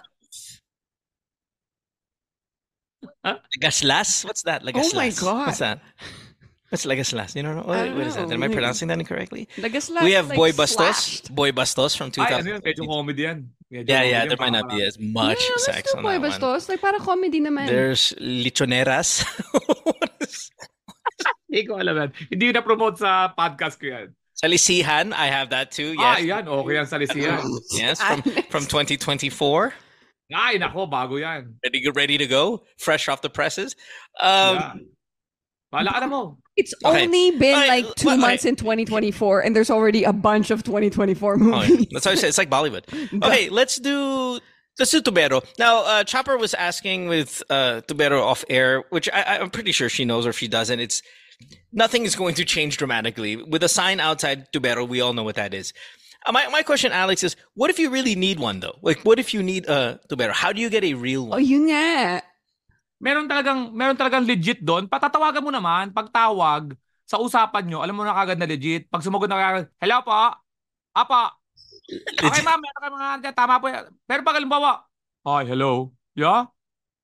Huh? 3.21 3.37
Lagaslas. 3.53 4.25
What's 4.25 4.43
that? 4.49 4.63
Lagaslas. 4.65 4.93
Oh 4.93 4.97
my 4.97 5.11
God. 5.13 5.47
What's 5.53 5.61
that? 5.61 5.81
What's 6.71 6.87
Lagaslas? 6.87 7.35
You 7.35 7.43
don't 7.43 7.57
know? 7.57 7.67
I 7.67 7.83
Wait, 7.91 7.95
what 7.99 8.07
is 8.07 8.15
that? 8.15 8.31
Am 8.31 8.43
I 8.43 8.49
pronouncing 8.49 8.87
that 8.89 8.99
incorrectly? 8.99 9.49
Lagaslas, 9.59 10.03
we 10.07 10.13
have 10.15 10.29
like, 10.31 10.39
Boy 10.39 10.53
Bastos. 10.53 10.69
slashed. 10.79 11.35
Boy 11.35 11.51
Bastos 11.51 11.97
from 11.99 12.09
Ay, 12.15 12.31
2000. 12.47 12.63
Medyo 12.63 12.87
comedy 12.87 13.23
yan. 13.27 13.51
Medyo 13.73 13.89
Yeah, 13.91 13.99
comedy 13.99 14.11
yeah. 14.11 14.19
yan, 14.23 14.29
There 14.31 14.39
might 14.39 14.55
not 14.55 14.69
be 14.71 14.83
as 14.87 14.97
much 14.99 15.43
yeah, 15.43 15.57
sex 15.67 15.91
do 15.93 15.99
on 15.99 16.05
Boy 16.07 16.19
that 16.19 16.21
one. 16.23 16.31
Bastos. 16.31 16.69
Like, 16.71 16.81
para 16.81 16.99
comedy 17.03 17.41
naman. 17.43 17.67
There's 17.67 18.15
Lichoneras. 18.23 19.27
Hindi 21.51 21.67
ko 21.67 21.75
alam 21.83 21.95
yan. 21.99 22.11
Hindi 22.31 22.47
na 22.55 22.63
promote 22.63 23.03
sa 23.03 23.35
podcast 23.35 23.75
ko 23.83 23.91
yan. 23.91 24.15
Salisihan. 24.39 25.11
I 25.13 25.27
have 25.27 25.51
that 25.51 25.75
too. 25.75 25.99
Yes. 25.99 26.07
Ah, 26.07 26.17
Yes. 26.23 26.31
yan. 26.31 26.45
Okay 26.47 26.75
yan 26.79 26.87
sa 26.87 26.97
lisiyan. 27.03 27.43
Yes. 27.75 27.99
From 27.99 28.23
from 28.55 28.65
2024. 28.71 29.75
Ay, 30.31 30.63
nako, 30.63 30.87
bago 30.87 31.19
yan. 31.19 31.59
Ready, 31.67 31.83
ready 31.91 32.17
to 32.23 32.31
go. 32.31 32.63
Fresh 32.79 33.11
off 33.11 33.19
the 33.27 33.29
presses. 33.29 33.75
Um, 34.23 34.55
yeah. 34.55 34.73
Bahala 35.75 35.91
ka 35.91 36.01
na 36.07 36.07
mo. 36.07 36.39
It's 36.61 36.73
Okay. 36.85 37.05
only 37.05 37.31
been 37.33 37.59
Okay, 37.59 37.69
like 37.83 37.95
two 37.97 38.17
months 38.17 38.45
in 38.45 38.55
2024, 38.57 39.41
and 39.45 39.57
there's 39.57 39.71
already 39.71 40.05
a 40.05 40.13
bunch 40.13 40.51
of 40.51 40.63
2024 40.63 41.35
Oh, 41.35 41.37
movies. 41.39 41.87
That's 41.93 42.05
how 42.07 42.13
I 42.13 42.17
say 42.17 42.29
it's 42.29 42.39
like 42.39 42.51
Bollywood. 42.51 42.85
Okay, 43.27 43.49
let's 43.49 43.77
do 43.81 44.39
let's 44.79 44.91
do 44.93 45.01
Tubero. 45.03 45.43
Now, 45.59 45.75
uh, 45.85 46.05
Chopper 46.05 46.37
was 46.39 46.53
asking 46.55 47.09
with 47.09 47.43
uh, 47.51 47.81
Tubero 47.89 48.21
off 48.23 48.45
air, 48.49 48.85
which 48.91 49.09
I, 49.13 49.39
I'm 49.41 49.51
pretty 49.51 49.73
sure 49.73 49.89
she 49.89 50.05
knows, 50.05 50.27
or 50.27 50.31
if 50.31 50.39
she 50.39 50.49
doesn't, 50.49 50.81
it's 50.81 51.03
nothing 51.73 52.05
is 52.05 52.15
going 52.17 52.35
to 52.37 52.45
change 52.45 52.77
dramatically. 52.77 53.37
With 53.37 53.63
a 53.63 53.69
sign 53.69 54.01
outside 54.01 54.53
Tubero, 54.53 54.87
we 54.89 55.01
all 55.01 55.13
know 55.13 55.25
what 55.25 55.37
that 55.37 55.53
is. 55.55 55.73
Uh, 56.27 56.33
my 56.33 56.47
my 56.49 56.63
question, 56.63 56.93
Alex, 56.93 57.25
is 57.25 57.37
what 57.55 57.71
if 57.71 57.79
you 57.79 57.89
really 57.91 58.15
need 58.15 58.39
one 58.39 58.61
though? 58.61 58.77
Like, 58.83 59.01
what 59.09 59.19
if 59.19 59.33
you 59.35 59.43
need 59.43 59.67
a 59.69 59.99
Tubero? 60.11 60.33
How 60.33 60.53
do 60.53 60.61
you 60.61 60.69
get 60.71 60.85
a 60.85 60.95
real 60.95 61.25
Oh, 61.25 61.37
one? 61.41 61.45
yun 61.45 61.65
nga. 61.69 62.23
Meron 63.01 63.27
talagang, 63.27 63.73
meron 63.73 63.97
talagang 63.97 64.29
legit 64.29 64.61
doon. 64.61 64.85
Patatawagan 64.85 65.41
mo 65.41 65.49
naman. 65.49 65.91
Pag 65.91 66.13
tawag, 66.13 66.77
sa 67.09 67.19
usapan 67.19 67.65
nyo, 67.67 67.81
alam 67.81 67.97
mo 67.97 68.05
na 68.05 68.15
kagad 68.15 68.39
na 68.39 68.47
legit. 68.47 68.87
Pag 68.93 69.03
sumagot 69.03 69.27
na 69.27 69.41
kagad, 69.41 69.67
hello 69.81 70.05
po, 70.05 70.13
apa, 70.95 71.41
Okay, 71.91 72.43
ma'am, 72.47 72.61
meron 72.63 72.79
kayo 72.79 72.93
mga 72.95 73.09
andyan. 73.19 73.35
Tama 73.35 73.59
po 73.59 73.67
yan. 73.67 73.91
Pero 74.07 74.21
pag 74.23 74.39
halimbawa, 74.39 74.87
Hi, 75.27 75.45
hello. 75.45 75.93
Yeah? 76.17 76.49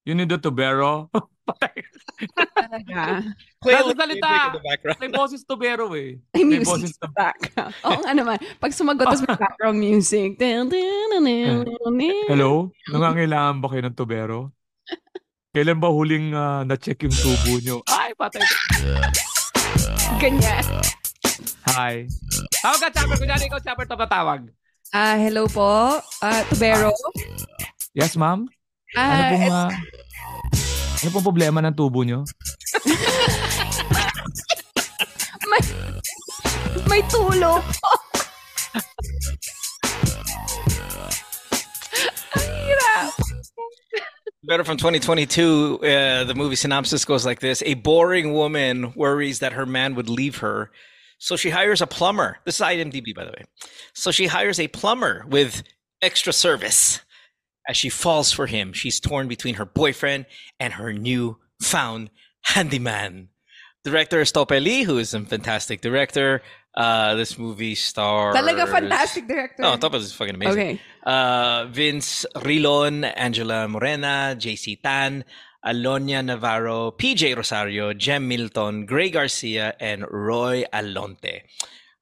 You 0.07 0.16
need 0.16 0.32
a 0.32 0.38
tubero? 0.40 1.12
Talaga. 2.57 3.28
Little 3.66 3.92
salita. 3.92 4.24
music 4.24 4.47
in 4.47 4.57
the 4.57 4.64
background. 4.64 4.99
May 5.03 5.11
boses 5.12 5.42
tubero 5.44 5.84
eh. 5.92 6.16
May 6.32 6.44
May 6.47 6.62
boses 6.64 6.97
sa 6.97 7.11
background. 7.11 7.74
Oo 7.86 7.99
nga 8.01 8.12
naman. 8.16 8.38
Pag 8.57 8.72
sumagot, 8.72 9.05
may 9.05 9.36
background 9.36 9.78
music. 9.78 10.40
Hello? 12.30 12.72
Nangangailangan 12.88 13.61
ba 13.61 13.66
kayo 13.68 13.82
ng 13.84 13.97
tubero? 13.99 14.38
Kailan 15.57 15.81
ba 15.81 15.89
huling 15.89 16.37
ah, 16.37 16.69
na-check 16.69 17.01
yung 17.01 17.17
tubo 17.17 17.57
nyo? 17.65 17.81
Ay, 17.89 18.13
patay. 18.13 18.45
Ganyan. 20.21 20.61
Hi. 21.73 22.05
Tawag 22.61 22.81
ka, 22.85 22.89
Chopper. 22.93 23.17
Kunyari 23.17 23.49
ikaw, 23.49 23.57
Chopper, 23.65 23.89
tapatawag. 23.89 24.53
Ah, 24.93 25.17
hello 25.17 25.49
po. 25.49 25.97
Ah, 26.21 26.45
Tubero. 26.53 26.93
Yes, 27.97 28.21
ma'am? 28.21 28.45
Ano 28.93 29.01
Ah, 29.01 29.29
pong, 29.33 29.43
et- 29.43 29.51
ah, 29.51 29.71
ano 31.01 31.09
pong 31.09 31.25
problema 31.25 31.65
ng 31.65 31.73
tubo 31.73 32.05
nyo? 32.05 32.21
may, 35.49 35.63
may 36.85 37.01
tulo 37.09 37.65
po. 37.65 37.89
Better 44.47 44.62
from 44.62 44.76
2022, 44.76 45.80
uh, 45.82 46.24
the 46.24 46.34
movie 46.36 46.55
synopsis 46.55 47.05
goes 47.05 47.26
like 47.26 47.40
this 47.40 47.64
A 47.66 47.74
boring 47.74 48.32
woman 48.32 48.92
worries 48.94 49.40
that 49.40 49.55
her 49.55 49.66
man 49.66 49.97
would 49.97 50.09
leave 50.09 50.36
her. 50.38 50.70
So 51.18 51.36
she 51.36 51.51
hires 51.51 51.80
a 51.80 51.86
plumber. 51.86 52.38
This 52.44 52.61
is 52.61 52.61
IMDb, 52.61 53.12
by 53.14 53.24
the 53.24 53.32
way. 53.32 53.42
So 53.92 54.12
she 54.12 54.26
hires 54.26 54.61
a 54.61 54.68
plumber 54.68 55.24
with 55.28 55.64
extra 56.01 56.32
service. 56.32 57.01
As 57.68 57.76
she 57.76 57.88
falls 57.88 58.30
for 58.30 58.47
him, 58.47 58.72
she's 58.72 59.01
torn 59.01 59.26
between 59.26 59.57
her 59.57 59.64
boyfriend 59.64 60.26
and 60.61 60.74
her 60.74 60.92
new 60.92 61.38
found 61.61 62.11
handyman. 62.42 63.30
Director 63.82 64.20
is 64.20 64.30
Topel 64.30 64.62
Lee, 64.62 64.84
who 64.84 64.99
is 64.99 65.14
a 65.14 65.20
fantastic 65.22 65.80
director. 65.80 66.42
Uh, 66.76 67.14
this 67.14 67.36
movie 67.38 67.74
stars. 67.74 68.36
Talaga 68.36 68.68
fantastic 68.68 69.26
director. 69.26 69.64
Oh, 69.64 69.76
Tope 69.76 69.94
is 69.94 70.12
fucking 70.12 70.34
amazing 70.34 70.53
Okay. 70.53 70.80
Uh, 71.07 71.67
Vince 71.71 72.27
Rillon, 72.45 73.05
Angela 73.05 73.69
Morena, 73.69 74.35
JC 74.37 74.83
Tan, 74.83 75.25
Alonia 75.65 76.25
Navarro, 76.25 76.91
PJ 76.91 77.37
Rosario, 77.37 77.95
Jem 77.95 78.27
Milton, 78.29 78.87
Gray 78.87 79.11
Garcia, 79.11 79.75
and 79.81 80.05
Roy 80.11 80.65
Alonte. 80.73 81.43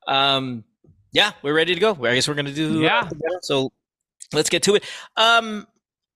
Um, 0.09 0.65
yeah, 1.13 1.33
we're 1.43 1.55
ready 1.55 1.75
to 1.75 1.81
go. 1.81 1.91
I 2.05 2.15
guess 2.15 2.27
we're 2.29 2.35
gonna 2.35 2.53
do 2.53 2.81
Yeah. 2.81 3.09
So 3.43 3.73
let's 4.33 4.51
get 4.51 4.63
to 4.65 4.75
it. 4.77 4.85
Um, 5.17 5.67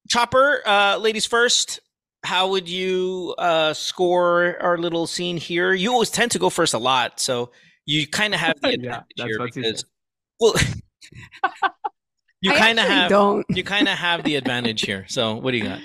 Chopper, 0.09 0.62
uh, 0.66 0.97
ladies 0.97 1.26
first. 1.26 1.80
How 2.24 2.49
would 2.49 2.68
you 2.68 3.34
uh, 3.39 3.74
score 3.74 4.57
our 4.61 4.76
little 4.76 5.07
scene 5.07 5.36
here? 5.36 5.72
You 5.72 5.93
always 5.93 6.11
tend 6.11 6.32
to 6.32 6.39
go 6.39 6.51
first 6.51 6.74
a 6.74 6.78
lot, 6.78 7.20
so 7.20 7.53
you 7.86 8.07
kind 8.09 8.34
of 8.34 8.41
have 8.41 8.61
the 8.61 8.68
Yeah, 8.80 9.03
advantage 9.05 9.05
that's 9.16 9.28
here 9.28 9.39
because 9.39 9.84
well, 10.41 10.55
you 12.41 12.53
kind 12.53 12.78
of 12.78 12.86
have 12.86 13.11
don't. 13.11 13.47
you 13.49 13.64
kind 13.64 13.89
of 13.89 13.99
have 13.99 14.24
the 14.24 14.36
advantage 14.36 14.82
here. 14.82 15.05
So 15.09 15.36
what 15.36 15.53
do 15.53 15.59
you 15.59 15.64
got? 15.64 15.80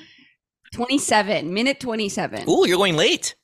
27. 0.74 1.54
Minute 1.54 1.80
27. 1.80 2.50
Ooh, 2.50 2.66
you're 2.68 2.78
going 2.78 2.98
late. 2.98 3.36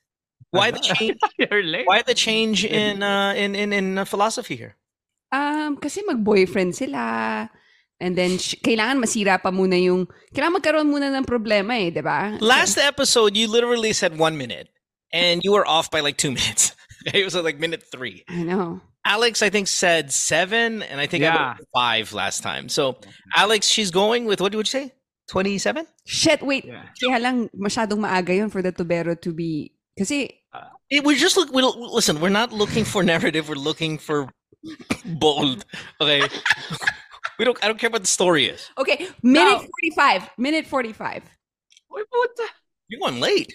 Why 0.52 0.72
the 0.72 0.80
change? 0.94 1.18
You're 1.38 1.64
late. 1.64 1.86
Why 1.86 2.02
the 2.02 2.14
change 2.14 2.66
in 2.66 3.04
uh, 3.04 3.34
in 3.38 3.56
in 3.56 3.74
in 3.74 3.98
uh, 3.98 4.06
philosophy 4.06 4.56
here? 4.56 4.76
Um, 5.32 5.78
kasi 5.78 6.02
mag-boyfriend 6.02 6.74
sila. 6.74 7.50
And 8.00 8.18
then, 8.18 8.40
sh- 8.40 8.56
kailangan 8.64 8.98
masira 9.04 9.36
pa 9.38 9.52
muna 9.52 9.76
yung... 9.76 10.08
Kailangan 10.34 10.56
magkaroon 10.56 10.90
muna 10.90 11.12
ng 11.12 11.26
problema 11.28 11.76
eh, 11.76 11.92
di 11.92 12.02
ba? 12.02 12.40
Last 12.40 12.80
episode, 12.80 13.36
you 13.36 13.52
literally 13.52 13.92
said 13.92 14.18
one 14.18 14.40
minute, 14.40 14.72
and 15.12 15.44
you 15.44 15.52
were 15.52 15.68
off 15.68 15.92
by 15.92 16.00
like 16.00 16.16
two 16.16 16.32
minutes. 16.32 16.74
it 17.14 17.28
was 17.28 17.36
like 17.36 17.60
minute 17.60 17.84
three. 17.92 18.24
I 18.32 18.42
know. 18.44 18.80
Alex, 19.06 19.42
I 19.42 19.50
think 19.50 19.68
said 19.68 20.12
seven, 20.12 20.84
and 20.84 21.00
I 21.00 21.08
think 21.08 21.24
Yeah. 21.24 21.56
went 21.56 21.68
five 21.74 22.14
last 22.14 22.44
time. 22.44 22.70
So, 22.70 23.00
Alex, 23.36 23.68
she's 23.68 23.92
going 23.92 24.26
with 24.26 24.42
what 24.42 24.54
would 24.54 24.68
you 24.68 24.72
say? 24.72 24.94
Twenty-seven. 25.30 25.86
Shit, 26.06 26.42
wait. 26.42 26.66
Yeah. 26.66 26.84
Kaya 27.00 27.20
lang, 27.20 27.50
masyadong 27.54 28.02
maaga 28.02 28.36
yun 28.36 28.50
for 28.50 28.62
the 28.62 28.72
tubero 28.74 29.14
to 29.22 29.32
be... 29.34 29.72
Kasi, 29.98 30.42
uh, 30.54 30.74
It, 30.90 31.04
we 31.06 31.16
just 31.16 31.38
look. 31.38 31.54
We 31.54 31.62
listen. 31.62 32.20
We're 32.20 32.34
not 32.34 32.52
looking 32.52 32.84
for 32.84 33.04
narrative. 33.04 33.48
We're 33.48 33.62
looking 33.62 34.00
for 34.02 34.26
bold. 35.06 35.66
Okay. 36.02 36.26
we 37.38 37.46
don't. 37.46 37.58
I 37.62 37.68
don't 37.70 37.78
care 37.78 37.92
what 37.94 38.02
the 38.02 38.10
story 38.10 38.46
is. 38.50 38.70
okay, 38.78 39.06
minute 39.22 39.62
Now- 39.62 39.70
45. 39.94 40.30
Minute 40.42 40.66
45. 40.66 41.24
Uy, 41.94 42.02
puta. 42.10 42.48
You're 42.90 43.00
going 43.06 43.22
late. 43.22 43.54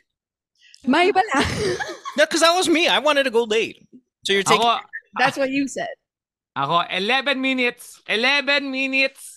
May 0.86 1.11
iba. 1.11 1.22
No, 2.16 2.22
because 2.22 2.40
that 2.47 2.55
was 2.55 2.68
me. 2.68 2.86
I 2.86 3.01
wanted 3.01 3.24
to 3.24 3.34
go 3.34 3.42
late. 3.42 3.82
So 4.22 4.32
you're 4.32 4.47
taking. 4.47 4.62
Ako, 4.62 4.78
That's 5.19 5.37
what 5.37 5.51
you 5.51 5.69
said. 5.69 5.89
ako, 6.57 6.83
11 6.91 7.41
minutes. 7.41 8.01
11 8.09 8.71
minutes. 8.71 9.37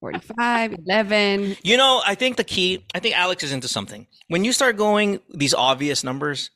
45, 0.00 0.76
11. 0.86 1.56
You 1.62 1.76
know, 1.76 2.02
I 2.06 2.14
think 2.14 2.36
the 2.36 2.44
key, 2.44 2.84
I 2.94 3.00
think 3.00 3.16
Alex 3.16 3.42
is 3.42 3.52
into 3.52 3.68
something. 3.68 4.06
When 4.28 4.44
you 4.44 4.52
start 4.52 4.76
going 4.76 5.20
these 5.28 5.54
obvious 5.54 6.02
numbers 6.02 6.50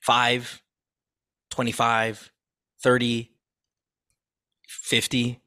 5, 0.00 0.62
25, 1.50 2.30
30, 2.82 3.30
50, 4.68 5.40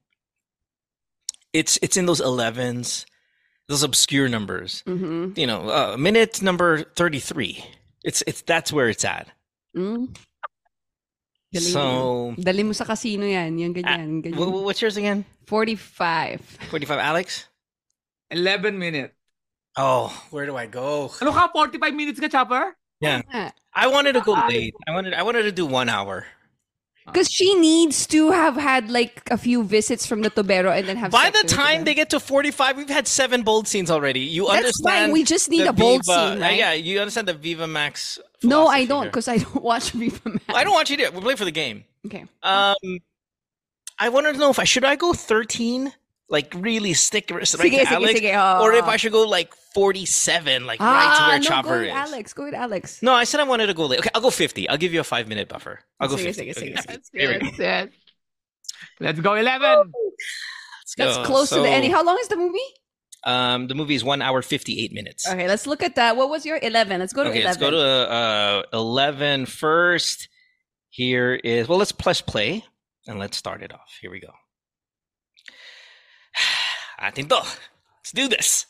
it's 1.54 1.78
it's 1.84 1.96
in 1.96 2.08
those 2.08 2.22
11s, 2.22 3.06
those 3.68 3.84
obscure 3.84 4.28
numbers. 4.28 4.84
Mm-hmm. 4.88 5.40
You 5.40 5.46
know, 5.48 5.70
uh, 5.70 5.96
minute 5.98 6.42
number 6.42 6.84
33. 6.84 7.64
It's 8.04 8.24
it's 8.26 8.42
that's 8.42 8.74
where 8.74 8.90
it's 8.90 9.06
at. 9.06 9.28
Mm. 9.78 10.18
Galing 11.54 11.74
So, 11.74 11.82
mo. 11.82 12.02
Dali 12.36 12.66
mo 12.66 12.74
sa 12.74 12.84
casino 12.84 13.24
yan. 13.24 13.54
Yung 13.62 13.74
ganyan. 13.78 14.26
ganyan. 14.26 14.34
wh- 14.34 14.50
wh- 14.50 14.66
what's 14.66 14.82
yours 14.82 14.98
again? 14.98 15.22
45. 15.46 16.42
45 16.74 16.98
Alex? 16.98 17.46
11 18.34 18.74
minutes. 18.74 19.14
Oh, 19.78 20.10
where 20.34 20.46
do 20.46 20.58
I 20.58 20.66
go? 20.66 21.10
Ano 21.22 21.30
ka? 21.34 21.50
45 21.54 21.94
minutes 21.94 22.18
ka, 22.20 22.30
Chopper? 22.30 22.74
Yeah. 23.02 23.22
Ah. 23.30 23.54
I 23.74 23.86
wanted 23.90 24.14
to 24.18 24.22
go 24.22 24.34
late. 24.50 24.74
I 24.86 24.94
wanted 24.94 25.14
I 25.14 25.22
wanted 25.26 25.44
to 25.50 25.52
do 25.54 25.66
1 25.66 25.90
hour. 25.90 26.26
Because 27.06 27.28
she 27.30 27.56
needs 27.56 28.08
to 28.08 28.32
have 28.32 28.56
had 28.56 28.90
like 28.90 29.22
a 29.30 29.38
few 29.38 29.64
visits 29.64 30.06
from 30.06 30.22
the 30.22 30.30
Tubero 30.32 30.76
and 30.76 30.88
then 30.88 30.96
have 30.98 31.12
By 31.12 31.30
the 31.30 31.48
time 31.48 31.84
they 31.84 31.94
get 31.94 32.10
to 32.12 32.20
45, 32.20 32.78
we've 32.78 32.90
had 32.90 33.08
seven 33.08 33.44
bold 33.44 33.68
scenes 33.68 33.92
already. 33.92 34.22
You 34.22 34.46
That's 34.46 34.58
understand? 34.58 35.06
fine. 35.08 35.12
We 35.12 35.24
just 35.24 35.50
need 35.50 35.66
a 35.68 35.74
bold 35.74 36.04
Viva- 36.06 36.30
scene, 36.32 36.38
uh, 36.38 36.46
right? 36.46 36.58
yeah, 36.58 36.74
you 36.74 37.00
understand 37.00 37.28
the 37.28 37.34
Viva 37.34 37.68
Max. 37.68 38.20
No, 38.42 38.68
I 38.68 38.86
don't 38.86 39.06
because 39.06 39.28
I 39.28 39.38
don't 39.38 39.62
watch 39.72 39.92
Viva 39.92 40.30
Max. 40.30 40.44
I 40.50 40.64
don't 40.64 40.74
want 40.74 40.90
you 40.90 40.98
to. 40.98 41.10
We 41.10 41.22
play 41.22 41.36
for 41.36 41.46
the 41.46 41.52
game. 41.52 41.84
Okay. 42.06 42.26
Um, 42.42 42.76
I 44.00 44.10
wanted 44.10 44.34
to 44.34 44.40
know 44.40 44.50
if 44.50 44.60
I 44.60 44.64
should 44.64 44.84
I 44.84 44.96
go 44.96 45.14
13, 45.14 45.94
like 46.34 46.52
really 46.56 46.94
stick 46.94 47.30
right 47.32 47.44
Sige, 47.44 47.62
to 47.62 47.86
sige, 47.86 47.92
Alex, 47.92 48.20
sige. 48.20 48.34
Oh. 48.36 48.64
or 48.64 48.74
if 48.74 48.86
I 48.86 48.98
should 48.98 49.12
go 49.14 49.24
like 49.24 49.54
47, 49.74 50.66
like 50.66 50.80
right 50.80 51.16
to 51.18 51.22
ah, 51.24 51.28
where 51.30 51.40
no, 51.40 51.44
Chopper 51.46 51.70
go 51.70 51.80
with 51.80 51.88
is. 51.88 51.94
Alex. 51.94 52.34
Go 52.34 52.44
with 52.46 52.54
Alex. 52.56 53.02
No, 53.04 53.14
I 53.14 53.24
said 53.24 53.40
I 53.40 53.44
wanted 53.44 53.68
to 53.68 53.76
go 53.76 53.86
late. 53.86 54.00
Okay, 54.00 54.10
I'll 54.16 54.22
go 54.22 54.32
50. 54.32 54.68
I'll 54.68 54.78
give 54.78 54.94
you 54.94 55.00
a 55.00 55.04
five 55.06 55.28
minute 55.28 55.48
buffer. 55.48 55.80
I'll 56.00 56.10
go 56.10 56.16
Sige, 56.16 56.34
50. 56.36 56.42
sige, 56.42 56.54
sige, 56.56 56.80
Okay. 56.80 56.98
sige. 56.98 57.20
Here 57.20 57.30
we. 57.30 57.52
That's 57.58 57.60
it. 57.60 57.94
Let's 59.00 59.20
go 59.22 59.36
11. 59.36 59.62
Let's 59.62 60.96
That's 60.98 61.18
go. 61.18 61.24
close 61.24 61.50
to 61.50 61.62
the 61.62 61.70
end. 61.70 61.86
How 61.94 62.04
long 62.04 62.18
is 62.20 62.28
the 62.28 62.36
movie? 62.36 62.70
Um, 63.26 63.68
the 63.68 63.76
movie 63.76 63.96
is 63.96 64.04
one 64.04 64.22
hour 64.22 64.42
58 64.42 64.92
minutes. 64.92 65.30
Okay, 65.30 65.48
let's 65.48 65.66
look 65.66 65.82
at 65.82 65.96
that. 65.96 66.18
What 66.18 66.30
was 66.30 66.46
your 66.46 66.60
11? 66.62 67.00
Let's 67.00 67.14
go 67.14 67.24
to 67.24 67.30
okay, 67.30 67.42
11. 67.44 67.62
let's 67.62 67.62
go 67.62 67.72
to 67.72 67.86
uh, 68.12 68.64
11 68.74 69.46
first. 69.46 70.28
Here 70.90 71.34
is, 71.36 71.68
well, 71.68 71.78
let's 71.80 71.92
press 71.94 72.22
play 72.22 72.66
and 73.08 73.18
let's 73.20 73.38
start 73.38 73.64
it 73.64 73.74
off. 73.74 73.98
Here 74.02 74.12
we 74.12 74.20
go. 74.20 74.34
Atinto. 77.00 77.42
Let's 78.00 78.12
do 78.14 78.28
this. 78.28 78.66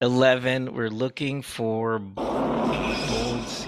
11, 0.00 0.74
we're 0.74 0.90
looking 0.90 1.42
for 1.42 1.98
here. 1.98 3.66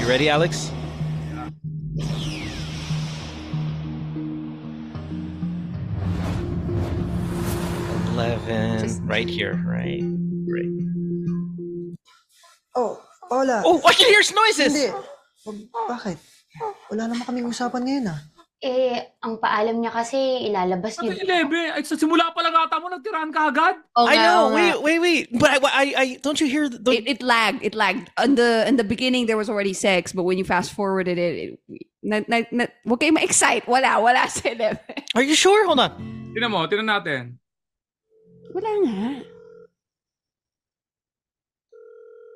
You 0.00 0.08
ready, 0.08 0.28
Alex? 0.28 0.70
Eleven, 8.14 8.80
Just- 8.80 9.02
right 9.04 9.28
here, 9.28 9.58
right, 9.66 10.02
right. 10.46 10.72
Oh, 12.76 13.00
hola. 13.30 13.62
Oh, 13.64 13.80
I 13.86 13.92
can 13.92 14.06
hear 14.06 14.22
noises. 14.34 14.74
Hindi. 14.74 14.90
Wag- 15.46 15.70
Bakit? 15.90 16.18
Wala 16.90 17.02
naman 17.10 17.26
kaming 17.26 17.46
usapan 17.50 17.82
ngayon 17.82 18.06
ah. 18.14 18.18
Eh, 18.64 18.96
ang 19.20 19.36
paalam 19.42 19.76
niya 19.76 19.92
kasi 19.92 20.16
ilalabas 20.48 20.96
Pati 20.96 21.10
niya. 21.12 21.44
11. 21.46 21.74
Ay, 21.76 21.82
sa 21.84 22.00
simula 22.00 22.32
pa 22.32 22.40
lang 22.40 22.54
ata 22.56 22.80
mo, 22.80 22.88
nagtirahan 22.88 23.28
ka 23.28 23.52
agad. 23.52 23.76
Oh, 23.92 24.08
I 24.08 24.16
nga, 24.16 24.24
know. 24.24 24.40
oh, 24.40 24.48
nga. 24.48 24.56
Wait, 24.56 24.76
wait, 24.80 25.00
wait. 25.00 25.24
But 25.36 25.50
I, 25.50 25.58
I, 25.60 25.86
I 25.96 26.06
don't 26.24 26.40
you 26.40 26.48
hear 26.48 26.70
the? 26.72 26.80
It, 26.88 27.04
it 27.04 27.20
lagged. 27.20 27.60
It 27.60 27.74
lagged. 27.74 28.08
In 28.16 28.36
the 28.40 28.64
in 28.64 28.80
the 28.80 28.86
beginning, 28.86 29.26
there 29.26 29.36
was 29.36 29.52
already 29.52 29.76
sex, 29.76 30.16
but 30.16 30.24
when 30.24 30.38
you 30.40 30.44
fast 30.48 30.72
forwarded 30.72 31.18
it, 31.18 31.60
it 31.68 31.84
na, 32.04 32.20
na, 32.28 32.44
na, 32.52 32.64
huwag 32.84 33.00
kayo 33.00 33.16
ma-excite. 33.16 33.64
Wala, 33.64 33.96
wala 33.98 34.28
sa 34.28 34.52
11. 34.52 34.76
Are 35.16 35.24
you 35.24 35.34
sure? 35.34 35.64
Hold 35.64 35.80
on. 35.80 35.92
Tinan 36.36 36.52
mo, 36.52 36.68
tinan 36.68 36.88
natin. 36.92 37.40
Wala 38.52 38.70
nga. 38.84 39.00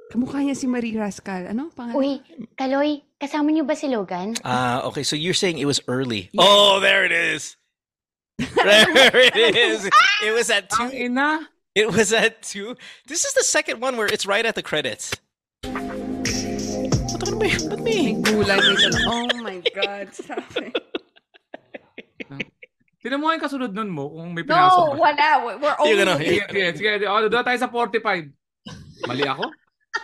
Kamukha 0.08 0.40
niya 0.40 0.56
si 0.56 0.64
Marie 0.64 0.96
Rascal. 0.96 1.52
Ano? 1.52 1.68
Pangalan? 1.68 2.00
Uy, 2.00 2.24
Kaloy, 2.56 3.04
kasama 3.18 3.50
niyo 3.50 3.66
ba 3.66 3.74
si 3.74 3.86
Logan? 3.90 4.34
Uh, 4.44 4.80
okay, 4.90 5.02
so 5.02 5.16
you're 5.16 5.34
saying 5.36 5.58
it 5.58 5.66
was 5.66 5.80
early. 5.88 6.30
Oh, 6.38 6.78
there 6.80 7.04
it 7.04 7.12
is. 7.12 7.56
There 8.38 9.18
it 9.18 9.34
is. 9.74 9.90
It 10.22 10.30
was 10.30 10.46
at 10.50 10.70
two. 10.70 10.90
ina. 10.94 11.50
It 11.74 11.90
was 11.90 12.12
at 12.14 12.42
two. 12.42 12.78
This 13.06 13.24
is 13.26 13.34
the 13.34 13.42
second 13.42 13.80
one 13.82 13.96
where 13.98 14.06
it's 14.06 14.26
right 14.26 14.46
at 14.46 14.54
the 14.54 14.62
credits. 14.62 15.10
What 15.66 17.34
me? 17.34 17.50
What 17.66 17.80
me? 17.82 18.22
Oh 19.06 19.26
my 19.42 19.58
God. 19.74 20.14
Stop 20.14 20.46
it. 20.58 20.70
Tinan 22.98 23.22
mo 23.22 23.30
nga 23.30 23.34
yung 23.38 23.44
kasunod 23.46 23.70
nun 23.74 23.90
mo 23.90 24.10
kung 24.10 24.34
may 24.34 24.42
pinasok 24.42 24.90
No, 24.90 24.94
ba. 24.94 25.02
wala. 25.10 25.26
We're 25.58 25.76
only 25.78 25.90
You're 25.94 26.00
gonna- 26.02 26.18
Sige, 26.18 26.42
sige, 26.74 26.90
sige. 26.98 27.06
O, 27.06 27.26
doon 27.30 27.42
tayo 27.46 27.58
sa 27.58 27.70
45. 27.70 28.30
Mali 29.06 29.22
ako? 29.22 29.44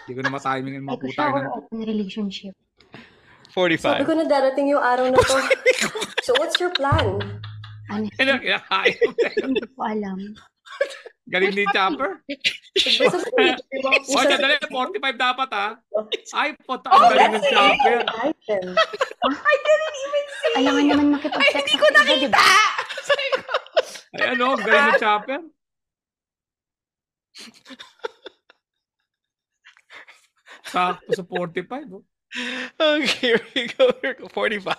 Hindi 0.06 0.12
ko 0.14 0.20
na 0.22 0.30
matiming 0.30 0.74
yung 0.78 0.86
mga 0.86 0.98
puta 1.02 1.22
siya 1.26 1.42
na. 1.42 1.50
open 1.58 1.78
relationship? 1.82 2.54
Sabi 3.54 3.78
45. 3.78 4.10
ko 4.10 4.14
na 4.18 4.26
darating 4.26 4.66
yung 4.74 4.82
araw 4.82 5.06
na 5.06 5.14
to. 5.14 5.38
so 6.26 6.34
what's 6.42 6.58
your 6.58 6.74
plan? 6.74 7.22
Ano? 7.86 8.10
Ano, 8.18 8.32
kinakain 8.42 8.98
mo. 8.98 9.10
Hindi 9.46 9.62
ko 9.70 9.80
alam. 9.86 10.18
Galing 11.30 11.54
ni 11.54 11.64
Chopper. 11.70 12.18
Sa 12.74 13.06
O, 14.10 14.20
sandali, 14.26 14.58
45 14.66 15.14
dapat 15.14 15.48
ha. 15.54 15.68
Ay, 16.34 16.58
puta, 16.66 16.90
ang 16.90 17.14
galing 17.14 17.32
ng 17.38 17.46
Chopper. 17.46 17.98
Item. 18.26 18.66
Alangan 20.58 20.84
naman 20.90 21.06
makipag-sex. 21.14 21.54
Ay, 21.54 21.62
hindi 21.62 21.74
ko 21.78 21.86
nakita! 21.94 22.42
Ay, 24.18 24.26
ano, 24.34 24.44
ang 24.58 24.62
galing 24.66 24.86
ng 24.90 24.98
Chopper. 24.98 25.40
Sakto 30.66 31.10
sa 31.14 31.22
45. 31.22 31.94
Oh. 31.94 32.02
Okay, 32.80 33.06
here 33.06 33.40
we 33.54 33.66
go. 33.68 33.92
Here 34.02 34.16
we 34.18 34.24
go. 34.24 34.28
45. 34.28 34.76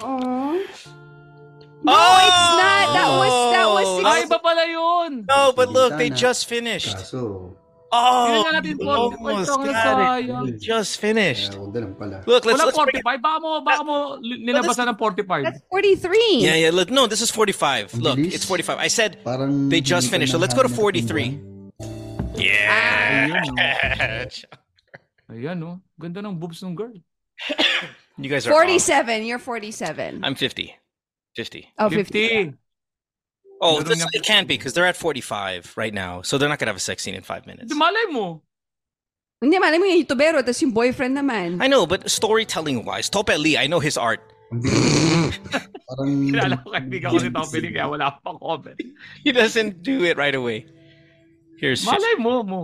Oh. 0.00 0.66
No, 1.84 1.92
it's 1.92 2.36
oh! 2.36 2.58
not. 2.58 2.86
That 2.94 3.10
was 3.18 3.32
that 3.54 3.66
was 3.66 3.86
Oh, 3.86 3.98
six. 3.98 4.08
Ay, 4.08 4.22
iba 4.26 4.38
pala 4.42 4.64
yun. 4.66 5.24
No, 5.28 5.52
but 5.54 5.68
look, 5.70 5.98
they 5.98 6.10
just 6.10 6.46
finished. 6.46 6.94
Kaso, 6.94 7.56
Oh, 7.92 8.24
Tingnan 8.48 8.56
natin 8.56 8.80
45. 8.80 8.88
almost 8.88 9.52
got 9.52 10.48
it. 10.48 10.56
Just 10.56 10.96
finished. 10.96 11.52
kaya 11.52 11.60
ako 11.60 11.76
lang 11.76 11.92
pala. 12.00 12.16
Look, 12.24 12.48
let's, 12.48 12.56
Wala 12.56 12.72
let's 12.72 12.80
bring 12.88 13.04
45. 13.04 13.20
Baka 13.20 13.38
mo, 13.44 13.50
baka 13.60 13.82
mo 13.84 13.96
nilabasan 14.24 14.88
ng 14.88 14.96
45. 14.96 15.44
That's 15.44 15.60
43. 15.68 16.40
Yeah, 16.40 16.56
yeah. 16.56 16.72
Look, 16.72 16.88
no, 16.88 17.04
this 17.04 17.20
is 17.20 17.28
45. 17.28 18.00
Look, 18.00 18.16
it's 18.16 18.48
45. 18.48 18.80
I 18.80 18.88
said 18.88 19.20
they 19.68 19.84
just 19.84 20.08
finished. 20.08 20.32
So 20.32 20.40
let's 20.40 20.56
go 20.56 20.64
to 20.64 20.72
43. 20.72 21.36
Yeah. 22.40 23.44
Ayan, 25.32 25.64
oh. 25.64 25.80
Ganda 25.96 26.20
ng 26.20 26.36
boobs 26.36 26.62
ng 26.62 26.76
girl. 26.76 26.92
you 28.20 28.28
guys 28.28 28.46
are. 28.46 28.52
off. 28.52 28.60
47. 28.60 29.24
You're 29.24 29.40
47. 29.40 30.20
I'm 30.22 30.34
50. 30.34 30.76
50. 31.34 31.72
oh, 31.78 31.88
50. 31.88 32.52
50. 32.52 32.54
Oh, 33.62 33.80
this, 33.80 34.04
it 34.12 34.24
can't 34.24 34.48
be 34.48 34.58
because 34.58 34.74
they're 34.74 34.86
at 34.86 34.96
45 34.96 35.72
right 35.76 35.94
now. 35.94 36.20
So 36.20 36.36
they're 36.36 36.48
not 36.48 36.58
going 36.58 36.66
to 36.66 36.74
have 36.74 36.76
a 36.76 36.82
sex 36.82 37.02
scene 37.02 37.14
in 37.14 37.22
five 37.22 37.46
minutes. 37.46 37.72
Di 37.72 37.78
malay 37.78 38.10
mo. 38.10 38.42
Hindi, 39.40 39.58
malay 39.58 39.78
mo 39.78 39.86
yung 39.86 40.02
youtubero, 40.02 40.42
tapos 40.42 40.62
yung 40.62 40.74
boyfriend 40.74 41.14
naman. 41.16 41.62
I 41.62 41.66
know, 41.66 41.86
but 41.86 42.10
storytelling 42.10 42.84
wise, 42.84 43.08
Topel 43.08 43.38
Lee, 43.38 43.56
I 43.56 43.66
know 43.66 43.78
his 43.78 43.96
art. 43.96 44.20
Ang 44.50 44.60
bilis. 44.62 45.38
Parang 45.92 46.10
Kilala 46.26 46.54
ko 46.62 46.66
kaibigan 46.74 47.08
ko 47.10 47.18
si 47.18 47.30
Tom 47.30 47.48
Billy 47.52 47.70
kaya 47.70 47.86
wala 47.88 48.16
pa 48.18 48.32
comment. 48.38 48.78
He 49.22 49.30
doesn't 49.30 49.82
do 49.82 50.04
it 50.04 50.16
right 50.16 50.34
away. 50.34 50.66
Here's 51.58 51.86
Malay 51.86 52.18
mo, 52.18 52.42
mo. 52.42 52.62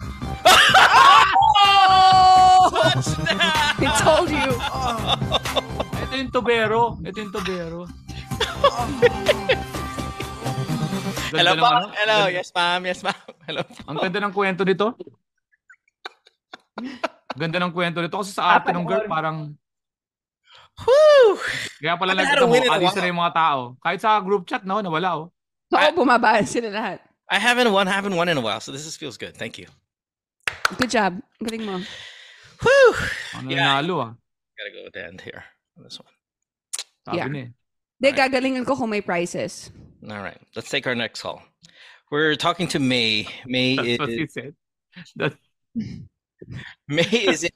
Oh! 2.70 2.92
I 3.80 3.86
told 4.04 4.30
you. 4.30 4.50
Ito 6.00 6.14
yung 6.14 6.30
tubero. 6.30 6.80
Ito 7.02 7.16
yung 7.18 7.32
tubero. 7.34 7.86
Hello, 11.30 11.54
ng 11.54 11.62
ano? 11.62 11.86
Hello. 11.94 12.18
Ganda- 12.26 12.34
Yes, 12.34 12.50
ma'am. 12.50 12.80
Yes, 12.86 13.00
ma'am. 13.06 13.22
Hello. 13.46 13.62
Ang 13.86 13.96
ganda 13.98 14.18
ng 14.18 14.34
kwento 14.34 14.62
nito. 14.66 14.94
Ganda 17.38 17.58
ng 17.62 17.70
kwento 17.70 18.02
nito 18.02 18.18
kasi 18.18 18.34
sa 18.34 18.58
ate 18.58 18.74
ng 18.74 18.82
girl 18.86 19.06
parang 19.06 19.54
Woo! 20.80 21.36
kaya 21.76 21.92
pala 22.00 22.16
I 22.16 22.24
nagkita 22.24 22.40
haven't 22.40 22.48
mo, 22.48 22.54
win 22.56 22.64
in 22.64 22.72
a 22.72 22.76
alis 22.80 22.96
na 22.96 23.04
yung 23.04 23.20
mga 23.20 23.34
tao. 23.36 23.60
Kahit 23.84 24.00
sa 24.00 24.16
group 24.24 24.48
chat, 24.48 24.64
no, 24.64 24.80
nawala 24.80 25.10
oh. 25.20 25.26
Oo, 25.76 25.88
bumaba 25.92 26.40
sila 26.42 26.72
lahat. 26.72 26.98
I 27.28 27.36
haven't 27.36 27.68
won, 27.68 27.84
haven't 27.84 28.16
won 28.16 28.32
in 28.32 28.40
a 28.40 28.42
while, 28.42 28.58
so 28.64 28.72
this 28.72 28.82
is, 28.88 28.96
feels 28.96 29.20
good. 29.20 29.36
Thank 29.36 29.60
you. 29.60 29.68
Good 30.80 30.90
job. 30.90 31.20
Galing 31.44 31.68
mo. 31.68 31.84
Whew. 32.62 32.94
Ano 33.34 33.50
Yeah. 33.50 33.80
nanalo 33.80 33.96
ah. 34.00 34.12
Gotta 34.58 34.70
go 34.74 34.84
with 34.84 34.92
the 34.92 35.04
end 35.06 35.20
here 35.20 35.44
on 35.76 35.84
this 35.84 35.98
one. 35.98 36.08
Sabi 37.06 37.16
Yeah. 37.16 37.28
niya 37.28 37.44
eh. 37.44 37.48
Hindi, 38.00 38.10
gagalingan 38.16 38.66
ko 38.66 38.76
kung 38.76 38.90
may 38.90 39.00
prizes. 39.00 39.70
All 40.08 40.22
right, 40.22 40.40
let's 40.56 40.70
take 40.70 40.86
our 40.86 40.94
next 40.94 41.20
call. 41.20 41.42
We're 42.10 42.34
talking 42.36 42.66
to 42.68 42.78
Mae. 42.78 43.28
Mae 43.46 43.76
That's 43.76 43.98
what 44.00 44.08
she 44.10 44.22
is 44.24 44.32
said. 44.32 44.54
That, 45.16 45.36
Mae 46.88 47.02
is 47.28 47.44
in 47.44 47.50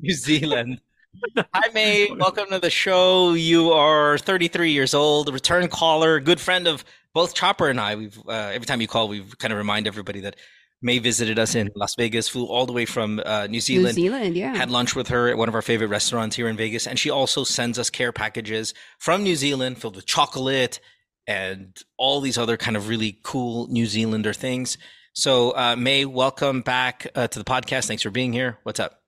New 0.00 0.14
Zealand. 0.14 0.80
Hi, 1.54 1.68
Mae. 1.74 2.10
Welcome 2.10 2.48
to 2.50 2.58
the 2.58 2.70
show. 2.70 3.34
You 3.34 3.70
are 3.72 4.16
33 4.18 4.72
years 4.72 4.94
old, 4.94 5.32
return 5.32 5.68
caller, 5.68 6.18
good 6.20 6.40
friend 6.40 6.66
of 6.66 6.84
both 7.12 7.34
Chopper 7.34 7.68
and 7.68 7.78
I. 7.78 7.94
We've 7.96 8.18
uh, 8.26 8.50
every 8.56 8.64
time 8.66 8.80
you 8.80 8.88
call, 8.88 9.08
we 9.08 9.22
kind 9.38 9.52
of 9.52 9.58
remind 9.58 9.86
everybody 9.86 10.20
that 10.20 10.36
Mae 10.82 10.98
visited 10.98 11.38
us 11.38 11.54
in 11.54 11.70
Las 11.76 11.94
Vegas, 11.94 12.28
flew 12.28 12.44
all 12.46 12.66
the 12.66 12.72
way 12.72 12.84
from 12.84 13.20
uh, 13.24 13.46
New 13.46 13.60
Zealand. 13.60 13.96
New 13.96 14.02
Zealand. 14.04 14.34
Zealand, 14.34 14.36
yeah. 14.36 14.54
Had 14.56 14.68
lunch 14.70 14.96
with 14.96 15.08
her 15.08 15.28
at 15.28 15.38
one 15.38 15.48
of 15.48 15.54
our 15.54 15.62
favorite 15.62 15.88
restaurants 15.88 16.34
here 16.34 16.48
in 16.48 16.56
Vegas, 16.56 16.86
and 16.86 16.98
she 16.98 17.08
also 17.08 17.44
sends 17.44 17.78
us 17.78 17.88
care 17.88 18.10
packages 18.12 18.74
from 18.98 19.22
New 19.22 19.36
Zealand 19.36 19.78
filled 19.78 19.94
with 19.96 20.06
chocolate 20.06 20.80
and 21.28 21.76
all 21.98 22.20
these 22.20 22.36
other 22.36 22.56
kind 22.56 22.76
of 22.76 22.88
really 22.88 23.20
cool 23.22 23.68
New 23.68 23.86
Zealander 23.86 24.32
things. 24.32 24.76
So, 25.14 25.50
uh, 25.52 25.76
Mae, 25.76 26.04
welcome 26.04 26.62
back 26.62 27.06
uh, 27.14 27.28
to 27.28 27.38
the 27.38 27.44
podcast. 27.44 27.86
Thanks 27.86 28.02
for 28.02 28.10
being 28.10 28.32
here. 28.32 28.58
What's 28.64 28.80
up? 28.80 28.98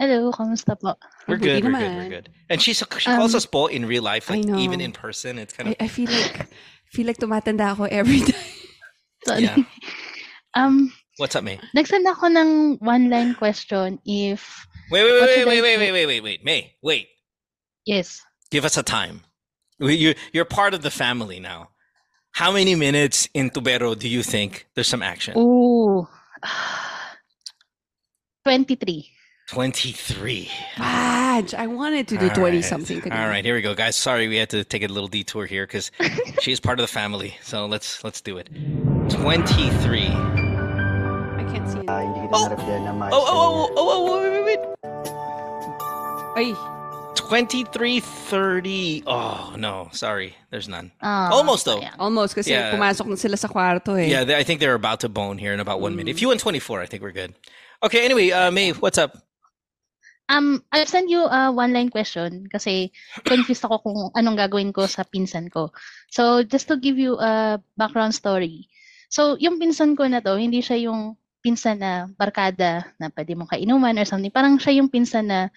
Hello, 0.00 0.32
kamusta 0.32 0.78
po? 0.80 0.94
We're 1.28 1.36
good. 1.36 1.62
We're 1.64 1.72
good. 1.72 1.96
We're 1.96 2.08
good. 2.08 2.28
And 2.48 2.62
she's 2.62 2.78
she 2.98 3.10
calls 3.10 3.34
Um, 3.34 3.36
us 3.38 3.46
po 3.46 3.66
in 3.66 3.84
real 3.86 4.02
life, 4.02 4.30
like 4.30 4.46
even 4.46 4.80
in 4.80 4.92
person. 4.92 5.38
It's 5.38 5.52
kind 5.52 5.70
of 5.70 5.76
I 5.80 5.86
feel 5.88 6.10
like 6.10 6.46
feel 6.90 7.06
like 7.06 7.18
tumatanda 7.18 7.72
ako 7.74 7.84
every 7.84 8.20
time. 9.26 9.42
Yeah. 9.42 9.56
Um, 10.54 10.92
What's 11.18 11.36
up, 11.36 11.44
Mae? 11.44 11.58
nagsend 11.76 12.06
ako 12.06 12.26
ng 12.30 12.78
one-line 12.80 13.34
question 13.34 13.98
if, 14.06 14.66
Wait, 14.90 15.02
wait, 15.04 15.20
wait, 15.20 15.46
wait, 15.46 15.62
wait, 15.62 15.78
wait, 15.78 15.92
wait, 15.92 16.06
wait, 16.06 16.22
wait, 16.22 16.44
Mae, 16.44 16.74
wait. 16.82 17.08
yes, 17.84 18.22
Give 18.50 18.64
us 18.64 18.78
a 18.78 18.82
time. 18.82 19.20
You 19.78 20.14
you're 20.32 20.46
part 20.48 20.72
of 20.74 20.80
the 20.82 20.90
family 20.90 21.38
now. 21.38 21.68
How 22.32 22.50
many 22.50 22.74
minutes 22.74 23.28
in 23.34 23.50
Tubero 23.50 23.96
do 23.98 24.08
you 24.08 24.22
think 24.22 24.66
there's 24.74 24.88
some 24.88 25.02
action? 25.02 25.36
ooh, 25.36 26.08
23. 28.44 29.10
23. 29.50 30.50
Badge. 30.78 31.54
I 31.54 31.66
wanted 31.66 32.08
to 32.08 32.16
do 32.18 32.28
All 32.28 32.34
20 32.34 32.56
right. 32.56 32.64
something. 32.64 33.12
All 33.12 33.28
right, 33.28 33.44
here 33.44 33.54
we 33.54 33.62
go, 33.62 33.74
guys. 33.74 33.96
Sorry, 33.96 34.28
we 34.28 34.36
had 34.36 34.50
to 34.50 34.64
take 34.64 34.82
a 34.82 34.88
little 34.88 35.08
detour 35.08 35.46
here 35.46 35.66
because 35.66 35.90
she's 36.40 36.60
part 36.60 36.78
of 36.80 36.84
the 36.84 36.92
family. 36.92 37.36
So 37.42 37.66
let's 37.66 38.02
let's 38.04 38.20
do 38.20 38.38
it. 38.38 38.48
23. 39.10 40.06
I 40.08 41.44
can't 41.48 41.68
see 41.68 41.80
it. 41.80 41.88
Ah, 41.88 42.00
hindi 42.04 42.20
kita 42.28 42.34
Oh! 42.36 42.44
na-replyan 42.44 42.80
na 42.84 42.92
Oh, 43.08 43.24
oh, 43.24 43.24
oh, 43.24 43.68
oh, 43.72 43.72
oh, 43.76 43.88
oh, 43.88 44.20
wait, 44.20 44.30
wait, 44.30 44.44
wait. 44.44 44.62
Ay, 46.36 46.48
23, 47.16 48.00
30. 48.00 49.02
Oh, 49.08 49.52
no, 49.56 49.88
sorry. 49.92 50.36
There's 50.50 50.68
none. 50.68 50.92
Ah, 51.00 51.30
Almost, 51.32 51.64
though. 51.64 51.80
sayang. 51.80 51.96
almost 51.98 52.34
kasi 52.36 52.52
Yeah. 52.52 52.72
pumasok 52.76 53.06
na 53.08 53.16
sila 53.16 53.36
sa 53.36 53.48
kwarto 53.48 53.96
eh. 53.98 54.06
Yeah, 54.08 54.24
they, 54.24 54.36
I 54.36 54.44
think 54.44 54.60
they're 54.60 54.76
about 54.78 55.00
to 55.00 55.08
bone 55.08 55.36
here 55.40 55.52
in 55.52 55.60
about 55.60 55.80
one 55.80 55.96
minute. 55.96 56.10
If 56.12 56.20
you 56.22 56.28
win 56.28 56.38
24, 56.38 56.80
I 56.82 56.86
think 56.86 57.02
we're 57.02 57.16
good. 57.16 57.34
Okay, 57.82 58.04
anyway, 58.04 58.30
uh, 58.30 58.50
Mae, 58.50 58.72
what's 58.76 58.98
up? 58.98 59.16
Um, 60.28 60.60
I'll 60.72 60.84
send 60.84 61.08
you 61.08 61.24
a 61.24 61.48
one-line 61.48 61.88
question 61.88 62.52
kasi 62.52 62.92
confused 63.24 63.64
ako 63.64 63.80
kung 63.80 63.98
anong 64.12 64.36
gagawin 64.36 64.76
ko 64.76 64.84
sa 64.84 65.00
pinsan 65.00 65.48
ko. 65.48 65.72
So, 66.12 66.44
just 66.44 66.68
to 66.68 66.76
give 66.76 67.00
you 67.00 67.16
a 67.16 67.56
background 67.80 68.12
story. 68.12 68.67
So, 69.08 69.40
yung 69.40 69.56
pinsan 69.56 69.96
ko 69.96 70.04
na 70.08 70.20
to, 70.20 70.36
hindi 70.36 70.60
siya 70.60 70.88
yung 70.88 71.16
pinsan 71.40 71.80
na 71.80 72.06
barkada 72.18 72.92
na 73.00 73.08
pwede 73.14 73.32
mong 73.32 73.52
kainuman 73.56 73.96
or 73.96 74.04
something. 74.04 74.32
Parang 74.32 74.60
siya 74.60 74.80
yung 74.82 74.92
pinsan 74.92 75.32
na 75.32 75.48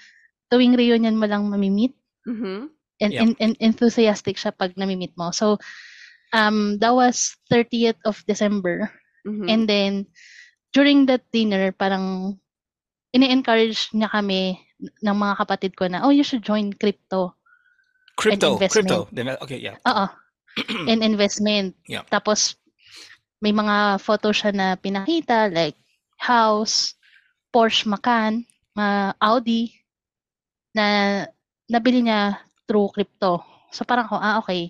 tuwing 0.48 0.76
reunion 0.76 1.16
mo 1.16 1.28
lang 1.28 1.48
mamimit. 1.48 1.96
Mhm. 2.28 2.70
and, 3.02 3.12
Yeah. 3.18 3.22
and, 3.26 3.34
and 3.42 3.58
enthusiastic 3.58 4.38
siya 4.38 4.54
pag 4.54 4.78
namimit 4.78 5.18
mo. 5.18 5.34
So, 5.34 5.58
um, 6.38 6.78
that 6.80 6.94
was 6.94 7.34
30th 7.50 7.98
of 8.06 8.22
December. 8.30 8.94
Mhm. 9.26 9.50
And 9.50 9.64
then, 9.66 9.94
during 10.72 11.10
that 11.10 11.26
dinner, 11.34 11.74
parang 11.74 12.38
ini-encourage 13.12 13.90
niya 13.92 14.08
kami 14.14 14.62
ng 15.02 15.18
mga 15.18 15.34
kapatid 15.42 15.74
ko 15.76 15.90
na, 15.90 16.06
oh, 16.06 16.14
you 16.14 16.22
should 16.22 16.46
join 16.46 16.72
crypto. 16.72 17.34
Crypto, 18.16 18.56
investment. 18.56 19.10
crypto. 19.10 19.44
Okay, 19.50 19.60
yeah. 19.60 19.82
Oo. 19.90 20.06
and 20.94 21.02
investment. 21.02 21.74
Yeah. 21.90 22.06
Tapos, 22.06 22.61
may 23.42 23.52
mga 23.52 23.98
photo 23.98 24.30
siya 24.30 24.54
na 24.54 24.78
pinakita, 24.78 25.50
like 25.50 25.76
house, 26.22 26.94
Porsche 27.50 27.90
Macan, 27.90 28.46
uh, 28.78 29.12
Audi, 29.18 29.74
na 30.72 31.26
nabili 31.68 32.06
niya 32.06 32.38
through 32.70 32.94
crypto. 32.94 33.42
So 33.74 33.84
parang 33.84 34.06
ako, 34.08 34.18
ah, 34.22 34.38
okay. 34.40 34.70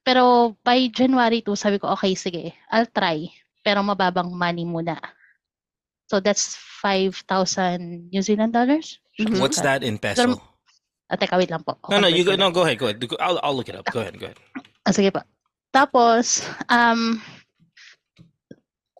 Pero 0.00 0.56
by 0.64 0.88
January 0.88 1.44
2, 1.44 1.52
sabi 1.54 1.76
ko, 1.76 1.92
okay, 1.92 2.16
sige, 2.16 2.56
I'll 2.72 2.88
try. 2.88 3.28
Pero 3.60 3.84
mababang 3.84 4.32
money 4.32 4.64
muna. 4.64 4.96
So 6.08 6.18
that's 6.18 6.56
5,000 6.82 8.08
New 8.10 8.24
Zealand 8.24 8.56
dollars? 8.56 8.98
What's 9.38 9.60
that 9.60 9.84
in 9.84 10.00
peso? 10.00 10.24
Pero- 10.24 10.42
Ah, 11.10 11.18
teka, 11.18 11.34
wait 11.34 11.50
lang 11.50 11.66
po. 11.66 11.74
No, 11.90 11.98
no, 11.98 12.06
you 12.06 12.22
go. 12.22 12.30
Ko. 12.30 12.38
No, 12.38 12.54
go 12.54 12.62
ahead. 12.62 12.78
Go 12.78 12.86
ahead. 12.86 13.02
I'll, 13.18 13.42
I'll 13.42 13.50
look 13.58 13.66
it 13.66 13.74
up. 13.74 13.82
Go 13.90 13.98
ahead. 13.98 14.14
Go 14.14 14.30
ahead. 14.30 14.38
Ah, 14.86 14.94
sige 14.94 15.10
pa. 15.10 15.26
Tapos, 15.74 16.46
um, 16.70 17.18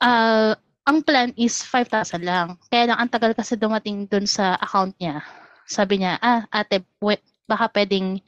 ah, 0.01 0.53
ang 0.83 0.99
plan 1.01 1.31
is 1.37 1.63
5,000 1.63 2.21
lang. 2.21 2.59
Kaya 2.67 2.91
lang, 2.91 2.99
ang 2.99 3.09
tagal 3.09 3.33
kasi 3.33 3.55
dumating 3.55 4.05
dun 4.05 4.25
sa 4.25 4.57
account 4.57 4.97
niya. 4.97 5.23
Sabi 5.65 6.01
niya, 6.01 6.19
ah, 6.19 6.49
ate, 6.51 6.83
we- 6.99 7.21
baka 7.47 7.71
pwedeng 7.73 8.19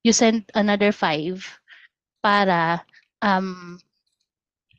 you 0.00 0.12
send 0.12 0.46
another 0.54 0.88
5 0.88 1.36
para 2.20 2.80
um, 3.20 3.76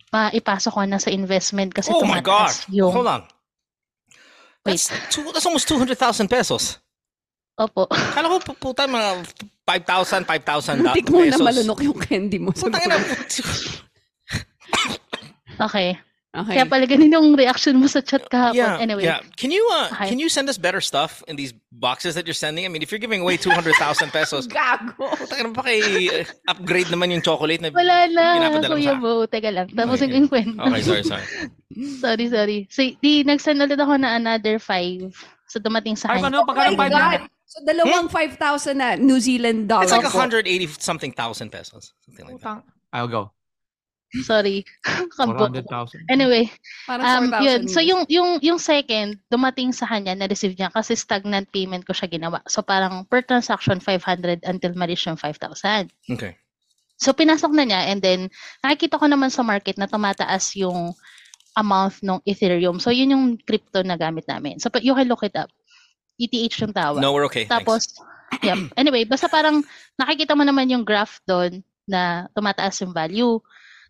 maipasok 0.09 0.71
ko 0.71 0.81
na 0.85 0.97
sa 0.97 1.09
investment 1.09 1.69
kasi 1.69 1.91
Oh 1.91 2.01
my 2.01 2.17
God! 2.19 2.49
yung... 2.69 2.89
Hold 2.89 3.09
on. 3.09 3.23
That's 4.63 4.89
two, 5.09 5.23
that's 5.31 5.45
almost 5.45 5.67
two 5.67 5.77
hundred 5.77 5.97
thousand 5.97 6.27
pesos. 6.27 6.77
Opo. 7.55 7.87
Kala 7.89 8.27
ko 8.27 8.35
pu- 8.41 8.59
puta 8.59 8.85
mga 8.85 9.23
5,000, 9.65 10.25
5,000 10.25 10.81
da- 10.81 10.93
Muntik 10.93 11.07
mo 11.09 11.19
na 11.19 11.31
pesos. 11.31 11.45
malunok 11.45 11.79
yung 11.83 11.99
candy 11.99 12.39
mo. 12.39 12.49
Putang 12.51 12.81
ina. 12.81 12.97
Okay. 15.59 15.99
Okay. 16.30 16.61
Kaya 16.61 16.69
pala 16.69 16.86
ganun 16.86 17.09
yung 17.09 17.34
reaction 17.34 17.73
mo 17.82 17.89
sa 17.89 18.05
chat 18.05 18.21
kahapon. 18.30 18.53
Yeah, 18.53 18.77
anyway. 18.77 19.01
yeah. 19.01 19.25
Can 19.34 19.49
you 19.49 19.65
uh, 19.73 19.89
Okay. 19.89 20.13
can 20.13 20.21
you 20.21 20.30
send 20.30 20.45
us 20.45 20.61
better 20.61 20.77
stuff 20.77 21.25
in 21.25 21.34
these 21.34 21.57
boxes 21.73 22.13
that 22.13 22.30
you're 22.30 22.38
sending? 22.38 22.65
I 22.65 22.69
mean, 22.69 22.86
if 22.86 22.93
you're 22.93 23.01
giving 23.01 23.25
away 23.25 23.34
two 23.34 23.49
hundred 23.49 23.73
thousand 23.82 24.13
pesos, 24.13 24.45
Gago. 24.53 25.09
putang 25.17 25.41
ina 25.41 25.49
pa 25.57 25.65
kay 25.65 25.82
uh, 26.21 26.53
upgrade 26.53 26.86
naman 26.93 27.09
yung 27.09 27.25
chocolate 27.25 27.57
na 27.65 27.73
Wala 27.73 28.05
na, 28.13 28.61
Kuya 28.61 28.93
sa- 28.93 29.01
Bo. 29.01 29.25
Teka 29.25 29.49
lang. 29.49 29.73
Ko 29.73 29.82
Okay. 29.89 30.05
yung 30.05 30.30
kwento. 30.30 30.61
Okay, 30.61 30.82
sorry, 30.86 31.01
sorry. 31.01 31.25
sorry, 32.05 32.25
sorry. 32.30 32.59
So, 32.69 32.86
di, 33.01 33.25
nag-send 33.25 33.57
ulit 33.57 33.82
ako 33.82 33.97
na 33.97 34.13
another 34.13 34.61
five. 34.61 35.09
So, 35.49 35.57
dumating 35.57 35.97
sa 35.97 36.13
Ay, 36.13 36.21
kanya. 36.21 36.30
ano, 36.30 36.45
pagkano 36.45 36.69
Oh 36.69 36.77
my 36.77 36.82
five 36.86 36.93
God. 36.93 37.21
na? 37.25 37.27
So, 37.49 37.57
dalawang 37.65 38.05
5,000 38.13 38.77
na 38.77 38.93
New 39.01 39.17
Zealand 39.17 39.65
dollar. 39.65 39.82
It's 39.82 39.89
like 39.89 40.05
po. 40.05 40.13
180 40.13 40.45
something 40.77 41.09
thousand 41.09 41.49
pesos, 41.49 41.97
something 42.05 42.30
like 42.30 42.38
that. 42.45 42.61
I'll 42.93 43.09
go. 43.09 43.34
Sorry. 44.26 44.66
Kambo. 45.18 45.53
400,000. 45.53 46.10
Anyway, 46.10 46.49
Parang 46.89 47.30
um, 47.30 47.38
4,000 47.38 47.45
yun. 47.45 47.62
So, 47.70 47.80
yung, 47.80 48.01
yung, 48.10 48.41
yung 48.41 48.57
second, 48.57 49.22
dumating 49.30 49.70
sa 49.70 49.86
kanya, 49.86 50.18
na-receive 50.18 50.57
niya 50.57 50.74
kasi 50.74 50.97
stagnant 50.97 51.45
payment 51.53 51.86
ko 51.86 51.93
siya 51.93 52.10
ginawa. 52.10 52.41
So, 52.49 52.66
parang 52.66 53.05
per 53.05 53.22
transaction, 53.22 53.78
500 53.78 54.41
until 54.49 54.74
ma-reach 54.74 55.05
yung 55.05 55.20
5,000. 55.20 55.93
Okay. 56.10 56.34
So, 56.97 57.14
pinasok 57.14 57.53
na 57.53 57.64
niya 57.70 57.82
and 57.93 58.01
then, 58.01 58.34
nakikita 58.66 58.97
ko 58.97 59.05
naman 59.05 59.30
sa 59.30 59.45
market 59.45 59.78
na 59.78 59.86
tumataas 59.86 60.57
yung 60.57 60.97
amount 61.53 62.01
ng 62.01 62.20
Ethereum. 62.26 62.82
So, 62.82 62.89
yun 62.89 63.14
yung 63.14 63.26
crypto 63.38 63.86
na 63.86 63.93
gamit 63.93 64.26
namin. 64.26 64.57
So, 64.57 64.74
you 64.82 64.97
can 64.97 65.05
look 65.05 65.22
it 65.22 65.38
up. 65.38 65.53
ETH 66.20 66.60
yung 66.60 66.76
tawag. 66.76 66.99
No, 66.99 67.14
we're 67.16 67.30
okay. 67.30 67.47
Tapos, 67.47 67.95
yep. 68.43 68.57
Anyway, 68.76 69.05
basta 69.07 69.32
parang 69.32 69.64
nakikita 69.95 70.36
mo 70.36 70.43
naman 70.43 70.68
yung 70.68 70.84
graph 70.84 71.24
doon 71.24 71.64
na 71.88 72.28
tumataas 72.36 72.84
yung 72.84 72.91
value. 72.91 73.39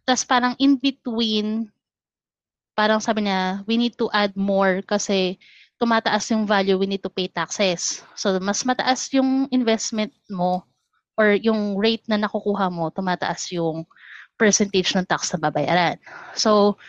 Tapos 0.09 0.25
parang 0.25 0.57
in 0.57 0.73
between, 0.81 1.69
parang 2.73 2.97
sabi 2.97 3.29
niya, 3.29 3.61
we 3.69 3.77
need 3.77 3.93
to 3.93 4.09
add 4.09 4.33
more 4.33 4.81
kasi 4.89 5.37
tumataas 5.77 6.33
yung 6.33 6.49
value, 6.49 6.81
we 6.81 6.89
need 6.89 7.05
to 7.05 7.13
pay 7.13 7.29
taxes. 7.29 8.01
So, 8.17 8.41
mas 8.41 8.65
mataas 8.65 9.05
yung 9.13 9.45
investment 9.53 10.09
mo 10.25 10.65
or 11.13 11.37
yung 11.37 11.77
rate 11.77 12.09
na 12.09 12.17
nakukuha 12.17 12.73
mo, 12.73 12.89
tumataas 12.89 13.53
yung 13.53 13.85
percentage 14.33 14.97
ng 14.97 15.05
tax 15.05 15.29
na 15.29 15.45
babayaran. 15.45 16.01
So, 16.33 16.81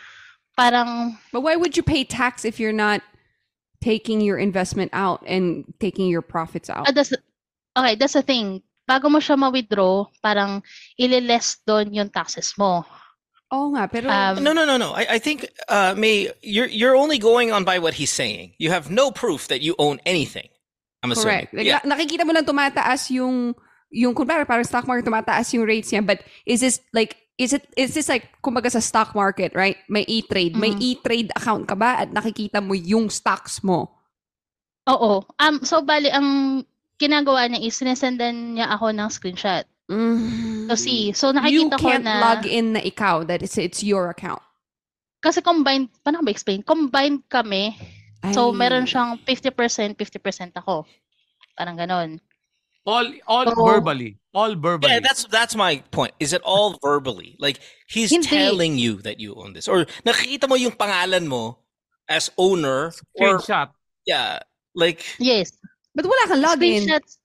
parang 0.56 1.20
But 1.28 1.44
why 1.44 1.60
would 1.60 1.76
you 1.76 1.84
pay 1.84 2.08
tax 2.08 2.48
if 2.48 2.56
you're 2.56 2.72
not 2.72 3.04
taking 3.84 4.24
your 4.24 4.40
investment 4.40 4.96
out 4.96 5.20
and 5.28 5.68
taking 5.76 6.08
your 6.08 6.24
profits 6.24 6.72
out? 6.72 6.88
Ah, 6.88 6.94
that's, 6.96 7.12
okay, 7.76 8.00
that's 8.00 8.16
the 8.16 8.24
thing. 8.24 8.64
Bago 8.88 9.12
mo 9.12 9.20
siya 9.20 9.36
ma-withdraw, 9.36 10.08
parang 10.24 10.64
ililess 10.96 11.60
doon 11.68 11.92
yung 11.92 12.08
taxes 12.08 12.56
mo. 12.56 12.82
Oo 13.50 13.74
nga, 13.74 13.90
pero... 13.90 14.06
Um, 14.06 14.42
no, 14.42 14.54
no, 14.54 14.62
no, 14.64 14.78
no. 14.78 14.94
I, 14.94 15.16
I 15.16 15.18
think, 15.18 15.46
uh, 15.66 15.94
Mae, 15.98 16.30
you're 16.42 16.70
you're 16.70 16.94
only 16.94 17.18
going 17.18 17.50
on 17.50 17.66
by 17.66 17.82
what 17.82 17.94
he's 17.98 18.14
saying. 18.14 18.54
You 18.62 18.70
have 18.70 18.90
no 18.90 19.10
proof 19.10 19.50
that 19.50 19.58
you 19.60 19.74
own 19.78 19.98
anything. 20.06 20.46
I'm 21.02 21.10
assuming. 21.10 21.50
Correct. 21.50 21.50
Like, 21.54 21.66
yeah. 21.66 21.82
na- 21.82 21.98
nakikita 21.98 22.22
mo 22.22 22.30
lang 22.30 22.46
tumataas 22.46 23.10
yung 23.10 23.58
yung 23.90 24.14
kunwari 24.14 24.46
parang 24.46 24.62
stock 24.62 24.86
market 24.86 25.02
tumataas 25.02 25.50
yung 25.50 25.66
rates 25.66 25.90
niya 25.90 25.98
but 25.98 26.22
is 26.46 26.62
this 26.62 26.78
like 26.94 27.18
is 27.42 27.50
it 27.50 27.66
is 27.74 27.90
this 27.90 28.06
like 28.06 28.30
kumbaga 28.38 28.70
sa 28.70 28.78
stock 28.78 29.18
market 29.18 29.50
right 29.58 29.82
may 29.90 30.06
e-trade 30.06 30.54
may 30.54 30.70
Mhm. 30.70 30.78
e-trade 30.78 31.28
account 31.34 31.66
ka 31.66 31.74
ba 31.74 31.98
at 31.98 32.14
nakikita 32.14 32.62
mo 32.62 32.78
yung 32.78 33.10
stocks 33.10 33.66
mo 33.66 33.90
Oo. 34.88 35.22
Um, 35.38 35.62
so, 35.62 35.82
bali, 35.84 36.08
ang 36.08 36.62
ginagawa 36.98 37.46
niya 37.46 37.62
is 37.62 37.76
sinesendan 37.76 38.56
niya 38.56 38.72
ako 38.74 38.90
ng 38.90 39.08
screenshot. 39.12 39.64
So, 39.90 39.96
mm. 39.96 40.78
see. 40.78 41.10
So, 41.10 41.34
you 41.34 41.66
nakikita 41.66 41.82
ko 41.82 41.88
can't 41.90 42.06
na... 42.06 42.22
log 42.22 42.46
in 42.46 42.78
na 42.78 42.80
ikaw 42.80 43.26
that 43.26 43.42
it's 43.42 43.58
it's 43.58 43.82
your 43.82 44.06
account 44.06 44.38
Kasi 45.20 45.42
combined, 45.44 45.92
paano 46.00 46.22
ko 46.22 46.24
ba 46.24 46.32
explain? 46.32 46.64
Combined 46.64 47.20
kami. 47.28 47.76
Ay. 48.24 48.32
So, 48.32 48.56
meron 48.56 48.88
siyang 48.88 49.20
50%, 49.28 49.92
50% 49.92 50.56
ako. 50.56 50.88
Parang 51.52 51.76
ganon. 51.76 52.16
All 52.88 53.04
all 53.28 53.44
So- 53.44 53.60
verbally. 53.60 54.16
All 54.32 54.56
verbally. 54.56 54.96
Yeah, 54.96 55.04
that's 55.04 55.28
that's 55.28 55.52
my 55.52 55.84
point. 55.92 56.16
Is 56.16 56.32
it 56.32 56.40
all 56.40 56.80
verbally? 56.80 57.36
Like 57.36 57.60
he's 57.84 58.08
Hindi. 58.08 58.32
telling 58.32 58.80
you 58.80 59.04
that 59.04 59.20
you 59.20 59.36
own 59.36 59.52
this, 59.52 59.68
or 59.68 59.84
nakikita 60.06 60.48
mo 60.48 60.56
yung 60.56 60.72
pangalan 60.72 61.28
mo 61.28 61.60
as 62.08 62.32
owner, 62.40 62.94
or 63.20 63.42
Screenshot. 63.42 63.76
yeah, 64.08 64.40
like 64.72 65.04
Yes. 65.20 65.52
but 65.92 66.08
wala 66.08 66.24
kang 66.30 66.40
login 66.40 66.88
Screenshots. 66.88 67.19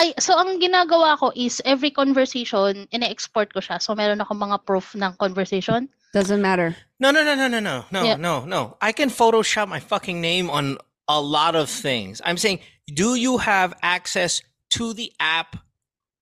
Ay, 0.00 0.16
so 0.16 0.32
ang 0.32 0.56
ginagawa 0.56 1.20
ko 1.20 1.28
is 1.36 1.60
every 1.68 1.92
conversation, 1.92 2.88
ine-export 2.88 3.52
ko 3.52 3.60
siya. 3.60 3.76
So, 3.76 3.92
meron 3.92 4.24
ako 4.24 4.32
mga 4.32 4.64
proof 4.64 4.96
ng 4.96 5.12
conversation. 5.20 5.92
doesn't 6.10 6.42
matter 6.42 6.74
no, 6.98 7.10
no, 7.10 7.24
no, 7.24 7.34
no, 7.34 7.48
no, 7.48 7.60
no, 7.60 7.84
no, 7.90 8.02
Yeah. 8.04 8.16
no, 8.16 8.44
no. 8.44 8.76
I 8.80 8.92
can 8.92 9.08
Photoshop 9.08 9.68
my 9.68 9.80
fucking 9.80 10.20
name 10.20 10.50
on 10.50 10.76
a 11.08 11.20
lot 11.20 11.56
of 11.56 11.70
things. 11.70 12.20
I'm 12.24 12.36
saying, 12.36 12.60
do 12.92 13.14
you 13.14 13.38
have 13.38 13.72
access 13.80 14.42
to 14.76 14.92
the 14.92 15.12
app 15.18 15.56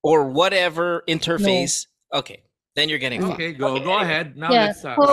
or 0.01 0.29
whatever 0.31 1.03
interface? 1.07 1.87
Okay, 2.13 2.43
then 2.75 2.87
you're 2.87 3.01
getting 3.01 3.21
fucked. 3.21 3.33
Okay, 3.33 3.51
go 3.51 3.79
go 3.83 3.99
ahead. 3.99 4.37
Now 4.37 4.53
Yeah. 4.53 4.71
let's 4.71 4.85
uh, 4.85 4.95
So, 4.95 5.07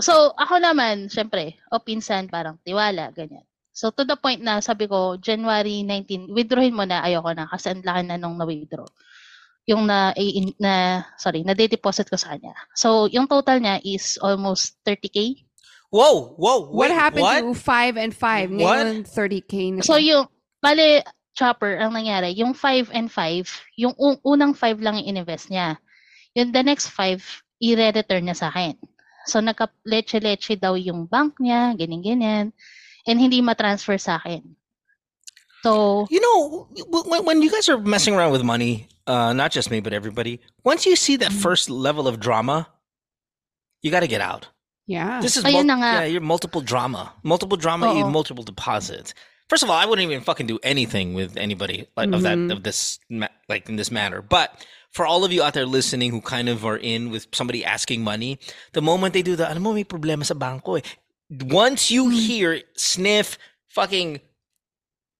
so, 0.00 0.14
ako 0.40 0.62
naman, 0.62 1.12
syempre, 1.12 1.60
o 1.70 1.78
pinsan, 1.78 2.30
parang 2.32 2.58
tiwala, 2.64 3.12
ganyan. 3.12 3.44
So, 3.74 3.90
to 3.90 4.06
the 4.06 4.14
point 4.14 4.38
na 4.38 4.62
sabi 4.62 4.86
ko, 4.86 5.18
January 5.18 5.82
19, 5.82 6.30
withdrawin 6.30 6.78
mo 6.78 6.86
na, 6.86 7.02
ayoko 7.02 7.34
na, 7.34 7.50
kasi 7.50 7.74
ang 7.74 7.82
laki 7.82 8.02
na 8.06 8.14
nung 8.14 8.38
na-withdraw. 8.38 8.86
Yung 9.66 9.90
na, 9.90 10.14
in- 10.14 10.54
na 10.62 11.02
sorry, 11.18 11.42
na-deposit 11.42 12.06
ko 12.06 12.14
sa 12.14 12.38
kanya. 12.38 12.54
So, 12.78 13.10
yung 13.10 13.26
total 13.26 13.58
niya 13.58 13.82
is 13.82 14.14
almost 14.22 14.78
30K. 14.86 15.42
Whoa, 15.90 16.38
whoa, 16.38 16.70
what 16.70 16.90
wait, 16.90 16.94
happened 16.94 17.26
what? 17.26 17.42
to 17.42 17.54
5 17.54 17.98
and 17.98 18.14
5 18.14 18.50
What? 18.58 18.58
ngayon 18.58 18.90
30k 19.06 19.54
na 19.74 19.80
So, 19.82 19.98
yung, 19.98 20.26
bale, 20.62 21.02
chopper, 21.34 21.78
ang 21.82 21.94
nangyari, 21.98 22.30
yung 22.34 22.54
5 22.54 22.94
and 22.94 23.10
5, 23.10 23.50
yung 23.74 23.94
un- 23.98 24.22
unang 24.22 24.54
5 24.54 24.78
lang 24.78 25.02
yung 25.02 25.18
ininvest 25.18 25.50
niya. 25.50 25.82
Yung 26.38 26.54
the 26.54 26.62
next 26.62 26.94
5, 26.94 27.18
i-return 27.58 28.22
niya 28.26 28.38
sa 28.38 28.54
akin. 28.54 28.78
So, 29.26 29.42
nagka-leche-leche 29.42 30.58
daw 30.62 30.78
yung 30.78 31.10
bank 31.10 31.42
niya, 31.42 31.74
ganyan-ganyan, 31.74 32.54
and 33.06 33.20
hindi 33.20 33.40
ma-transfer 33.40 33.98
sa 33.98 34.16
akin. 34.16 34.56
So, 35.62 36.06
You 36.10 36.20
know, 36.20 36.68
when, 37.08 37.24
when 37.24 37.42
you 37.42 37.50
guys 37.50 37.68
are 37.68 37.78
messing 37.78 38.14
around 38.14 38.32
with 38.32 38.42
money, 38.44 38.88
uh, 39.06 39.32
not 39.32 39.50
just 39.50 39.70
me, 39.70 39.80
but 39.80 39.92
everybody, 39.92 40.40
once 40.62 40.84
you 40.84 40.96
see 40.96 41.16
that 41.16 41.30
Mm-hmm. 41.32 41.40
first 41.40 41.70
level 41.70 42.06
of 42.06 42.20
drama, 42.20 42.68
you 43.80 43.90
got 43.90 44.00
to 44.00 44.08
get 44.08 44.20
out. 44.20 44.48
yeah 44.86 45.20
This 45.24 45.36
is 45.40 45.44
Ayun 45.44 45.64
mul- 45.66 45.80
yeah, 45.80 46.04
you're 46.04 46.20
multiple 46.20 46.60
drama, 46.60 47.12
multiple 47.24 47.56
drama, 47.56 47.96
you 47.96 48.04
Oo. 48.04 48.10
multiple 48.12 48.44
deposits. 48.44 49.14
First 49.48 49.62
of 49.64 49.68
all, 49.72 49.76
I 49.76 49.84
wouldn't 49.88 50.04
even 50.04 50.24
fucking 50.24 50.46
do 50.48 50.58
anything 50.64 51.12
with 51.12 51.36
anybody 51.36 51.84
like, 51.96 52.12
of 52.12 52.20
that 52.24 52.36
of 52.52 52.64
this 52.64 52.96
like 53.48 53.68
in 53.68 53.76
this 53.76 53.90
manner. 53.92 54.20
But 54.24 54.52
for 54.92 55.04
all 55.04 55.24
of 55.24 55.32
you 55.32 55.42
out 55.44 55.52
there 55.52 55.68
listening 55.68 56.12
who 56.12 56.20
kind 56.24 56.48
of 56.48 56.64
are 56.64 56.76
in 56.80 57.08
with 57.12 57.28
somebody 57.32 57.60
asking 57.64 58.00
money, 58.04 58.40
the 58.72 58.80
moment 58.80 59.12
they 59.12 59.20
do 59.24 59.36
that, 59.36 59.52
alam 59.52 59.62
mo 59.64 59.72
may 59.76 59.84
problema 59.84 60.24
sa 60.24 60.32
bangko 60.32 60.80
eh. 60.80 60.84
Once 61.42 61.90
you 61.90 62.10
hear 62.10 62.62
sniff 62.76 63.38
fucking 63.68 64.20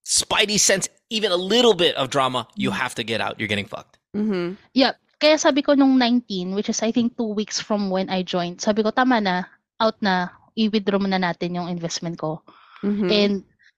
spidey 0.05 0.59
sense 0.59 0.87
even 1.09 1.31
a 1.31 1.37
little 1.37 1.73
bit 1.73 1.95
of 1.95 2.09
drama, 2.09 2.47
you 2.55 2.71
have 2.71 2.95
to 2.95 3.03
get 3.03 3.21
out. 3.21 3.39
You're 3.39 3.47
getting 3.49 3.65
fucked. 3.65 3.97
Mm-hmm. 4.15 4.55
Yeah. 4.73 4.93
Kaya 5.19 5.37
sabi 5.37 5.61
ko 5.61 5.73
nung 5.73 5.97
19, 5.97 6.55
which 6.55 6.69
is 6.69 6.81
I 6.83 6.91
think 6.91 7.15
two 7.17 7.33
weeks 7.33 7.59
from 7.59 7.89
when 7.89 8.09
I 8.09 8.23
joined, 8.23 8.59
sabi 8.59 8.83
ko, 8.83 8.91
tama 8.91 9.21
na, 9.21 9.43
out 9.79 9.95
na, 10.01 10.29
i-withdraw 10.57 10.99
na 10.99 11.17
natin 11.17 11.55
yung 11.55 11.69
investment 11.69 12.19
ko. 12.19 12.41
Mhm. 12.83 13.07
And 13.11 13.33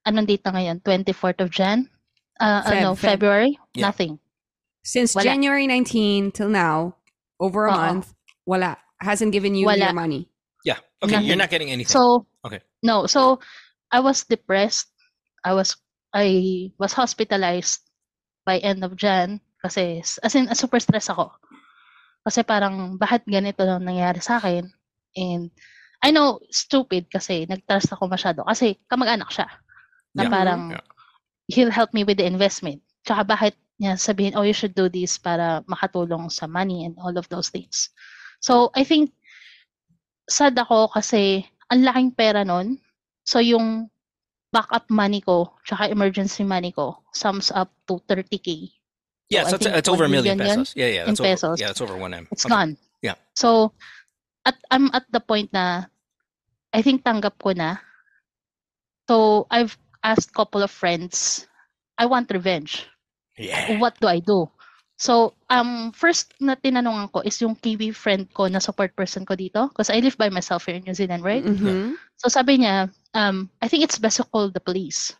anong 0.05 0.27
date 0.27 0.45
na 0.45 0.51
ngayon? 0.57 0.77
24th 0.81 1.41
of 1.41 1.49
Jan? 1.49 1.89
Uh, 2.39 2.61
Feb, 2.63 2.73
ano, 2.73 2.89
Feb. 2.93 3.09
February? 3.17 3.53
Yeah. 3.73 3.89
Nothing. 3.89 4.19
Since 4.83 5.13
Wala. 5.15 5.25
January 5.25 5.67
19 5.67 6.31
till 6.31 6.49
now, 6.49 6.95
over 7.39 7.65
a 7.67 7.73
Oo. 7.73 7.77
month, 7.77 8.13
wala. 8.45 8.77
Hasn't 9.01 9.31
given 9.33 9.53
you 9.53 9.65
Wala. 9.67 9.91
your 9.91 9.93
money. 9.93 10.29
Okay, 11.03 11.21
you're 11.21 11.37
Nothing. 11.37 11.37
not 11.37 11.49
getting 11.53 11.71
anything. 11.71 11.93
So, 11.93 12.25
okay. 12.45 12.61
no. 12.81 13.05
So, 13.05 13.39
I 13.91 13.99
was 14.01 14.25
depressed. 14.25 14.89
I 15.45 15.53
was, 15.53 15.77
I 16.13 16.71
was 16.81 16.93
hospitalized 16.93 17.85
by 18.45 18.57
end 18.59 18.83
of 18.83 18.97
Jan. 18.97 19.39
Kasi, 19.61 20.01
as 20.01 20.33
in, 20.35 20.49
super 20.55 20.79
stress 20.79 21.09
ako. 21.09 21.31
Kasi 22.25 22.41
parang, 22.43 22.97
bakit 22.97 23.25
ganito 23.29 23.61
lang 23.61 23.85
nangyari 23.85 24.21
sa 24.21 24.41
akin? 24.41 24.65
And, 25.15 25.49
I 26.01 26.09
know, 26.13 26.41
stupid 26.49 27.09
kasi 27.09 27.45
nag-trust 27.49 27.93
ako 27.93 28.09
masyado. 28.09 28.41
Kasi, 28.45 28.77
kamag-anak 28.89 29.29
siya. 29.33 29.49
Na 30.17 30.25
Yeah. 30.25 30.33
parang, 30.33 30.61
Yeah. 30.73 30.85
he'll 31.49 31.73
help 31.73 31.93
me 31.93 32.03
with 32.05 32.17
the 32.17 32.25
investment. 32.25 32.81
Tsaka 33.05 33.23
bakit 33.25 33.53
niya 33.81 33.97
sabihin, 33.97 34.33
oh, 34.37 34.45
you 34.45 34.53
should 34.53 34.73
do 34.73 34.89
this 34.89 35.17
para 35.17 35.61
makatulong 35.69 36.29
sa 36.33 36.45
money 36.49 36.85
and 36.85 36.97
all 37.01 37.13
of 37.17 37.29
those 37.29 37.49
things. 37.53 37.89
So, 38.41 38.69
I 38.77 38.81
think, 38.85 39.13
sad 40.29 40.55
ako 40.59 40.91
kasi 40.91 41.43
ang 41.71 41.83
laking 41.83 42.11
pera 42.15 42.43
nun. 42.43 42.79
So, 43.27 43.39
yung 43.39 43.91
backup 44.51 44.87
money 44.87 45.19
ko, 45.19 45.51
tsaka 45.67 45.91
emergency 45.91 46.43
money 46.43 46.71
ko, 46.71 47.03
sums 47.11 47.51
up 47.51 47.71
to 47.87 47.99
30K. 48.07 48.71
Yeah, 49.27 49.43
So, 49.43 49.49
so, 49.49 49.55
it's, 49.55 49.65
it's 49.83 49.89
over 49.91 50.07
a 50.07 50.07
1 50.07 50.11
million 50.11 50.37
pesos. 50.39 50.71
Yeah, 50.75 50.87
yeah, 50.87 51.03
in 51.03 51.07
that's 51.11 51.19
over, 51.19 51.27
pesos. 51.27 51.59
yeah, 51.59 51.69
it's 51.71 51.81
over 51.83 51.97
one 51.99 52.13
M. 52.13 52.27
It's 52.31 52.45
Okay. 52.47 52.55
gone. 52.55 52.77
Yeah. 53.03 53.15
So, 53.35 53.75
at 54.47 54.55
I'm 54.71 54.87
at 54.95 55.03
the 55.11 55.19
point 55.19 55.51
na 55.51 55.91
I 56.71 56.79
think 56.79 57.03
tanggap 57.03 57.35
ko 57.43 57.51
na. 57.51 57.75
So, 59.11 59.47
I've 59.51 59.75
asked 60.03 60.31
couple 60.31 60.63
of 60.63 60.71
friends, 60.71 61.47
I 61.99 62.05
want 62.07 62.31
revenge. 62.31 62.87
Yeah. 63.35 63.79
What 63.83 63.99
do 63.99 64.07
I 64.07 64.19
do? 64.23 64.47
So, 64.97 65.37
um, 65.53 65.93
first 65.93 66.33
na 66.41 66.57
tinanungan 66.57 67.13
ko 67.13 67.21
is 67.21 67.37
yung 67.37 67.53
Kiwi 67.53 67.93
friend 67.93 68.25
ko 68.33 68.49
na 68.49 68.57
support 68.57 68.97
person 68.97 69.29
ko 69.29 69.37
dito. 69.37 69.69
Because 69.69 69.93
I 69.93 70.01
live 70.01 70.17
by 70.17 70.33
myself 70.33 70.65
here 70.65 70.81
in 70.81 70.85
New 70.89 70.97
Zealand, 70.97 71.21
right? 71.21 71.45
Mm-hmm. 71.45 71.93
So 72.17 72.33
sabi 72.33 72.65
niya, 72.65 72.89
um, 73.13 73.45
I 73.61 73.69
think 73.69 73.85
it's 73.85 74.01
best 74.01 74.17
to 74.17 74.25
call 74.25 74.49
the 74.49 74.59
police. 74.59 75.13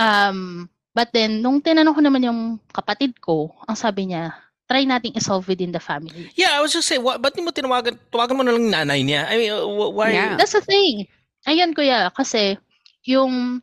Um, 0.00 0.72
but 0.96 1.12
then, 1.12 1.44
nung 1.44 1.60
tinanong 1.60 1.92
ko 1.92 2.00
naman 2.00 2.24
yung 2.24 2.40
kapatid 2.72 3.20
ko, 3.20 3.52
ang 3.68 3.76
sabi 3.76 4.08
niya, 4.08 4.32
try 4.64 4.88
nating 4.88 5.12
isolve 5.12 5.44
within 5.44 5.68
the 5.68 5.82
family. 5.82 6.32
Yeah, 6.32 6.56
I 6.56 6.64
was 6.64 6.72
just 6.72 6.88
saying, 6.88 7.04
what, 7.04 7.20
ba't 7.20 7.36
mo 7.36 7.52
tinawagan, 7.52 8.00
tawagan 8.08 8.40
mo 8.40 8.42
na 8.42 8.56
lang 8.56 8.72
nanay 8.72 9.04
niya? 9.04 9.28
I 9.28 9.36
mean, 9.36 9.52
uh, 9.52 9.68
wh- 9.68 9.92
why? 9.92 10.16
Yeah. 10.16 10.40
That's 10.40 10.56
the 10.56 10.64
thing. 10.64 11.12
Ayan 11.44 11.76
kuya, 11.76 12.08
kasi 12.16 12.56
yung 13.04 13.60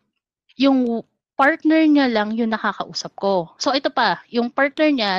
yung 0.60 1.02
partner 1.40 1.88
niya 1.88 2.12
lang 2.12 2.36
yung 2.36 2.52
nakakausap 2.52 3.16
ko. 3.16 3.56
So 3.56 3.72
ito 3.72 3.88
pa, 3.88 4.20
yung 4.28 4.52
partner 4.52 4.92
niya, 4.92 5.12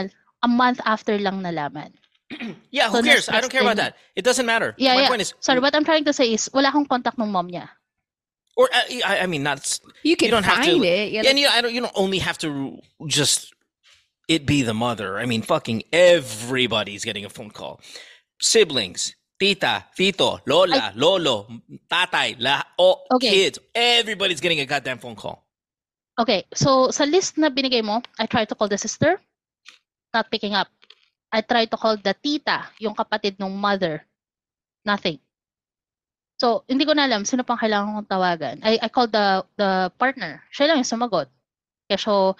a 0.45 0.49
month 0.49 0.85
after 0.85 1.17
lang 1.17 1.41
nalaman. 1.41 1.97
Yeah, 2.71 2.93
who 2.93 3.01
So, 3.01 3.09
cares? 3.09 3.27
I 3.33 3.41
don't 3.41 3.51
care 3.51 3.65
about 3.65 3.81
that. 3.81 3.97
It 4.15 4.23
doesn't 4.23 4.45
matter. 4.47 4.77
Yeah, 4.77 4.95
My 4.95 5.03
yeah. 5.03 5.09
point 5.09 5.23
is, 5.25 5.33
Sorry, 5.41 5.59
what 5.59 5.75
I'm 5.75 5.83
trying 5.89 6.05
to 6.05 6.13
say 6.13 6.29
is, 6.31 6.53
wala 6.53 6.69
akong 6.69 6.87
contact 6.87 7.17
ng 7.19 7.33
mom 7.33 7.49
niya. 7.49 7.73
or 8.61 8.69
uh, 8.69 8.87
I, 9.09 9.25
I 9.25 9.27
mean, 9.27 9.43
not. 9.43 9.65
You 10.05 10.17
can 10.21 10.29
don't 10.31 10.45
have 10.45 10.61
to, 10.63 10.77
find 10.77 10.85
it. 10.85 11.13
Yeah, 11.17 11.25
and 11.25 11.39
you, 11.41 11.49
I 11.49 11.65
don't. 11.65 11.73
You 11.73 11.81
don't 11.81 11.97
only 11.97 12.21
have 12.21 12.37
to 12.45 12.79
just 13.09 13.55
it 14.29 14.45
be 14.45 14.61
the 14.63 14.75
mother. 14.75 15.17
I 15.19 15.25
mean, 15.25 15.41
fucking 15.43 15.83
everybody's 15.93 17.03
getting 17.03 17.25
a 17.25 17.31
phone 17.33 17.51
call. 17.51 17.81
Siblings, 18.39 19.15
tita, 19.41 19.87
tito, 19.97 20.39
lola, 20.47 20.93
lolo, 20.95 21.49
tatay, 21.89 22.37
la, 22.39 22.63
oh, 22.79 23.01
Okay. 23.17 23.31
kids. 23.31 23.59
Everybody's 23.75 24.41
getting 24.45 24.61
a 24.61 24.67
goddamn 24.67 24.99
phone 24.99 25.17
call. 25.17 25.47
Okay, 26.21 26.45
so 26.53 26.93
sa 26.93 27.09
list 27.09 27.41
na 27.41 27.49
binigay 27.49 27.81
mo, 27.81 28.05
I 28.21 28.29
tried 28.29 28.53
to 28.53 28.57
call 28.59 28.69
the 28.69 28.77
sister, 28.77 29.17
not 30.13 30.29
picking 30.29 30.53
up. 30.53 30.69
I 31.33 31.41
tried 31.41 31.73
to 31.73 31.81
call 31.81 31.97
the 31.97 32.13
tita, 32.13 32.69
yung 32.77 32.93
kapatid 32.93 33.41
ng 33.41 33.49
mother, 33.49 34.05
nothing. 34.85 35.17
So, 36.37 36.69
hindi 36.69 36.85
ko 36.85 36.93
na 36.93 37.09
alam 37.09 37.25
sino 37.25 37.41
pang 37.41 37.57
kailangan 37.57 37.97
kong 37.97 38.11
tawagan. 38.13 38.57
I, 38.61 38.77
I 38.85 38.89
called 38.93 39.17
the 39.17 39.49
the 39.57 39.89
partner. 39.97 40.45
Siya 40.53 40.69
lang 40.69 40.85
yung 40.85 40.93
sumagot. 40.93 41.33
Kaya 41.89 41.97
so, 41.97 42.37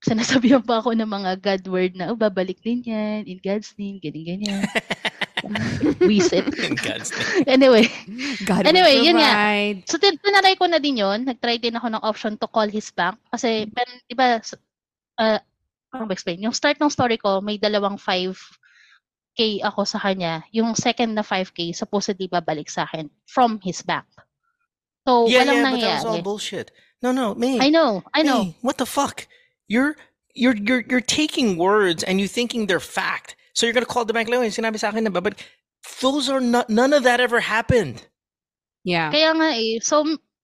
sinasabihan 0.00 0.64
pa 0.64 0.80
ako 0.80 0.96
ng 0.96 1.08
mga 1.08 1.30
God 1.36 1.62
word 1.68 1.92
na, 1.92 2.08
oh, 2.12 2.16
babalik 2.16 2.64
din 2.64 2.80
yan, 2.80 3.28
in 3.28 3.38
God's 3.44 3.76
name, 3.76 4.00
ganyan-ganyan. 4.00 4.64
Wisit. 6.08 6.46
In 6.62 6.74
God's 6.78 7.10
name. 7.10 7.44
anyway, 7.46 7.86
God 8.46 8.64
will 8.64 8.70
anyway, 8.70 9.02
yun 9.02 9.18
nga. 9.18 9.32
provide. 9.34 9.78
So, 9.90 9.98
tin- 9.98 10.18
tinry 10.18 10.54
ko 10.58 10.66
na 10.66 10.78
din 10.78 11.02
yun. 11.02 11.26
Nag-try 11.26 11.58
din 11.58 11.76
ako 11.76 11.88
ng 11.92 12.02
option 12.02 12.38
to 12.38 12.46
call 12.46 12.68
his 12.68 12.90
bank. 12.90 13.18
Kasi, 13.30 13.66
pero, 13.68 13.90
di 14.06 14.14
ba, 14.14 14.38
s- 14.38 14.54
uh, 15.18 15.38
ano 15.92 16.04
ba 16.06 16.14
explain? 16.14 16.40
Yung 16.42 16.54
start 16.56 16.78
ng 16.80 16.90
story 16.90 17.18
ko, 17.18 17.42
may 17.42 17.58
dalawang 17.58 17.98
5K 17.98 19.62
ako 19.66 19.84
sa 19.84 19.98
kanya. 19.98 20.42
Yung 20.52 20.74
second 20.74 21.12
na 21.14 21.22
5K, 21.26 21.74
supposedly 21.74 22.28
babalik 22.28 22.70
sa 22.70 22.84
akin 22.84 23.10
from 23.26 23.58
his 23.62 23.82
bank. 23.82 24.06
So, 25.06 25.26
yeah, 25.26 25.42
walang 25.42 25.54
yeah, 25.58 25.62
but 25.66 25.80
that 25.80 25.94
was 25.98 26.04
all 26.04 26.12
nangyayari. 26.18 26.24
bullshit. 26.24 26.68
No, 27.02 27.10
no, 27.10 27.34
me. 27.34 27.58
I 27.58 27.68
know, 27.74 28.02
I 28.14 28.22
know. 28.22 28.42
Hey, 28.46 28.56
what 28.62 28.78
the 28.78 28.86
fuck? 28.86 29.26
You're 29.66 29.96
you're 30.38 30.54
you're 30.54 30.84
you're 30.86 31.02
taking 31.02 31.58
words 31.58 32.06
and 32.06 32.20
you 32.22 32.28
thinking 32.30 32.66
they're 32.70 32.78
fact. 32.78 33.34
So 33.52 33.66
you're 33.66 33.76
gonna 33.76 33.88
call 33.88 34.04
the 34.04 34.16
bank 34.16 34.28
like, 34.28 34.40
"Oh, 34.40 34.48
sinabi 34.48 34.80
sa 34.80 34.88
akin 34.88 35.04
na 35.04 35.12
ba?" 35.12 35.20
But 35.20 35.40
those 36.00 36.32
are 36.32 36.40
not. 36.40 36.72
None 36.72 36.92
of 36.96 37.04
that 37.04 37.20
ever 37.20 37.40
happened. 37.40 38.00
Yeah. 38.82 39.12
Kaya 39.14 39.30
nga 39.36 39.50
eh. 39.54 39.78
So, 39.78 40.02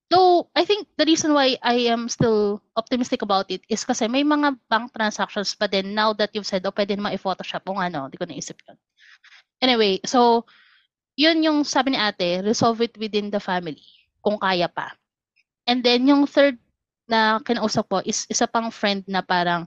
though, 0.08 0.46
I 0.54 0.64
think 0.64 0.86
the 0.96 1.04
reason 1.04 1.34
why 1.34 1.58
I 1.62 1.90
am 1.90 2.08
still 2.08 2.62
optimistic 2.78 3.22
about 3.22 3.50
it 3.50 3.66
is 3.68 3.82
kasi 3.82 4.06
may 4.06 4.22
mga 4.22 4.56
bank 4.70 4.94
transactions 4.94 5.58
but 5.58 5.74
then 5.74 5.92
now 5.92 6.14
that 6.14 6.30
you've 6.32 6.46
said, 6.46 6.62
oh, 6.64 6.74
pwede 6.74 6.94
naman 6.94 7.18
i-photoshop. 7.18 7.66
O 7.66 7.76
nga, 7.76 7.90
no, 7.90 8.06
di 8.06 8.16
ko 8.16 8.24
naisip 8.24 8.56
yun. 8.66 8.78
Anyway, 9.58 9.98
so, 10.06 10.46
yun 11.18 11.42
yung 11.42 11.66
sabi 11.66 11.92
ni 11.92 11.98
ate, 11.98 12.46
resolve 12.46 12.78
it 12.86 12.94
within 12.94 13.26
the 13.28 13.42
family, 13.42 13.82
kung 14.22 14.38
kaya 14.38 14.70
pa. 14.70 14.94
And 15.66 15.82
then, 15.82 16.06
yung 16.06 16.30
third 16.30 16.56
na 17.10 17.42
kinausap 17.42 17.90
ko 17.90 17.98
is 18.06 18.22
isa 18.30 18.46
pang 18.46 18.70
friend 18.70 19.02
na 19.10 19.18
parang, 19.18 19.66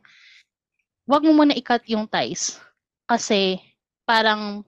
wag 1.04 1.28
mo 1.28 1.36
muna 1.36 1.52
i-cut 1.60 1.84
yung 1.92 2.08
ties. 2.08 2.56
Kasi, 3.12 3.59
parang, 4.07 4.64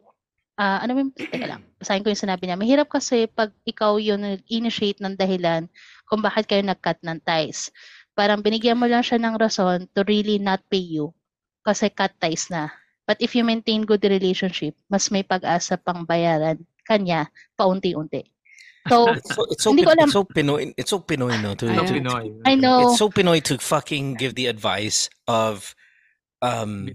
ah 0.59 0.83
ano 0.83 0.99
yung, 0.99 1.15
teka 1.15 1.47
lang, 1.47 1.63
basahin 1.79 2.03
ko 2.03 2.11
yung 2.11 2.23
sinabi 2.27 2.43
niya. 2.43 2.59
Mahirap 2.59 2.91
kasi 2.91 3.23
pag 3.31 3.55
ikaw 3.63 3.95
yung 4.03 4.19
nag-initiate 4.19 4.99
ng 4.99 5.15
dahilan 5.15 5.71
kung 6.11 6.19
bakit 6.19 6.51
kayo 6.51 6.59
nag-cut 6.59 6.99
ng 7.07 7.23
ties. 7.23 7.71
Parang 8.13 8.43
binigyan 8.43 8.77
mo 8.77 8.85
lang 8.85 9.01
siya 9.01 9.17
ng 9.17 9.39
rason 9.39 9.87
to 9.95 10.03
really 10.05 10.37
not 10.37 10.59
pay 10.67 10.83
you 10.83 11.15
kasi 11.63 11.87
cut 11.87 12.11
ties 12.19 12.51
na. 12.51 12.67
But 13.07 13.17
if 13.23 13.33
you 13.33 13.41
maintain 13.47 13.87
good 13.87 14.03
relationship, 14.03 14.75
mas 14.91 15.07
may 15.09 15.23
pag-asa 15.23 15.79
pang 15.79 16.03
bayaran 16.03 16.59
kanya 16.83 17.31
paunti-unti. 17.55 18.27
So, 18.91 19.07
It's 19.15 19.31
so 19.31 19.41
it's 19.47 19.63
so, 19.63 19.69
Hindi 19.71 19.87
ko 19.87 19.95
alam. 19.95 20.07
it's 20.11 20.15
so 20.15 20.23
Pinoy. 20.27 20.61
It's 20.75 20.91
so 20.91 20.99
Pinoy, 20.99 21.39
no? 21.39 21.55
To, 21.55 21.65
I 21.71 21.75
to- 21.79 21.83
know. 21.83 21.91
Pinoy. 21.95 22.23
I 22.43 22.53
know. 22.59 22.79
It's 22.91 22.99
so 22.99 23.07
Pinoy 23.07 23.39
to 23.47 23.57
fucking 23.57 24.19
give 24.19 24.35
the 24.35 24.47
advice 24.51 25.07
of, 25.27 25.73
um, 26.43 26.91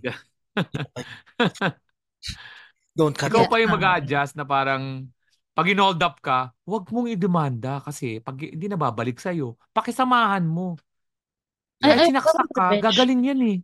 don't 2.99 3.15
cut. 3.15 3.31
Ikaw 3.31 3.45
it. 3.47 3.51
pa 3.51 3.57
yung 3.63 3.75
mag-adjust 3.75 4.35
na 4.35 4.45
parang 4.47 5.07
pag 5.59 5.67
inold 5.67 5.99
up 5.99 6.23
ka, 6.23 6.55
huwag 6.63 6.87
mong 6.95 7.11
idemanda 7.11 7.83
kasi 7.83 8.23
pag 8.23 8.39
hindi 8.39 8.71
na 8.71 8.79
babalik 8.79 9.19
sa'yo, 9.19 9.59
pakisamahan 9.75 10.47
mo. 10.47 10.79
Kahit 11.83 12.11
sinaksak 12.11 12.49
ka, 12.55 12.67
gagaling 12.79 13.27
yan 13.27 13.41
eh. 13.43 13.59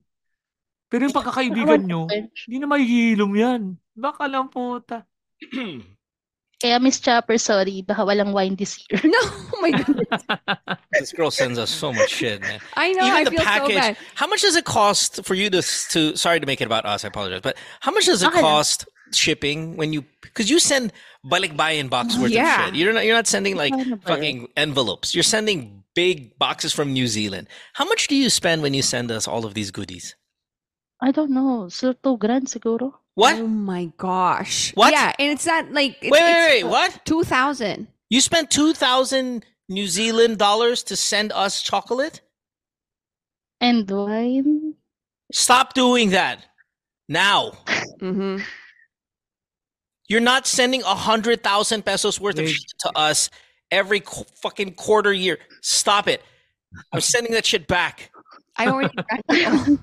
Pero 0.91 1.07
yung 1.07 1.15
pagkakaibigan 1.15 1.83
nyo, 1.87 2.07
hindi 2.47 2.57
na 2.59 2.67
mahihilom 2.71 3.33
yan. 3.35 3.63
Baka 3.95 4.27
lang 4.27 4.51
puta. 4.51 5.07
Kaya 6.65 6.81
Miss 6.81 6.97
Chopper, 6.99 7.37
sorry, 7.37 7.85
baka 7.85 8.01
walang 8.09 8.33
wine 8.33 8.57
this 8.57 8.81
year. 8.89 8.97
No, 9.05 9.21
oh 9.21 9.59
my 9.61 9.71
goodness. 9.71 10.09
This 10.97 11.13
girl 11.13 11.31
sends 11.31 11.59
us 11.59 11.69
so 11.69 11.93
much 11.93 12.09
shit, 12.09 12.41
man. 12.41 12.57
I 12.73 12.93
know. 12.97 13.05
Even 13.05 13.17
I 13.21 13.25
the 13.25 13.31
feel 13.37 13.45
so 13.45 13.69
bad. 13.69 13.97
How 14.15 14.27
much 14.27 14.41
does 14.41 14.57
it 14.57 14.65
cost 14.65 15.21
for 15.29 15.35
you 15.37 15.51
to 15.51 15.61
to? 15.93 16.17
Sorry 16.17 16.41
to 16.41 16.47
make 16.47 16.65
it 16.65 16.67
about 16.73 16.87
us. 16.89 17.05
I 17.05 17.09
apologize, 17.13 17.43
but 17.45 17.61
how 17.85 17.93
much 17.93 18.07
does 18.07 18.23
it 18.23 18.33
Okay 18.33 18.41
cost 18.41 18.89
shipping 19.13 19.77
when 19.77 19.93
you? 19.93 20.09
Because 20.23 20.49
you 20.49 20.57
send 20.59 20.93
balikbayan 21.27 21.91
box 21.91 22.17
worth 22.17 22.31
Yeah. 22.33 22.49
of 22.49 22.73
shit. 22.73 22.81
You're 22.81 22.95
not. 22.97 23.05
You're 23.05 23.19
not 23.19 23.27
sending 23.29 23.61
like 23.61 23.75
Ano 23.77 23.85
ba 23.85 23.91
yun? 23.91 24.01
fucking 24.09 24.39
envelopes. 24.57 25.13
You're 25.13 25.27
sending 25.27 25.85
big 25.95 26.39
boxes 26.39 26.73
from 26.73 26.95
New 26.97 27.07
Zealand. 27.11 27.49
How 27.75 27.85
much 27.85 28.09
do 28.09 28.17
you 28.17 28.31
spend 28.31 28.63
when 28.63 28.73
you 28.73 28.81
send 28.83 29.11
us 29.13 29.29
all 29.29 29.45
of 29.45 29.53
these 29.53 29.71
goodies? 29.71 30.17
I 31.01 31.11
don't 31.11 31.31
know. 31.31 31.69
So, 31.69 31.95
grand 32.17 32.47
siguro. 32.47 32.95
What? 33.15 33.39
Oh 33.39 33.47
my 33.47 33.93
gosh. 33.97 34.73
What? 34.75 34.93
Yeah, 34.93 35.13
and 35.19 35.31
it's 35.31 35.47
not 35.47 35.71
like 35.71 35.99
it's, 36.03 36.11
Wait, 36.11 36.23
wait, 36.23 36.57
it's 36.57 36.65
wait, 36.65 36.71
what? 36.71 37.01
Two 37.05 37.23
thousand. 37.23 37.89
You 38.11 38.21
spent 38.21 38.51
2,000 38.51 39.45
New 39.69 39.87
Zealand 39.89 40.39
dollars 40.39 40.83
to 40.85 40.95
send 40.97 41.33
us 41.33 41.63
chocolate? 41.63 42.21
And 43.61 43.91
wine. 43.91 44.75
Stop 45.33 45.75
doing 45.75 46.11
that 46.11 46.45
now. 47.09 47.53
Mm-hmm. 48.01 48.43
You're 50.07 50.21
not 50.21 50.47
sending 50.47 50.83
a 50.83 50.95
hundred 50.95 51.43
thousand 51.43 51.85
pesos 51.85 52.21
worth 52.21 52.39
of 52.39 52.49
shit 52.49 52.73
to 52.81 52.93
us 52.95 53.31
every 53.71 54.01
qu- 54.01 54.27
fucking 54.43 54.75
quarter 54.75 55.13
year. 55.13 55.39
Stop 55.63 56.07
it. 56.07 56.23
I'm 56.93 57.01
sending 57.01 57.33
that 57.33 57.47
shit 57.47 57.67
back. 57.67 58.11
I 58.57 58.69
already 58.69 58.95
drank 58.95 59.25
it 59.31 59.69
all. 59.69 59.79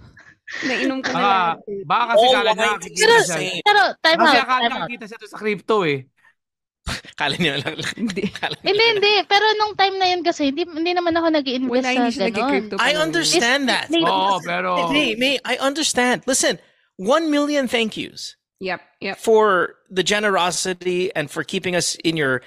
Nainom 0.61 0.99
ko 0.99 1.09
na 1.11 1.15
Baka, 1.15 1.31
lahat. 1.31 1.57
baka 1.87 2.03
kasi 2.11 2.25
All 2.27 2.33
kala 2.33 2.51
niya 2.51 2.59
wine 2.61 2.75
nakikita 2.75 3.05
is 3.07 3.07
siya. 3.07 3.37
same. 3.39 3.61
Pero, 3.63 3.81
time 4.03 4.19
Kasi 4.19 4.35
out, 4.37 4.43
akala 4.43 4.51
time 4.51 4.61
niya 4.61 4.71
out. 4.71 4.81
nakikita 4.83 5.05
siya 5.07 5.17
to 5.17 5.27
sa 5.27 5.37
crypto 5.39 5.77
eh. 5.85 5.99
Kala 7.21 7.35
niyo 7.37 7.53
lang. 7.61 7.75
Hindi. 8.01 8.23
Kala 8.33 8.55
niyo 8.57 8.65
Hindi, 8.67 8.85
hindi. 8.97 9.13
Pero 9.29 9.45
nung 9.55 9.73
time 9.77 9.95
na 9.95 10.07
yun 10.09 10.21
kasi, 10.25 10.49
hindi, 10.49 10.63
hindi 10.65 10.91
naman 10.91 11.13
ako 11.13 11.27
nag-invest 11.29 11.69
Wala, 11.71 11.89
hindi 11.93 12.09
sa 12.09 12.15
siya 12.17 12.27
ganon. 12.27 12.41
nag-crypto 12.41 12.75
I 12.81 12.91
understand 12.97 13.61
that. 13.69 13.85
Mae- 13.93 14.01
Oo, 14.03 14.41
pero... 14.41 14.69
Mae, 14.89 15.13
Mae, 15.15 15.37
I 15.45 15.55
understand. 15.61 16.25
Listen, 16.25 16.57
one 16.97 17.29
million 17.29 17.69
thank 17.69 17.95
yous 17.95 18.35
Yep, 18.61 18.81
yep. 19.01 19.17
for 19.17 19.73
the 19.89 20.03
generosity 20.05 21.09
and 21.17 21.29
for 21.29 21.41
keeping 21.43 21.73
us 21.75 21.95
in 22.05 22.13
your 22.17 22.41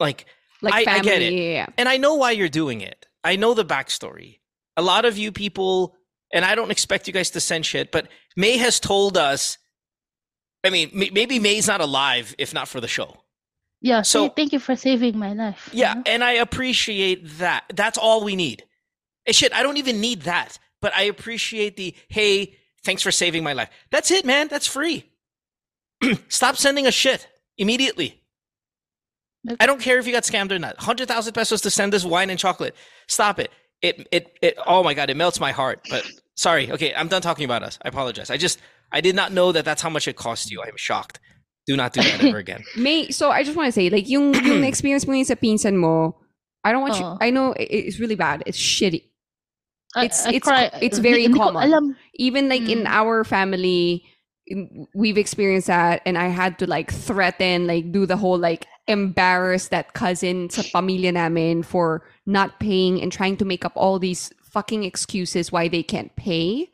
like 0.00 0.24
Like 0.64 0.72
I, 0.72 0.80
I 0.80 0.84
family. 1.00 1.08
get 1.10 1.20
it. 1.22 1.32
Yeah, 1.32 1.52
yeah. 1.64 1.66
And 1.76 1.88
I 1.88 1.96
know 1.98 2.14
why 2.14 2.30
you're 2.32 2.48
doing 2.52 2.80
it. 2.80 3.04
I 3.24 3.36
know 3.36 3.52
the 3.52 3.64
backstory. 3.64 4.38
A 4.76 4.82
lot 4.82 5.04
of 5.04 5.18
you 5.18 5.32
people, 5.32 5.96
and 6.32 6.44
I 6.44 6.54
don't 6.54 6.70
expect 6.70 7.06
you 7.06 7.12
guys 7.12 7.30
to 7.30 7.40
send 7.40 7.66
shit, 7.66 7.90
but 7.92 8.08
May 8.36 8.56
has 8.56 8.80
told 8.80 9.16
us. 9.16 9.58
I 10.64 10.70
mean, 10.70 10.90
may- 10.94 11.10
maybe 11.10 11.38
May's 11.40 11.66
not 11.66 11.80
alive 11.80 12.34
if 12.38 12.54
not 12.54 12.68
for 12.68 12.80
the 12.80 12.86
show. 12.88 13.16
Yeah, 13.80 14.02
So- 14.02 14.28
thank 14.28 14.52
you 14.52 14.60
for 14.60 14.76
saving 14.76 15.18
my 15.18 15.32
life. 15.32 15.68
Yeah, 15.72 16.00
and 16.06 16.22
I 16.22 16.32
appreciate 16.34 17.38
that. 17.38 17.64
That's 17.74 17.98
all 17.98 18.22
we 18.22 18.36
need. 18.36 18.64
Eh, 19.26 19.32
shit, 19.32 19.52
I 19.52 19.64
don't 19.64 19.76
even 19.76 20.00
need 20.00 20.22
that, 20.22 20.58
but 20.80 20.94
I 20.94 21.02
appreciate 21.02 21.76
the 21.76 21.94
hey, 22.08 22.56
thanks 22.84 23.02
for 23.02 23.10
saving 23.10 23.42
my 23.42 23.52
life. 23.54 23.70
That's 23.90 24.10
it, 24.12 24.24
man. 24.24 24.46
That's 24.48 24.66
free. 24.68 25.10
Stop 26.28 26.56
sending 26.56 26.86
us 26.86 26.94
shit 26.94 27.26
immediately. 27.58 28.20
I 29.58 29.66
don't 29.66 29.80
care 29.80 29.98
if 29.98 30.06
you 30.06 30.12
got 30.12 30.22
scammed 30.22 30.52
or 30.52 30.58
not. 30.60 30.78
Hundred 30.78 31.08
thousand 31.08 31.32
pesos 31.32 31.60
to 31.62 31.70
send 31.70 31.92
this 31.92 32.04
wine 32.04 32.30
and 32.30 32.38
chocolate. 32.38 32.76
Stop 33.08 33.40
it. 33.40 33.50
It 33.80 34.06
it 34.12 34.38
it. 34.40 34.58
Oh 34.64 34.84
my 34.84 34.94
god, 34.94 35.10
it 35.10 35.16
melts 35.16 35.40
my 35.40 35.50
heart. 35.50 35.80
But 35.90 36.08
sorry. 36.36 36.70
Okay, 36.70 36.94
I'm 36.94 37.08
done 37.08 37.22
talking 37.22 37.44
about 37.44 37.62
us. 37.62 37.78
I 37.82 37.88
apologize. 37.88 38.30
I 38.30 38.36
just 38.36 38.58
I 38.92 39.00
did 39.00 39.14
not 39.14 39.32
know 39.32 39.52
that 39.52 39.64
that's 39.64 39.82
how 39.82 39.90
much 39.90 40.06
it 40.08 40.16
cost 40.16 40.50
you. 40.50 40.62
I'm 40.62 40.76
shocked. 40.76 41.20
Do 41.66 41.76
not 41.76 41.92
do 41.92 42.02
that 42.02 42.22
ever 42.24 42.38
again. 42.38 42.64
May, 42.76 43.10
so 43.10 43.30
I 43.30 43.44
just 43.44 43.56
want 43.56 43.68
to 43.68 43.72
say, 43.72 43.88
like, 43.88 44.08
yung, 44.08 44.34
yung 44.34 44.64
experience 44.72 45.06
mo 45.06 45.14
yun 45.14 45.24
sa 45.24 45.34
pinsan 45.34 45.76
mo, 45.76 46.18
I 46.64 46.72
don't 46.72 46.82
want 46.82 46.98
you, 46.98 47.06
I 47.20 47.30
know 47.30 47.52
it- 47.52 47.70
it's 47.70 48.00
really 48.00 48.16
bad. 48.16 48.42
It's 48.46 48.58
shitty. 48.58 49.04
I- 49.94 50.06
It's, 50.06 50.26
I 50.26 50.30
it's, 50.32 50.46
cry- 50.48 50.70
it's 50.82 50.98
very 50.98 51.22
hindi 51.22 51.38
common. 51.38 51.62
alam. 51.62 51.96
Even 52.18 52.48
like 52.48 52.66
in 52.68 52.82
Mm. 52.84 52.90
our 52.90 53.22
family, 53.22 54.02
we've 54.94 55.16
experienced 55.18 55.68
that 55.68 56.02
and 56.04 56.18
I 56.18 56.28
had 56.28 56.58
to 56.58 56.66
like 56.66 56.90
threaten, 56.92 57.66
like 57.68 57.92
do 57.92 58.06
the 58.06 58.16
whole 58.16 58.38
like 58.38 58.66
embarrass 58.88 59.68
that 59.68 59.94
cousin 59.94 60.50
sa 60.50 60.62
pamilya 60.62 61.14
namin 61.14 61.62
for 61.62 62.02
not 62.26 62.58
paying 62.58 63.00
and 63.00 63.12
trying 63.12 63.36
to 63.38 63.44
make 63.46 63.64
up 63.64 63.72
all 63.76 63.98
these 64.02 64.32
fucking 64.52 64.84
excuses 64.84 65.50
why 65.50 65.68
they 65.68 65.82
can't 65.82 66.14
pay. 66.16 66.70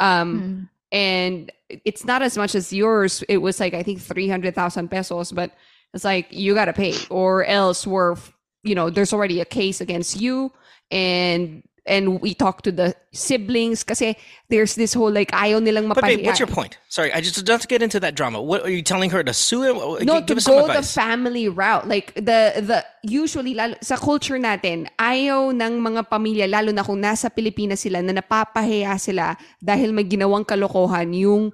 Um, 0.00 0.40
Mm. 0.40 0.68
and 0.92 1.52
it's 1.68 2.04
not 2.04 2.22
as 2.22 2.36
much 2.38 2.54
as 2.54 2.72
yours. 2.72 3.22
It 3.28 3.38
was 3.38 3.60
like 3.60 3.74
I 3.74 3.82
think 3.82 4.00
three 4.00 4.28
hundred 4.28 4.54
thousand 4.54 4.88
pesos, 4.88 5.32
but 5.32 5.52
it's 5.92 6.04
like 6.04 6.28
you 6.30 6.54
gotta 6.54 6.72
pay, 6.72 6.94
or 7.10 7.44
else 7.44 7.86
we're 7.86 8.16
you 8.62 8.74
know 8.74 8.88
there's 8.90 9.12
already 9.12 9.40
a 9.40 9.44
case 9.44 9.80
against 9.80 10.20
you, 10.20 10.52
and 10.90 11.62
and 11.88 12.20
we 12.20 12.36
talk 12.36 12.62
to 12.62 12.70
the 12.70 12.94
siblings 13.10 13.82
kasi 13.82 14.14
there's 14.52 14.76
this 14.76 14.92
whole 14.92 15.10
like 15.10 15.32
ayaw 15.32 15.58
nilang 15.58 15.88
But 15.88 16.04
babe, 16.04 16.24
what's 16.24 16.38
your 16.38 16.52
point? 16.52 16.76
Sorry, 16.92 17.12
I 17.12 17.20
just 17.20 17.40
don't 17.44 17.66
get 17.66 17.82
into 17.82 17.98
that 18.00 18.14
drama. 18.14 18.40
What 18.40 18.62
are 18.62 18.70
you 18.70 18.84
telling 18.84 19.10
her 19.10 19.24
to 19.24 19.32
sue 19.32 19.64
him? 19.64 19.76
No, 20.04 20.20
give 20.20 20.38
to 20.38 20.44
go 20.44 20.68
the 20.68 20.84
family 20.84 21.48
route. 21.48 21.88
Like, 21.88 22.14
the, 22.14 22.60
the, 22.60 22.84
usually, 23.02 23.54
lalo, 23.54 23.76
sa 23.80 23.96
culture 23.96 24.38
natin, 24.38 24.88
ayaw 25.00 25.52
ng 25.56 25.80
mga 25.80 26.08
pamilya, 26.08 26.46
lalo 26.48 26.70
na 26.72 26.84
kung 26.84 27.00
nasa 27.00 27.32
Pilipinas 27.32 27.80
sila, 27.80 28.04
na 28.04 28.12
napapahiya 28.12 28.96
sila 29.00 29.36
dahil 29.60 29.92
may 29.92 30.04
ginawang 30.04 30.44
kalokohan 30.44 31.12
yung 31.16 31.52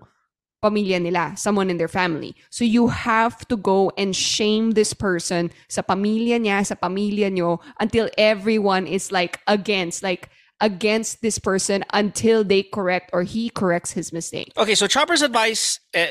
pamilya 0.64 0.96
nila, 0.96 1.36
someone 1.36 1.68
in 1.68 1.76
their 1.76 1.92
family. 1.92 2.32
So 2.48 2.64
you 2.64 2.88
have 2.88 3.44
to 3.52 3.56
go 3.60 3.92
and 4.00 4.16
shame 4.16 4.72
this 4.72 4.96
person 4.96 5.52
sa 5.68 5.84
pamilya 5.84 6.40
niya, 6.40 6.64
sa 6.64 6.80
pamilya 6.80 7.28
nyo, 7.28 7.60
until 7.76 8.08
everyone 8.16 8.88
is 8.88 9.12
like 9.12 9.44
against, 9.44 10.00
like 10.00 10.32
against 10.64 11.20
this 11.20 11.36
person 11.36 11.84
until 11.92 12.40
they 12.40 12.64
correct 12.64 13.10
or 13.12 13.22
he 13.22 13.50
corrects 13.52 13.92
his 13.92 14.16
mistake. 14.16 14.48
Okay, 14.56 14.74
so 14.74 14.88
Chopper's 14.88 15.20
advice, 15.20 15.80
uh, 15.92 16.06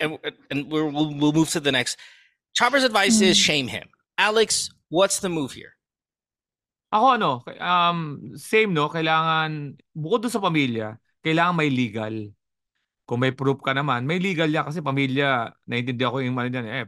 and, 0.00 0.18
and 0.50 0.68
we're, 0.68 0.84
we'll, 0.84 1.14
we'll 1.16 1.32
move 1.32 1.48
to 1.56 1.60
the 1.60 1.72
next. 1.72 1.96
Chopper's 2.52 2.84
advice 2.84 3.24
is 3.24 3.36
shame 3.36 3.66
him. 3.66 3.88
Alex, 4.18 4.68
what's 4.92 5.18
the 5.18 5.32
move 5.32 5.56
here? 5.56 5.72
Ako 6.92 7.18
ano, 7.18 7.42
um, 7.58 8.36
same 8.36 8.70
no, 8.70 8.86
kailangan, 8.86 9.74
bukod 9.96 10.22
doon 10.22 10.30
sa 10.30 10.38
pamilya, 10.38 10.94
kailangan 11.24 11.56
may 11.58 11.66
legal. 11.66 12.30
Kung 13.04 13.20
may 13.20 13.32
proof 13.36 13.60
ka 13.60 13.76
naman, 13.76 14.08
may 14.08 14.16
legal 14.16 14.48
yan 14.48 14.64
kasi 14.64 14.80
pamilya, 14.80 15.52
naiintindihan 15.68 16.12
ko 16.12 16.18
yung 16.24 16.36
ano 16.40 16.48
dyan, 16.48 16.66
eh, 16.68 16.84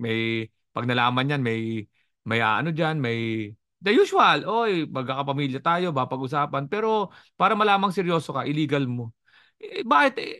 may, 0.00 0.48
pag 0.76 0.84
nalaman 0.84 1.32
yan, 1.32 1.40
may, 1.40 1.84
may 2.28 2.40
ano 2.44 2.72
dyan, 2.72 3.00
may, 3.00 3.50
the 3.80 3.90
usual, 3.92 4.44
oy, 4.44 4.84
magkakapamilya 4.88 5.60
tayo, 5.64 5.96
ba 5.96 6.04
pag-usapan, 6.08 6.68
pero 6.68 7.08
para 7.40 7.56
malamang 7.56 7.92
seryoso 7.92 8.36
ka, 8.36 8.44
illegal 8.44 8.84
mo. 8.84 9.16
Eh, 9.56 9.80
bakit, 9.80 10.14
eh, 10.20 10.34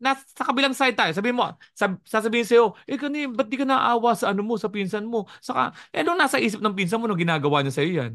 nasa 0.00 0.22
sa 0.32 0.46
kabilang 0.46 0.72
side 0.72 0.94
tayo, 0.94 1.10
sabihin 1.12 1.36
mo, 1.36 1.52
sab, 1.74 1.98
sasabihin 2.06 2.46
sa'yo, 2.46 2.72
eh 2.86 2.96
kani, 2.96 3.28
ba't 3.34 3.50
di 3.50 3.58
ka 3.58 3.66
naawa 3.66 4.14
sa 4.14 4.30
ano 4.32 4.46
mo, 4.46 4.54
sa 4.56 4.70
pinsan 4.72 5.04
mo? 5.04 5.26
Saka, 5.42 5.74
eh, 5.92 6.00
anong 6.06 6.18
nasa 6.22 6.38
isip 6.40 6.62
ng 6.62 6.74
pinsan 6.76 7.02
mo 7.02 7.10
nung 7.10 7.20
ginagawa 7.20 7.60
niya 7.60 7.74
sa'yo 7.76 7.92
yan? 8.06 8.12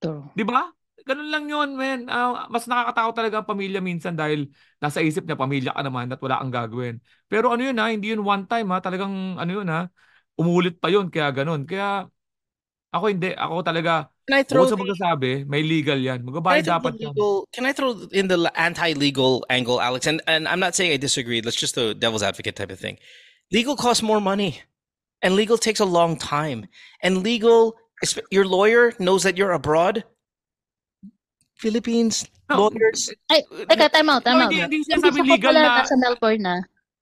True. 0.00 0.28
Di 0.36 0.44
ba? 0.44 0.75
Ganun 1.06 1.30
lang 1.30 1.46
yun, 1.46 1.78
men. 1.78 2.10
Ah, 2.10 2.50
mas 2.50 2.66
nakakatakot 2.66 3.14
talaga 3.14 3.36
ang 3.38 3.46
pamilya 3.46 3.78
minsan 3.78 4.18
dahil 4.18 4.50
nasa 4.82 4.98
isip 4.98 5.22
niya, 5.22 5.38
pamilya 5.38 5.70
ka 5.70 5.82
naman 5.86 6.10
at 6.10 6.18
wala 6.18 6.42
kang 6.42 6.50
gagawin. 6.50 6.98
Pero 7.30 7.54
ano 7.54 7.62
yun 7.62 7.78
ha, 7.78 7.94
hindi 7.94 8.10
yun 8.10 8.26
one 8.26 8.42
time 8.50 8.74
ha, 8.74 8.82
talagang 8.82 9.38
ano 9.38 9.50
yun 9.50 9.70
ha, 9.70 9.86
umulit 10.34 10.82
pa 10.82 10.90
yun, 10.90 11.06
kaya 11.06 11.30
ganun. 11.30 11.62
Kaya 11.62 12.10
ako 12.90 13.04
hindi, 13.06 13.30
ako 13.38 13.62
talaga, 13.62 14.10
Can 14.26 14.42
I 14.42 14.42
throw 14.42 14.66
sa 14.66 14.74
magsasabi, 14.74 15.46
may 15.46 15.62
legal 15.62 15.94
yan. 15.94 16.26
Magbabayad 16.26 16.66
dapat 16.66 16.98
yan. 16.98 17.14
legal, 17.14 17.46
can 17.54 17.62
I 17.62 17.70
throw 17.70 18.10
in 18.10 18.26
the 18.26 18.50
anti-legal 18.58 19.46
angle, 19.46 19.78
Alex? 19.78 20.10
And 20.10 20.18
and 20.26 20.50
I'm 20.50 20.58
not 20.58 20.74
saying 20.74 20.90
I 20.90 20.98
disagree. 20.98 21.38
Let's 21.38 21.54
just 21.54 21.78
the 21.78 21.94
devil's 21.94 22.26
advocate 22.26 22.58
type 22.58 22.74
of 22.74 22.82
thing. 22.82 22.98
Legal 23.54 23.78
costs 23.78 24.02
more 24.02 24.18
money, 24.18 24.66
and 25.22 25.38
legal 25.38 25.54
takes 25.54 25.78
a 25.78 25.86
long 25.86 26.18
time. 26.18 26.66
And 27.06 27.22
legal, 27.22 27.78
your 28.34 28.50
lawyer 28.50 28.98
knows 28.98 29.22
that 29.22 29.38
you're 29.38 29.54
abroad. 29.54 30.02
Philippines 31.56 32.24
No, 32.46 32.70
lawyers. 32.70 33.10
Ay, 33.26 33.42
teka, 33.66 33.90
time 33.90 34.06
out, 34.06 34.22
time 34.22 34.38
out. 34.38 34.52
hindi- 34.52 34.62
hindi 34.62 34.86
Yung 34.86 35.02
pinsan 35.02 35.26
ko 35.26 35.34
legal 35.34 35.50
na- 35.50 35.82
nasa 35.82 35.98
Melbourne 35.98 36.42
na. 36.44 36.56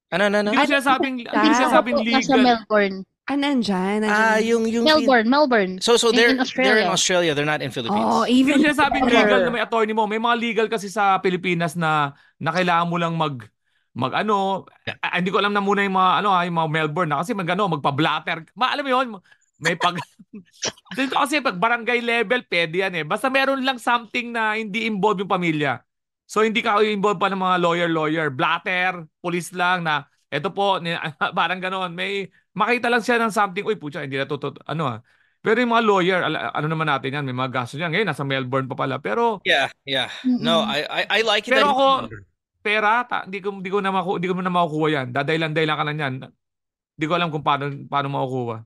Ano, 0.08 0.24
no, 0.32 0.38
no. 0.40 0.50
Hindi 0.54 0.64
ko 0.64 0.72
sinasabing, 0.72 1.14
hindi 1.20 1.48
Ah. 1.52 1.58
sinasabing 1.58 1.94
Ako 1.94 2.00
po, 2.00 2.08
Nasa 2.08 2.32
legal. 2.32 2.40
Melbourne. 2.40 2.96
Ah, 3.24 3.36
nandyan, 3.36 4.04
nandyan. 4.04 4.12
Ah, 4.12 4.36
yung 4.36 4.68
yung 4.68 4.84
Melbourne, 4.84 5.28
Melbourne. 5.28 5.72
So 5.80 5.96
so 5.96 6.12
they're 6.12 6.28
in 6.28 6.40
they're 6.54 6.80
in 6.80 6.92
Australia. 6.92 7.32
They're 7.32 7.48
not 7.48 7.64
in 7.64 7.72
Philippines. 7.72 8.04
Oh, 8.04 8.20
Hindi 8.22 8.36
even 8.40 8.60
ko 8.60 8.68
sinasabing 8.68 9.04
legal 9.04 9.40
na 9.40 9.50
may 9.50 9.64
attorney 9.64 9.96
mo. 9.96 10.04
May 10.04 10.20
mga 10.20 10.36
legal 10.36 10.66
kasi 10.68 10.92
sa 10.92 11.16
Pilipinas 11.18 11.72
na, 11.72 12.12
na 12.36 12.52
kailangan 12.52 12.88
mo 12.88 12.96
lang 13.00 13.16
mag 13.16 13.40
mag 13.96 14.12
ano, 14.12 14.68
ah, 15.00 15.16
hindi 15.16 15.32
ko 15.32 15.40
alam 15.40 15.52
na 15.52 15.60
muna 15.60 15.80
yung 15.80 15.96
mga 15.96 16.12
ano, 16.20 16.28
ah, 16.30 16.44
yung 16.44 16.56
mga 16.56 16.68
Melbourne 16.68 17.10
na 17.10 17.24
kasi 17.24 17.32
mag 17.32 17.48
ano, 17.48 17.64
magpa-blatter. 17.70 18.44
Ma, 18.52 18.76
alam 18.76 18.84
mo 18.84 18.90
yun, 18.92 19.06
may 19.56 19.72
pag 19.74 19.96
Dito 20.98 21.14
kasi 21.16 21.38
pag 21.40 21.56
barangay 21.58 22.00
level, 22.02 22.42
pwede 22.50 22.74
yan 22.84 22.94
eh. 22.98 23.04
Basta 23.06 23.30
meron 23.30 23.62
lang 23.62 23.78
something 23.78 24.34
na 24.34 24.58
hindi 24.58 24.86
involved 24.86 25.22
yung 25.22 25.30
pamilya. 25.30 25.80
So 26.24 26.40
hindi 26.42 26.64
ka 26.64 26.80
involved 26.82 27.20
pa 27.20 27.28
ng 27.30 27.40
mga 27.40 27.56
lawyer-lawyer. 27.60 28.26
Blatter, 28.32 29.04
police 29.20 29.52
lang 29.52 29.84
na, 29.84 30.08
eto 30.32 30.50
po, 30.50 30.80
ni- 30.80 30.96
parang 31.38 31.60
ganon. 31.60 31.92
May, 31.92 32.28
makita 32.56 32.88
lang 32.88 33.02
siya 33.04 33.20
ng 33.20 33.32
something, 33.34 33.64
uy, 33.66 33.76
pucha, 33.76 34.02
hindi 34.02 34.16
na 34.18 34.26
to, 34.26 34.38
to- 34.40 34.56
ano 34.66 34.88
ah. 34.88 34.98
Pero 35.44 35.60
yung 35.60 35.76
mga 35.76 35.84
lawyer, 35.84 36.18
ala- 36.24 36.56
ano 36.56 36.66
naman 36.72 36.88
natin 36.88 37.20
yan, 37.20 37.24
may 37.28 37.36
mga 37.36 37.52
gasto 37.52 37.76
yan. 37.76 37.92
Ngayon, 37.92 38.08
nasa 38.08 38.24
Melbourne 38.24 38.64
pa 38.64 38.76
pala. 38.80 38.96
Pero, 38.96 39.44
Yeah, 39.44 39.68
yeah. 39.84 40.08
No, 40.24 40.64
I 40.64 40.88
I, 40.88 41.02
I 41.10 41.20
like 41.20 41.44
it. 41.44 41.52
pero 41.52 41.68
ako, 41.76 41.86
pera, 42.64 43.04
ta, 43.04 43.28
di 43.28 43.44
ko, 43.44 43.52
di 43.60 43.68
ko 43.68 43.84
na 43.84 43.92
maku, 43.92 44.16
di 44.16 44.24
ko 44.24 44.40
na 44.40 44.48
makukuha 44.48 44.88
yan. 44.88 45.06
Dadailan-dailan 45.12 45.76
ka 45.76 45.84
lang 45.84 45.98
yan. 46.00 46.14
Di 46.96 47.04
ko 47.04 47.12
alam 47.18 47.28
kung 47.28 47.44
paano, 47.44 47.68
paano 47.92 48.08
makukuha. 48.08 48.56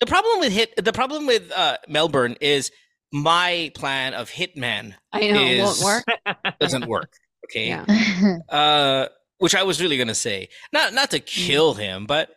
The 0.00 0.06
problem 0.06 0.40
with 0.40 0.52
hit 0.52 0.72
the 0.82 0.92
problem 0.92 1.26
with 1.26 1.50
uh, 1.52 1.78
Melbourne 1.88 2.36
is 2.40 2.70
my 3.12 3.70
plan 3.74 4.14
of 4.14 4.30
hitman 4.30 4.94
I 5.12 5.30
know, 5.30 5.42
is, 5.42 5.82
won't 5.82 6.04
work. 6.06 6.38
doesn't 6.60 6.86
work. 6.86 7.12
Okay. 7.46 7.68
Yeah. 7.68 7.84
Uh, 8.48 9.08
which 9.38 9.54
I 9.54 9.62
was 9.64 9.80
really 9.82 9.98
gonna 9.98 10.14
say, 10.14 10.48
not 10.72 10.94
not 10.94 11.10
to 11.10 11.20
kill 11.20 11.74
him, 11.74 12.06
but 12.06 12.30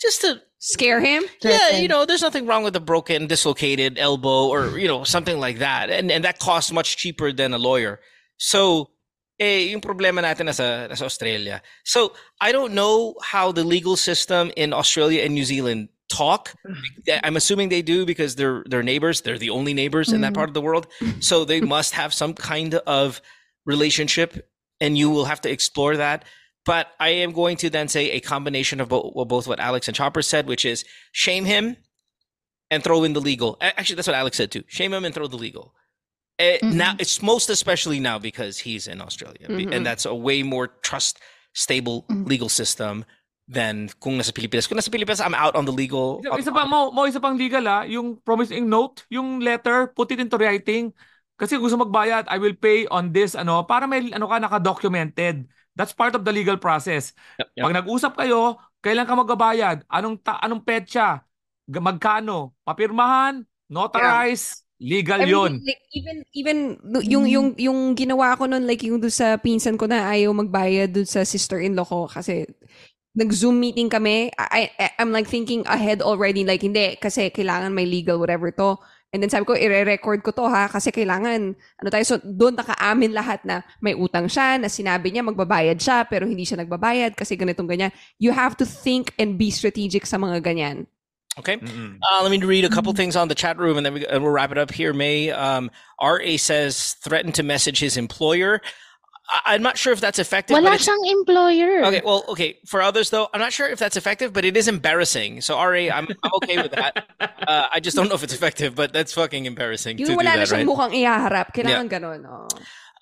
just 0.00 0.20
to 0.20 0.40
scare 0.58 1.00
him. 1.00 1.24
Yeah, 1.42 1.78
you 1.78 1.88
know, 1.88 2.04
there's 2.04 2.22
nothing 2.22 2.46
wrong 2.46 2.62
with 2.62 2.76
a 2.76 2.80
broken, 2.80 3.26
dislocated 3.26 3.98
elbow 3.98 4.48
or 4.48 4.78
you 4.78 4.88
know 4.88 5.04
something 5.04 5.38
like 5.38 5.58
that, 5.58 5.90
and 5.90 6.10
and 6.10 6.24
that 6.24 6.38
costs 6.38 6.72
much 6.72 6.96
cheaper 6.96 7.32
than 7.32 7.54
a 7.54 7.58
lawyer. 7.58 8.00
So, 8.36 8.90
eh, 9.38 9.70
yung 9.70 9.80
problema 9.80 10.22
natin 10.22 10.46
nasa, 10.50 10.90
nasa 10.90 11.02
Australia. 11.02 11.62
So 11.84 12.12
I 12.40 12.52
don't 12.52 12.74
know 12.74 13.14
how 13.22 13.52
the 13.52 13.64
legal 13.64 13.96
system 13.96 14.50
in 14.56 14.72
Australia 14.72 15.22
and 15.22 15.34
New 15.34 15.44
Zealand 15.44 15.88
talk. 16.20 16.42
I'm 17.26 17.36
assuming 17.36 17.68
they 17.68 17.82
do 17.94 17.98
because 18.12 18.32
they're 18.36 18.62
they're 18.70 18.82
neighbors. 18.92 19.16
They're 19.22 19.38
the 19.46 19.50
only 19.58 19.74
neighbors 19.82 20.08
in 20.12 20.20
that 20.22 20.32
Mhm. 20.32 20.40
part 20.40 20.50
of 20.50 20.54
the 20.54 20.64
world. 20.68 20.86
So 21.20 21.44
they 21.44 21.60
must 21.76 21.92
have 22.00 22.12
some 22.22 22.32
kind 22.34 22.74
of 22.98 23.20
relationship, 23.66 24.30
and 24.80 24.96
you 25.00 25.08
will 25.10 25.24
have 25.32 25.40
to 25.42 25.50
explore 25.50 25.96
that. 25.96 26.24
But 26.64 26.86
I 27.00 27.10
am 27.24 27.32
going 27.32 27.56
to 27.58 27.70
then 27.70 27.88
say 27.88 28.04
a 28.12 28.20
combination 28.20 28.80
of 28.80 28.88
both, 28.88 29.12
well, 29.14 29.24
both 29.24 29.46
what 29.48 29.58
Alex 29.60 29.88
and 29.88 29.96
Chopper 29.96 30.22
said, 30.22 30.46
which 30.46 30.64
is 30.64 30.84
shame 31.12 31.44
him 31.44 31.76
and 32.70 32.82
throw 32.84 33.02
in 33.04 33.12
the 33.14 33.20
legal. 33.20 33.56
Actually, 33.60 33.96
that's 33.96 34.08
what 34.08 34.16
Alex 34.22 34.36
said 34.36 34.50
too. 34.52 34.62
Shame 34.68 34.92
him 34.92 35.04
and 35.04 35.14
throw 35.14 35.26
the 35.26 35.36
legal. 35.36 35.74
Eh, 36.38 36.58
Now 36.62 36.94
it's 36.98 37.20
most 37.22 37.50
especially 37.50 38.00
now 38.00 38.18
because 38.18 38.58
he's 38.66 38.86
in 38.86 39.00
Australia, 39.00 39.46
Mhm. 39.48 39.74
and 39.74 39.84
that's 39.84 40.06
a 40.06 40.14
way 40.14 40.42
more 40.42 40.68
trust 40.82 41.18
stable 41.54 42.06
legal 42.08 42.48
system 42.48 43.04
than 43.50 43.90
kung 43.98 44.16
nasa 44.18 44.30
Pilipinas. 44.30 44.70
Kung 44.70 44.78
nasa 44.78 44.92
Pilipinas, 44.92 45.20
I'm 45.20 45.36
out 45.36 45.58
on 45.58 45.66
the 45.66 45.74
legal. 45.74 46.22
Isa, 46.22 46.48
isa 46.48 46.52
pa, 46.54 46.64
mo, 46.64 46.94
mo, 46.94 47.04
isa 47.04 47.18
pang 47.18 47.34
legal 47.34 47.64
ah, 47.66 47.82
yung 47.82 48.18
promising 48.22 48.66
note, 48.66 49.04
yung 49.10 49.42
letter, 49.42 49.90
put 49.92 50.10
it 50.14 50.22
into 50.22 50.38
writing. 50.38 50.94
Kasi 51.36 51.58
gusto 51.58 51.74
magbayad, 51.74 52.30
I 52.30 52.38
will 52.38 52.54
pay 52.54 52.86
on 52.86 53.10
this, 53.10 53.34
ano, 53.34 53.66
para 53.66 53.90
may, 53.90 54.14
ano 54.14 54.30
ka, 54.30 54.38
naka-documented. 54.38 55.48
That's 55.74 55.96
part 55.96 56.14
of 56.14 56.22
the 56.22 56.30
legal 56.30 56.60
process. 56.60 57.16
yep. 57.40 57.66
Pag 57.66 57.82
nag-usap 57.82 58.14
kayo, 58.14 58.60
kailan 58.84 59.08
ka 59.08 59.14
magbabayad? 59.18 59.88
Anong, 59.90 60.22
ta, 60.22 60.38
anong 60.38 60.62
petsa? 60.62 61.24
Magkano? 61.66 62.54
Papirmahan? 62.62 63.42
Notarize? 63.72 64.62
Legal 64.82 65.22
yun. 65.22 65.62
Everything, 65.62 65.70
like 65.70 65.84
even 65.94 66.16
even 66.34 66.56
yung 67.06 67.24
yung 67.30 67.46
yung 67.54 67.80
ginawa 67.94 68.34
ko 68.34 68.50
noon 68.50 68.66
like 68.66 68.82
yung 68.82 68.98
doon 68.98 69.14
sa 69.14 69.38
pinsan 69.38 69.78
ko 69.78 69.86
na 69.86 70.10
ayaw 70.10 70.34
magbayad 70.34 70.90
doon 70.90 71.06
sa 71.06 71.22
sister-in-law 71.22 71.86
ko 71.86 72.10
kasi 72.10 72.50
nag-Zoom 73.14 73.60
meeting 73.60 73.92
kami. 73.92 74.32
I, 74.38 74.72
I 74.78 74.90
I'm 74.98 75.12
like 75.12 75.28
thinking 75.28 75.64
ahead 75.68 76.00
already 76.00 76.44
like 76.44 76.64
hindi 76.64 76.96
kasi 76.96 77.28
kailangan 77.28 77.72
may 77.76 77.84
legal 77.84 78.18
whatever 78.18 78.50
to. 78.56 78.80
And 79.12 79.20
then 79.20 79.28
sabi 79.28 79.44
ko 79.44 79.52
ire-record 79.52 80.24
ko 80.24 80.32
to 80.32 80.48
ha 80.48 80.72
kasi 80.72 80.88
kailangan 80.88 81.52
ano 81.52 81.88
tayo 81.92 82.00
so 82.00 82.16
doon 82.24 82.56
nakaamin 82.56 83.12
lahat 83.12 83.44
na 83.44 83.60
may 83.84 83.92
utang 83.92 84.24
siya 84.24 84.56
na 84.56 84.72
sinabi 84.72 85.12
niya 85.12 85.20
magbabayad 85.20 85.76
siya 85.76 86.08
pero 86.08 86.24
hindi 86.24 86.48
siya 86.48 86.64
nagbabayad 86.64 87.12
kasi 87.12 87.36
ganitong 87.36 87.68
ganyan. 87.68 87.92
You 88.16 88.32
have 88.32 88.56
to 88.56 88.64
think 88.64 89.12
and 89.20 89.36
be 89.36 89.52
strategic 89.52 90.08
sa 90.08 90.16
mga 90.16 90.40
ganyan. 90.40 90.88
Okay. 91.38 91.56
Uh, 91.56 92.20
let 92.22 92.30
me 92.30 92.40
read 92.44 92.64
a 92.64 92.68
couple 92.68 92.92
things 92.92 93.16
on 93.16 93.28
the 93.28 93.34
chat 93.34 93.56
room 93.56 93.76
and 93.76 93.86
then 93.86 93.94
we, 93.94 94.06
and 94.06 94.22
we'll 94.22 94.32
wrap 94.32 94.52
it 94.52 94.58
up 94.58 94.70
here. 94.70 94.92
May 94.92 95.30
um, 95.30 95.70
RA 96.00 96.36
says 96.36 96.96
threatened 97.00 97.36
to 97.36 97.42
message 97.42 97.80
his 97.80 97.96
employer. 97.96 98.60
I'm 99.44 99.62
not 99.62 99.78
sure 99.78 99.92
if 99.92 100.00
that's 100.00 100.18
effective. 100.18 100.54
Wala 100.54 100.76
siyang 100.76 100.98
employer. 101.10 101.84
Okay, 101.86 102.02
well, 102.04 102.24
okay. 102.28 102.58
For 102.66 102.82
others, 102.82 103.10
though, 103.10 103.28
I'm 103.32 103.40
not 103.40 103.52
sure 103.52 103.68
if 103.68 103.78
that's 103.78 103.96
effective, 103.96 104.32
but 104.32 104.44
it 104.44 104.56
is 104.56 104.68
embarrassing. 104.68 105.40
So, 105.40 105.56
RA, 105.56 105.88
I'm, 105.88 106.08
I'm 106.22 106.32
okay 106.42 106.60
with 106.60 106.72
that. 106.72 107.06
Uh, 107.20 107.64
I 107.72 107.80
just 107.80 107.96
don't 107.96 108.08
know 108.08 108.14
if 108.14 108.22
it's 108.22 108.34
effective, 108.34 108.74
but 108.74 108.92
that's 108.92 109.12
fucking 109.14 109.46
embarrassing 109.46 109.96
to 109.98 110.02
Yung 110.02 110.10
do 110.12 110.16
wala 110.16 110.36
na 110.36 110.36
that, 110.36 110.48
siyang 110.48 110.62
right? 110.62 110.66
mukhang 110.66 110.92
ihaharap, 110.92 111.54
kailangan 111.54 111.88
ganun. 111.88 112.26
Oh. 112.26 112.46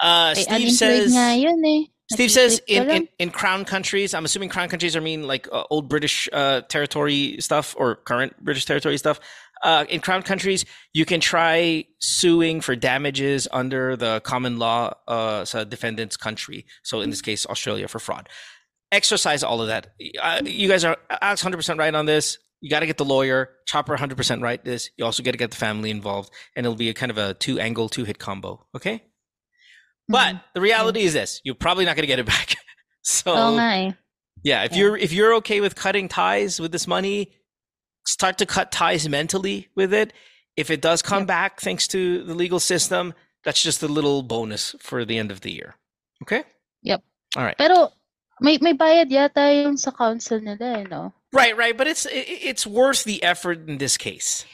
Uh, 0.00 0.32
Ay, 0.32 0.34
Steve 0.34 0.68
unemployed 0.68 1.10
says. 1.10 1.36
yun 1.40 1.64
eh. 1.64 1.84
Steve 2.10 2.30
says 2.30 2.60
in, 2.66 2.90
in, 2.90 3.08
in 3.20 3.30
crown 3.30 3.64
countries, 3.64 4.14
I'm 4.14 4.24
assuming 4.24 4.48
crown 4.48 4.68
countries 4.68 4.96
are 4.96 5.00
mean 5.00 5.28
like 5.28 5.46
uh, 5.52 5.62
old 5.70 5.88
British 5.88 6.28
uh, 6.32 6.62
territory 6.62 7.36
stuff 7.38 7.74
or 7.78 7.96
current 7.96 8.34
British 8.42 8.64
territory 8.64 8.98
stuff. 8.98 9.20
Uh, 9.62 9.84
in 9.88 10.00
crown 10.00 10.22
countries, 10.22 10.64
you 10.94 11.04
can 11.04 11.20
try 11.20 11.84
suing 11.98 12.60
for 12.60 12.74
damages 12.74 13.46
under 13.52 13.96
the 13.96 14.20
common 14.20 14.58
law 14.58 14.92
uh, 15.06 15.44
sa 15.44 15.64
defendant's 15.64 16.16
country. 16.16 16.64
So 16.82 17.00
in 17.00 17.10
this 17.10 17.20
case, 17.20 17.46
Australia 17.46 17.88
for 17.88 17.98
fraud. 17.98 18.28
Exercise 18.92 19.42
all 19.42 19.60
of 19.60 19.68
that. 19.68 19.88
Uh, 20.20 20.40
you 20.44 20.68
guys 20.68 20.84
are 20.84 20.96
Alex 21.20 21.44
100% 21.44 21.78
right 21.78 21.94
on 21.94 22.06
this. 22.06 22.38
You 22.60 22.68
got 22.70 22.80
to 22.80 22.86
get 22.86 22.96
the 22.96 23.04
lawyer. 23.04 23.50
Chopper 23.66 23.96
100% 23.96 24.42
right 24.42 24.62
this. 24.64 24.90
You 24.96 25.04
also 25.04 25.22
got 25.22 25.32
to 25.32 25.38
get 25.38 25.50
the 25.50 25.56
family 25.56 25.90
involved, 25.90 26.30
and 26.56 26.66
it'll 26.66 26.76
be 26.76 26.90
a 26.90 26.94
kind 26.94 27.10
of 27.10 27.18
a 27.18 27.34
two 27.34 27.58
angle, 27.58 27.88
two 27.88 28.04
hit 28.04 28.18
combo. 28.18 28.66
Okay. 28.74 29.02
But 30.08 30.42
the 30.54 30.60
reality 30.60 31.02
is 31.02 31.12
this: 31.12 31.40
you're 31.44 31.54
probably 31.54 31.84
not 31.84 31.96
going 31.96 32.02
to 32.02 32.08
get 32.08 32.18
it 32.18 32.26
back. 32.26 32.56
so 33.02 33.32
nga 33.32 33.62
eh. 33.62 33.92
yeah, 34.42 34.64
if 34.64 34.74
you're 34.74 34.96
if 34.96 35.12
you're 35.12 35.34
okay 35.36 35.60
with 35.60 35.76
cutting 35.76 36.08
ties 36.08 36.60
with 36.60 36.72
this 36.72 36.86
money, 36.86 37.32
start 38.10 38.38
to 38.38 38.46
cut 38.46 38.72
ties 38.72 39.08
mentally 39.08 39.68
with 39.74 39.94
it. 39.94 40.12
If 40.56 40.70
it 40.70 40.82
does 40.82 41.00
come 41.00 41.26
back 41.26 41.60
thanks 41.60 41.86
to 41.88 42.24
the 42.24 42.34
legal 42.34 42.58
system, 42.58 43.14
that's 43.44 43.62
just 43.62 43.82
a 43.82 43.88
little 43.88 44.22
bonus 44.22 44.74
for 44.80 45.04
the 45.04 45.16
end 45.16 45.30
of 45.30 45.40
the 45.40 45.52
year. 45.52 45.76
Okay? 46.22 46.42
Yep. 46.82 47.02
All 47.36 47.44
right. 47.44 47.56
Pero 47.56 47.92
may 48.40 48.58
may 48.60 48.74
bayad 48.74 49.10
yata 49.10 49.62
yung 49.62 49.76
sa 49.76 49.90
council 49.92 50.40
nila 50.40 50.80
eh, 50.80 50.84
no? 50.90 51.14
Right, 51.32 51.56
right, 51.56 51.76
but 51.76 51.86
it's 51.86 52.06
it's 52.10 52.66
worth 52.66 53.04
the 53.04 53.22
effort 53.22 53.68
in 53.68 53.78
this 53.78 53.96
case. 53.96 54.44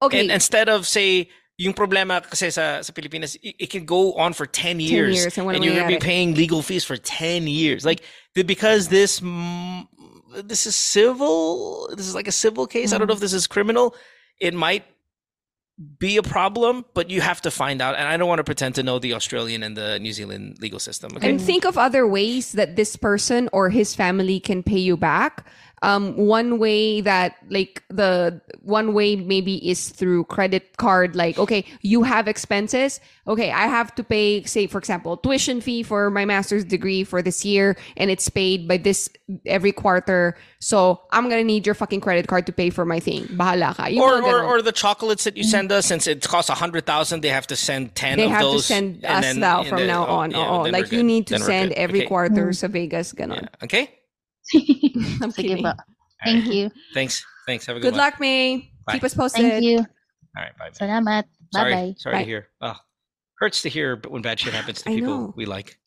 Okay. 0.00 0.20
And 0.20 0.30
instead 0.32 0.68
of 0.68 0.88
say 0.88 1.28
yung 1.60 1.74
problema 1.74 2.24
kasi 2.24 2.48
sa 2.50 2.80
sa 2.80 2.92
Pilipinas, 2.92 3.36
it, 3.44 3.54
it 3.58 3.68
can 3.68 3.84
go 3.84 4.14
on 4.14 4.32
for 4.32 4.46
10 4.46 4.80
years, 4.80 5.20
years, 5.20 5.36
and 5.36 5.46
walang 5.46 5.62
you're 5.62 5.76
going 5.76 5.92
to 5.92 6.00
be 6.00 6.00
paying 6.00 6.34
legal 6.34 6.62
fees 6.62 6.84
for 6.84 6.96
10 6.96 7.46
years. 7.46 7.84
Like 7.84 8.00
because 8.32 8.88
this 8.88 9.20
this 10.44 10.66
is 10.66 10.76
civil, 10.76 11.88
this 11.96 12.06
is 12.06 12.14
like 12.14 12.28
a 12.28 12.32
civil 12.32 12.66
case. 12.66 12.92
I 12.92 12.98
don't 12.98 13.06
know 13.06 13.14
if 13.14 13.18
mm. 13.18 13.22
this 13.22 13.32
is 13.32 13.46
criminal. 13.46 13.94
It 14.40 14.54
might 14.54 14.84
be 15.98 16.16
a 16.16 16.22
problem, 16.22 16.84
but 16.94 17.10
you 17.10 17.20
have 17.20 17.40
to 17.42 17.50
find 17.50 17.80
out. 17.80 17.96
And 17.96 18.06
I 18.06 18.16
don't 18.16 18.28
want 18.28 18.38
to 18.38 18.44
pretend 18.44 18.74
to 18.76 18.82
know 18.82 18.98
the 18.98 19.14
Australian 19.14 19.62
and 19.62 19.76
the 19.76 19.98
New 19.98 20.12
Zealand 20.12 20.58
legal 20.60 20.78
system. 20.78 21.12
Okay. 21.16 21.30
And 21.30 21.40
think 21.40 21.64
of 21.64 21.78
other 21.78 22.06
ways 22.06 22.52
that 22.52 22.76
this 22.76 22.96
person 22.96 23.48
or 23.52 23.70
his 23.70 23.94
family 23.94 24.38
can 24.38 24.62
pay 24.62 24.78
you 24.78 24.96
back. 24.96 25.46
Um, 25.82 26.16
one 26.16 26.58
way 26.60 27.00
that 27.00 27.34
like 27.50 27.82
the 27.88 28.40
one 28.62 28.94
way 28.94 29.16
maybe 29.16 29.56
is 29.68 29.88
through 29.90 30.24
credit 30.24 30.76
card. 30.76 31.16
Like, 31.16 31.38
okay, 31.38 31.64
you 31.82 32.04
have 32.04 32.28
expenses. 32.28 33.00
Okay, 33.26 33.50
I 33.50 33.66
have 33.66 33.92
to 33.96 34.04
pay, 34.04 34.44
say, 34.44 34.66
for 34.68 34.78
example, 34.78 35.16
tuition 35.16 35.60
fee 35.60 35.82
for 35.82 36.08
my 36.10 36.24
master's 36.24 36.64
degree 36.64 37.02
for 37.02 37.20
this 37.22 37.44
year, 37.44 37.76
and 37.96 38.10
it's 38.10 38.28
paid 38.28 38.66
by 38.68 38.76
this 38.76 39.08
every 39.44 39.72
quarter. 39.72 40.36
So 40.60 41.02
I'm 41.10 41.28
gonna 41.28 41.42
need 41.42 41.66
your 41.66 41.74
fucking 41.74 42.00
credit 42.00 42.28
card 42.28 42.46
to 42.46 42.52
pay 42.52 42.70
for 42.70 42.84
my 42.84 43.00
thing. 43.00 43.24
Bahala 43.34 43.74
ka. 43.74 43.90
Or, 44.00 44.22
or, 44.22 44.44
or 44.44 44.62
the 44.62 44.72
chocolates 44.72 45.24
that 45.24 45.36
you 45.36 45.42
send 45.42 45.72
us, 45.72 45.86
since 45.86 46.06
it 46.06 46.22
costs 46.26 46.48
a 46.50 46.54
hundred 46.54 46.86
thousand, 46.86 47.22
they 47.22 47.28
have 47.28 47.46
to 47.48 47.56
send 47.56 47.94
ten 47.96 48.18
they 48.18 48.26
of 48.26 48.30
have 48.30 48.42
those. 48.42 48.62
to 48.68 48.72
send 48.74 48.94
and 49.04 49.04
us 49.04 49.24
then- 49.24 49.40
now 49.40 49.64
from 49.64 49.78
then- 49.78 49.88
now 49.88 50.06
oh, 50.06 50.14
on. 50.22 50.30
yeah, 50.30 50.62
then 50.62 50.72
like 50.72 50.92
you 50.92 51.02
need 51.02 51.26
to 51.26 51.34
Then 51.34 51.42
send 51.42 51.72
every 51.72 52.00
Okay. 52.00 52.08
quarter 52.08 52.52
sa 52.52 52.68
Vegas. 52.68 53.12
Ganon. 53.12 53.48
Okay. 53.64 53.90
I'm 55.22 55.30
Sige 55.30 55.36
kidding. 55.58 55.62
ba. 55.62 55.76
Thank 56.24 56.46
you. 56.50 56.70
Thanks. 56.94 57.24
Thanks. 57.46 57.66
Have 57.66 57.76
a 57.76 57.80
good, 57.80 57.92
Good 57.92 57.98
one. 57.98 58.04
luck, 58.10 58.20
May. 58.20 58.70
Bye. 58.86 58.94
Keep 58.94 59.04
us 59.04 59.14
posted. 59.14 59.42
Thank 59.42 59.64
you. 59.64 59.78
All 59.78 60.42
right. 60.42 60.54
Bye. 60.58 60.70
Salamat. 60.74 61.24
Sorry. 61.52 61.72
Bye-bye. 61.74 61.94
Sorry 61.98 62.14
Bye. 62.16 62.22
to 62.22 62.28
hear. 62.30 62.42
Oh, 62.62 62.78
hurts 63.38 63.62
to 63.62 63.68
hear, 63.68 63.96
but 63.96 64.10
when 64.10 64.22
bad 64.22 64.38
shit 64.40 64.54
happens 64.54 64.82
to 64.82 64.90
I 64.90 64.94
people 64.94 65.30
know. 65.30 65.34
we 65.36 65.44
like. 65.46 65.78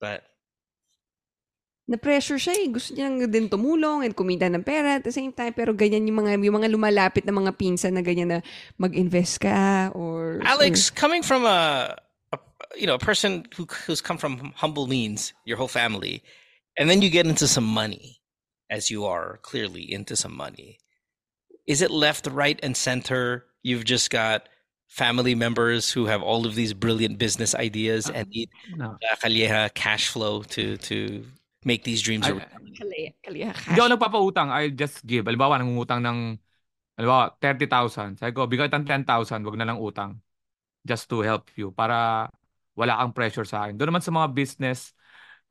But 0.00 0.24
Na-pressure 1.90 2.38
siya 2.38 2.54
eh. 2.62 2.68
Gusto 2.70 2.94
niya 2.94 3.10
lang 3.10 3.26
din 3.26 3.50
tumulong 3.50 4.06
and 4.06 4.14
kumita 4.14 4.46
ng 4.46 4.62
pera 4.62 5.02
at 5.02 5.04
the 5.04 5.10
same 5.10 5.34
time. 5.34 5.50
Pero 5.52 5.74
ganyan 5.74 6.06
yung 6.06 6.22
mga, 6.22 6.38
yung 6.38 6.56
mga 6.62 6.70
lumalapit 6.70 7.26
na 7.26 7.34
mga 7.34 7.58
pinsan 7.58 7.98
na 7.98 8.02
ganyan 8.06 8.30
na 8.30 8.40
mag-invest 8.78 9.42
ka 9.42 9.90
or... 9.94 10.38
Alex, 10.46 10.90
coming 10.94 11.22
from 11.26 11.42
a, 11.44 11.94
a 12.30 12.38
you 12.78 12.86
know 12.86 12.94
a 12.94 13.02
person 13.02 13.44
who 13.58 13.66
who's 13.84 14.00
come 14.00 14.16
from 14.16 14.54
humble 14.54 14.86
means, 14.86 15.34
your 15.44 15.58
whole 15.58 15.68
family, 15.68 16.22
and 16.78 16.88
then 16.88 17.02
you 17.02 17.10
get 17.10 17.26
into 17.26 17.46
some 17.48 17.64
money, 17.66 18.20
as 18.70 18.90
you 18.90 19.04
are 19.04 19.38
clearly 19.42 19.84
into 19.92 20.16
some 20.16 20.34
money. 20.36 20.78
Is 21.66 21.82
it 21.82 21.90
left, 21.90 22.26
right, 22.26 22.58
and 22.62 22.76
center? 22.76 23.46
You've 23.62 23.84
just 23.84 24.10
got 24.10 24.48
family 24.88 25.34
members 25.34 25.88
who 25.90 26.04
have 26.06 26.20
all 26.22 26.44
of 26.44 26.54
these 26.54 26.74
brilliant 26.74 27.16
business 27.16 27.54
ideas 27.54 28.10
and 28.10 28.26
um, 28.26 28.30
need 28.30 28.50
No. 28.76 28.98
kalyeha 29.22 29.72
cash 29.72 30.08
flow 30.12 30.42
to 30.52 30.76
to 30.84 31.24
make 31.64 31.84
these 31.84 32.02
dreams 32.02 32.26
a 32.28 32.36
I- 32.36 32.60
Kali, 32.72 33.12
kali, 33.22 33.44
Hindi 33.44 33.78
ako 33.78 33.88
nagpapautang. 33.94 34.48
I'll 34.48 34.72
just 34.72 35.04
give. 35.06 35.28
Halimbawa, 35.28 35.60
nangungutang 35.60 36.00
ng, 36.02 36.40
halimbawa, 36.96 37.36
30,000. 37.38 38.16
Sabi 38.16 38.32
ko, 38.32 38.48
bigay 38.48 38.72
ng 38.72 38.88
10,000, 38.88 39.44
wag 39.44 39.56
na 39.60 39.68
lang 39.68 39.76
utang. 39.78 40.16
Just 40.82 41.06
to 41.12 41.20
help 41.20 41.52
you. 41.54 41.68
Para 41.70 42.26
wala 42.74 42.96
kang 42.96 43.12
pressure 43.12 43.44
sa 43.44 43.68
akin. 43.68 43.76
Doon 43.76 43.92
naman 43.92 44.02
sa 44.02 44.10
mga 44.10 44.32
business, 44.32 44.96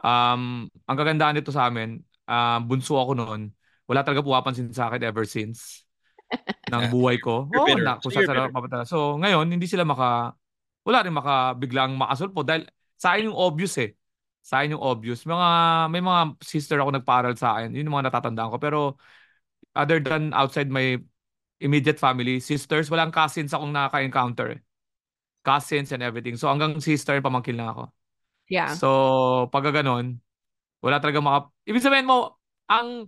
um, 0.02 0.68
ang 0.68 0.98
kagandahan 0.98 1.38
nito 1.38 1.54
sa 1.54 1.70
amin, 1.70 2.02
um, 2.28 2.60
bunso 2.66 2.98
ako 2.98 3.14
noon, 3.18 3.42
wala 3.88 4.02
talaga 4.02 4.26
pumapansin 4.26 4.70
sa 4.74 4.90
akin 4.90 5.02
ever 5.06 5.26
since. 5.26 5.86
ng 6.72 6.84
buhay 6.88 7.20
ko. 7.20 7.48
Oo, 7.52 7.68
bitter. 7.68 7.84
na, 7.84 8.00
kung 8.00 8.12
So 8.12 8.24
papunta. 8.24 8.88
So, 8.88 9.20
ngayon, 9.20 9.52
hindi 9.52 9.68
sila 9.68 9.84
maka, 9.84 10.32
wala 10.88 11.00
rin 11.04 11.14
maka 11.14 11.54
biglang 11.60 11.94
makasulpo 12.00 12.42
dahil 12.42 12.66
sa 12.96 13.14
akin 13.14 13.32
yung 13.32 13.38
obvious 13.38 13.76
eh. 13.82 13.94
Sa 14.42 14.62
akin 14.62 14.78
yung 14.78 14.84
obvious. 14.84 15.28
Mga, 15.28 15.50
may 15.94 16.02
mga 16.02 16.22
sister 16.42 16.80
ako 16.82 16.98
nagparal 16.98 17.36
sa 17.38 17.60
akin. 17.60 17.76
Yun 17.76 17.86
yung 17.92 17.96
mga 18.00 18.08
natatandaan 18.10 18.50
ko. 18.56 18.58
Pero, 18.58 18.80
other 19.76 20.02
than 20.02 20.32
outside 20.34 20.72
my 20.72 20.98
immediate 21.62 22.02
family, 22.02 22.42
sisters, 22.42 22.90
walang 22.90 23.14
cousins 23.14 23.54
akong 23.54 23.70
nakaka-encounter 23.70 24.58
eh. 24.58 24.62
Cousins 25.46 25.94
and 25.94 26.02
everything. 26.02 26.38
So, 26.38 26.50
hanggang 26.50 26.80
sister, 26.82 27.18
pamangkin 27.22 27.60
lang 27.60 27.76
ako. 27.76 27.84
Yeah. 28.52 28.76
So, 28.76 29.48
pag 29.48 29.64
ganon, 29.72 30.20
wala 30.84 31.00
talaga 31.00 31.24
maka... 31.24 31.40
Ibig 31.64 31.80
sabihin 31.80 32.10
mo, 32.10 32.36
ang 32.68 33.08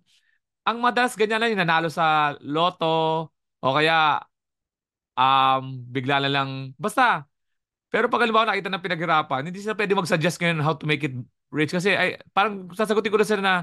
ang 0.63 0.79
madalas 0.79 1.19
ganyan 1.19 1.43
lang 1.43 1.51
yung 1.51 1.59
nanalo 1.67 1.91
sa 1.91 2.39
loto 2.39 3.27
o 3.59 3.75
kaya 3.75 4.23
um, 5.19 5.83
bigla 5.91 6.23
na 6.23 6.31
lang... 6.31 6.71
Basta, 6.79 7.27
pero 7.91 8.07
pag 8.07 8.23
halimbawa 8.23 8.47
nakita 8.47 8.71
ng 8.71 8.83
pinaghirapan, 8.87 9.51
hindi 9.51 9.59
sila 9.59 9.75
pwede 9.75 9.99
mag-suggest 9.99 10.39
ngayon 10.39 10.63
how 10.63 10.79
to 10.79 10.87
make 10.87 11.03
it 11.03 11.13
rich. 11.51 11.75
Kasi 11.75 11.91
ay, 11.91 12.15
parang 12.31 12.71
sasagutin 12.71 13.11
ko 13.11 13.19
na 13.19 13.27
sila 13.27 13.41
na 13.43 13.55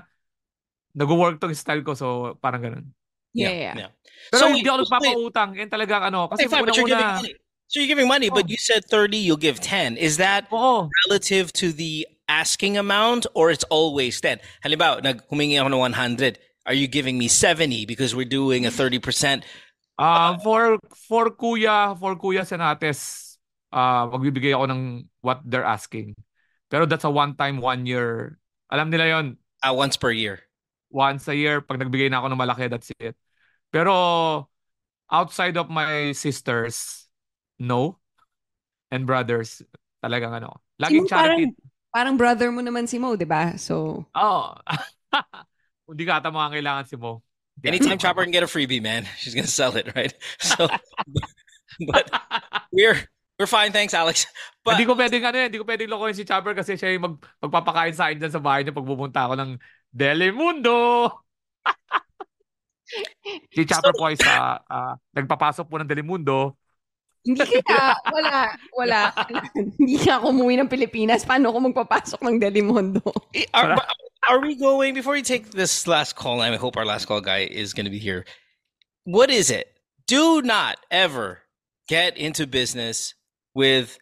nag-work 0.93 1.40
tong 1.40 1.57
style 1.57 1.81
ko. 1.81 1.97
So, 1.97 2.36
parang 2.44 2.61
ganun. 2.61 2.86
Yeah, 3.32 3.57
yeah. 3.57 3.74
Yeah. 3.89 3.90
Pero 4.31 4.39
So, 4.39 4.52
hindi 4.52 4.69
ako 4.69 4.85
nagpapautang. 4.85 5.51
Yan 5.57 5.70
talaga 5.73 6.12
ano. 6.12 6.28
Kasi 6.28 6.44
Okay, 6.44 6.52
fine, 6.52 6.62
but 6.69 6.77
you're 6.77 6.93
giving. 6.93 7.40
So 7.70 7.78
you're 7.78 7.86
giving 7.86 8.09
money, 8.10 8.30
but 8.34 8.51
you 8.51 8.59
said 8.59 8.82
30, 8.90 9.16
you'll 9.16 9.38
give 9.38 9.60
10. 9.62 9.94
Is 9.97 10.18
that 10.18 10.51
Oo. 10.51 10.90
relative 11.06 11.55
to 11.62 11.70
the 11.70 12.02
asking 12.26 12.74
amount 12.76 13.30
or 13.38 13.55
it's 13.55 13.62
always 13.70 14.18
10? 14.20 14.42
Halimbawa, 14.66 14.98
nag 15.06 15.22
humingi 15.30 15.55
ako 15.55 15.70
ng 15.70 15.94
100. 15.94 16.38
Are 16.66 16.74
you 16.74 16.90
giving 16.90 17.14
me 17.14 17.30
70 17.30 17.86
because 17.86 18.10
we're 18.10 18.26
doing 18.26 18.66
a 18.66 18.74
30%? 18.74 19.47
Um, 20.02 20.42
for 20.42 20.82
for 21.06 21.30
Kuya, 21.30 21.94
for 21.94 22.18
Kuya 22.18 22.42
Senates, 22.42 23.38
uh, 23.70 24.10
magbibigay 24.10 24.51
ako 24.51 24.66
ng 24.66 24.82
what 25.22 25.38
they're 25.47 25.62
asking. 25.62 26.18
Pero 26.74 26.90
that's 26.90 27.06
a 27.06 27.10
one 27.10 27.38
time, 27.38 27.62
one 27.62 27.86
year. 27.86 28.34
Alam 28.74 28.90
nila 28.90 29.06
yon 29.14 29.38
Uh, 29.62 29.76
once 29.76 29.94
per 29.94 30.10
year. 30.10 30.42
once 30.90 31.28
a 31.30 31.36
year. 31.38 31.62
Pag 31.62 31.78
nagbigay 31.78 32.10
na 32.10 32.18
ako 32.18 32.34
ng 32.34 32.40
malaki, 32.40 32.66
that's 32.66 32.90
it. 32.98 33.14
Pero 33.70 34.51
outside 35.06 35.55
of 35.55 35.70
my 35.70 36.10
sisters, 36.18 37.06
no. 37.60 38.00
And 38.90 39.06
brothers, 39.06 39.62
talagang 40.02 40.34
ano. 40.34 40.58
Laging 40.82 41.06
Si 41.06 41.06
Mo 41.06 41.14
parang, 41.14 41.38
charity. 41.38 41.54
parang 41.94 42.14
brother 42.18 42.50
mo 42.50 42.60
naman 42.64 42.90
si 42.90 42.98
Mo, 42.98 43.14
di 43.14 43.28
ba? 43.28 43.54
So, 43.54 44.02
Oo. 44.16 44.58
Hindi 45.90 46.04
ka 46.06 46.22
ata 46.22 46.30
mga 46.30 46.50
kailangan 46.58 46.84
si 46.86 46.96
Mo. 46.98 47.22
Hindi 47.60 47.76
Anytime 47.76 47.98
Chopper 48.00 48.24
can 48.24 48.32
get 48.32 48.46
a 48.46 48.50
freebie, 48.50 48.80
man, 48.82 49.04
she's 49.18 49.34
gonna 49.34 49.50
sell 49.50 49.74
it, 49.76 49.90
right? 49.94 50.14
So, 50.40 50.66
but 51.90 52.06
we're 52.72 52.98
we're 53.38 53.50
fine, 53.50 53.72
thanks, 53.72 53.92
Alex. 53.94 54.26
But 54.64 54.76
hindi 54.76 54.86
ko 54.88 54.94
pwedeng 54.96 55.24
ano, 55.24 55.36
eh, 55.40 55.46
hindi 55.48 55.58
ko 55.60 55.66
pwedeng 55.66 55.88
lokohin 55.88 56.16
si 56.16 56.24
Chopper 56.28 56.52
kasi 56.52 56.76
siya 56.76 56.92
yung 56.96 57.04
mag, 57.08 57.16
magpapakain 57.40 57.96
sa 57.96 58.08
akin 58.08 58.20
dyan 58.20 58.34
sa 58.36 58.42
bahay 58.44 58.62
niya 58.64 58.76
pag 58.76 58.84
pupunta 58.88 59.20
ako 59.28 59.34
ng 59.40 59.50
Delimundo. 59.88 61.08
si 63.50 63.62
Chopper 63.64 63.92
po 63.96 64.04
ay 64.12 64.16
sa 64.20 64.60
ah, 64.68 64.94
nagpapasok 65.16 65.64
po 65.68 65.80
ng 65.80 65.88
Delimundo. 65.88 66.59
hindi 67.26 67.44
kaya, 67.44 67.94
wala, 68.12 68.56
wala. 68.72 69.01
hindi 69.78 69.98
ka 70.01 70.20
ako 70.20 70.32
umuwi 70.32 70.56
ng 70.56 70.68
Pilipinas. 70.68 71.24
Paano 71.24 71.52
ako 71.52 71.68
magpapasok 71.68 72.20
ng 72.24 72.40
Delimundo? 72.40 73.05
are, 73.52 73.76
are 74.28 74.40
we 74.40 74.56
going 74.56 74.94
before 74.94 75.12
we 75.12 75.22
take 75.22 75.52
this 75.52 75.86
last 75.86 76.16
call? 76.16 76.40
and 76.40 76.55
I 76.55 76.59
hope 76.59 76.76
our 76.76 76.86
last 76.86 77.05
call 77.05 77.20
guy 77.20 77.44
is 77.44 77.74
going 77.74 77.84
to 77.84 77.92
be 77.92 77.98
here. 78.01 78.24
What 79.05 79.28
is 79.30 79.51
it? 79.51 79.68
Do 80.06 80.40
not 80.40 80.78
ever 80.90 81.42
get 81.88 82.16
into 82.16 82.47
business 82.47 83.14
with 83.55 83.98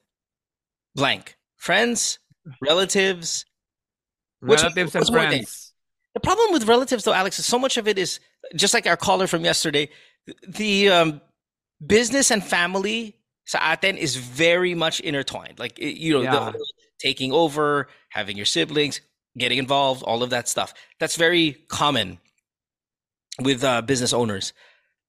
blank 0.95 1.37
friends, 1.57 2.19
relatives. 2.63 3.45
Which- 4.41 4.63
Relatives 4.63 4.95
and 4.95 5.03
what's 5.03 5.11
friends. 5.11 5.69
The 6.15 6.21
problem 6.21 6.53
with 6.53 6.67
relatives, 6.67 7.05
though, 7.05 7.13
Alex, 7.13 7.39
is 7.39 7.47
so 7.47 7.59
much 7.59 7.77
of 7.77 7.87
it 7.87 7.99
is 7.99 8.19
just 8.55 8.75
like 8.75 8.87
our 8.87 8.97
caller 8.97 9.27
from 9.27 9.45
yesterday. 9.45 9.89
The 10.47 10.89
um, 10.89 11.21
business 11.85 12.31
and 12.31 12.43
family 12.43 13.15
sa 13.45 13.59
atin 13.73 13.97
is 13.97 14.17
very 14.17 14.75
much 14.75 15.01
intertwined. 15.01 15.59
Like 15.59 15.79
you 15.79 16.13
know, 16.15 16.23
Yeah. 16.23 16.51
whole 16.53 16.63
taking 17.01 17.33
over, 17.33 17.89
having 18.11 18.37
your 18.37 18.47
siblings, 18.47 19.01
getting 19.39 19.59
involved, 19.59 20.03
all 20.03 20.23
of 20.23 20.31
that 20.31 20.49
stuff. 20.49 20.75
That's 20.99 21.17
very 21.17 21.53
common 21.69 22.19
with 23.41 23.63
uh, 23.63 23.83
business 23.83 24.13
owners. 24.13 24.53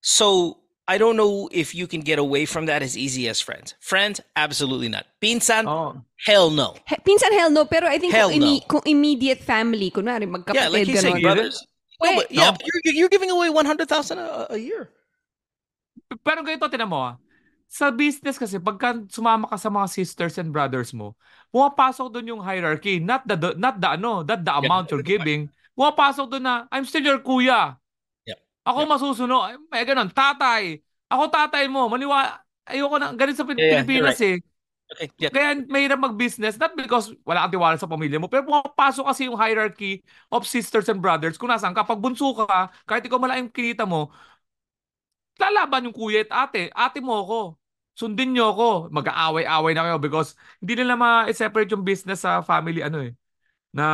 So 0.02 0.60
I 0.88 0.98
don't 0.98 1.18
know 1.18 1.50
if 1.52 1.74
you 1.76 1.88
can 1.88 2.02
get 2.02 2.18
away 2.20 2.46
from 2.46 2.66
that 2.68 2.82
as 2.82 2.98
easy 2.98 3.28
as 3.28 3.41
friends. 3.41 3.74
Friends, 3.80 4.22
absolutely 4.36 4.90
not. 4.90 5.06
Pinsan, 5.22 5.66
Oh. 5.68 6.02
hell 6.26 6.50
no. 6.50 6.76
He- 6.88 6.96
Pinsan 7.06 7.32
hell 7.34 7.50
no, 7.52 7.66
pero 7.66 7.88
I 7.88 7.98
think 7.98 8.14
Hell 8.14 8.30
kung, 8.30 8.40
imme- 8.41 8.62
no. 8.62 8.68
kung 8.68 8.82
immediate 8.86 9.41
family, 9.41 9.91
kunwari 9.91 10.26
magkapatid, 10.30 10.56
Yeah, 10.56 10.68
like 10.70 10.88
he's 10.88 11.02
saying, 11.02 11.22
brothers. 11.22 11.62
No, 12.02 12.16
but 12.16 12.32
yeah, 12.32 12.52
but 12.52 12.62
you're, 12.86 12.94
you're 12.96 13.10
giving 13.10 13.30
away 13.30 13.50
100,000 13.50 14.18
a, 14.18 14.48
a 14.52 14.58
year. 14.58 14.90
Pero 16.10 16.41
ganito, 16.41 16.65
tinan 16.65 16.90
mo 16.90 16.99
ah. 17.06 17.15
Sa 17.69 17.94
business 17.94 18.41
kasi, 18.41 18.57
pagka 18.57 18.98
sumama 19.14 19.45
ka 19.45 19.53
sa 19.61 19.69
mga 19.69 19.88
sisters 19.94 20.41
and 20.41 20.49
brothers 20.49 20.90
mo, 20.90 21.14
pumapasok 21.53 22.10
doon 22.10 22.34
yung 22.34 22.41
hierarchy. 22.41 22.98
Not 22.98 23.30
the, 23.30 23.38
the- 23.38 23.57
not 23.61 23.77
the 23.77 23.94
ano, 23.94 24.26
not 24.26 24.41
the 24.41 24.53
amount 24.57 24.90
you're 24.90 25.06
giving. 25.06 25.53
Pumapasok 25.77 26.26
doon 26.34 26.44
na, 26.44 26.56
I'm 26.73 26.84
still 26.90 27.06
your 27.06 27.22
kuya. 27.22 27.77
Yep. 28.26 28.38
Ako 28.65 28.77
masusunod. 28.90 29.41
Ay, 29.45 29.56
May 29.69 29.86
ganun, 29.86 30.10
tatay. 30.10 30.81
Ako 31.14 31.30
tatay 31.30 31.69
mo. 31.69 31.86
Maniwa, 31.86 32.41
ayoko 32.65 32.98
na. 32.98 33.14
Ganun 33.14 33.38
sa 33.38 33.45
Pil- 33.45 33.57
Yeah, 33.61 33.61
yeah, 33.61 33.86
Pilipinas 33.86 34.18
right. 34.18 34.41
eh. 34.41 34.48
Okay, 34.90 35.07
yeah. 35.22 35.30
Kaya 35.30 35.61
mahirap 35.69 36.02
mag-business, 36.02 36.57
not 36.57 36.73
because 36.73 37.14
wala 37.22 37.45
kang 37.45 37.53
tiwala 37.53 37.77
sa 37.77 37.86
pamilya 37.86 38.18
mo, 38.18 38.26
pero 38.26 38.41
pumapasok 38.49 39.06
kasi 39.06 39.30
yung 39.30 39.38
hierarchy 39.38 40.02
of 40.34 40.49
sisters 40.49 40.90
and 40.90 40.98
brothers. 40.98 41.38
Kung 41.38 41.53
nasaan 41.53 41.77
ka, 41.77 41.86
pag 41.86 42.02
bunso 42.02 42.34
ka, 42.34 42.73
kahit 42.90 43.06
ikaw 43.06 43.22
malaking 43.22 43.53
kinita 43.53 43.86
mo, 43.86 44.10
lalaban 45.40 45.88
yung 45.88 45.95
kuya 45.95 46.28
at 46.28 46.52
ate. 46.52 46.70
Ate 46.76 46.99
mo 46.99 47.24
ako. 47.24 47.40
Sundin 47.95 48.36
nyo 48.36 48.52
ako. 48.52 48.70
Mag-aaway-aaway 48.91 49.72
na 49.74 49.84
kayo 49.88 49.98
because 49.98 50.36
hindi 50.60 50.84
nila 50.84 50.99
ma-separate 50.99 51.72
yung 51.72 51.84
business 51.84 52.24
sa 52.24 52.44
family 52.44 52.84
ano 52.84 53.03
eh. 53.03 53.16
Na 53.72 53.86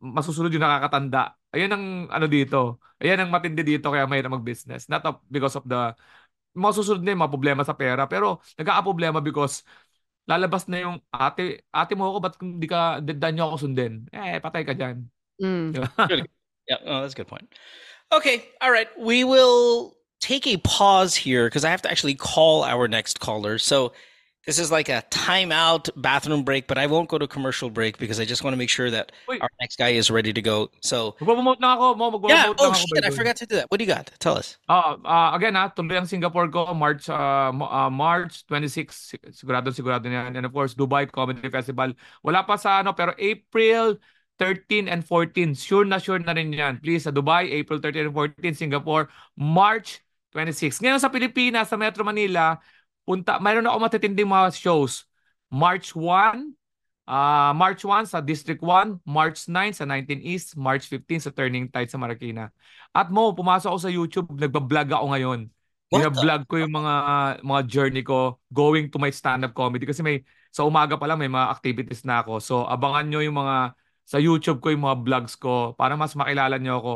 masusunod 0.00 0.50
yung 0.50 0.64
nakakatanda. 0.64 1.36
Ayan 1.52 1.72
ang 1.76 1.84
ano 2.08 2.26
dito. 2.26 2.80
Ayan 3.00 3.24
ang 3.24 3.30
matindi 3.32 3.62
dito 3.64 3.92
kaya 3.92 4.08
mahirap 4.08 4.32
mag-business. 4.40 4.88
Not 4.88 5.04
of- 5.04 5.24
because 5.28 5.56
of 5.56 5.64
the 5.68 5.92
masusunod 6.56 7.04
na 7.04 7.12
yung 7.14 7.22
mga 7.22 7.32
problema 7.32 7.62
sa 7.62 7.76
pera. 7.76 8.08
Pero 8.08 8.40
nagkaka-problema 8.58 9.20
because 9.22 9.62
lalabas 10.28 10.68
na 10.70 10.78
yung 10.84 10.96
ate, 11.10 11.64
ate 11.74 11.92
mo 11.98 12.12
ako, 12.12 12.18
ba't 12.22 12.34
hindi 12.38 12.66
ka, 12.70 13.02
dan 13.02 13.34
nyo 13.34 13.50
ako 13.50 13.66
sundin? 13.66 14.06
Eh, 14.14 14.38
patay 14.38 14.62
ka 14.62 14.74
dyan. 14.76 15.04
Mm. 15.42 15.74
Yeah, 16.70 16.78
oh, 16.86 17.02
that's 17.02 17.14
a 17.14 17.16
good 17.18 17.26
point. 17.26 17.50
Okay, 18.14 18.46
all 18.62 18.70
right. 18.70 18.86
We 18.94 19.26
will 19.26 19.98
take 20.20 20.46
a 20.46 20.56
pause 20.58 21.14
here 21.16 21.46
because 21.46 21.64
I 21.64 21.70
have 21.70 21.82
to 21.82 21.90
actually 21.90 22.14
call 22.14 22.62
our 22.62 22.86
next 22.86 23.20
caller. 23.20 23.58
So 23.58 23.92
this 24.46 24.58
is 24.58 24.70
like 24.70 24.88
a 24.88 25.04
timeout 25.10 25.90
bathroom 25.96 26.44
break, 26.44 26.66
but 26.66 26.78
I 26.78 26.86
won't 26.86 27.08
go 27.08 27.18
to 27.18 27.26
commercial 27.26 27.68
break 27.68 27.98
because 27.98 28.18
I 28.18 28.24
just 28.24 28.42
want 28.42 28.54
to 28.54 28.58
make 28.58 28.70
sure 28.70 28.90
that 28.90 29.12
Wait. 29.28 29.40
our 29.42 29.50
next 29.60 29.76
guy 29.76 29.90
is 29.90 30.10
ready 30.10 30.32
to 30.32 30.40
go. 30.40 30.70
So 30.80 31.12
Magpapromote 31.20 31.60
na 31.60 31.74
ako. 31.74 32.28
Yeah. 32.28 32.52
Oh 32.58 32.72
shit! 32.72 33.04
I 33.04 33.10
forgot 33.10 33.36
to 33.36 33.46
do 33.46 33.56
that. 33.56 33.70
What 33.70 33.78
do 33.78 33.84
you 33.84 33.92
got? 33.92 34.10
Tell 34.18 34.36
us. 34.36 34.56
Ah, 34.68 34.96
ah, 35.04 35.36
again 35.36 35.54
ha, 35.54 35.68
tuloy 35.68 35.98
ang 35.98 36.06
Singapore 36.06 36.48
ko 36.48 36.72
March 36.72 37.08
ah, 37.08 37.52
mo- 37.52 37.68
ah, 37.68 37.90
March 37.90 38.46
26 38.46 38.96
sig- 38.96 39.28
sigurado 39.32 39.68
sigurado 39.76 40.04
na 40.08 40.24
yan. 40.24 40.36
And 40.36 40.46
of 40.46 40.52
course, 40.52 40.74
Dubai 40.74 41.10
Comedy 41.10 41.48
Festival. 41.48 41.92
Wala 42.24 42.44
pa 42.44 42.56
sa 42.56 42.80
ano 42.80 42.96
pero 42.96 43.12
April 43.20 44.00
13 44.40 44.88
and 44.88 45.04
14. 45.04 45.52
Sure 45.52 45.84
na 45.84 46.00
sure 46.00 46.18
na 46.18 46.32
rin 46.32 46.48
yan. 46.48 46.80
Please 46.80 47.04
sa 47.04 47.12
Dubai, 47.12 47.44
April 47.52 47.76
13 47.78 48.08
and 48.08 48.14
14, 48.16 48.56
Singapore, 48.56 49.12
March 49.36 50.00
26. 50.30 50.78
Ngayon 50.82 51.00
sa 51.02 51.10
Pilipinas, 51.10 51.66
sa 51.70 51.76
Metro 51.78 52.02
Manila, 52.06 52.58
punta, 53.02 53.38
mayroon 53.42 53.66
ako 53.66 53.78
matitinding 53.82 54.30
mga 54.30 54.54
shows. 54.54 55.06
March 55.50 55.92
1, 55.98 56.54
ah 57.10 57.50
March 57.58 57.82
1 57.82 58.06
sa 58.06 58.22
District 58.22 58.62
1, 58.62 59.02
March 59.02 59.50
9 59.50 59.74
sa 59.74 59.82
19 59.82 60.22
East, 60.22 60.54
March 60.54 60.86
15 60.86 61.26
sa 61.26 61.30
Turning 61.34 61.66
Tide 61.66 61.90
sa 61.90 61.98
Marikina. 61.98 62.54
At 62.94 63.10
mo, 63.10 63.34
pumasok 63.34 63.74
ako 63.74 63.80
sa 63.82 63.90
YouTube, 63.90 64.28
nagba-vlog 64.38 64.88
ako 64.94 65.06
ngayon. 65.14 65.40
Bina-vlog 65.90 66.46
ko 66.46 66.54
yung 66.62 66.70
mga 66.70 66.94
mga 67.42 67.60
journey 67.66 68.02
ko 68.06 68.38
going 68.54 68.86
to 68.94 69.02
my 69.02 69.10
stand-up 69.10 69.50
comedy 69.50 69.82
kasi 69.82 70.06
may 70.06 70.22
sa 70.54 70.62
umaga 70.62 70.94
pa 70.94 71.10
lang 71.10 71.18
may 71.18 71.26
mga 71.26 71.50
activities 71.50 72.06
na 72.06 72.22
ako. 72.22 72.38
So 72.38 72.54
abangan 72.62 73.10
nyo 73.10 73.26
yung 73.26 73.34
mga 73.34 73.74
sa 74.06 74.18
YouTube 74.22 74.62
ko 74.62 74.70
yung 74.70 74.86
mga 74.86 75.02
vlogs 75.02 75.34
ko 75.34 75.74
para 75.74 75.98
mas 75.98 76.14
makilala 76.14 76.62
nyo 76.62 76.78
ako 76.78 76.94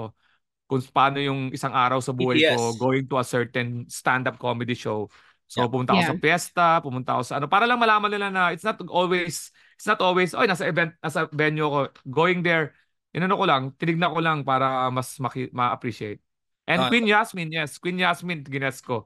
kung 0.64 0.80
paano 0.90 1.20
yung 1.20 1.52
isang 1.52 1.72
araw 1.72 2.00
sa 2.00 2.12
buhay 2.12 2.40
ko 2.40 2.72
BTS. 2.72 2.80
going 2.80 3.04
to 3.04 3.16
a 3.20 3.26
certain 3.26 3.84
stand-up 3.86 4.36
comedy 4.36 4.72
show. 4.72 5.06
So 5.44 5.60
Yeah. 5.60 5.68
pumunta 5.68 5.92
ako 5.92 6.00
Yeah. 6.00 6.10
sa 6.10 6.16
fiesta, 6.18 6.66
pumunta 6.80 7.10
ako 7.14 7.22
sa 7.22 7.34
ano 7.36 7.46
para 7.46 7.68
lang 7.68 7.76
malaman 7.76 8.08
nila 8.08 8.28
na 8.32 8.48
it's 8.50 8.64
not 8.64 8.80
always 8.88 9.52
it's 9.76 9.84
not 9.84 10.00
always 10.00 10.32
oy 10.32 10.48
nasa 10.48 10.64
event 10.64 10.96
nasa 11.04 11.28
venue 11.28 11.68
ko 11.68 11.80
going 12.08 12.40
there 12.40 12.72
inano 13.12 13.36
ko 13.36 13.44
lang 13.44 13.70
tinignan 13.76 14.10
ko 14.10 14.24
lang 14.24 14.40
para 14.42 14.88
mas 14.90 15.20
maki- 15.20 15.52
ma-appreciate. 15.52 16.18
And 16.64 16.80
Ah. 16.80 16.88
Queen 16.88 17.04
Yasmin, 17.04 17.52
yes. 17.52 17.76
Queen 17.76 18.00
Yasmin, 18.00 18.40
gines 18.40 18.80
ko. 18.80 19.04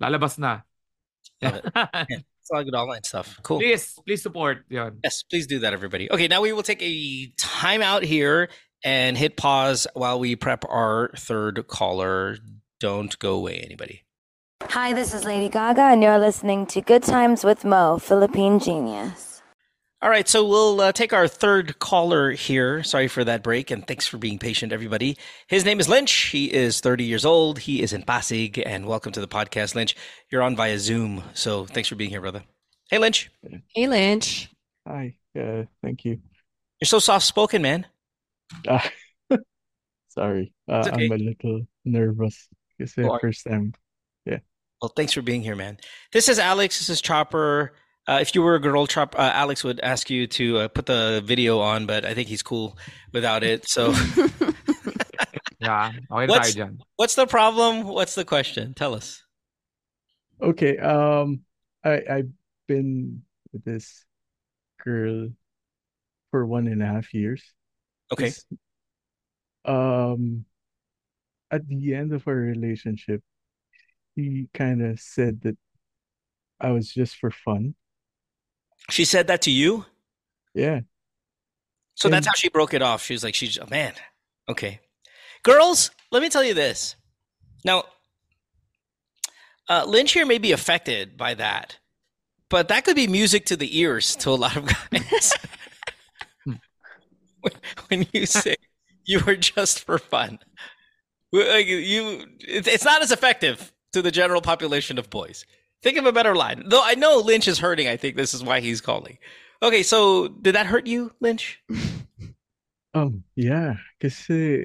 Lalabas 0.00 0.40
na. 0.40 0.64
Yeah, 1.44 1.60
it's 2.40 2.48
all 2.48 2.64
good 2.64 2.72
online 2.74 3.04
stuff. 3.04 3.36
Cool. 3.44 3.60
please, 3.60 4.00
please 4.08 4.22
support. 4.24 4.64
Yan. 4.72 4.96
Yes, 5.04 5.20
please 5.28 5.44
do 5.44 5.60
that, 5.60 5.76
everybody. 5.76 6.08
Okay, 6.08 6.24
now 6.24 6.40
we 6.40 6.56
will 6.56 6.64
take 6.64 6.80
a 6.80 6.94
time 7.36 7.84
out 7.84 8.00
here 8.00 8.48
and 8.84 9.16
hit 9.16 9.36
pause 9.36 9.86
while 9.94 10.18
we 10.18 10.36
prep 10.36 10.64
our 10.68 11.10
third 11.16 11.66
caller. 11.68 12.38
Don't 12.80 13.18
go 13.18 13.34
away, 13.34 13.60
anybody. 13.64 14.02
Hi, 14.62 14.92
this 14.92 15.14
is 15.14 15.24
Lady 15.24 15.48
Gaga, 15.48 15.82
and 15.82 16.02
you're 16.02 16.18
listening 16.18 16.66
to 16.66 16.80
Good 16.80 17.02
Times 17.02 17.44
with 17.44 17.64
Mo, 17.64 17.98
Philippine 17.98 18.58
Genius. 18.58 19.42
All 20.02 20.10
right, 20.10 20.28
so 20.28 20.46
we'll 20.46 20.80
uh, 20.80 20.92
take 20.92 21.12
our 21.12 21.26
third 21.26 21.78
caller 21.78 22.30
here. 22.32 22.82
Sorry 22.82 23.08
for 23.08 23.24
that 23.24 23.42
break, 23.42 23.70
and 23.70 23.86
thanks 23.86 24.06
for 24.06 24.18
being 24.18 24.38
patient, 24.38 24.72
everybody. 24.72 25.16
His 25.48 25.64
name 25.64 25.80
is 25.80 25.88
Lynch. 25.88 26.12
He 26.12 26.52
is 26.52 26.80
30 26.80 27.04
years 27.04 27.24
old. 27.24 27.60
He 27.60 27.82
is 27.82 27.92
in 27.92 28.02
Pasig, 28.02 28.62
and 28.64 28.86
welcome 28.86 29.12
to 29.12 29.20
the 29.20 29.28
podcast, 29.28 29.74
Lynch. 29.74 29.96
You're 30.30 30.42
on 30.42 30.54
via 30.54 30.78
Zoom, 30.78 31.22
so 31.32 31.64
thanks 31.64 31.88
for 31.88 31.94
being 31.94 32.10
here, 32.10 32.20
brother. 32.20 32.44
Hey, 32.90 32.98
Lynch. 32.98 33.30
Hey, 33.74 33.88
Lynch. 33.88 34.50
Hi. 34.86 35.16
Uh, 35.38 35.64
thank 35.82 36.04
you. 36.04 36.20
You're 36.80 36.86
so 36.86 36.98
soft 36.98 37.24
spoken, 37.24 37.62
man. 37.62 37.86
Ah, 38.68 38.90
sorry. 40.08 40.52
Uh, 40.68 40.84
okay. 40.86 41.06
I'm 41.06 41.12
a 41.12 41.16
little 41.16 41.66
nervous 41.84 42.48
because 42.76 42.94
Oh, 42.98 43.10
are- 43.10 43.20
first 43.20 43.44
time. 43.46 43.74
Yeah. 44.24 44.38
Well, 44.80 44.92
thanks 44.94 45.12
for 45.12 45.22
being 45.22 45.42
here, 45.42 45.56
man. 45.56 45.78
This 46.12 46.28
is 46.28 46.38
Alex. 46.38 46.78
This 46.78 46.88
is 46.90 47.00
Chopper. 47.00 47.72
Uh, 48.08 48.18
if 48.20 48.34
you 48.34 48.42
were 48.42 48.54
a 48.54 48.60
girl, 48.60 48.86
Chop, 48.86 49.18
uh, 49.18 49.30
Alex 49.34 49.64
would 49.64 49.80
ask 49.80 50.10
you 50.10 50.28
to 50.28 50.58
uh, 50.58 50.68
put 50.68 50.86
the 50.86 51.22
video 51.24 51.58
on, 51.58 51.86
but 51.86 52.04
I 52.04 52.14
think 52.14 52.28
he's 52.28 52.42
cool 52.42 52.78
without 53.12 53.42
it. 53.42 53.68
So, 53.68 53.92
Yeah. 55.58 55.90
Okay 56.12 56.26
na 56.26 56.38
tayo 56.38 56.70
what's 56.70 56.84
what's 56.96 57.14
the 57.16 57.26
problem? 57.26 57.84
What's 57.84 58.14
the 58.14 58.24
question? 58.24 58.74
Tell 58.74 58.94
us. 58.94 59.24
Okay. 60.40 60.76
Um, 60.78 61.42
I 61.82 62.02
I've 62.08 62.32
been 62.68 63.22
with 63.52 63.64
this 63.64 64.04
girl 64.84 65.32
for 66.30 66.44
one 66.46 66.68
and 66.68 66.82
a 66.82 66.86
half 66.86 67.14
years. 67.14 67.42
Okay. 68.12 68.32
Um, 69.64 70.44
at 71.50 71.66
the 71.66 71.94
end 71.94 72.12
of 72.12 72.26
our 72.28 72.34
relationship, 72.34 73.22
he 74.14 74.48
kind 74.54 74.82
of 74.82 75.00
said 75.00 75.40
that 75.42 75.56
I 76.60 76.70
was 76.70 76.92
just 76.92 77.16
for 77.16 77.30
fun. 77.30 77.74
She 78.90 79.04
said 79.04 79.26
that 79.26 79.42
to 79.42 79.50
you. 79.50 79.84
Yeah. 80.54 80.80
So 81.94 82.08
that's 82.08 82.26
how 82.26 82.34
she 82.34 82.48
broke 82.48 82.74
it 82.74 82.82
off. 82.82 83.02
She 83.02 83.14
was 83.14 83.24
like, 83.24 83.34
she's 83.34 83.58
oh, 83.58 83.66
man. 83.70 83.94
Okay. 84.48 84.80
Girls, 85.42 85.90
let 86.12 86.22
me 86.22 86.28
tell 86.28 86.44
you 86.44 86.54
this. 86.54 86.94
Now, 87.64 87.84
uh, 89.68 89.84
Lynch 89.86 90.12
here 90.12 90.26
may 90.26 90.38
be 90.38 90.52
affected 90.52 91.16
by 91.16 91.34
that, 91.34 91.78
but 92.48 92.68
that 92.68 92.84
could 92.84 92.96
be 92.96 93.06
music 93.06 93.46
to 93.46 93.56
the 93.56 93.78
ears 93.78 94.14
to 94.16 94.30
a 94.30 94.32
lot 94.32 94.56
of 94.56 94.66
guys. 94.90 95.32
when, 97.88 98.06
you 98.12 98.26
say 98.26 98.56
you 99.04 99.20
were 99.20 99.36
just 99.36 99.84
for 99.84 99.98
fun, 99.98 100.38
like, 101.32 101.66
you, 101.66 102.24
it's 102.40 102.84
not 102.84 103.02
as 103.02 103.12
effective 103.12 103.72
to 103.92 104.02
the 104.02 104.10
general 104.10 104.40
population 104.40 104.98
of 104.98 105.10
boys. 105.10 105.44
Think 105.82 105.98
of 105.98 106.06
a 106.06 106.12
better 106.12 106.34
line. 106.34 106.64
Though 106.66 106.82
I 106.82 106.94
know 106.94 107.18
Lynch 107.18 107.48
is 107.48 107.58
hurting. 107.58 107.88
I 107.88 107.96
think 107.96 108.16
this 108.16 108.34
is 108.34 108.42
why 108.42 108.60
he's 108.60 108.80
calling. 108.80 109.18
Okay, 109.62 109.82
so 109.82 110.28
did 110.28 110.54
that 110.54 110.66
hurt 110.66 110.86
you, 110.86 111.12
Lynch? 111.20 111.62
Um, 112.96 113.24
yeah, 113.36 113.76
kasi 114.00 114.64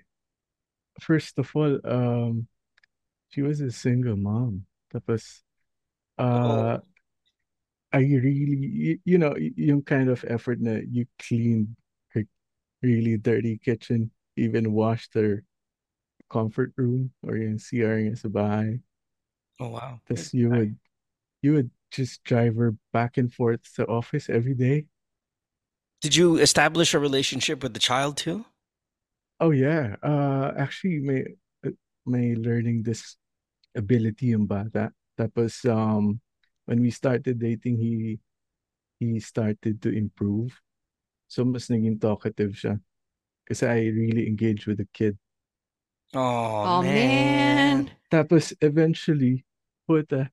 first 1.03 1.35
of 1.35 1.51
all, 1.51 1.83
um, 1.83 2.47
she 3.27 3.41
was 3.41 3.59
a 3.59 3.75
single 3.75 4.15
mom. 4.15 4.63
Tapos, 4.87 5.43
uh, 6.15 6.79
I 7.91 7.99
really, 7.99 9.01
you 9.03 9.17
know, 9.17 9.35
yung 9.35 9.83
kind 9.83 10.07
of 10.07 10.23
effort 10.23 10.63
na 10.63 10.79
you 10.79 11.11
cleaned 11.19 11.75
really 12.81 13.17
dirty 13.17 13.57
kitchen, 13.57 14.11
even 14.35 14.73
washed 14.73 15.13
her 15.13 15.43
comfort 16.29 16.73
room 16.77 17.11
or 17.21 17.37
yung 17.37 17.59
CR 17.59 18.01
niya 18.01 18.17
sa 18.17 18.29
bahay. 18.29 18.79
Oh 19.59 19.75
wow. 19.77 19.99
Tapos 20.09 20.33
you 20.33 20.49
would, 20.49 20.73
you 21.41 21.53
would 21.53 21.69
just 21.91 22.23
drive 22.23 22.55
her 22.55 22.73
back 22.93 23.17
and 23.17 23.31
forth 23.31 23.61
to 23.75 23.85
office 23.85 24.29
every 24.29 24.55
day. 24.55 24.87
Did 26.01 26.15
you 26.15 26.37
establish 26.41 26.93
a 26.95 26.99
relationship 26.99 27.61
with 27.61 27.73
the 27.73 27.83
child 27.83 28.17
too? 28.17 28.45
Oh 29.39 29.51
yeah. 29.51 29.99
Uh 30.01 30.53
actually 30.57 30.99
may 30.99 31.25
may 32.05 32.33
learning 32.33 32.81
this 32.81 33.17
ability 33.77 34.33
yung 34.33 34.47
bata. 34.47 34.89
Tapos 35.19 35.61
um 35.69 36.17
when 36.65 36.81
we 36.81 36.89
started 36.89 37.37
dating 37.37 37.77
he 37.77 38.17
he 38.97 39.19
started 39.19 39.81
to 39.81 39.89
improve. 39.93 40.57
So 41.31 41.47
mas 41.47 41.71
naging 41.71 41.95
talkative 41.95 42.51
siya. 42.59 42.75
Kasi 43.47 43.63
I 43.63 43.87
really 43.87 44.27
engaged 44.27 44.67
with 44.67 44.83
the 44.83 44.89
kid. 44.91 45.15
Oh, 46.11 46.67
Oh, 46.67 46.81
man. 46.83 47.87
Tapos 48.11 48.51
eventually 48.59 49.47
puta 49.87 50.27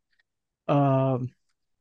um 0.67 1.31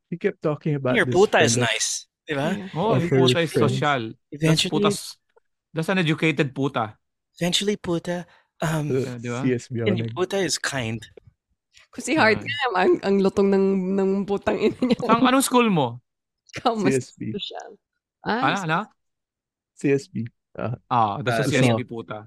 he 0.07 0.15
kept 0.15 0.37
talking 0.39 0.77
about 0.77 0.93
Your 0.93 1.09
this 1.09 1.17
puta 1.17 1.37
is 1.41 1.57
nice. 1.57 2.05
Diba? 2.29 2.53
Oh, 2.77 2.93
of 2.93 3.01
yung 3.01 3.25
puta 3.25 3.41
is 3.41 3.49
friends. 3.49 3.73
social. 3.73 4.01
That's 4.29 4.37
Eventually- 4.37 4.73
putas. 4.85 4.97
That's 5.73 5.89
an 5.89 5.97
educated 5.97 6.53
puta. 6.53 6.93
Eventually, 7.37 7.77
puta. 7.77 8.25
Um, 8.57 8.89
Uh, 8.89 9.15
di 9.21 9.29
ba? 9.29 9.41
CS 9.45 9.69
and 9.69 9.93
Bioneg. 9.95 10.09
puta 10.17 10.37
is 10.41 10.57
kind. 10.57 10.97
Kasi 11.93 12.17
hard 12.17 12.41
nga, 12.41 12.57
ang, 12.73 12.97
ang 13.05 13.15
lutong 13.21 13.53
ng, 13.53 13.65
ng 13.93 14.09
putang 14.25 14.57
ina 14.57 14.73
niya. 14.81 14.97
Ang 15.07 15.21
anong 15.23 15.45
school 15.45 15.69
mo? 15.69 16.01
Ikaw, 16.57 16.73
mas 16.81 17.13
CSB. 17.13 17.31
social. 17.37 17.77
Ah, 18.25 18.57
ano? 18.65 18.89
CSB. 19.81 20.27
Uh, 20.57 20.75
Ah, 20.89 21.21
that's 21.21 21.47
a 21.47 21.57
Uh, 21.57 21.61
CSB 21.61 21.81
so- 21.85 21.89
puta. 21.89 22.19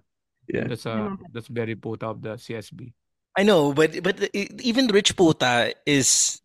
yeah. 0.49 0.67
That's 0.71 0.87
a 0.87 1.17
that's 1.35 1.49
very 1.51 1.75
puta 1.77 2.07
of 2.11 2.23
the 2.23 2.35
CSB. 2.39 2.93
I 3.39 3.43
know, 3.47 3.73
but 3.73 4.03
but 4.03 4.19
even 4.35 4.87
rich 4.91 5.15
puta 5.15 5.75
is 5.87 6.41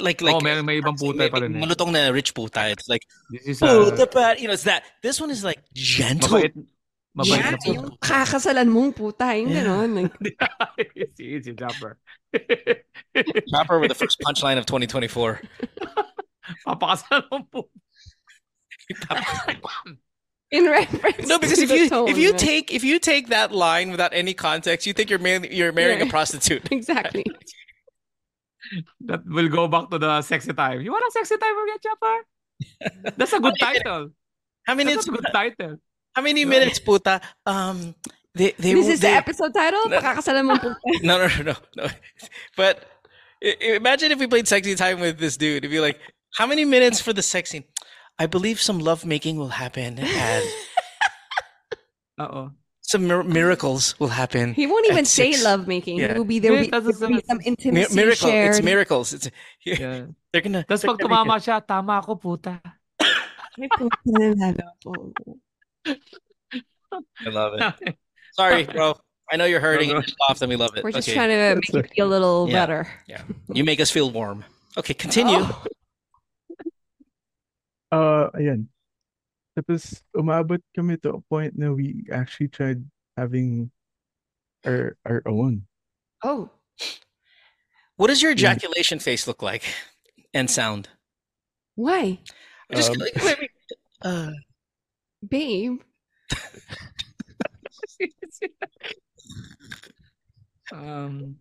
like 0.00 0.20
like 0.24 0.36
oh, 0.36 0.40
may, 0.40 0.56
may 0.64 0.80
ibang 0.80 0.96
puta 0.96 1.18
may- 1.18 1.28
pa 1.28 1.38
rin 1.44 1.52
eh. 1.52 1.60
malutong 1.60 1.92
na 1.92 2.08
rich 2.08 2.32
puta. 2.32 2.68
It's 2.72 2.88
like 2.88 3.04
This 3.28 3.44
is 3.56 3.60
a 3.60 3.68
puta 3.68 4.06
pa, 4.08 4.32
you 4.40 4.48
know, 4.48 4.56
it's 4.56 4.64
that. 4.64 4.84
This 5.04 5.20
one 5.20 5.28
is 5.32 5.44
like 5.44 5.60
gentle. 5.76 6.40
mabait. 6.40 6.52
Mabait 7.16 7.32
yeah, 7.40 7.50
na 7.52 7.56
puta. 7.60 7.72
yung 7.76 7.88
kakasalan 8.00 8.68
mong 8.72 8.92
puta, 8.96 9.32
yung 9.36 9.48
Yeah. 9.52 9.64
gano'n. 9.64 10.12
si, 11.16 11.40
si 11.44 11.52
Japper. 11.56 11.96
Chopper 13.52 13.76
with 13.80 13.88
the 13.88 13.96
first 13.96 14.20
punchline 14.20 14.56
of 14.60 14.64
2024. 14.68 15.40
Papakasal 16.68 17.24
mo 17.32 17.40
po. 17.48 17.60
In 20.52 20.64
reference 20.66 21.26
No, 21.26 21.38
because 21.38 21.58
to 21.58 21.64
if 21.64 21.70
you 21.70 21.88
tone, 21.88 22.08
if 22.08 22.18
you 22.18 22.30
right? 22.30 22.38
take 22.38 22.72
if 22.72 22.84
you 22.84 22.98
take 23.00 23.28
that 23.28 23.50
line 23.50 23.90
without 23.90 24.12
any 24.14 24.32
context, 24.32 24.86
you 24.86 24.92
think 24.92 25.10
you're 25.10 25.18
mar- 25.18 25.44
you're 25.50 25.72
marrying 25.72 26.00
a 26.02 26.06
prostitute. 26.06 26.62
Exactly. 26.70 27.24
That 29.06 29.22
will 29.26 29.48
go 29.48 29.68
back 29.68 29.90
to 29.90 29.98
the 29.98 30.22
sexy 30.22 30.52
time. 30.52 30.80
You 30.80 30.90
want 30.90 31.04
a 31.06 31.10
sexy 31.12 31.36
time 31.36 31.54
again, 31.62 31.78
Japper? 31.86 33.14
That's 33.16 33.32
a 33.32 33.40
good 33.40 33.54
title. 33.60 34.10
How 34.66 34.74
many 34.74 34.94
That's 34.94 35.06
a 35.06 35.10
good 35.12 35.26
title. 35.32 35.76
How 36.14 36.22
many 36.22 36.44
minutes, 36.44 36.78
puta? 36.80 37.20
Um, 37.44 37.94
they 38.34 38.52
they 38.58 38.74
This 38.74 38.86
will- 38.86 38.92
is 38.92 39.00
the 39.00 39.08
episode 39.10 39.54
title? 39.54 39.88
No. 39.88 40.00
Pakakasalan 40.00 40.44
mong 40.50 40.60
puta. 40.60 40.76
No, 41.06 41.18
no, 41.18 41.28
no, 41.36 41.42
no, 41.52 41.54
no. 41.76 41.86
But 42.56 42.90
i- 43.44 43.54
i- 43.60 43.76
imagine 43.76 44.10
if 44.10 44.18
we 44.18 44.26
played 44.26 44.48
sexy 44.48 44.74
time 44.74 44.98
with 45.00 45.18
this 45.18 45.36
dude. 45.36 45.58
It'd 45.62 45.70
be 45.70 45.78
like, 45.80 46.00
how 46.34 46.46
many 46.46 46.64
minutes 46.64 47.00
for 47.00 47.12
the 47.12 47.22
sex 47.22 47.50
scene? 47.50 47.64
I 48.18 48.26
believe 48.26 48.60
some 48.60 48.78
love 48.78 49.04
making 49.04 49.36
will 49.36 49.52
happen 49.60 49.98
and 49.98 50.44
Uh-oh. 52.18 52.50
some 52.80 53.06
mir- 53.06 53.24
miracles 53.24 53.98
will 54.00 54.08
happen. 54.08 54.54
He 54.54 54.66
won't 54.66 54.86
even 54.88 55.04
say 55.04 55.32
six. 55.32 55.44
lovemaking. 55.44 55.98
Yeah. 55.98 56.12
It 56.12 56.16
will 56.16 56.24
be 56.24 56.38
there 56.38 56.52
will 56.52 56.64
be, 56.64 56.70
there 56.70 56.80
will 56.80 57.08
be 57.08 57.22
some 57.28 57.38
Mi- 57.38 57.44
intimacy 57.44 57.94
miracle. 57.94 58.28
shared. 58.28 58.56
It's 58.56 58.62
miracles. 58.64 59.12
It's 59.12 59.28
Yeah. 59.66 60.06
they're 60.32 60.40
gonna. 60.40 60.64
Tapos 60.64 60.84
pag 60.84 60.96
tumama 60.98 61.36
siya, 61.36 61.60
tama 61.66 62.00
ako, 62.00 62.16
puta. 62.16 62.56
May 63.58 63.68
puta 63.68 63.96
na 64.36 64.52
lalo 64.56 65.12
ako. 65.12 65.36
I 65.84 67.28
love 67.28 67.52
it. 67.60 67.96
Sorry, 68.32 68.64
bro. 68.64 68.96
I 69.32 69.36
know 69.36 69.44
you're 69.44 69.60
hurting 69.60 69.90
and 69.90 70.00
you're 70.00 70.14
soft, 70.28 70.40
and 70.40 70.48
we 70.48 70.56
love 70.56 70.72
it. 70.76 70.84
We're 70.84 70.92
just 70.92 71.08
Okay. 71.08 71.16
trying 71.18 71.30
to 71.34 71.56
make 71.60 71.68
you 71.72 71.82
feel 71.96 72.06
a 72.08 72.12
little 72.14 72.46
Yeah. 72.48 72.54
better. 72.64 72.88
Yeah, 73.08 73.22
you 73.52 73.64
make 73.64 73.80
us 73.80 73.90
feel 73.90 74.08
warm. 74.10 74.44
Okay, 74.78 74.94
continue. 74.94 75.40
Oh. 75.42 75.64
Uh, 77.92 78.30
ayan. 78.34 78.66
Tapos, 79.56 80.02
umabot 80.12 80.60
kami 80.76 80.96
to 81.00 81.16
a 81.16 81.20
point 81.32 81.56
na 81.56 81.72
we 81.72 82.04
actually 82.12 82.48
tried 82.48 82.84
having 83.16 83.70
our 84.66 84.96
our 85.06 85.22
own. 85.24 85.64
Oh. 86.20 86.50
What 87.96 88.08
does 88.12 88.20
your 88.20 88.36
Yeah. 88.36 88.52
ejaculation 88.52 89.00
face 89.00 89.24
look 89.24 89.40
like 89.40 89.64
and 90.36 90.50
sound? 90.50 90.92
Why? 91.74 92.20
Just 92.68 92.92
Um, 92.92 93.00
like, 93.00 93.16
wait, 93.24 93.38
wait. 93.40 93.54
Uh, 94.04 94.32
Babe. 95.24 95.80
Um, 100.72 101.38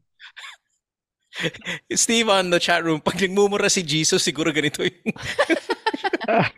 Steve 1.91 2.29
on 2.29 2.49
the 2.49 2.59
chat 2.59 2.83
room, 2.85 3.01
pag 3.01 3.15
nagmumura 3.19 3.69
si 3.69 3.83
Jesus, 3.83 4.23
siguro 4.23 4.53
ganito 4.53 4.85
yung... 4.85 5.11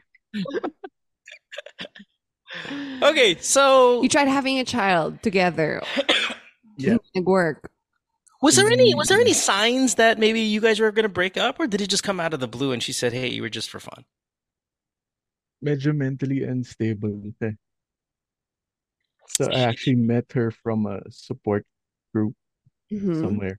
okay, 3.02 3.36
so... 3.40 4.02
You 4.02 4.10
tried 4.10 4.28
having 4.28 4.60
a 4.60 4.66
child 4.66 5.22
together. 5.24 5.82
Yeah. 6.80 6.98
It 7.16 7.26
work. 7.26 7.72
Was 8.40 8.56
there 8.56 8.70
any 8.70 8.94
was 8.94 9.08
there 9.08 9.20
any 9.20 9.34
signs 9.34 9.96
that 9.96 10.20
maybe 10.20 10.42
you 10.42 10.62
guys 10.62 10.80
were 10.80 10.92
gonna 10.92 11.10
break 11.10 11.36
up, 11.36 11.60
or 11.60 11.66
did 11.66 11.82
it 11.82 11.90
just 11.90 12.04
come 12.04 12.20
out 12.20 12.36
of 12.36 12.40
the 12.40 12.48
blue 12.48 12.72
and 12.72 12.84
she 12.84 12.94
said, 12.94 13.14
"Hey, 13.14 13.30
you 13.30 13.42
were 13.42 13.50
just 13.50 13.72
for 13.72 13.80
fun"? 13.80 14.06
Medyo 15.66 15.90
mentally 15.98 16.44
unstable. 16.44 17.34
siya. 17.42 17.58
So 19.42 19.50
I 19.50 19.62
actually 19.66 19.96
met 19.96 20.30
her 20.34 20.52
from 20.52 20.86
a 20.86 21.02
support 21.10 21.66
group 22.14 22.36
Mhm. 22.94 23.22
somewhere. 23.26 23.58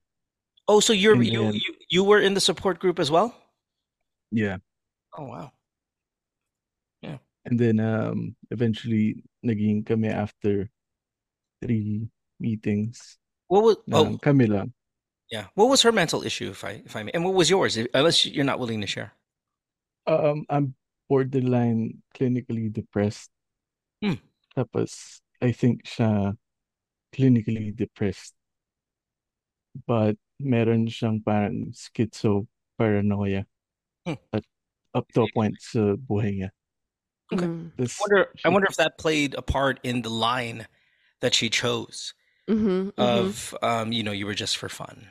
Oh, 0.69 0.79
so 0.79 0.93
you're 0.93 1.15
And 1.19 1.27
you, 1.27 1.43
then- 1.43 1.55
you 1.55 1.75
you 1.91 2.05
were 2.05 2.21
in 2.23 2.35
the 2.35 2.41
support 2.41 2.79
group 2.79 3.01
as 3.03 3.11
well? 3.11 3.35
Yeah. 4.31 4.59
Oh 5.19 5.27
wow. 5.27 5.51
And 7.49 7.57
then 7.57 7.81
um 7.81 8.37
eventually 8.53 9.25
naging 9.41 9.89
kami 9.89 10.13
after 10.13 10.69
three 11.65 12.13
meetings. 12.37 13.17
What 13.49 13.65
was 13.65 13.77
Na 13.89 14.05
oh 14.05 14.21
kami 14.21 14.45
lang. 14.53 14.77
yeah? 15.33 15.49
What 15.57 15.73
was 15.73 15.81
her 15.81 15.93
mental 15.93 16.21
issue, 16.29 16.53
if 16.53 16.61
I 16.61 16.85
if 16.85 16.93
I 16.93 17.09
may, 17.09 17.13
and 17.17 17.25
what 17.25 17.33
was 17.33 17.49
yours? 17.49 17.81
if- 17.81 17.89
Unless 17.97 18.29
you're 18.29 18.45
not 18.45 18.61
willing 18.61 18.85
to 18.85 18.91
share. 18.91 19.17
Um 20.05 20.45
I'm 20.53 20.77
borderline 21.09 22.05
clinically 22.13 22.69
depressed. 22.69 23.33
Hmm. 24.05 24.21
Tapos 24.53 25.25
I 25.41 25.57
think 25.57 25.89
siya 25.89 26.37
clinically 27.17 27.73
depressed. 27.73 28.37
But 29.89 30.21
meron 30.37 30.93
siyang 30.93 31.25
parang 31.25 31.73
schizoparanoia 31.73 33.49
Hmm. 34.05 34.21
at 34.37 34.45
up 34.93 35.09
to 35.17 35.25
a 35.25 35.29
point 35.33 35.57
sa 35.65 35.97
buhay 35.97 36.45
niya. 36.45 36.51
Okay. 37.33 37.45
Mm. 37.45 37.71
I 37.79 37.87
wonder 38.01 38.29
I 38.45 38.49
wonder 38.49 38.67
if 38.71 38.77
that 38.77 38.99
played 38.99 39.35
a 39.35 39.43
part 39.43 39.81
in 39.83 40.03
the 40.03 40.11
line 40.11 40.67
that 41.21 41.35
she 41.35 41.51
chose 41.51 42.15
Mhm, 42.49 42.93
mhm. 42.93 42.93
of 42.97 43.55
um, 43.63 43.93
you 43.93 44.03
know, 44.03 44.13
you 44.13 44.27
were 44.27 44.35
just 44.35 44.57
for 44.57 44.69
fun. 44.69 45.09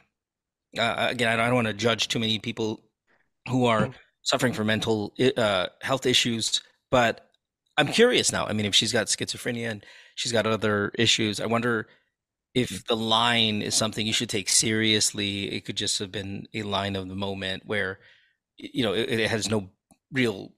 Uh, 0.77 1.07
again, 1.09 1.39
I 1.39 1.45
don't, 1.45 1.55
want 1.55 1.67
to 1.67 1.73
judge 1.73 2.07
too 2.07 2.19
many 2.19 2.39
people 2.39 2.81
who 3.47 3.65
are 3.65 3.89
suffering 4.23 4.53
from 4.53 4.67
mental 4.67 5.13
uh, 5.37 5.67
health 5.81 6.05
issues, 6.05 6.61
but 6.91 7.29
I'm 7.77 7.87
curious 7.87 8.31
now. 8.31 8.45
I 8.47 8.53
mean, 8.53 8.65
if 8.65 8.75
she's 8.75 8.91
got 8.91 9.07
schizophrenia 9.07 9.69
and 9.69 9.85
she's 10.15 10.31
got 10.31 10.45
other 10.47 10.91
issues, 10.95 11.39
I 11.39 11.45
wonder 11.45 11.87
if 12.53 12.85
the 12.85 12.97
line 12.97 13.61
is 13.61 13.75
something 13.75 14.05
you 14.05 14.13
should 14.13 14.29
take 14.29 14.49
seriously. 14.49 15.53
It 15.53 15.63
could 15.65 15.77
just 15.77 15.99
have 15.99 16.11
been 16.11 16.47
a 16.53 16.63
line 16.63 16.95
of 16.95 17.07
the 17.07 17.15
moment 17.15 17.63
where, 17.65 17.99
you 18.57 18.83
know, 18.83 18.93
it, 18.93 19.09
it 19.09 19.29
has 19.29 19.49
no 19.49 19.69
real 20.11 20.51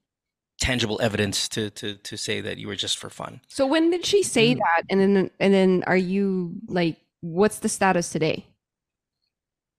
tangible 0.60 1.00
evidence 1.02 1.48
to 1.48 1.70
to 1.70 1.96
to 1.96 2.16
say 2.16 2.40
that 2.40 2.58
you 2.58 2.68
were 2.68 2.76
just 2.76 2.98
for 2.98 3.10
fun. 3.10 3.40
So 3.48 3.66
when 3.66 3.90
did 3.90 4.04
she 4.06 4.22
say 4.22 4.54
Mm. 4.54 4.58
that? 4.60 4.82
And 4.90 5.00
then 5.00 5.30
and 5.40 5.52
then 5.54 5.82
are 5.86 5.96
you 5.96 6.54
like 6.68 7.00
what's 7.20 7.58
the 7.60 7.68
status 7.68 8.10
today? 8.12 8.46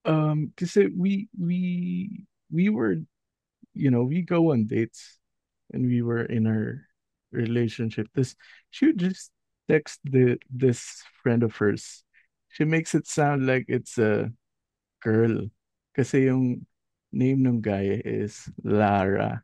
Um, 0.05 0.51
kasi 0.57 0.89
we 0.97 1.29
we 1.37 2.25
we 2.49 2.69
were, 2.69 2.97
you 3.73 3.91
know, 3.91 4.03
we 4.03 4.21
go 4.25 4.51
on 4.51 4.65
dates, 4.65 5.19
and 5.73 5.85
we 5.85 6.01
were 6.01 6.25
in 6.25 6.47
our 6.47 6.81
relationship. 7.31 8.07
This 8.15 8.35
she 8.71 8.87
would 8.89 8.97
just 8.99 9.31
text 9.69 10.01
the 10.03 10.41
this 10.49 11.03
friend 11.21 11.43
of 11.43 11.55
hers. 11.55 12.03
She 12.49 12.65
makes 12.65 12.95
it 12.95 13.05
sound 13.07 13.45
like 13.45 13.65
it's 13.69 13.97
a 14.01 14.33
girl, 15.05 15.49
kasi 15.95 16.25
yung 16.27 16.65
name 17.13 17.45
ng 17.45 17.61
guy 17.61 18.01
is 18.05 18.49
Lara. 18.65 19.43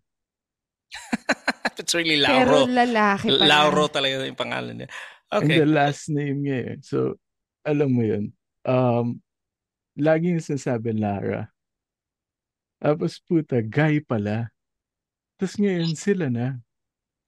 it's 1.79 1.93
really 1.93 2.19
Pero 2.23 2.65
Lauro. 2.65 2.67
lalaki 2.67 3.27
pala. 3.35 3.47
Lauro 3.47 3.85
talaga 3.91 4.23
yung 4.25 4.39
pangalan 4.39 4.75
niya. 4.83 4.89
And 5.37 5.43
Okay. 5.43 5.59
the 5.59 5.67
last 5.67 6.07
name 6.07 6.39
niya 6.47 6.57
eh. 6.63 6.75
So, 6.81 7.19
alam 7.67 7.91
mo 7.91 8.03
yun. 8.07 8.31
Um, 8.63 9.19
lagi 9.99 10.31
yung 10.31 10.43
sinasabi 10.43 10.95
Lara. 10.95 11.51
Tapos 12.79 13.19
puta, 13.19 13.59
guy 13.59 13.99
pala. 13.99 14.47
Tapos 15.35 15.57
ngayon 15.59 15.93
sila 15.97 16.31
na. 16.31 16.61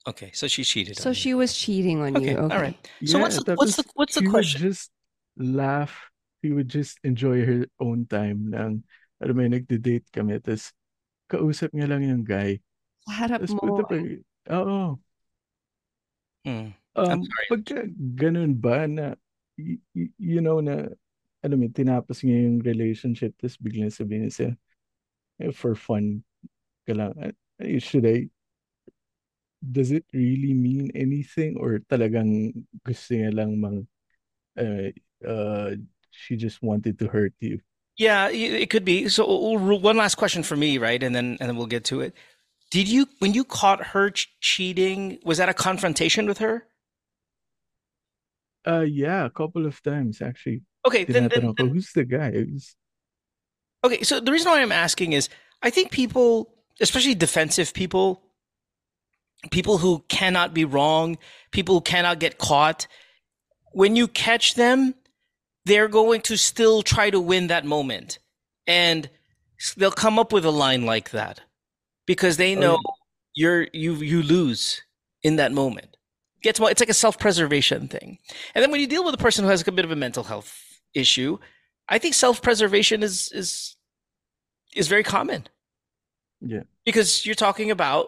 Okay, 0.08 0.32
so 0.34 0.48
she 0.48 0.64
cheated 0.64 0.98
So 0.98 1.12
on 1.12 1.14
she 1.14 1.36
was 1.36 1.52
cheating 1.54 2.00
on 2.02 2.16
Okay, 2.18 2.34
you. 2.34 2.40
Okay. 2.40 2.56
all 2.56 2.62
right. 2.64 2.78
So 3.04 3.20
what's 3.20 3.36
the, 3.44 3.54
what's 3.60 3.76
the 3.76 3.84
what's 3.94 4.16
the 4.16 4.22
she 4.24 4.28
would 4.28 4.32
question? 4.32 4.62
just 4.64 4.90
laugh. 5.38 5.94
She 6.40 6.56
would 6.56 6.70
just 6.72 6.98
enjoy 7.04 7.44
her 7.44 7.68
own 7.84 8.08
time 8.08 8.48
lang. 8.50 8.88
Alam 9.20 9.34
mo, 9.36 9.42
yun, 9.44 9.60
nagde-date 9.60 10.08
kami. 10.16 10.40
Tapos 10.40 10.72
kausap 11.28 11.76
niya 11.76 11.92
lang 11.92 12.02
yung 12.08 12.24
guy. 12.24 12.64
Sa 13.10 13.14
harap 13.26 13.42
Tapos 13.42 13.54
mo. 13.58 13.62
puta 13.66 13.82
pa, 13.90 13.96
oo. 14.54 14.82
Hmm. 16.46 16.72
Um, 16.96 17.26
pagka 17.50 17.90
ganun 18.16 18.54
ba 18.56 18.86
na, 18.88 19.18
y- 19.58 19.82
y- 19.98 20.14
you 20.18 20.40
know, 20.40 20.62
na, 20.62 20.88
alam 21.44 21.58
mo, 21.60 21.64
yun, 21.68 21.74
tinapos 21.76 22.22
niya 22.22 22.46
yung 22.48 22.60
relationship, 22.62 23.34
tapos 23.40 23.58
biglang 23.58 23.92
sabihin 23.92 24.28
niya 24.28 24.34
siya, 24.36 24.52
eh, 25.42 25.52
for 25.52 25.74
fun 25.76 26.22
ka 26.88 26.94
lang. 26.96 27.12
Should 27.60 28.06
I, 28.08 28.28
does 29.60 29.92
it 29.92 30.06
really 30.16 30.54
mean 30.56 30.92
anything 30.96 31.60
or 31.60 31.84
talagang 31.92 32.56
gusto 32.88 33.16
niya 33.16 33.32
lang 33.36 33.60
mang, 33.60 33.78
uh, 34.60 34.92
uh, 35.28 35.76
she 36.12 36.36
just 36.40 36.64
wanted 36.64 37.00
to 37.00 37.08
hurt 37.08 37.36
you? 37.40 37.60
Yeah, 38.00 38.32
it 38.32 38.70
could 38.72 38.86
be. 38.88 39.10
So 39.12 39.28
one 39.28 39.98
last 40.00 40.16
question 40.16 40.44
for 40.44 40.56
me, 40.56 40.80
right? 40.80 41.04
And 41.04 41.12
then 41.12 41.36
and 41.40 41.52
then 41.52 41.58
we'll 41.60 41.68
get 41.68 41.84
to 41.92 42.00
it. 42.00 42.16
Did 42.72 42.88
you 42.88 43.08
when 43.20 43.34
you 43.34 43.44
caught 43.44 43.88
her 43.88 44.12
ch- 44.12 44.30
cheating, 44.42 45.20
was 45.24 45.38
that 45.40 45.50
a 45.50 45.54
confrontation 45.54 46.28
with 46.28 46.38
her? 46.40 46.68
Uh, 48.68 48.82
yeah, 48.82 49.26
a 49.26 49.30
couple 49.30 49.66
of 49.66 49.82
times 49.82 50.22
actually. 50.22 50.62
Okay, 50.86 51.04
then- 51.06 51.30
then- 51.30 51.56
ko, 51.56 51.68
who's 51.68 51.92
the 51.94 52.06
guy? 52.06 52.32
Who's- 52.32 52.76
Okay, 53.84 54.04
so 54.04 54.20
the 54.20 54.32
reason 54.32 54.52
why 54.52 54.62
I'm 54.62 54.72
asking 54.72 55.14
is 55.14 55.30
I 55.62 55.70
think 55.70 55.92
people, 55.92 56.54
especially 56.80 57.16
defensive 57.16 57.74
people, 57.74 58.22
people 59.52 59.78
who 59.80 60.04
cannot 60.10 60.54
be 60.54 60.66
wrong, 60.66 61.18
people 61.52 61.76
who 61.76 61.82
cannot 61.82 62.20
get 62.20 62.38
caught, 62.38 62.88
when 63.72 63.96
you 63.96 64.08
catch 64.08 64.56
them, 64.56 64.96
they're 65.66 65.88
going 65.88 66.22
to 66.22 66.38
still 66.38 66.82
try 66.82 67.10
to 67.10 67.20
win 67.20 67.48
that 67.48 67.66
moment. 67.66 68.20
And 68.68 69.10
they'll 69.78 69.92
come 69.92 70.20
up 70.20 70.32
with 70.34 70.46
a 70.46 70.52
line 70.52 70.86
like 70.86 71.12
that 71.12 71.42
because 72.10 72.38
they 72.42 72.56
Oh, 72.58 72.60
know 72.64 72.78
you're 73.38 73.68
you 73.74 73.94
you 74.02 74.20
lose 74.26 74.82
in 75.22 75.38
that 75.38 75.52
moment. 75.54 75.96
Gets 76.42 76.60
more 76.60 76.72
it's 76.72 76.82
like 76.82 76.90
a 76.90 77.02
self-preservation 77.06 77.88
thing. 77.88 78.18
And 78.56 78.60
then 78.64 78.72
when 78.72 78.82
you 78.82 78.88
deal 78.88 79.06
with 79.06 79.14
a 79.14 79.24
person 79.28 79.44
who 79.46 79.52
has 79.52 79.62
a 79.68 79.72
bit 79.72 79.86
of 79.86 79.92
a 79.92 79.96
mental 79.96 80.24
health 80.24 80.52
issue, 80.96 81.38
I 81.88 82.00
think 82.02 82.14
self-preservation 82.16 83.04
is 83.04 83.32
is 83.32 83.76
is 84.76 84.88
very 84.88 85.04
common 85.04 85.42
Yeah. 86.42 86.64
because 86.86 87.26
you're 87.26 87.36
talking 87.48 87.70
about 87.72 88.06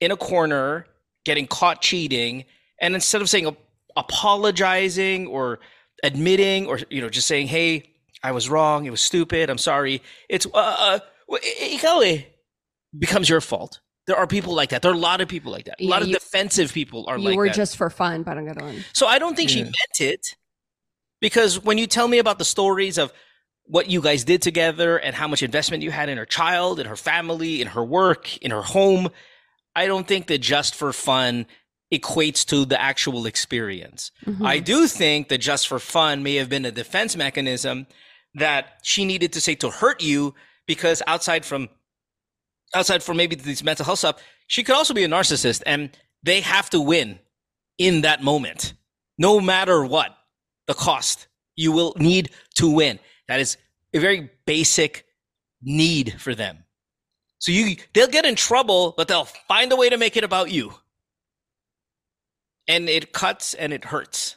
in 0.00 0.10
a 0.10 0.16
corner 0.16 0.86
getting 1.24 1.46
caught 1.46 1.80
cheating 1.80 2.44
and 2.80 2.94
instead 2.94 3.22
of 3.22 3.28
saying 3.30 3.46
apologizing 3.96 5.26
or 5.28 5.60
admitting 6.02 6.66
or 6.66 6.80
you 6.90 7.00
know 7.02 7.08
just 7.08 7.28
saying 7.28 7.46
hey 7.46 7.70
i 8.24 8.32
was 8.32 8.48
wrong 8.48 8.86
it 8.86 8.90
was 8.90 9.00
stupid 9.00 9.50
i'm 9.50 9.58
sorry 9.58 10.02
it's 10.28 10.46
uh, 10.46 10.76
uh 10.88 10.98
w- 11.28 11.44
i- 11.44 11.76
ikaw 11.78 12.24
becomes 12.98 13.28
your 13.28 13.40
fault 13.40 13.80
there 14.06 14.16
are 14.16 14.26
people 14.26 14.54
like 14.54 14.70
that 14.70 14.82
there 14.82 14.90
are 14.90 14.94
a 14.94 14.98
lot 14.98 15.20
of 15.20 15.28
people 15.28 15.50
like 15.52 15.64
that 15.64 15.76
a 15.80 15.84
Yeah, 15.84 15.90
lot 15.90 16.02
of 16.02 16.08
you- 16.08 16.14
defensive 16.14 16.72
people 16.72 17.04
are 17.08 17.16
like 17.18 17.24
that. 17.26 17.30
you 17.32 17.36
were 17.38 17.48
just 17.48 17.76
for 17.76 17.88
fun, 17.90 18.24
parang 18.24 18.46
ganon. 18.46 18.82
so 18.92 19.06
I 19.06 19.18
don't 19.18 19.36
think 19.36 19.48
she 19.50 19.62
meant 19.62 20.00
it 20.00 20.26
because 21.20 21.58
when 21.62 21.78
you 21.78 21.86
tell 21.86 22.08
me 22.08 22.18
about 22.18 22.38
the 22.38 22.44
stories 22.44 22.98
of 22.98 23.12
what 23.64 23.88
you 23.88 24.00
guys 24.02 24.24
did 24.24 24.42
together 24.42 24.96
and 24.98 25.14
how 25.14 25.28
much 25.28 25.42
investment 25.42 25.82
you 25.84 25.92
had 25.92 26.08
in 26.08 26.18
her 26.18 26.26
child, 26.26 26.80
in 26.80 26.86
her 26.86 26.96
family, 26.96 27.60
in 27.62 27.68
her 27.68 27.84
work, 27.84 28.36
in 28.38 28.50
her 28.50 28.62
home, 28.62 29.08
I 29.76 29.86
don't 29.86 30.06
think 30.06 30.26
that 30.26 30.38
just 30.38 30.74
for 30.74 30.92
fun 30.92 31.46
equates 31.94 32.44
to 32.46 32.64
the 32.64 32.80
actual 32.80 33.24
experience. 33.24 34.10
Mhm. 34.26 34.44
I 34.44 34.58
do 34.58 34.88
think 34.88 35.28
that 35.28 35.38
just 35.38 35.68
for 35.68 35.78
fun 35.78 36.22
may 36.24 36.34
have 36.36 36.48
been 36.48 36.64
a 36.64 36.72
defense 36.72 37.14
mechanism 37.16 37.86
that 38.34 38.78
she 38.82 39.04
needed 39.04 39.32
to 39.34 39.40
say 39.40 39.54
to 39.56 39.70
hurt 39.70 40.02
you 40.02 40.34
because 40.66 41.00
outside 41.06 41.44
from 41.46 41.68
outside 42.74 43.02
for 43.02 43.14
maybe 43.14 43.36
these 43.36 43.62
mental 43.62 43.84
health 43.84 44.00
stuff, 44.00 44.22
she 44.46 44.62
could 44.62 44.74
also 44.74 44.94
be 44.94 45.04
a 45.04 45.08
narcissist 45.08 45.62
and 45.66 45.96
they 46.22 46.40
have 46.40 46.70
to 46.70 46.80
win 46.80 47.18
in 47.78 48.02
that 48.02 48.22
moment. 48.22 48.74
No 49.18 49.40
matter 49.40 49.84
what 49.84 50.16
the 50.66 50.74
cost, 50.74 51.28
you 51.56 51.72
will 51.72 51.94
need 51.98 52.30
to 52.56 52.70
win. 52.70 52.98
That 53.28 53.40
is 53.40 53.56
a 53.94 53.98
very 53.98 54.30
basic 54.46 55.06
need 55.62 56.20
for 56.20 56.34
them. 56.34 56.64
So 57.38 57.52
you 57.52 57.76
they'll 57.92 58.06
get 58.08 58.24
in 58.24 58.36
trouble, 58.36 58.94
but 58.96 59.08
they'll 59.08 59.24
find 59.24 59.72
a 59.72 59.76
way 59.76 59.88
to 59.90 59.96
make 59.96 60.16
it 60.16 60.24
about 60.24 60.50
you. 60.50 60.74
And 62.68 62.88
it 62.88 63.12
cuts 63.12 63.54
and 63.54 63.72
it 63.72 63.84
hurts. 63.84 64.36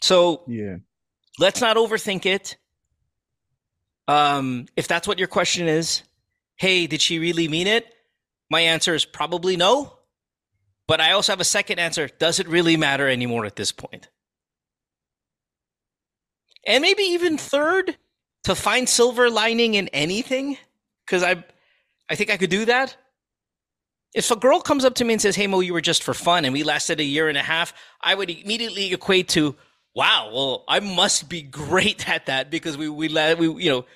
So 0.00 0.44
Yeah. 0.46 0.76
let's 1.38 1.60
not 1.60 1.76
overthink 1.76 2.26
it. 2.26 2.56
Um, 4.06 4.66
if 4.76 4.86
that's 4.86 5.08
what 5.08 5.18
your 5.18 5.28
question 5.28 5.66
is, 5.66 6.02
hey, 6.56 6.86
did 6.86 7.00
she 7.00 7.18
really 7.18 7.48
mean 7.48 7.66
it? 7.66 7.86
My 8.50 8.60
answer 8.60 8.94
is 8.94 9.04
probably 9.04 9.56
no. 9.56 9.98
But 10.86 11.00
I 11.00 11.12
also 11.12 11.32
have 11.32 11.40
a 11.40 11.44
second 11.44 11.78
answer. 11.78 12.08
Does 12.18 12.38
it 12.40 12.46
really 12.46 12.76
matter 12.76 13.08
anymore 13.08 13.46
at 13.46 13.56
this 13.56 13.72
point? 13.72 14.08
And 16.66 16.82
maybe 16.82 17.02
even 17.02 17.38
third, 17.38 17.96
to 18.44 18.54
find 18.54 18.88
silver 18.88 19.30
lining 19.30 19.74
in 19.74 19.88
anything, 19.88 20.58
because 21.04 21.22
I, 21.22 21.42
I 22.08 22.14
think 22.14 22.30
I 22.30 22.36
could 22.36 22.50
do 22.50 22.66
that. 22.66 22.96
If 24.14 24.30
a 24.30 24.36
girl 24.36 24.60
comes 24.60 24.84
up 24.84 24.94
to 24.96 25.04
me 25.04 25.14
and 25.14 25.20
says, 25.20 25.34
"Hey 25.34 25.46
Mo, 25.46 25.60
you 25.60 25.72
were 25.72 25.80
just 25.80 26.02
for 26.02 26.14
fun," 26.14 26.44
and 26.44 26.52
we 26.52 26.62
lasted 26.62 27.00
a 27.00 27.04
year 27.04 27.28
and 27.28 27.36
a 27.36 27.42
half, 27.42 27.74
I 28.00 28.14
would 28.14 28.30
immediately 28.30 28.92
equate 28.92 29.28
to, 29.30 29.56
"Wow, 29.94 30.30
well, 30.32 30.64
I 30.68 30.80
must 30.80 31.28
be 31.28 31.42
great 31.64 32.08
at 32.08 32.26
that 32.26 32.50
because 32.50 32.76
we 32.76 32.88
we 32.88 33.08
la- 33.08 33.34
we 33.34 33.64
you 33.64 33.70
know 33.70 33.86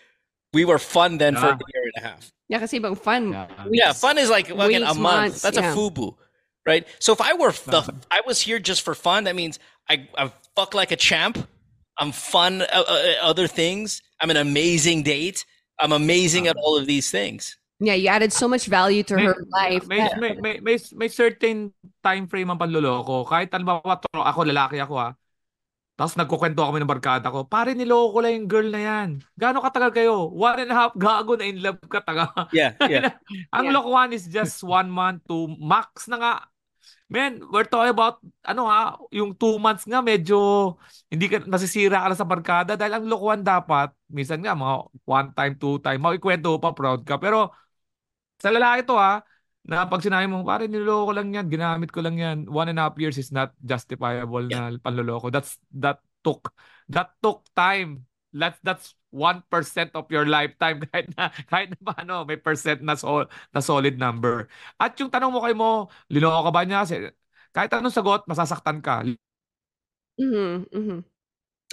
we 0.53 0.65
were 0.65 0.79
fun 0.79 1.19
then 1.19 1.37
for 1.37 1.49
a 1.49 1.59
year 1.59 1.85
and 1.95 2.05
a 2.05 2.09
half." 2.09 2.33
Yeah, 2.49 2.61
kasi 2.61 2.81
ibang 2.81 2.97
fun. 2.97 3.37
yeah, 3.71 3.93
fun 3.93 4.17
is 4.17 4.31
like 4.31 4.49
fucking 4.49 4.83
a 4.83 4.97
month. 4.97 4.99
months, 4.99 5.43
That's 5.43 5.59
yeah. 5.59 5.73
a 5.73 5.77
fubu, 5.77 6.17
right? 6.65 6.89
So 6.99 7.13
if 7.13 7.21
I 7.21 7.35
were 7.35 7.53
the, 7.53 7.85
I 8.11 8.23
was 8.25 8.41
here 8.41 8.59
just 8.59 8.83
for 8.83 8.95
fun. 8.95 9.25
That 9.25 9.37
means 9.37 9.59
I 9.89 10.09
I 10.17 10.33
fuck 10.57 10.73
like 10.73 10.91
a 10.91 10.97
champ. 10.97 11.37
I'm 11.99 12.13
fun. 12.13 12.63
Uh, 12.63 12.85
uh, 12.89 13.15
other 13.21 13.47
things. 13.47 14.01
I'm 14.21 14.31
an 14.31 14.39
amazing 14.39 15.03
date. 15.03 15.45
I'm 15.79 15.93
amazing 15.93 16.47
at 16.49 16.57
all 16.57 16.77
of 16.79 16.87
these 16.87 17.11
things. 17.11 17.57
Yeah, 17.79 17.95
you 17.95 18.09
added 18.09 18.33
so 18.33 18.49
much 18.49 18.67
value 18.67 19.05
to 19.07 19.15
her 19.15 19.37
life. 19.55 19.87
May, 19.87 20.03
may, 20.19 20.35
may, 20.35 20.59
may, 20.59 20.79
may 20.79 21.09
certain 21.09 21.71
time 22.03 22.27
frame 22.27 22.51
ang 22.51 22.59
panloloko. 22.59 23.23
Kahit 23.23 23.55
halimbawa, 23.55 24.03
tro- 24.03 24.27
ako, 24.27 24.43
lalaki 24.51 24.83
ako 24.83 24.99
ah. 24.99 25.15
Tapos 25.99 26.15
nagkukwento 26.15 26.63
kami 26.63 26.79
ng 26.79 26.87
barkada 26.87 27.27
ko, 27.27 27.43
pare 27.43 27.75
niloko 27.75 28.15
ko 28.15 28.19
lang 28.23 28.39
yung 28.39 28.47
girl 28.47 28.71
na 28.71 28.79
yan. 28.87 29.09
Gaano 29.35 29.59
katagal 29.59 29.91
kayo? 29.91 30.31
One 30.31 30.63
and 30.63 30.71
a 30.71 30.77
half 30.79 30.95
gago 30.95 31.35
na 31.35 31.51
in 31.51 31.59
love 31.59 31.83
ka 31.91 31.99
taga. 32.07 32.31
Yeah, 32.55 32.79
yeah. 32.87 33.19
Ang 33.51 33.75
lokohan 33.75 34.15
is 34.15 34.31
just 34.31 34.63
one 34.63 34.87
month, 34.87 35.27
two, 35.27 35.51
max 35.59 36.07
na 36.07 36.23
nga. 36.23 36.35
Man, 37.11 37.43
we're 37.51 37.67
talking 37.67 37.91
about, 37.91 38.23
ano 38.47 38.71
ha, 38.71 38.95
yung 39.11 39.35
two 39.35 39.59
months 39.59 39.91
nga 39.91 39.99
medyo 39.99 40.79
hindi 41.11 41.27
ka 41.27 41.43
nasisira 41.51 42.07
ka 42.07 42.15
na 42.15 42.21
sa 42.21 42.29
barkada 42.29 42.79
dahil 42.79 42.95
ang 42.95 43.11
lokohan 43.11 43.43
dapat, 43.43 43.91
minsan 44.07 44.39
nga 44.39 44.55
mga 44.55 44.75
one 45.03 45.29
time, 45.35 45.55
two 45.59 45.83
time, 45.83 45.99
makikwento 45.99 46.63
pa, 46.63 46.71
proud 46.79 47.03
ka. 47.03 47.19
Pero 47.19 47.51
sa 48.39 48.55
lalaki 48.55 48.87
to 48.87 48.95
ha, 48.95 49.19
na 49.69 49.85
pag 49.85 50.01
sinabi 50.01 50.25
mo, 50.33 50.41
pare 50.49 50.65
niloloko 50.65 51.13
ko 51.13 51.15
lang 51.15 51.29
yan, 51.37 51.47
ginamit 51.53 51.93
ko 51.93 52.01
lang 52.01 52.17
yan, 52.17 52.49
one 52.49 52.73
and 52.73 52.81
a 52.81 52.89
half 52.89 52.97
years 52.97 53.21
is 53.21 53.29
not 53.29 53.53
justifiable 53.61 54.49
na 54.49 54.73
panloloko. 54.81 55.29
That's, 55.29 55.61
that 55.77 56.01
took, 56.25 56.49
that 56.89 57.13
took 57.21 57.45
time. 57.53 58.09
That's, 58.33 58.57
that's 58.65 58.97
1% 59.13 59.93
of 59.93 60.09
your 60.09 60.25
lifetime 60.25 60.81
kahit 60.89 61.13
na, 61.13 61.29
kahit 61.53 61.77
na 61.77 61.81
paano, 61.85 62.25
may 62.25 62.41
percent 62.41 62.81
na, 62.81 62.97
sol, 62.97 63.29
na 63.53 63.61
solid 63.61 64.01
number. 64.01 64.49
At 64.81 64.97
yung 64.97 65.13
tanong 65.13 65.37
mo 65.37 65.45
kay 65.45 65.53
mo, 65.53 65.93
linoko 66.09 66.49
ka 66.49 66.53
ba 66.53 66.65
niya? 66.65 66.89
Kahit 67.53 67.71
anong 67.77 67.93
sagot, 67.93 68.25
masasaktan 68.25 68.81
ka. 68.81 69.05
Mm-hmm, 70.17 70.65
mm-hmm. 70.73 71.01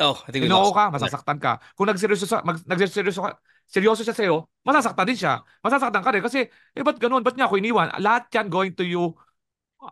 Oh, 0.02 0.20
I 0.28 0.32
think 0.32 0.44
we 0.44 0.50
lost. 0.52 0.76
ka, 0.76 0.92
masasaktan 0.92 1.40
ka. 1.40 1.60
Kung 1.78 1.88
nagseryoso 1.88 2.28
sa 2.28 2.44
mag, 2.44 2.60
nagseryoso 2.68 3.24
ka, 3.24 3.40
seryoso 3.64 4.04
siya 4.04 4.16
sa'yo, 4.16 4.52
masasaktan 4.68 5.08
din 5.08 5.16
siya. 5.16 5.40
Masasaktan 5.64 6.04
ka 6.04 6.12
rin 6.12 6.24
kasi 6.24 6.52
eh 6.52 6.84
ba't 6.84 7.00
ganun? 7.00 7.24
Ba't 7.24 7.40
niya 7.40 7.48
ako 7.48 7.56
iniwan? 7.56 7.96
Lahat 8.04 8.28
yan 8.36 8.52
going 8.52 8.76
to 8.76 8.84
you 8.84 9.16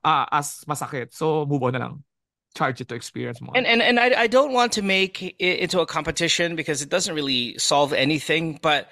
ah, 0.04 0.28
as 0.32 0.68
masakit. 0.68 1.16
So 1.16 1.46
move 1.48 1.64
on 1.64 1.74
na 1.74 1.80
lang. 1.80 2.04
Charge 2.54 2.82
it 2.84 2.88
to 2.92 2.96
experience 2.96 3.42
mo. 3.42 3.56
And 3.56 3.66
and 3.66 3.82
and 3.82 3.98
I 3.98 4.14
I 4.14 4.28
don't 4.28 4.54
want 4.54 4.76
to 4.78 4.84
make 4.84 5.24
it 5.24 5.56
into 5.64 5.80
a 5.80 5.88
competition 5.88 6.56
because 6.56 6.84
it 6.84 6.90
doesn't 6.92 7.16
really 7.16 7.58
solve 7.58 7.94
anything. 7.96 8.60
But 8.62 8.92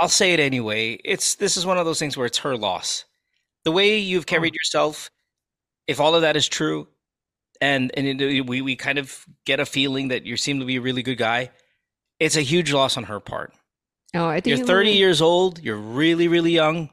I'll 0.00 0.08
say 0.10 0.32
it 0.32 0.40
anyway. 0.40 0.98
It's 1.04 1.36
this 1.36 1.56
is 1.56 1.68
one 1.68 1.78
of 1.78 1.84
those 1.84 2.00
things 2.00 2.16
where 2.16 2.26
it's 2.26 2.42
her 2.42 2.56
loss. 2.56 3.04
The 3.62 3.70
way 3.70 3.98
you've 3.98 4.26
carried 4.26 4.54
yourself, 4.56 5.10
if 5.86 6.00
all 6.00 6.16
of 6.16 6.22
that 6.22 6.34
is 6.34 6.48
true, 6.48 6.88
and 7.60 7.90
and 7.96 8.20
it, 8.20 8.46
we 8.46 8.60
we 8.60 8.76
kind 8.76 8.98
of 8.98 9.24
get 9.46 9.60
a 9.60 9.66
feeling 9.66 10.08
that 10.08 10.24
you 10.24 10.36
seem 10.36 10.60
to 10.60 10.66
be 10.66 10.76
a 10.76 10.80
really 10.80 11.02
good 11.02 11.18
guy, 11.18 11.50
it's 12.18 12.36
a 12.36 12.42
huge 12.42 12.72
loss 12.72 12.96
on 12.96 13.04
her 13.04 13.20
part. 13.20 13.52
Oh, 14.14 14.26
I 14.26 14.40
think 14.40 14.58
You're 14.58 14.66
30 14.66 14.90
years 14.90 15.22
old. 15.22 15.60
You're 15.62 15.76
really, 15.76 16.26
really 16.26 16.50
young. 16.52 16.90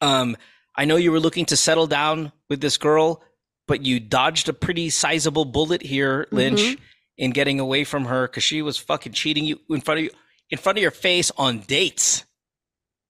Um, 0.00 0.36
I 0.76 0.84
know 0.84 0.96
you 0.96 1.10
were 1.12 1.20
looking 1.20 1.46
to 1.46 1.56
settle 1.56 1.86
down 1.86 2.32
with 2.48 2.60
this 2.60 2.78
girl, 2.78 3.22
but 3.66 3.84
you 3.84 3.98
dodged 4.00 4.48
a 4.48 4.52
pretty 4.52 4.88
sizable 4.90 5.44
bullet 5.44 5.82
here, 5.82 6.28
Lynch, 6.30 6.60
Mhm. 6.60 6.78
in 7.18 7.30
getting 7.32 7.58
away 7.60 7.84
from 7.84 8.04
her 8.06 8.28
because 8.28 8.44
she 8.44 8.62
was 8.62 8.78
fucking 8.78 9.12
cheating 9.12 9.44
you 9.44 9.60
in 9.68 9.80
front 9.80 9.98
of 9.98 10.04
you, 10.04 10.10
in 10.50 10.58
front 10.58 10.78
of 10.78 10.82
your 10.82 10.90
face 10.92 11.30
on 11.36 11.60
dates. 11.60 12.24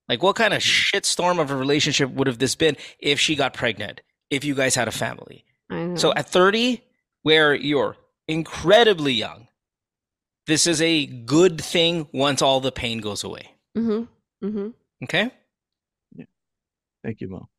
Like, 0.09 0.21
what 0.21 0.35
kind 0.35 0.53
of 0.53 0.61
shitstorm 0.61 1.39
of 1.39 1.51
a 1.51 1.55
relationship 1.55 2.09
would 2.09 2.27
have 2.27 2.39
this 2.39 2.55
been 2.55 2.75
if 2.99 3.19
she 3.19 3.35
got 3.35 3.53
pregnant? 3.53 4.01
If 4.29 4.43
you 4.43 4.55
guys 4.55 4.75
had 4.75 4.87
a 4.87 4.91
family? 4.91 5.45
I 5.73 5.85
know. 5.85 5.95
So 5.95 6.13
at 6.13 6.29
30, 6.29 6.81
where 7.23 7.53
you're 7.53 7.95
incredibly 8.27 9.13
young, 9.13 9.47
this 10.47 10.67
is 10.67 10.81
a 10.81 11.05
good 11.05 11.59
thing 11.61 12.07
once 12.13 12.41
all 12.41 12.59
the 12.59 12.71
pain 12.71 12.99
goes 12.99 13.23
away. 13.23 13.51
Mm-hmm. 13.77 14.45
Mm-hmm. 14.45 14.69
Okay. 15.05 15.31
Thank 17.03 17.21
you, 17.21 17.29
Mo. 17.29 17.49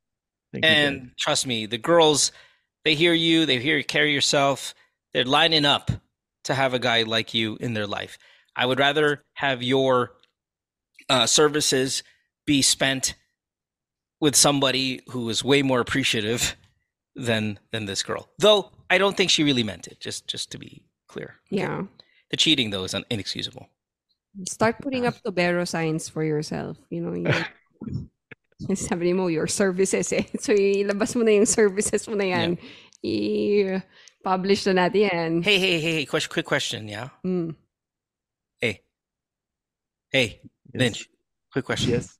Thank 0.52 0.64
And 0.64 1.00
guys. 1.00 1.10
trust 1.18 1.46
me, 1.46 1.66
the 1.66 1.78
girls, 1.78 2.32
they 2.84 2.94
hear 2.94 3.12
you, 3.12 3.46
they 3.46 3.58
hear 3.58 3.76
you 3.76 3.84
carry 3.84 4.12
yourself, 4.12 4.74
they're 5.12 5.24
lining 5.24 5.64
up 5.64 5.90
to 6.44 6.54
have 6.54 6.74
a 6.74 6.78
guy 6.78 7.02
like 7.02 7.34
you 7.34 7.56
in 7.60 7.74
their 7.74 7.86
life. 7.86 8.18
I 8.56 8.66
would 8.66 8.78
rather 8.78 9.24
have 9.34 9.62
your 9.62 10.12
uh, 11.08 11.26
services 11.26 12.02
be 12.46 12.62
spent 12.62 13.14
with 14.20 14.36
somebody 14.36 15.00
who 15.10 15.28
is 15.28 15.44
way 15.44 15.62
more 15.62 15.80
appreciative 15.80 16.56
than 17.14 17.58
than 17.72 17.86
this 17.86 18.02
girl. 18.02 18.28
Though 18.38 18.70
I 18.90 18.98
don't 18.98 19.16
think 19.16 19.30
she 19.30 19.42
really 19.44 19.62
meant 19.62 19.86
it. 19.86 20.00
Just 20.00 20.26
just 20.26 20.50
to 20.52 20.58
be 20.58 20.82
clear, 21.08 21.36
Yeah. 21.50 21.82
the 22.30 22.36
cheating 22.36 22.70
though 22.70 22.84
is 22.84 22.94
un- 22.94 23.06
inexcusable. 23.10 23.68
Start 24.48 24.82
putting 24.82 25.06
up 25.06 25.14
Tubero 25.22 25.62
signs 25.66 26.08
for 26.08 26.24
yourself. 26.24 26.76
You 26.90 27.02
know, 27.06 27.14
yung, 27.14 27.30
sabi 28.74 29.12
mo, 29.12 29.28
your 29.28 29.46
services 29.46 30.12
eh. 30.12 30.26
So, 30.40 30.52
ilabas 30.52 31.14
mo 31.14 31.22
na 31.22 31.30
yung 31.38 31.46
services 31.46 32.08
mo 32.08 32.14
na 32.18 32.24
yan. 32.24 32.58
I-publish 33.04 34.66
na 34.66 34.86
natin 34.88 35.00
yan. 35.06 35.30
Hey 35.42 35.58
hey 35.58 35.78
hey 35.78 35.92
hey, 36.02 36.06
question, 36.06 36.32
quick 36.32 36.46
question, 36.46 36.88
yeah. 36.88 37.10
Mm. 37.24 37.54
Hey, 38.60 38.82
hey, 40.10 40.40
Lynch, 40.74 41.08
quick 41.52 41.64
question. 41.64 41.90
Yes. 41.90 42.18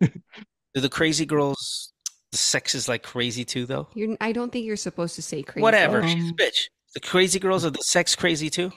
Do 0.00 0.80
the 0.80 0.88
crazy 0.88 1.26
girls, 1.26 1.91
the 2.32 2.38
sex 2.38 2.74
is 2.74 2.88
like 2.88 3.04
crazy 3.04 3.44
too, 3.44 3.66
though? 3.66 3.88
You're, 3.94 4.16
I 4.20 4.32
don't 4.32 4.50
think 4.50 4.66
you're 4.66 4.76
supposed 4.76 5.14
to 5.16 5.22
say 5.22 5.42
crazy. 5.42 5.62
Whatever. 5.62 6.06
She's 6.08 6.30
a 6.30 6.34
bitch. 6.34 6.68
The 6.94 7.00
crazy 7.00 7.38
girls 7.38 7.64
are 7.64 7.70
the 7.70 7.84
sex 7.84 8.16
crazy 8.16 8.50
too? 8.50 8.72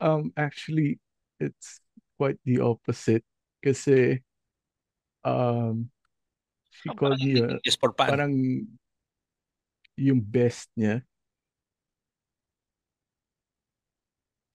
Um, 0.00 0.32
actually, 0.36 0.98
it's 1.38 1.80
quite 2.16 2.40
the 2.44 2.60
opposite. 2.60 3.22
Kasi, 3.62 4.20
um, 5.22 5.90
she 6.70 6.88
called 6.96 7.20
me 7.20 7.40
a, 7.40 7.60
Just 7.64 7.80
por 7.80 7.92
parang 7.92 8.66
yung 9.96 10.20
best 10.20 10.72
niya. 10.78 11.04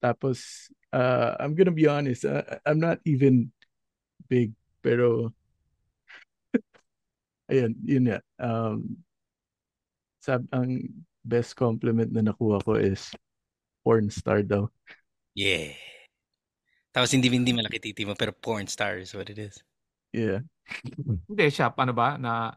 Tapos, 0.02 0.69
uh, 0.94 1.38
I'm 1.40 1.53
gonna 1.53 1.69
be 1.69 1.86
honest, 1.86 2.26
uh, 2.26 2.57
I'm 2.65 2.80
not 2.82 2.98
even 3.06 3.52
big, 4.30 4.53
pero 4.82 5.34
ayun, 7.49 7.72
yun 7.85 8.05
nga. 8.09 8.19
Um, 8.41 8.99
sab 10.22 10.41
ang 10.49 10.81
best 11.22 11.53
compliment 11.53 12.09
na 12.09 12.26
nakuha 12.26 12.61
ko 12.65 12.77
is 12.77 13.13
porn 13.85 14.09
star 14.09 14.41
daw. 14.41 14.65
Yeah. 15.38 15.77
Tapos 16.89 17.13
hindi 17.13 17.30
hindi 17.30 17.53
malaki 17.53 17.77
titi 17.81 18.07
mo, 18.07 18.17
pero 18.17 18.34
porn 18.34 18.65
star 18.65 18.97
is 18.97 19.13
what 19.13 19.30
it 19.30 19.38
is. 19.38 19.59
Yeah. 20.15 20.41
Hindi 21.30 21.45
siya, 21.51 21.69
paano 21.69 21.91
ba, 21.93 22.15
na 22.17 22.55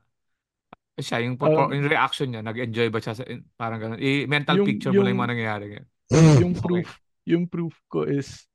siya, 0.97 1.23
yung, 1.27 1.36
Um, 1.39 1.74
yung 1.74 1.90
reaction 1.90 2.31
niya, 2.31 2.43
nag-enjoy 2.43 2.89
ba 2.89 3.02
siya, 3.02 3.15
sa, 3.19 3.23
parang 3.59 3.78
ganun. 3.82 4.01
I-mental 4.01 4.62
Yung- 4.62 4.69
picture 4.69 4.93
mo 4.94 5.02
lang 5.02 5.12
yung- 5.12 5.12
yung 5.12 5.20
mga 5.20 5.32
nangyayari. 5.35 5.65
ngayon. 5.74 5.86
yung 6.43 6.55
proof, 6.56 6.89
yung 7.28 7.44
proof 7.44 7.74
ko 7.90 8.09
is 8.09 8.48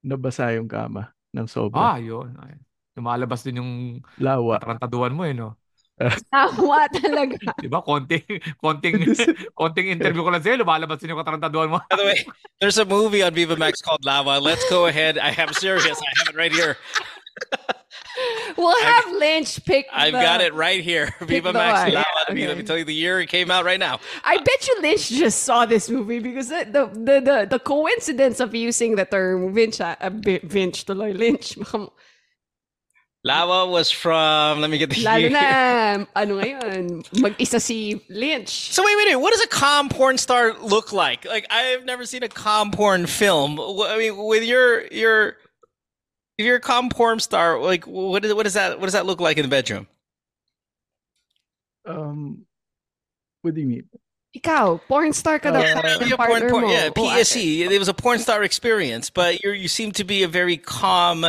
nabasa 0.00 0.54
yung 0.56 0.70
kama 0.70 1.12
ng 1.34 1.46
sobra. 1.50 1.96
Ah, 1.96 1.98
yun. 2.00 2.32
Ay. 2.38 2.56
Lumalabas 2.98 3.46
din 3.46 3.62
yung 3.62 3.72
Lawa. 4.18 4.58
katarantaduan 4.58 5.14
mo 5.14 5.22
eh, 5.22 5.32
no? 5.32 5.54
Tawa 6.30 6.86
talaga. 6.94 7.34
Di 7.62 7.66
ba? 7.66 7.82
Konting, 7.82 8.22
konting, 8.62 9.02
konting 9.58 9.90
interview 9.90 10.22
ko 10.22 10.30
lang 10.30 10.42
sa'yo, 10.42 10.62
lumalabas 10.62 10.98
din 10.98 11.10
yung 11.14 11.18
katarantaduan 11.22 11.70
mo. 11.70 11.78
By 11.90 11.96
the 11.98 12.06
way, 12.06 12.18
there's 12.62 12.78
a 12.78 12.86
movie 12.86 13.22
on 13.22 13.34
Vivamax 13.34 13.82
called 13.82 14.02
Lava. 14.06 14.38
Let's 14.38 14.62
go 14.70 14.86
ahead. 14.86 15.18
I 15.18 15.30
am 15.34 15.50
serious. 15.54 15.98
I 15.98 16.10
have 16.22 16.34
it 16.34 16.38
right 16.38 16.54
here. 16.54 16.78
We'll 18.56 18.74
have 18.82 19.10
Lynch 19.14 19.62
pick. 19.64 19.86
I've 19.94 20.12
the- 20.12 20.18
got 20.22 20.40
it 20.40 20.54
right 20.54 20.82
here. 20.82 21.10
Pick 21.22 21.42
Vivamax. 21.42 21.54
one. 21.54 21.92
Lava. 21.94 22.02
Yeah, 22.02 22.04
Let, 22.26 22.34
me, 22.34 22.46
let 22.46 22.56
me 22.58 22.62
tell 22.66 22.78
you 22.78 22.84
the 22.86 22.94
year 22.94 23.20
it 23.20 23.26
came 23.30 23.50
out 23.50 23.64
right 23.64 23.78
now. 23.78 23.98
I 24.24 24.38
bet 24.38 24.60
you 24.66 24.74
Lynch 24.82 25.08
just 25.10 25.42
saw 25.46 25.66
this 25.66 25.88
movie 25.90 26.18
because 26.18 26.48
the 26.48 26.66
the 26.66 26.82
the, 26.94 27.16
the, 27.22 27.38
the 27.58 27.60
coincidence 27.62 28.38
of 28.38 28.54
using 28.54 28.96
the 28.96 29.04
term 29.06 29.54
Vinch, 29.54 29.78
uh, 29.82 29.94
Bi- 30.10 30.42
Vinch 30.46 30.82
tuloy, 30.86 31.14
Lynch. 31.16 31.58
Baka- 33.28 33.46
Lava 33.46 33.70
was 33.70 33.90
from. 33.90 34.60
Let 34.60 34.70
me 34.70 34.78
get 34.78 34.90
the 34.90 35.02
Lalo 35.04 35.18
year. 35.18 35.30
na, 35.30 36.04
ano 36.16 36.40
ngayon, 36.40 37.04
mag-isa 37.20 37.60
si 37.60 38.00
Lynch. 38.08 38.72
So 38.72 38.82
wait, 38.84 38.96
wait, 38.96 39.08
wait. 39.12 39.16
What 39.20 39.32
does 39.32 39.42
a 39.44 39.48
calm 39.48 39.88
porn 39.88 40.16
star 40.18 40.56
look 40.58 40.92
like? 40.92 41.24
Like 41.24 41.46
I've 41.50 41.84
never 41.84 42.06
seen 42.06 42.22
a 42.22 42.28
calm 42.28 42.70
porn 42.72 43.06
film. 43.06 43.60
I 43.60 43.98
mean, 43.98 44.16
with 44.16 44.44
your 44.44 44.86
your 44.88 45.36
if 46.38 46.46
you're 46.46 46.56
a 46.56 46.60
calm 46.60 46.88
porn 46.88 47.20
star, 47.20 47.60
like 47.60 47.84
what 47.86 48.24
is 48.24 48.32
what 48.32 48.44
does 48.44 48.54
that 48.54 48.78
what 48.80 48.86
does 48.86 48.94
that 48.94 49.06
look 49.06 49.20
like 49.20 49.36
in 49.36 49.42
the 49.44 49.48
bedroom? 49.52 49.86
Um, 51.86 52.44
what 53.42 53.54
do 53.54 53.60
you 53.60 53.66
mean? 53.66 53.88
Ikaw, 54.36 54.80
porn 54.86 55.12
star 55.12 55.38
ka 55.38 55.50
daw. 55.50 55.60
Uh, 55.60 55.72
sabi 55.80 56.04
ng 56.04 56.12
a 56.12 56.16
porn, 56.16 56.28
partner 56.28 56.50
porn, 56.50 56.64
mo. 56.64 56.70
yeah, 56.70 56.90
Oh, 56.94 57.00
PSE. 57.00 57.60
It 57.64 57.78
was 57.78 57.88
a 57.88 57.94
porn 57.94 58.18
star 58.18 58.44
experience, 58.44 59.08
but 59.10 59.42
you 59.42 59.52
you 59.52 59.68
seem 59.68 59.92
to 59.92 60.04
be 60.04 60.22
a 60.22 60.28
very 60.28 60.56
calm. 60.58 61.24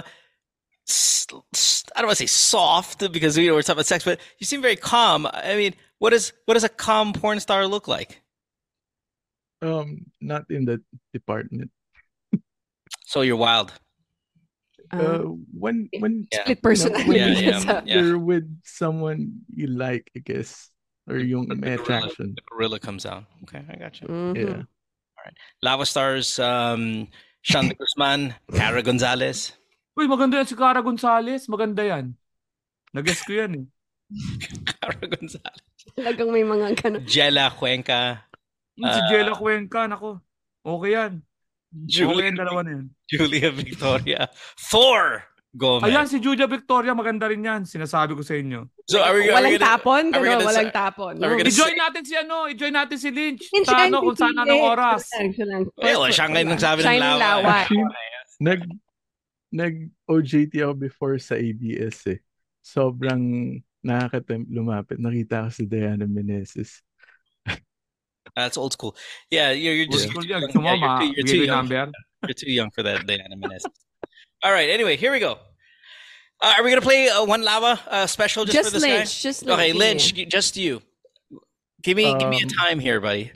S- 0.89 1.27
s- 1.53 1.83
I 1.95 2.01
don't 2.01 2.07
want 2.07 2.17
to 2.17 2.23
say 2.23 2.27
soft 2.27 3.11
because 3.11 3.37
you 3.37 3.47
know 3.47 3.53
we're 3.55 3.61
talking 3.61 3.77
about 3.77 3.85
sex, 3.85 4.03
but 4.03 4.19
you 4.39 4.45
seem 4.45 4.61
very 4.61 4.75
calm. 4.75 5.27
I 5.31 5.55
mean, 5.55 5.73
what 5.99 6.13
is 6.13 6.33
what 6.45 6.55
does 6.55 6.63
a 6.63 6.69
calm 6.69 7.13
porn 7.13 7.39
star 7.39 7.65
look 7.67 7.87
like? 7.87 8.21
Um, 9.61 10.05
not 10.21 10.45
in 10.49 10.65
that 10.65 10.81
department. 11.13 11.71
So 13.05 13.21
you're 13.21 13.35
wild. 13.35 13.73
Uh, 14.91 15.19
when 15.53 15.89
when 15.99 16.27
Yeah. 16.31 16.41
Split 16.41 16.47
you 16.49 16.55
know, 16.55 16.61
personality. 16.61 17.07
when 17.09 17.17
Yeah, 17.17 17.39
yeah, 17.39 17.59
Sa- 17.59 17.81
yeah. 17.85 18.01
you're 18.01 18.17
with 18.17 18.47
someone 18.63 19.41
you 19.53 19.67
like, 19.67 20.09
I 20.15 20.19
guess, 20.19 20.71
or 21.07 21.17
yung 21.17 21.47
may 21.59 21.73
attraction. 21.73 22.33
The 22.35 22.41
gorilla 22.49 22.79
comes 22.79 23.05
out. 23.05 23.25
Okay, 23.43 23.61
I 23.69 23.75
got 23.77 24.01
you. 24.01 24.07
Mhm. 24.07 24.35
Yeah. 24.37 24.63
All 24.65 25.23
right. 25.25 25.37
Lava 25.61 25.85
stars, 25.85 26.39
um, 26.39 27.07
Sean 27.41 27.69
Guzman, 27.69 28.33
Cara 28.55 28.81
Gonzalez. 28.81 29.51
Uy, 29.95 30.05
maganda 30.07 30.37
yan 30.39 30.47
si 30.47 30.55
Cara 30.55 30.79
Gonzalez. 30.79 31.47
Maganda 31.47 31.81
yan. 31.81 32.13
Nag-guess 32.91 33.21
ko 33.23 33.33
yan 33.35 33.51
eh. 33.57 33.65
Cara 34.79 35.01
Gonzalez. 35.01 35.65
Talagang 35.93 36.29
may 36.29 36.43
mga 36.43 36.67
ganun. 36.75 37.01
Jella 37.05 37.51
Cuenca. 37.51 38.25
Yung 38.75 38.89
si 38.89 39.01
Ah. 39.01 39.07
Jella 39.09 39.33
Cuenca, 39.35 39.85
nako. 39.85 40.23
Okay 40.61 40.91
yan. 40.93 41.13
Okay 41.69 41.85
Julia, 41.85 42.25
yan, 42.25 42.35
dalawa 42.35 42.59
na 42.63 42.71
yan. 42.79 42.85
Julia 43.05 43.49
Victoria. 43.51 44.19
Thor 44.57 45.21
Gomez. 45.49 45.85
Ayan, 45.85 46.05
si 46.05 46.17
Julia 46.17 46.45
Victoria, 46.45 46.93
maganda 46.93 47.25
rin 47.25 47.41
yan. 47.41 47.61
Sinasabi 47.65 48.13
ko 48.13 48.21
sa 48.21 48.33
inyo. 48.33 48.69
So 48.85 49.01
are 49.01 49.13
we, 49.13 49.29
are 49.29 49.33
we 49.33 49.33
Walang 49.33 49.53
gonna, 49.57 49.65
tapon? 49.67 50.03
are 50.09 50.21
we 50.21 50.29
Ano, 50.29 50.33
gonna 50.37 50.47
walang 50.49 50.71
tapon. 50.71 51.13
are 51.15 51.29
we 51.29 51.35
no? 51.35 51.37
gonna 51.37 51.49
I-join 51.49 51.75
natin 51.75 52.01
si 52.05 52.13
ano, 52.15 52.35
i-join 52.47 52.73
natin 52.73 52.97
si 52.97 53.09
Lynch. 53.09 53.43
Lynch, 53.49 53.65
Sa 53.65 53.75
kain 53.75 53.89
ano, 53.89 54.01
kung 54.01 54.17
saan 54.17 54.37
anong 54.37 54.63
oras. 54.63 55.01
Siya 55.09 55.29
siya 55.29 55.45
lang. 55.45 55.61
Eh, 55.75 55.93
siyang 56.09 56.31
ngayon 56.33 56.49
nagsabi 56.53 56.79
ng 56.79 56.85
Siya 56.85 57.01
lawa. 57.01 57.17
lawa. 57.19 57.53
Actually, 57.61 57.85
nag 58.47 58.59
nag 59.51 59.89
OJT 60.09 60.61
ako 60.61 60.73
before 60.77 61.17
sa 61.19 61.35
ABS 61.35 62.07
eh. 62.07 62.19
Sobrang 62.61 63.55
nakakatempt 63.85 64.51
lumapit. 64.51 64.99
Nakita 64.99 65.47
ko 65.47 65.49
si 65.49 65.65
Diana 65.65 66.05
Menezes. 66.05 66.81
That's 68.35 68.57
old 68.57 68.73
school. 68.73 68.95
Yeah, 69.31 69.51
you're, 69.51 69.73
you're 69.73 69.87
just 69.89 70.05
Old 70.07 70.21
school 70.21 70.25
you're 70.25 70.39
yan. 70.39 70.49
too 70.51 70.59
Gusto 70.61 70.75
young. 70.75 70.81
you're 70.81 70.99
too, 70.99 71.13
you're 71.15 71.25
too 71.25 71.73
young. 71.73 71.91
You're 72.27 72.33
too 72.37 72.51
young 72.51 72.69
for 72.71 72.83
that, 72.83 73.07
Diana 73.07 73.35
Menezes. 73.35 73.65
All 74.43 74.51
right. 74.51 74.69
Anyway, 74.69 74.95
here 74.97 75.11
we 75.11 75.19
go. 75.19 75.39
Uh, 76.41 76.53
are 76.57 76.63
we 76.63 76.69
gonna 76.69 76.79
play 76.85 77.09
uh, 77.09 77.25
one 77.25 77.43
lava 77.43 77.79
uh, 77.89 78.07
special 78.07 78.45
just, 78.45 78.55
Just 78.55 78.69
for 78.71 78.79
this 78.79 78.85
guy? 78.85 79.03
Just 79.03 79.45
Lynch, 79.45 79.59
Okay. 79.59 79.73
Lynch, 79.73 80.13
y- 80.15 80.25
just 80.29 80.55
you. 80.55 80.81
Give 81.81 81.97
me 81.97 82.11
give 82.19 82.29
me 82.29 82.39
a 82.39 82.47
Um, 82.47 82.49
time 82.63 82.79
here, 82.79 82.99
buddy. 83.01 83.31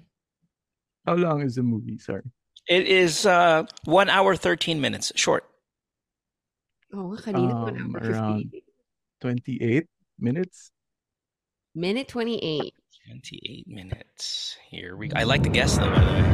How 1.08 1.16
long 1.16 1.42
is 1.42 1.56
the 1.56 1.64
movie? 1.64 1.98
Sorry. 1.98 2.24
It 2.70 2.88
is 2.88 3.26
uh, 3.26 3.64
one 3.84 4.08
hour 4.08 4.36
thirteen 4.40 4.80
minutes, 4.80 5.12
short. 5.16 5.44
Oo 6.94 7.12
nga, 7.12 7.20
kanina 7.26 7.54
one 7.58 7.74
Um, 7.76 7.90
hour 7.90 8.02
around 8.06 8.54
28 9.20 9.90
minutes. 10.20 10.70
Minute 11.74 12.06
28. 12.08 12.70
28 13.10 13.66
minutes. 13.68 14.56
Here 14.70 14.94
we 14.94 15.10
I 15.12 15.26
like 15.26 15.42
the 15.42 15.50
guess 15.50 15.76
though, 15.76 15.90
by 15.90 16.00
the 16.00 16.14
way. 16.14 16.26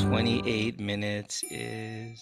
28 0.00 0.80
minutes 0.80 1.44
is 1.46 2.16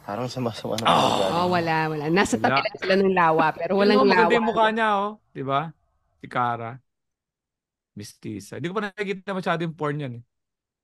Parang 0.00 0.26
sama-sama 0.26 0.74
na. 0.80 0.88
Oh, 1.36 1.46
wala, 1.46 1.86
wala. 1.86 2.08
Nasa 2.08 2.34
tabi 2.34 2.56
Wala. 2.56 2.66
lang 2.66 2.76
sila 2.80 2.94
ng 2.98 3.12
lawa, 3.14 3.46
pero 3.52 3.78
walang 3.78 4.00
Walang 4.00 4.10
maganda 4.10 4.26
lawa. 4.26 4.34
yung 4.34 4.46
mukha 4.48 4.66
niya, 4.72 4.88
oh. 4.96 5.10
Di 5.30 5.44
ba? 5.44 5.60
Si 6.18 6.26
Cara. 6.26 6.70
Mistisa. 7.94 8.56
Hindi 8.58 8.66
ko 8.66 8.74
pa 8.74 8.90
nakikita 8.90 9.30
masyado 9.30 9.60
yung 9.62 9.76
porn 9.76 10.00
yan. 10.00 10.12
Eh. 10.18 10.22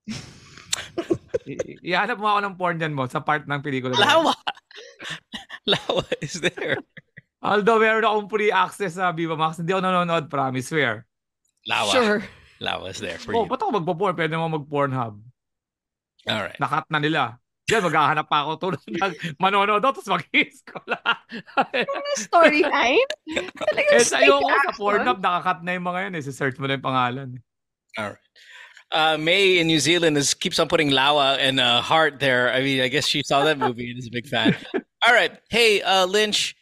I- 1.51 1.81
Ihanap 1.91 2.21
mo 2.21 2.29
ako 2.29 2.41
ng 2.45 2.55
porn 2.55 2.79
yan 2.79 2.95
mo 2.95 3.09
sa 3.09 3.19
part 3.19 3.49
ng 3.49 3.61
pelikula. 3.65 3.97
Lawa. 3.97 4.37
Lawa 5.67 6.07
is 6.23 6.39
there. 6.39 6.79
Although 7.43 7.79
meron 7.79 8.07
akong 8.07 8.29
free 8.31 8.51
access 8.51 8.99
sa 8.99 9.11
Viva 9.13 9.35
Max, 9.35 9.59
hindi 9.59 9.71
ako 9.71 9.83
nanonood, 9.83 10.27
promise, 10.27 10.71
swear. 10.71 11.07
Lawa. 11.67 11.93
Sure. 11.93 12.19
Lawa 12.63 12.91
is 12.91 12.99
there 12.99 13.19
for 13.19 13.35
Oh, 13.35 13.45
you. 13.45 13.51
ba't 13.51 13.61
ako 13.61 13.71
magpo-porn? 13.83 14.15
Pwede 14.17 14.35
mo 14.35 14.49
mag-pornhub. 14.49 15.21
All 16.27 16.43
right. 16.43 16.59
Nakat 16.59 16.87
na 16.91 16.99
nila. 16.99 17.23
Yan, 17.67 17.83
maghahanap 17.83 18.31
pa 18.31 18.47
ako 18.47 18.51
tulad 18.63 18.83
ng 18.87 19.13
manonood 19.43 19.83
daw, 19.83 19.91
tapos 19.91 20.07
mag-kiss 20.07 20.63
ko 20.63 20.79
lang. 20.87 21.19
Storyline? 22.15 23.11
Talagang 23.59 23.99
eh, 23.99 24.07
sa 24.07 24.23
iyo 24.23 24.39
ko, 24.39 24.47
sa? 24.51 24.71
Pornhub, 24.79 25.19
nakakat 25.19 25.67
na 25.67 25.75
yung 25.75 25.87
mga 25.87 26.01
yun. 26.07 26.15
Eh. 26.19 26.23
search 26.31 26.57
mo 26.63 26.71
na 26.71 26.79
yung 26.79 26.87
pangalan. 26.87 27.29
All 27.99 28.15
right. 28.15 28.26
Uh, 28.93 29.17
May 29.19 29.59
in 29.59 29.67
New 29.67 29.81
Zealand 29.81 30.17
is 30.17 30.33
keeps 30.35 30.59
on 30.59 30.69
putting 30.69 30.91
Lawa 30.91 31.39
and 31.39 31.59
uh, 31.59 31.81
Heart 31.81 32.21
there. 32.21 32.53
I 32.53 32.61
mean, 32.63 32.81
I 32.81 32.89
guess 32.89 33.07
she 33.07 33.23
saw 33.23 33.45
that 33.45 33.59
movie 33.59 33.91
and 33.91 33.99
is 33.99 34.07
a 34.07 34.11
big 34.11 34.27
fan. 34.29 34.57
All 35.07 35.13
right. 35.15 35.33
Hey, 35.51 35.83
uh, 35.83 36.07
Lynch, 36.07 36.57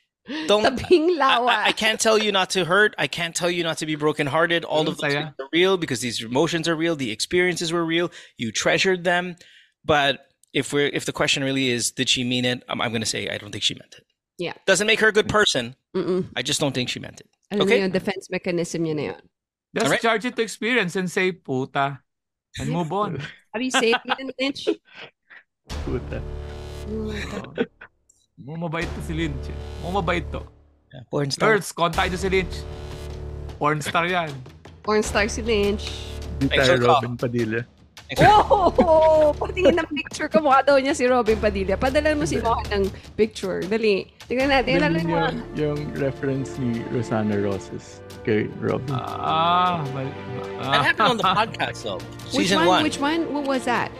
don't. 0.46 0.62
Tabing. 0.78 1.20
I, 1.20 1.64
I 1.66 1.72
can't 1.72 2.00
tell 2.00 2.16
you 2.18 2.32
not 2.32 2.50
to 2.50 2.64
hurt. 2.64 2.94
I 2.98 3.06
can't 3.06 3.34
tell 3.34 3.50
you 3.50 3.62
not 3.62 3.78
to 3.78 3.86
be 3.86 3.94
brokenhearted. 3.94 4.64
All 4.64 4.80
of 4.80 4.86
those 4.86 5.00
things 5.00 5.14
are 5.14 5.34
real 5.52 5.76
because 5.76 6.00
these 6.00 6.22
emotions 6.22 6.66
are 6.66 6.74
real. 6.74 6.96
The 6.96 7.10
experiences 7.10 7.72
were 7.72 7.84
real. 7.84 8.10
You 8.38 8.50
treasured 8.52 9.04
them. 9.04 9.36
But 9.84 10.26
if 10.54 10.72
we're 10.72 10.86
if 10.88 11.04
the 11.04 11.12
question 11.12 11.44
really 11.44 11.68
is, 11.68 11.90
did 11.90 12.08
she 12.08 12.24
mean 12.24 12.44
it? 12.46 12.62
I'm, 12.68 12.80
I'm 12.80 12.90
going 12.90 13.02
to 13.02 13.06
say 13.06 13.28
I 13.28 13.36
don't 13.36 13.50
think 13.52 13.64
she 13.64 13.74
meant 13.74 13.94
it. 13.98 14.04
Yeah. 14.38 14.54
Doesn't 14.66 14.86
make 14.86 15.00
her 15.00 15.08
a 15.08 15.12
good 15.12 15.28
person. 15.28 15.76
Mm-mm. 15.94 16.26
I 16.34 16.42
just 16.42 16.58
don't 16.58 16.74
think 16.74 16.88
she 16.88 17.00
meant 17.00 17.20
it. 17.20 17.28
Ano 17.50 17.64
Okay. 17.64 17.80
na 17.80 17.88
defense 17.88 18.28
mechanism 18.30 18.82
niya 18.82 18.96
na 18.96 19.02
yun? 19.02 19.22
Just 19.74 19.86
Alright. 19.86 20.00
charge 20.00 20.24
it 20.24 20.36
to 20.36 20.42
experience 20.42 20.96
and 20.96 21.10
say, 21.10 21.32
puta. 21.32 22.00
And 22.58 22.70
move 22.70 22.92
on. 22.92 23.18
How 23.52 23.58
do 23.58 23.64
you 23.64 23.70
say 23.70 23.90
it 23.90 24.02
again, 24.04 24.30
Lynch? 24.38 24.68
Puta. 25.84 26.22
Mumabait 28.38 28.86
to 28.86 29.00
si 29.02 29.14
Lynch. 29.14 29.46
Mumabait 29.82 30.26
to. 30.30 30.42
Porn 31.10 31.30
star. 31.30 31.58
Girls, 31.58 31.72
contact 31.72 32.14
nyo 32.14 32.18
si 32.18 32.28
Lynch. 32.30 32.56
Porn 33.58 33.82
star 33.82 34.06
yan. 34.06 34.30
Porn 34.82 35.02
star 35.02 35.26
si 35.26 35.42
Lynch. 35.42 35.90
Di 36.38 36.46
Thanks 36.46 36.68
tayo. 36.70 36.78
Robin 36.82 37.18
Padilla. 37.18 37.62
Oh! 38.20 39.32
Patingin 39.34 39.80
ng 39.80 39.90
picture 39.90 40.28
ko. 40.30 40.44
Mukha 40.44 40.62
daw 40.62 40.76
niya 40.78 40.94
si 40.94 41.08
Robin 41.08 41.40
Padilla. 41.40 41.74
Padala 41.74 42.14
mo 42.14 42.28
si 42.28 42.38
Mohan 42.38 42.68
ng 42.70 42.84
picture. 43.18 43.64
Dali. 43.64 44.06
Tingnan 44.28 44.54
natin. 44.54 44.84
Mga... 44.84 45.02
yung, 45.02 45.34
yung 45.58 45.80
reference 45.98 46.54
ni 46.60 46.84
Rosana 46.92 47.34
Roses 47.34 48.03
kay 48.24 48.44
Robin. 48.58 48.86
Ah, 48.90 49.84
mal- 49.94 50.72
That 50.72 50.84
happened 50.84 51.08
on 51.08 51.16
the 51.18 51.22
podcast 51.22 51.82
though. 51.82 51.98
Which 51.98 52.48
Season 52.48 52.58
one? 52.58 52.66
one. 52.68 52.82
Which 52.82 52.98
one? 52.98 53.32
What 53.34 53.44
was 53.46 53.64
that? 53.64 53.90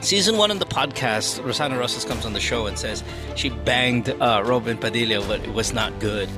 Season 0.00 0.36
one 0.36 0.50
in 0.52 0.58
the 0.60 0.66
podcast, 0.66 1.44
Rosanna 1.44 1.76
Roces 1.76 2.04
comes 2.04 2.24
on 2.24 2.32
the 2.32 2.38
show 2.40 2.66
and 2.66 2.78
says 2.78 3.02
she 3.34 3.50
banged 3.50 4.10
uh, 4.20 4.42
Robin 4.46 4.76
Padilla, 4.78 5.26
but 5.26 5.40
it 5.42 5.52
was 5.52 5.72
not 5.72 5.98
good. 5.98 6.28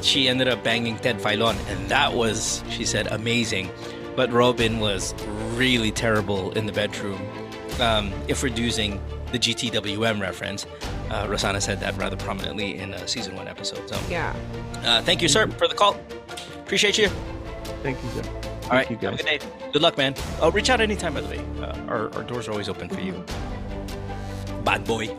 She 0.00 0.28
ended 0.28 0.48
up 0.48 0.64
banging 0.64 0.96
Ted 0.98 1.18
Filon, 1.18 1.56
and 1.68 1.88
that 1.90 2.14
was, 2.14 2.64
she 2.70 2.84
said, 2.86 3.06
amazing. 3.08 3.70
But 4.16 4.32
Robin 4.32 4.80
was 4.80 5.14
really 5.54 5.90
terrible 5.92 6.52
in 6.52 6.64
the 6.66 6.72
bedroom. 6.72 7.20
Um, 7.80 8.12
if 8.28 8.42
we're 8.42 8.48
using 8.54 8.98
the 9.32 9.38
GTWM 9.38 10.20
reference, 10.20 10.66
uh, 11.10 11.26
Rosanna 11.28 11.60
said 11.60 11.80
that 11.80 11.96
rather 11.96 12.16
prominently 12.16 12.78
in 12.78 12.92
a 12.94 13.08
season 13.08 13.34
one 13.34 13.48
episode. 13.48 13.88
So, 13.88 13.98
Yeah. 14.08 14.34
uh, 14.84 15.02
thank 15.02 15.22
you, 15.22 15.28
sir, 15.28 15.48
for 15.48 15.66
the 15.66 15.74
call. 15.74 15.96
Appreciate 16.60 16.98
you. 16.98 17.08
Thank 17.82 18.02
you, 18.02 18.10
sir. 18.22 18.30
All 18.64 18.70
right, 18.70 18.88
you, 18.90 18.96
have 18.96 19.14
a 19.14 19.16
guys. 19.16 19.22
good 19.22 19.26
day. 19.26 19.38
Good 19.72 19.82
luck, 19.82 19.98
man. 19.98 20.14
Oh, 20.40 20.50
reach 20.50 20.70
out 20.70 20.80
anytime, 20.80 21.14
by 21.14 21.20
the 21.20 21.28
way. 21.28 21.40
Uh, 21.60 21.76
our, 21.88 22.14
our 22.14 22.22
doors 22.22 22.46
are 22.48 22.52
always 22.52 22.68
open 22.68 22.88
for 22.88 23.00
you. 23.00 23.24
Bad 24.64 24.84
boy. 24.84 25.14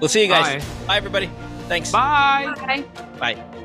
We'll 0.00 0.08
see 0.08 0.22
you 0.22 0.28
guys. 0.28 0.62
Bye. 0.64 0.86
Bye, 0.86 0.96
everybody. 0.96 1.30
Thanks. 1.68 1.92
Bye! 1.92 2.52
Bye. 2.58 2.84
Bye. 3.34 3.58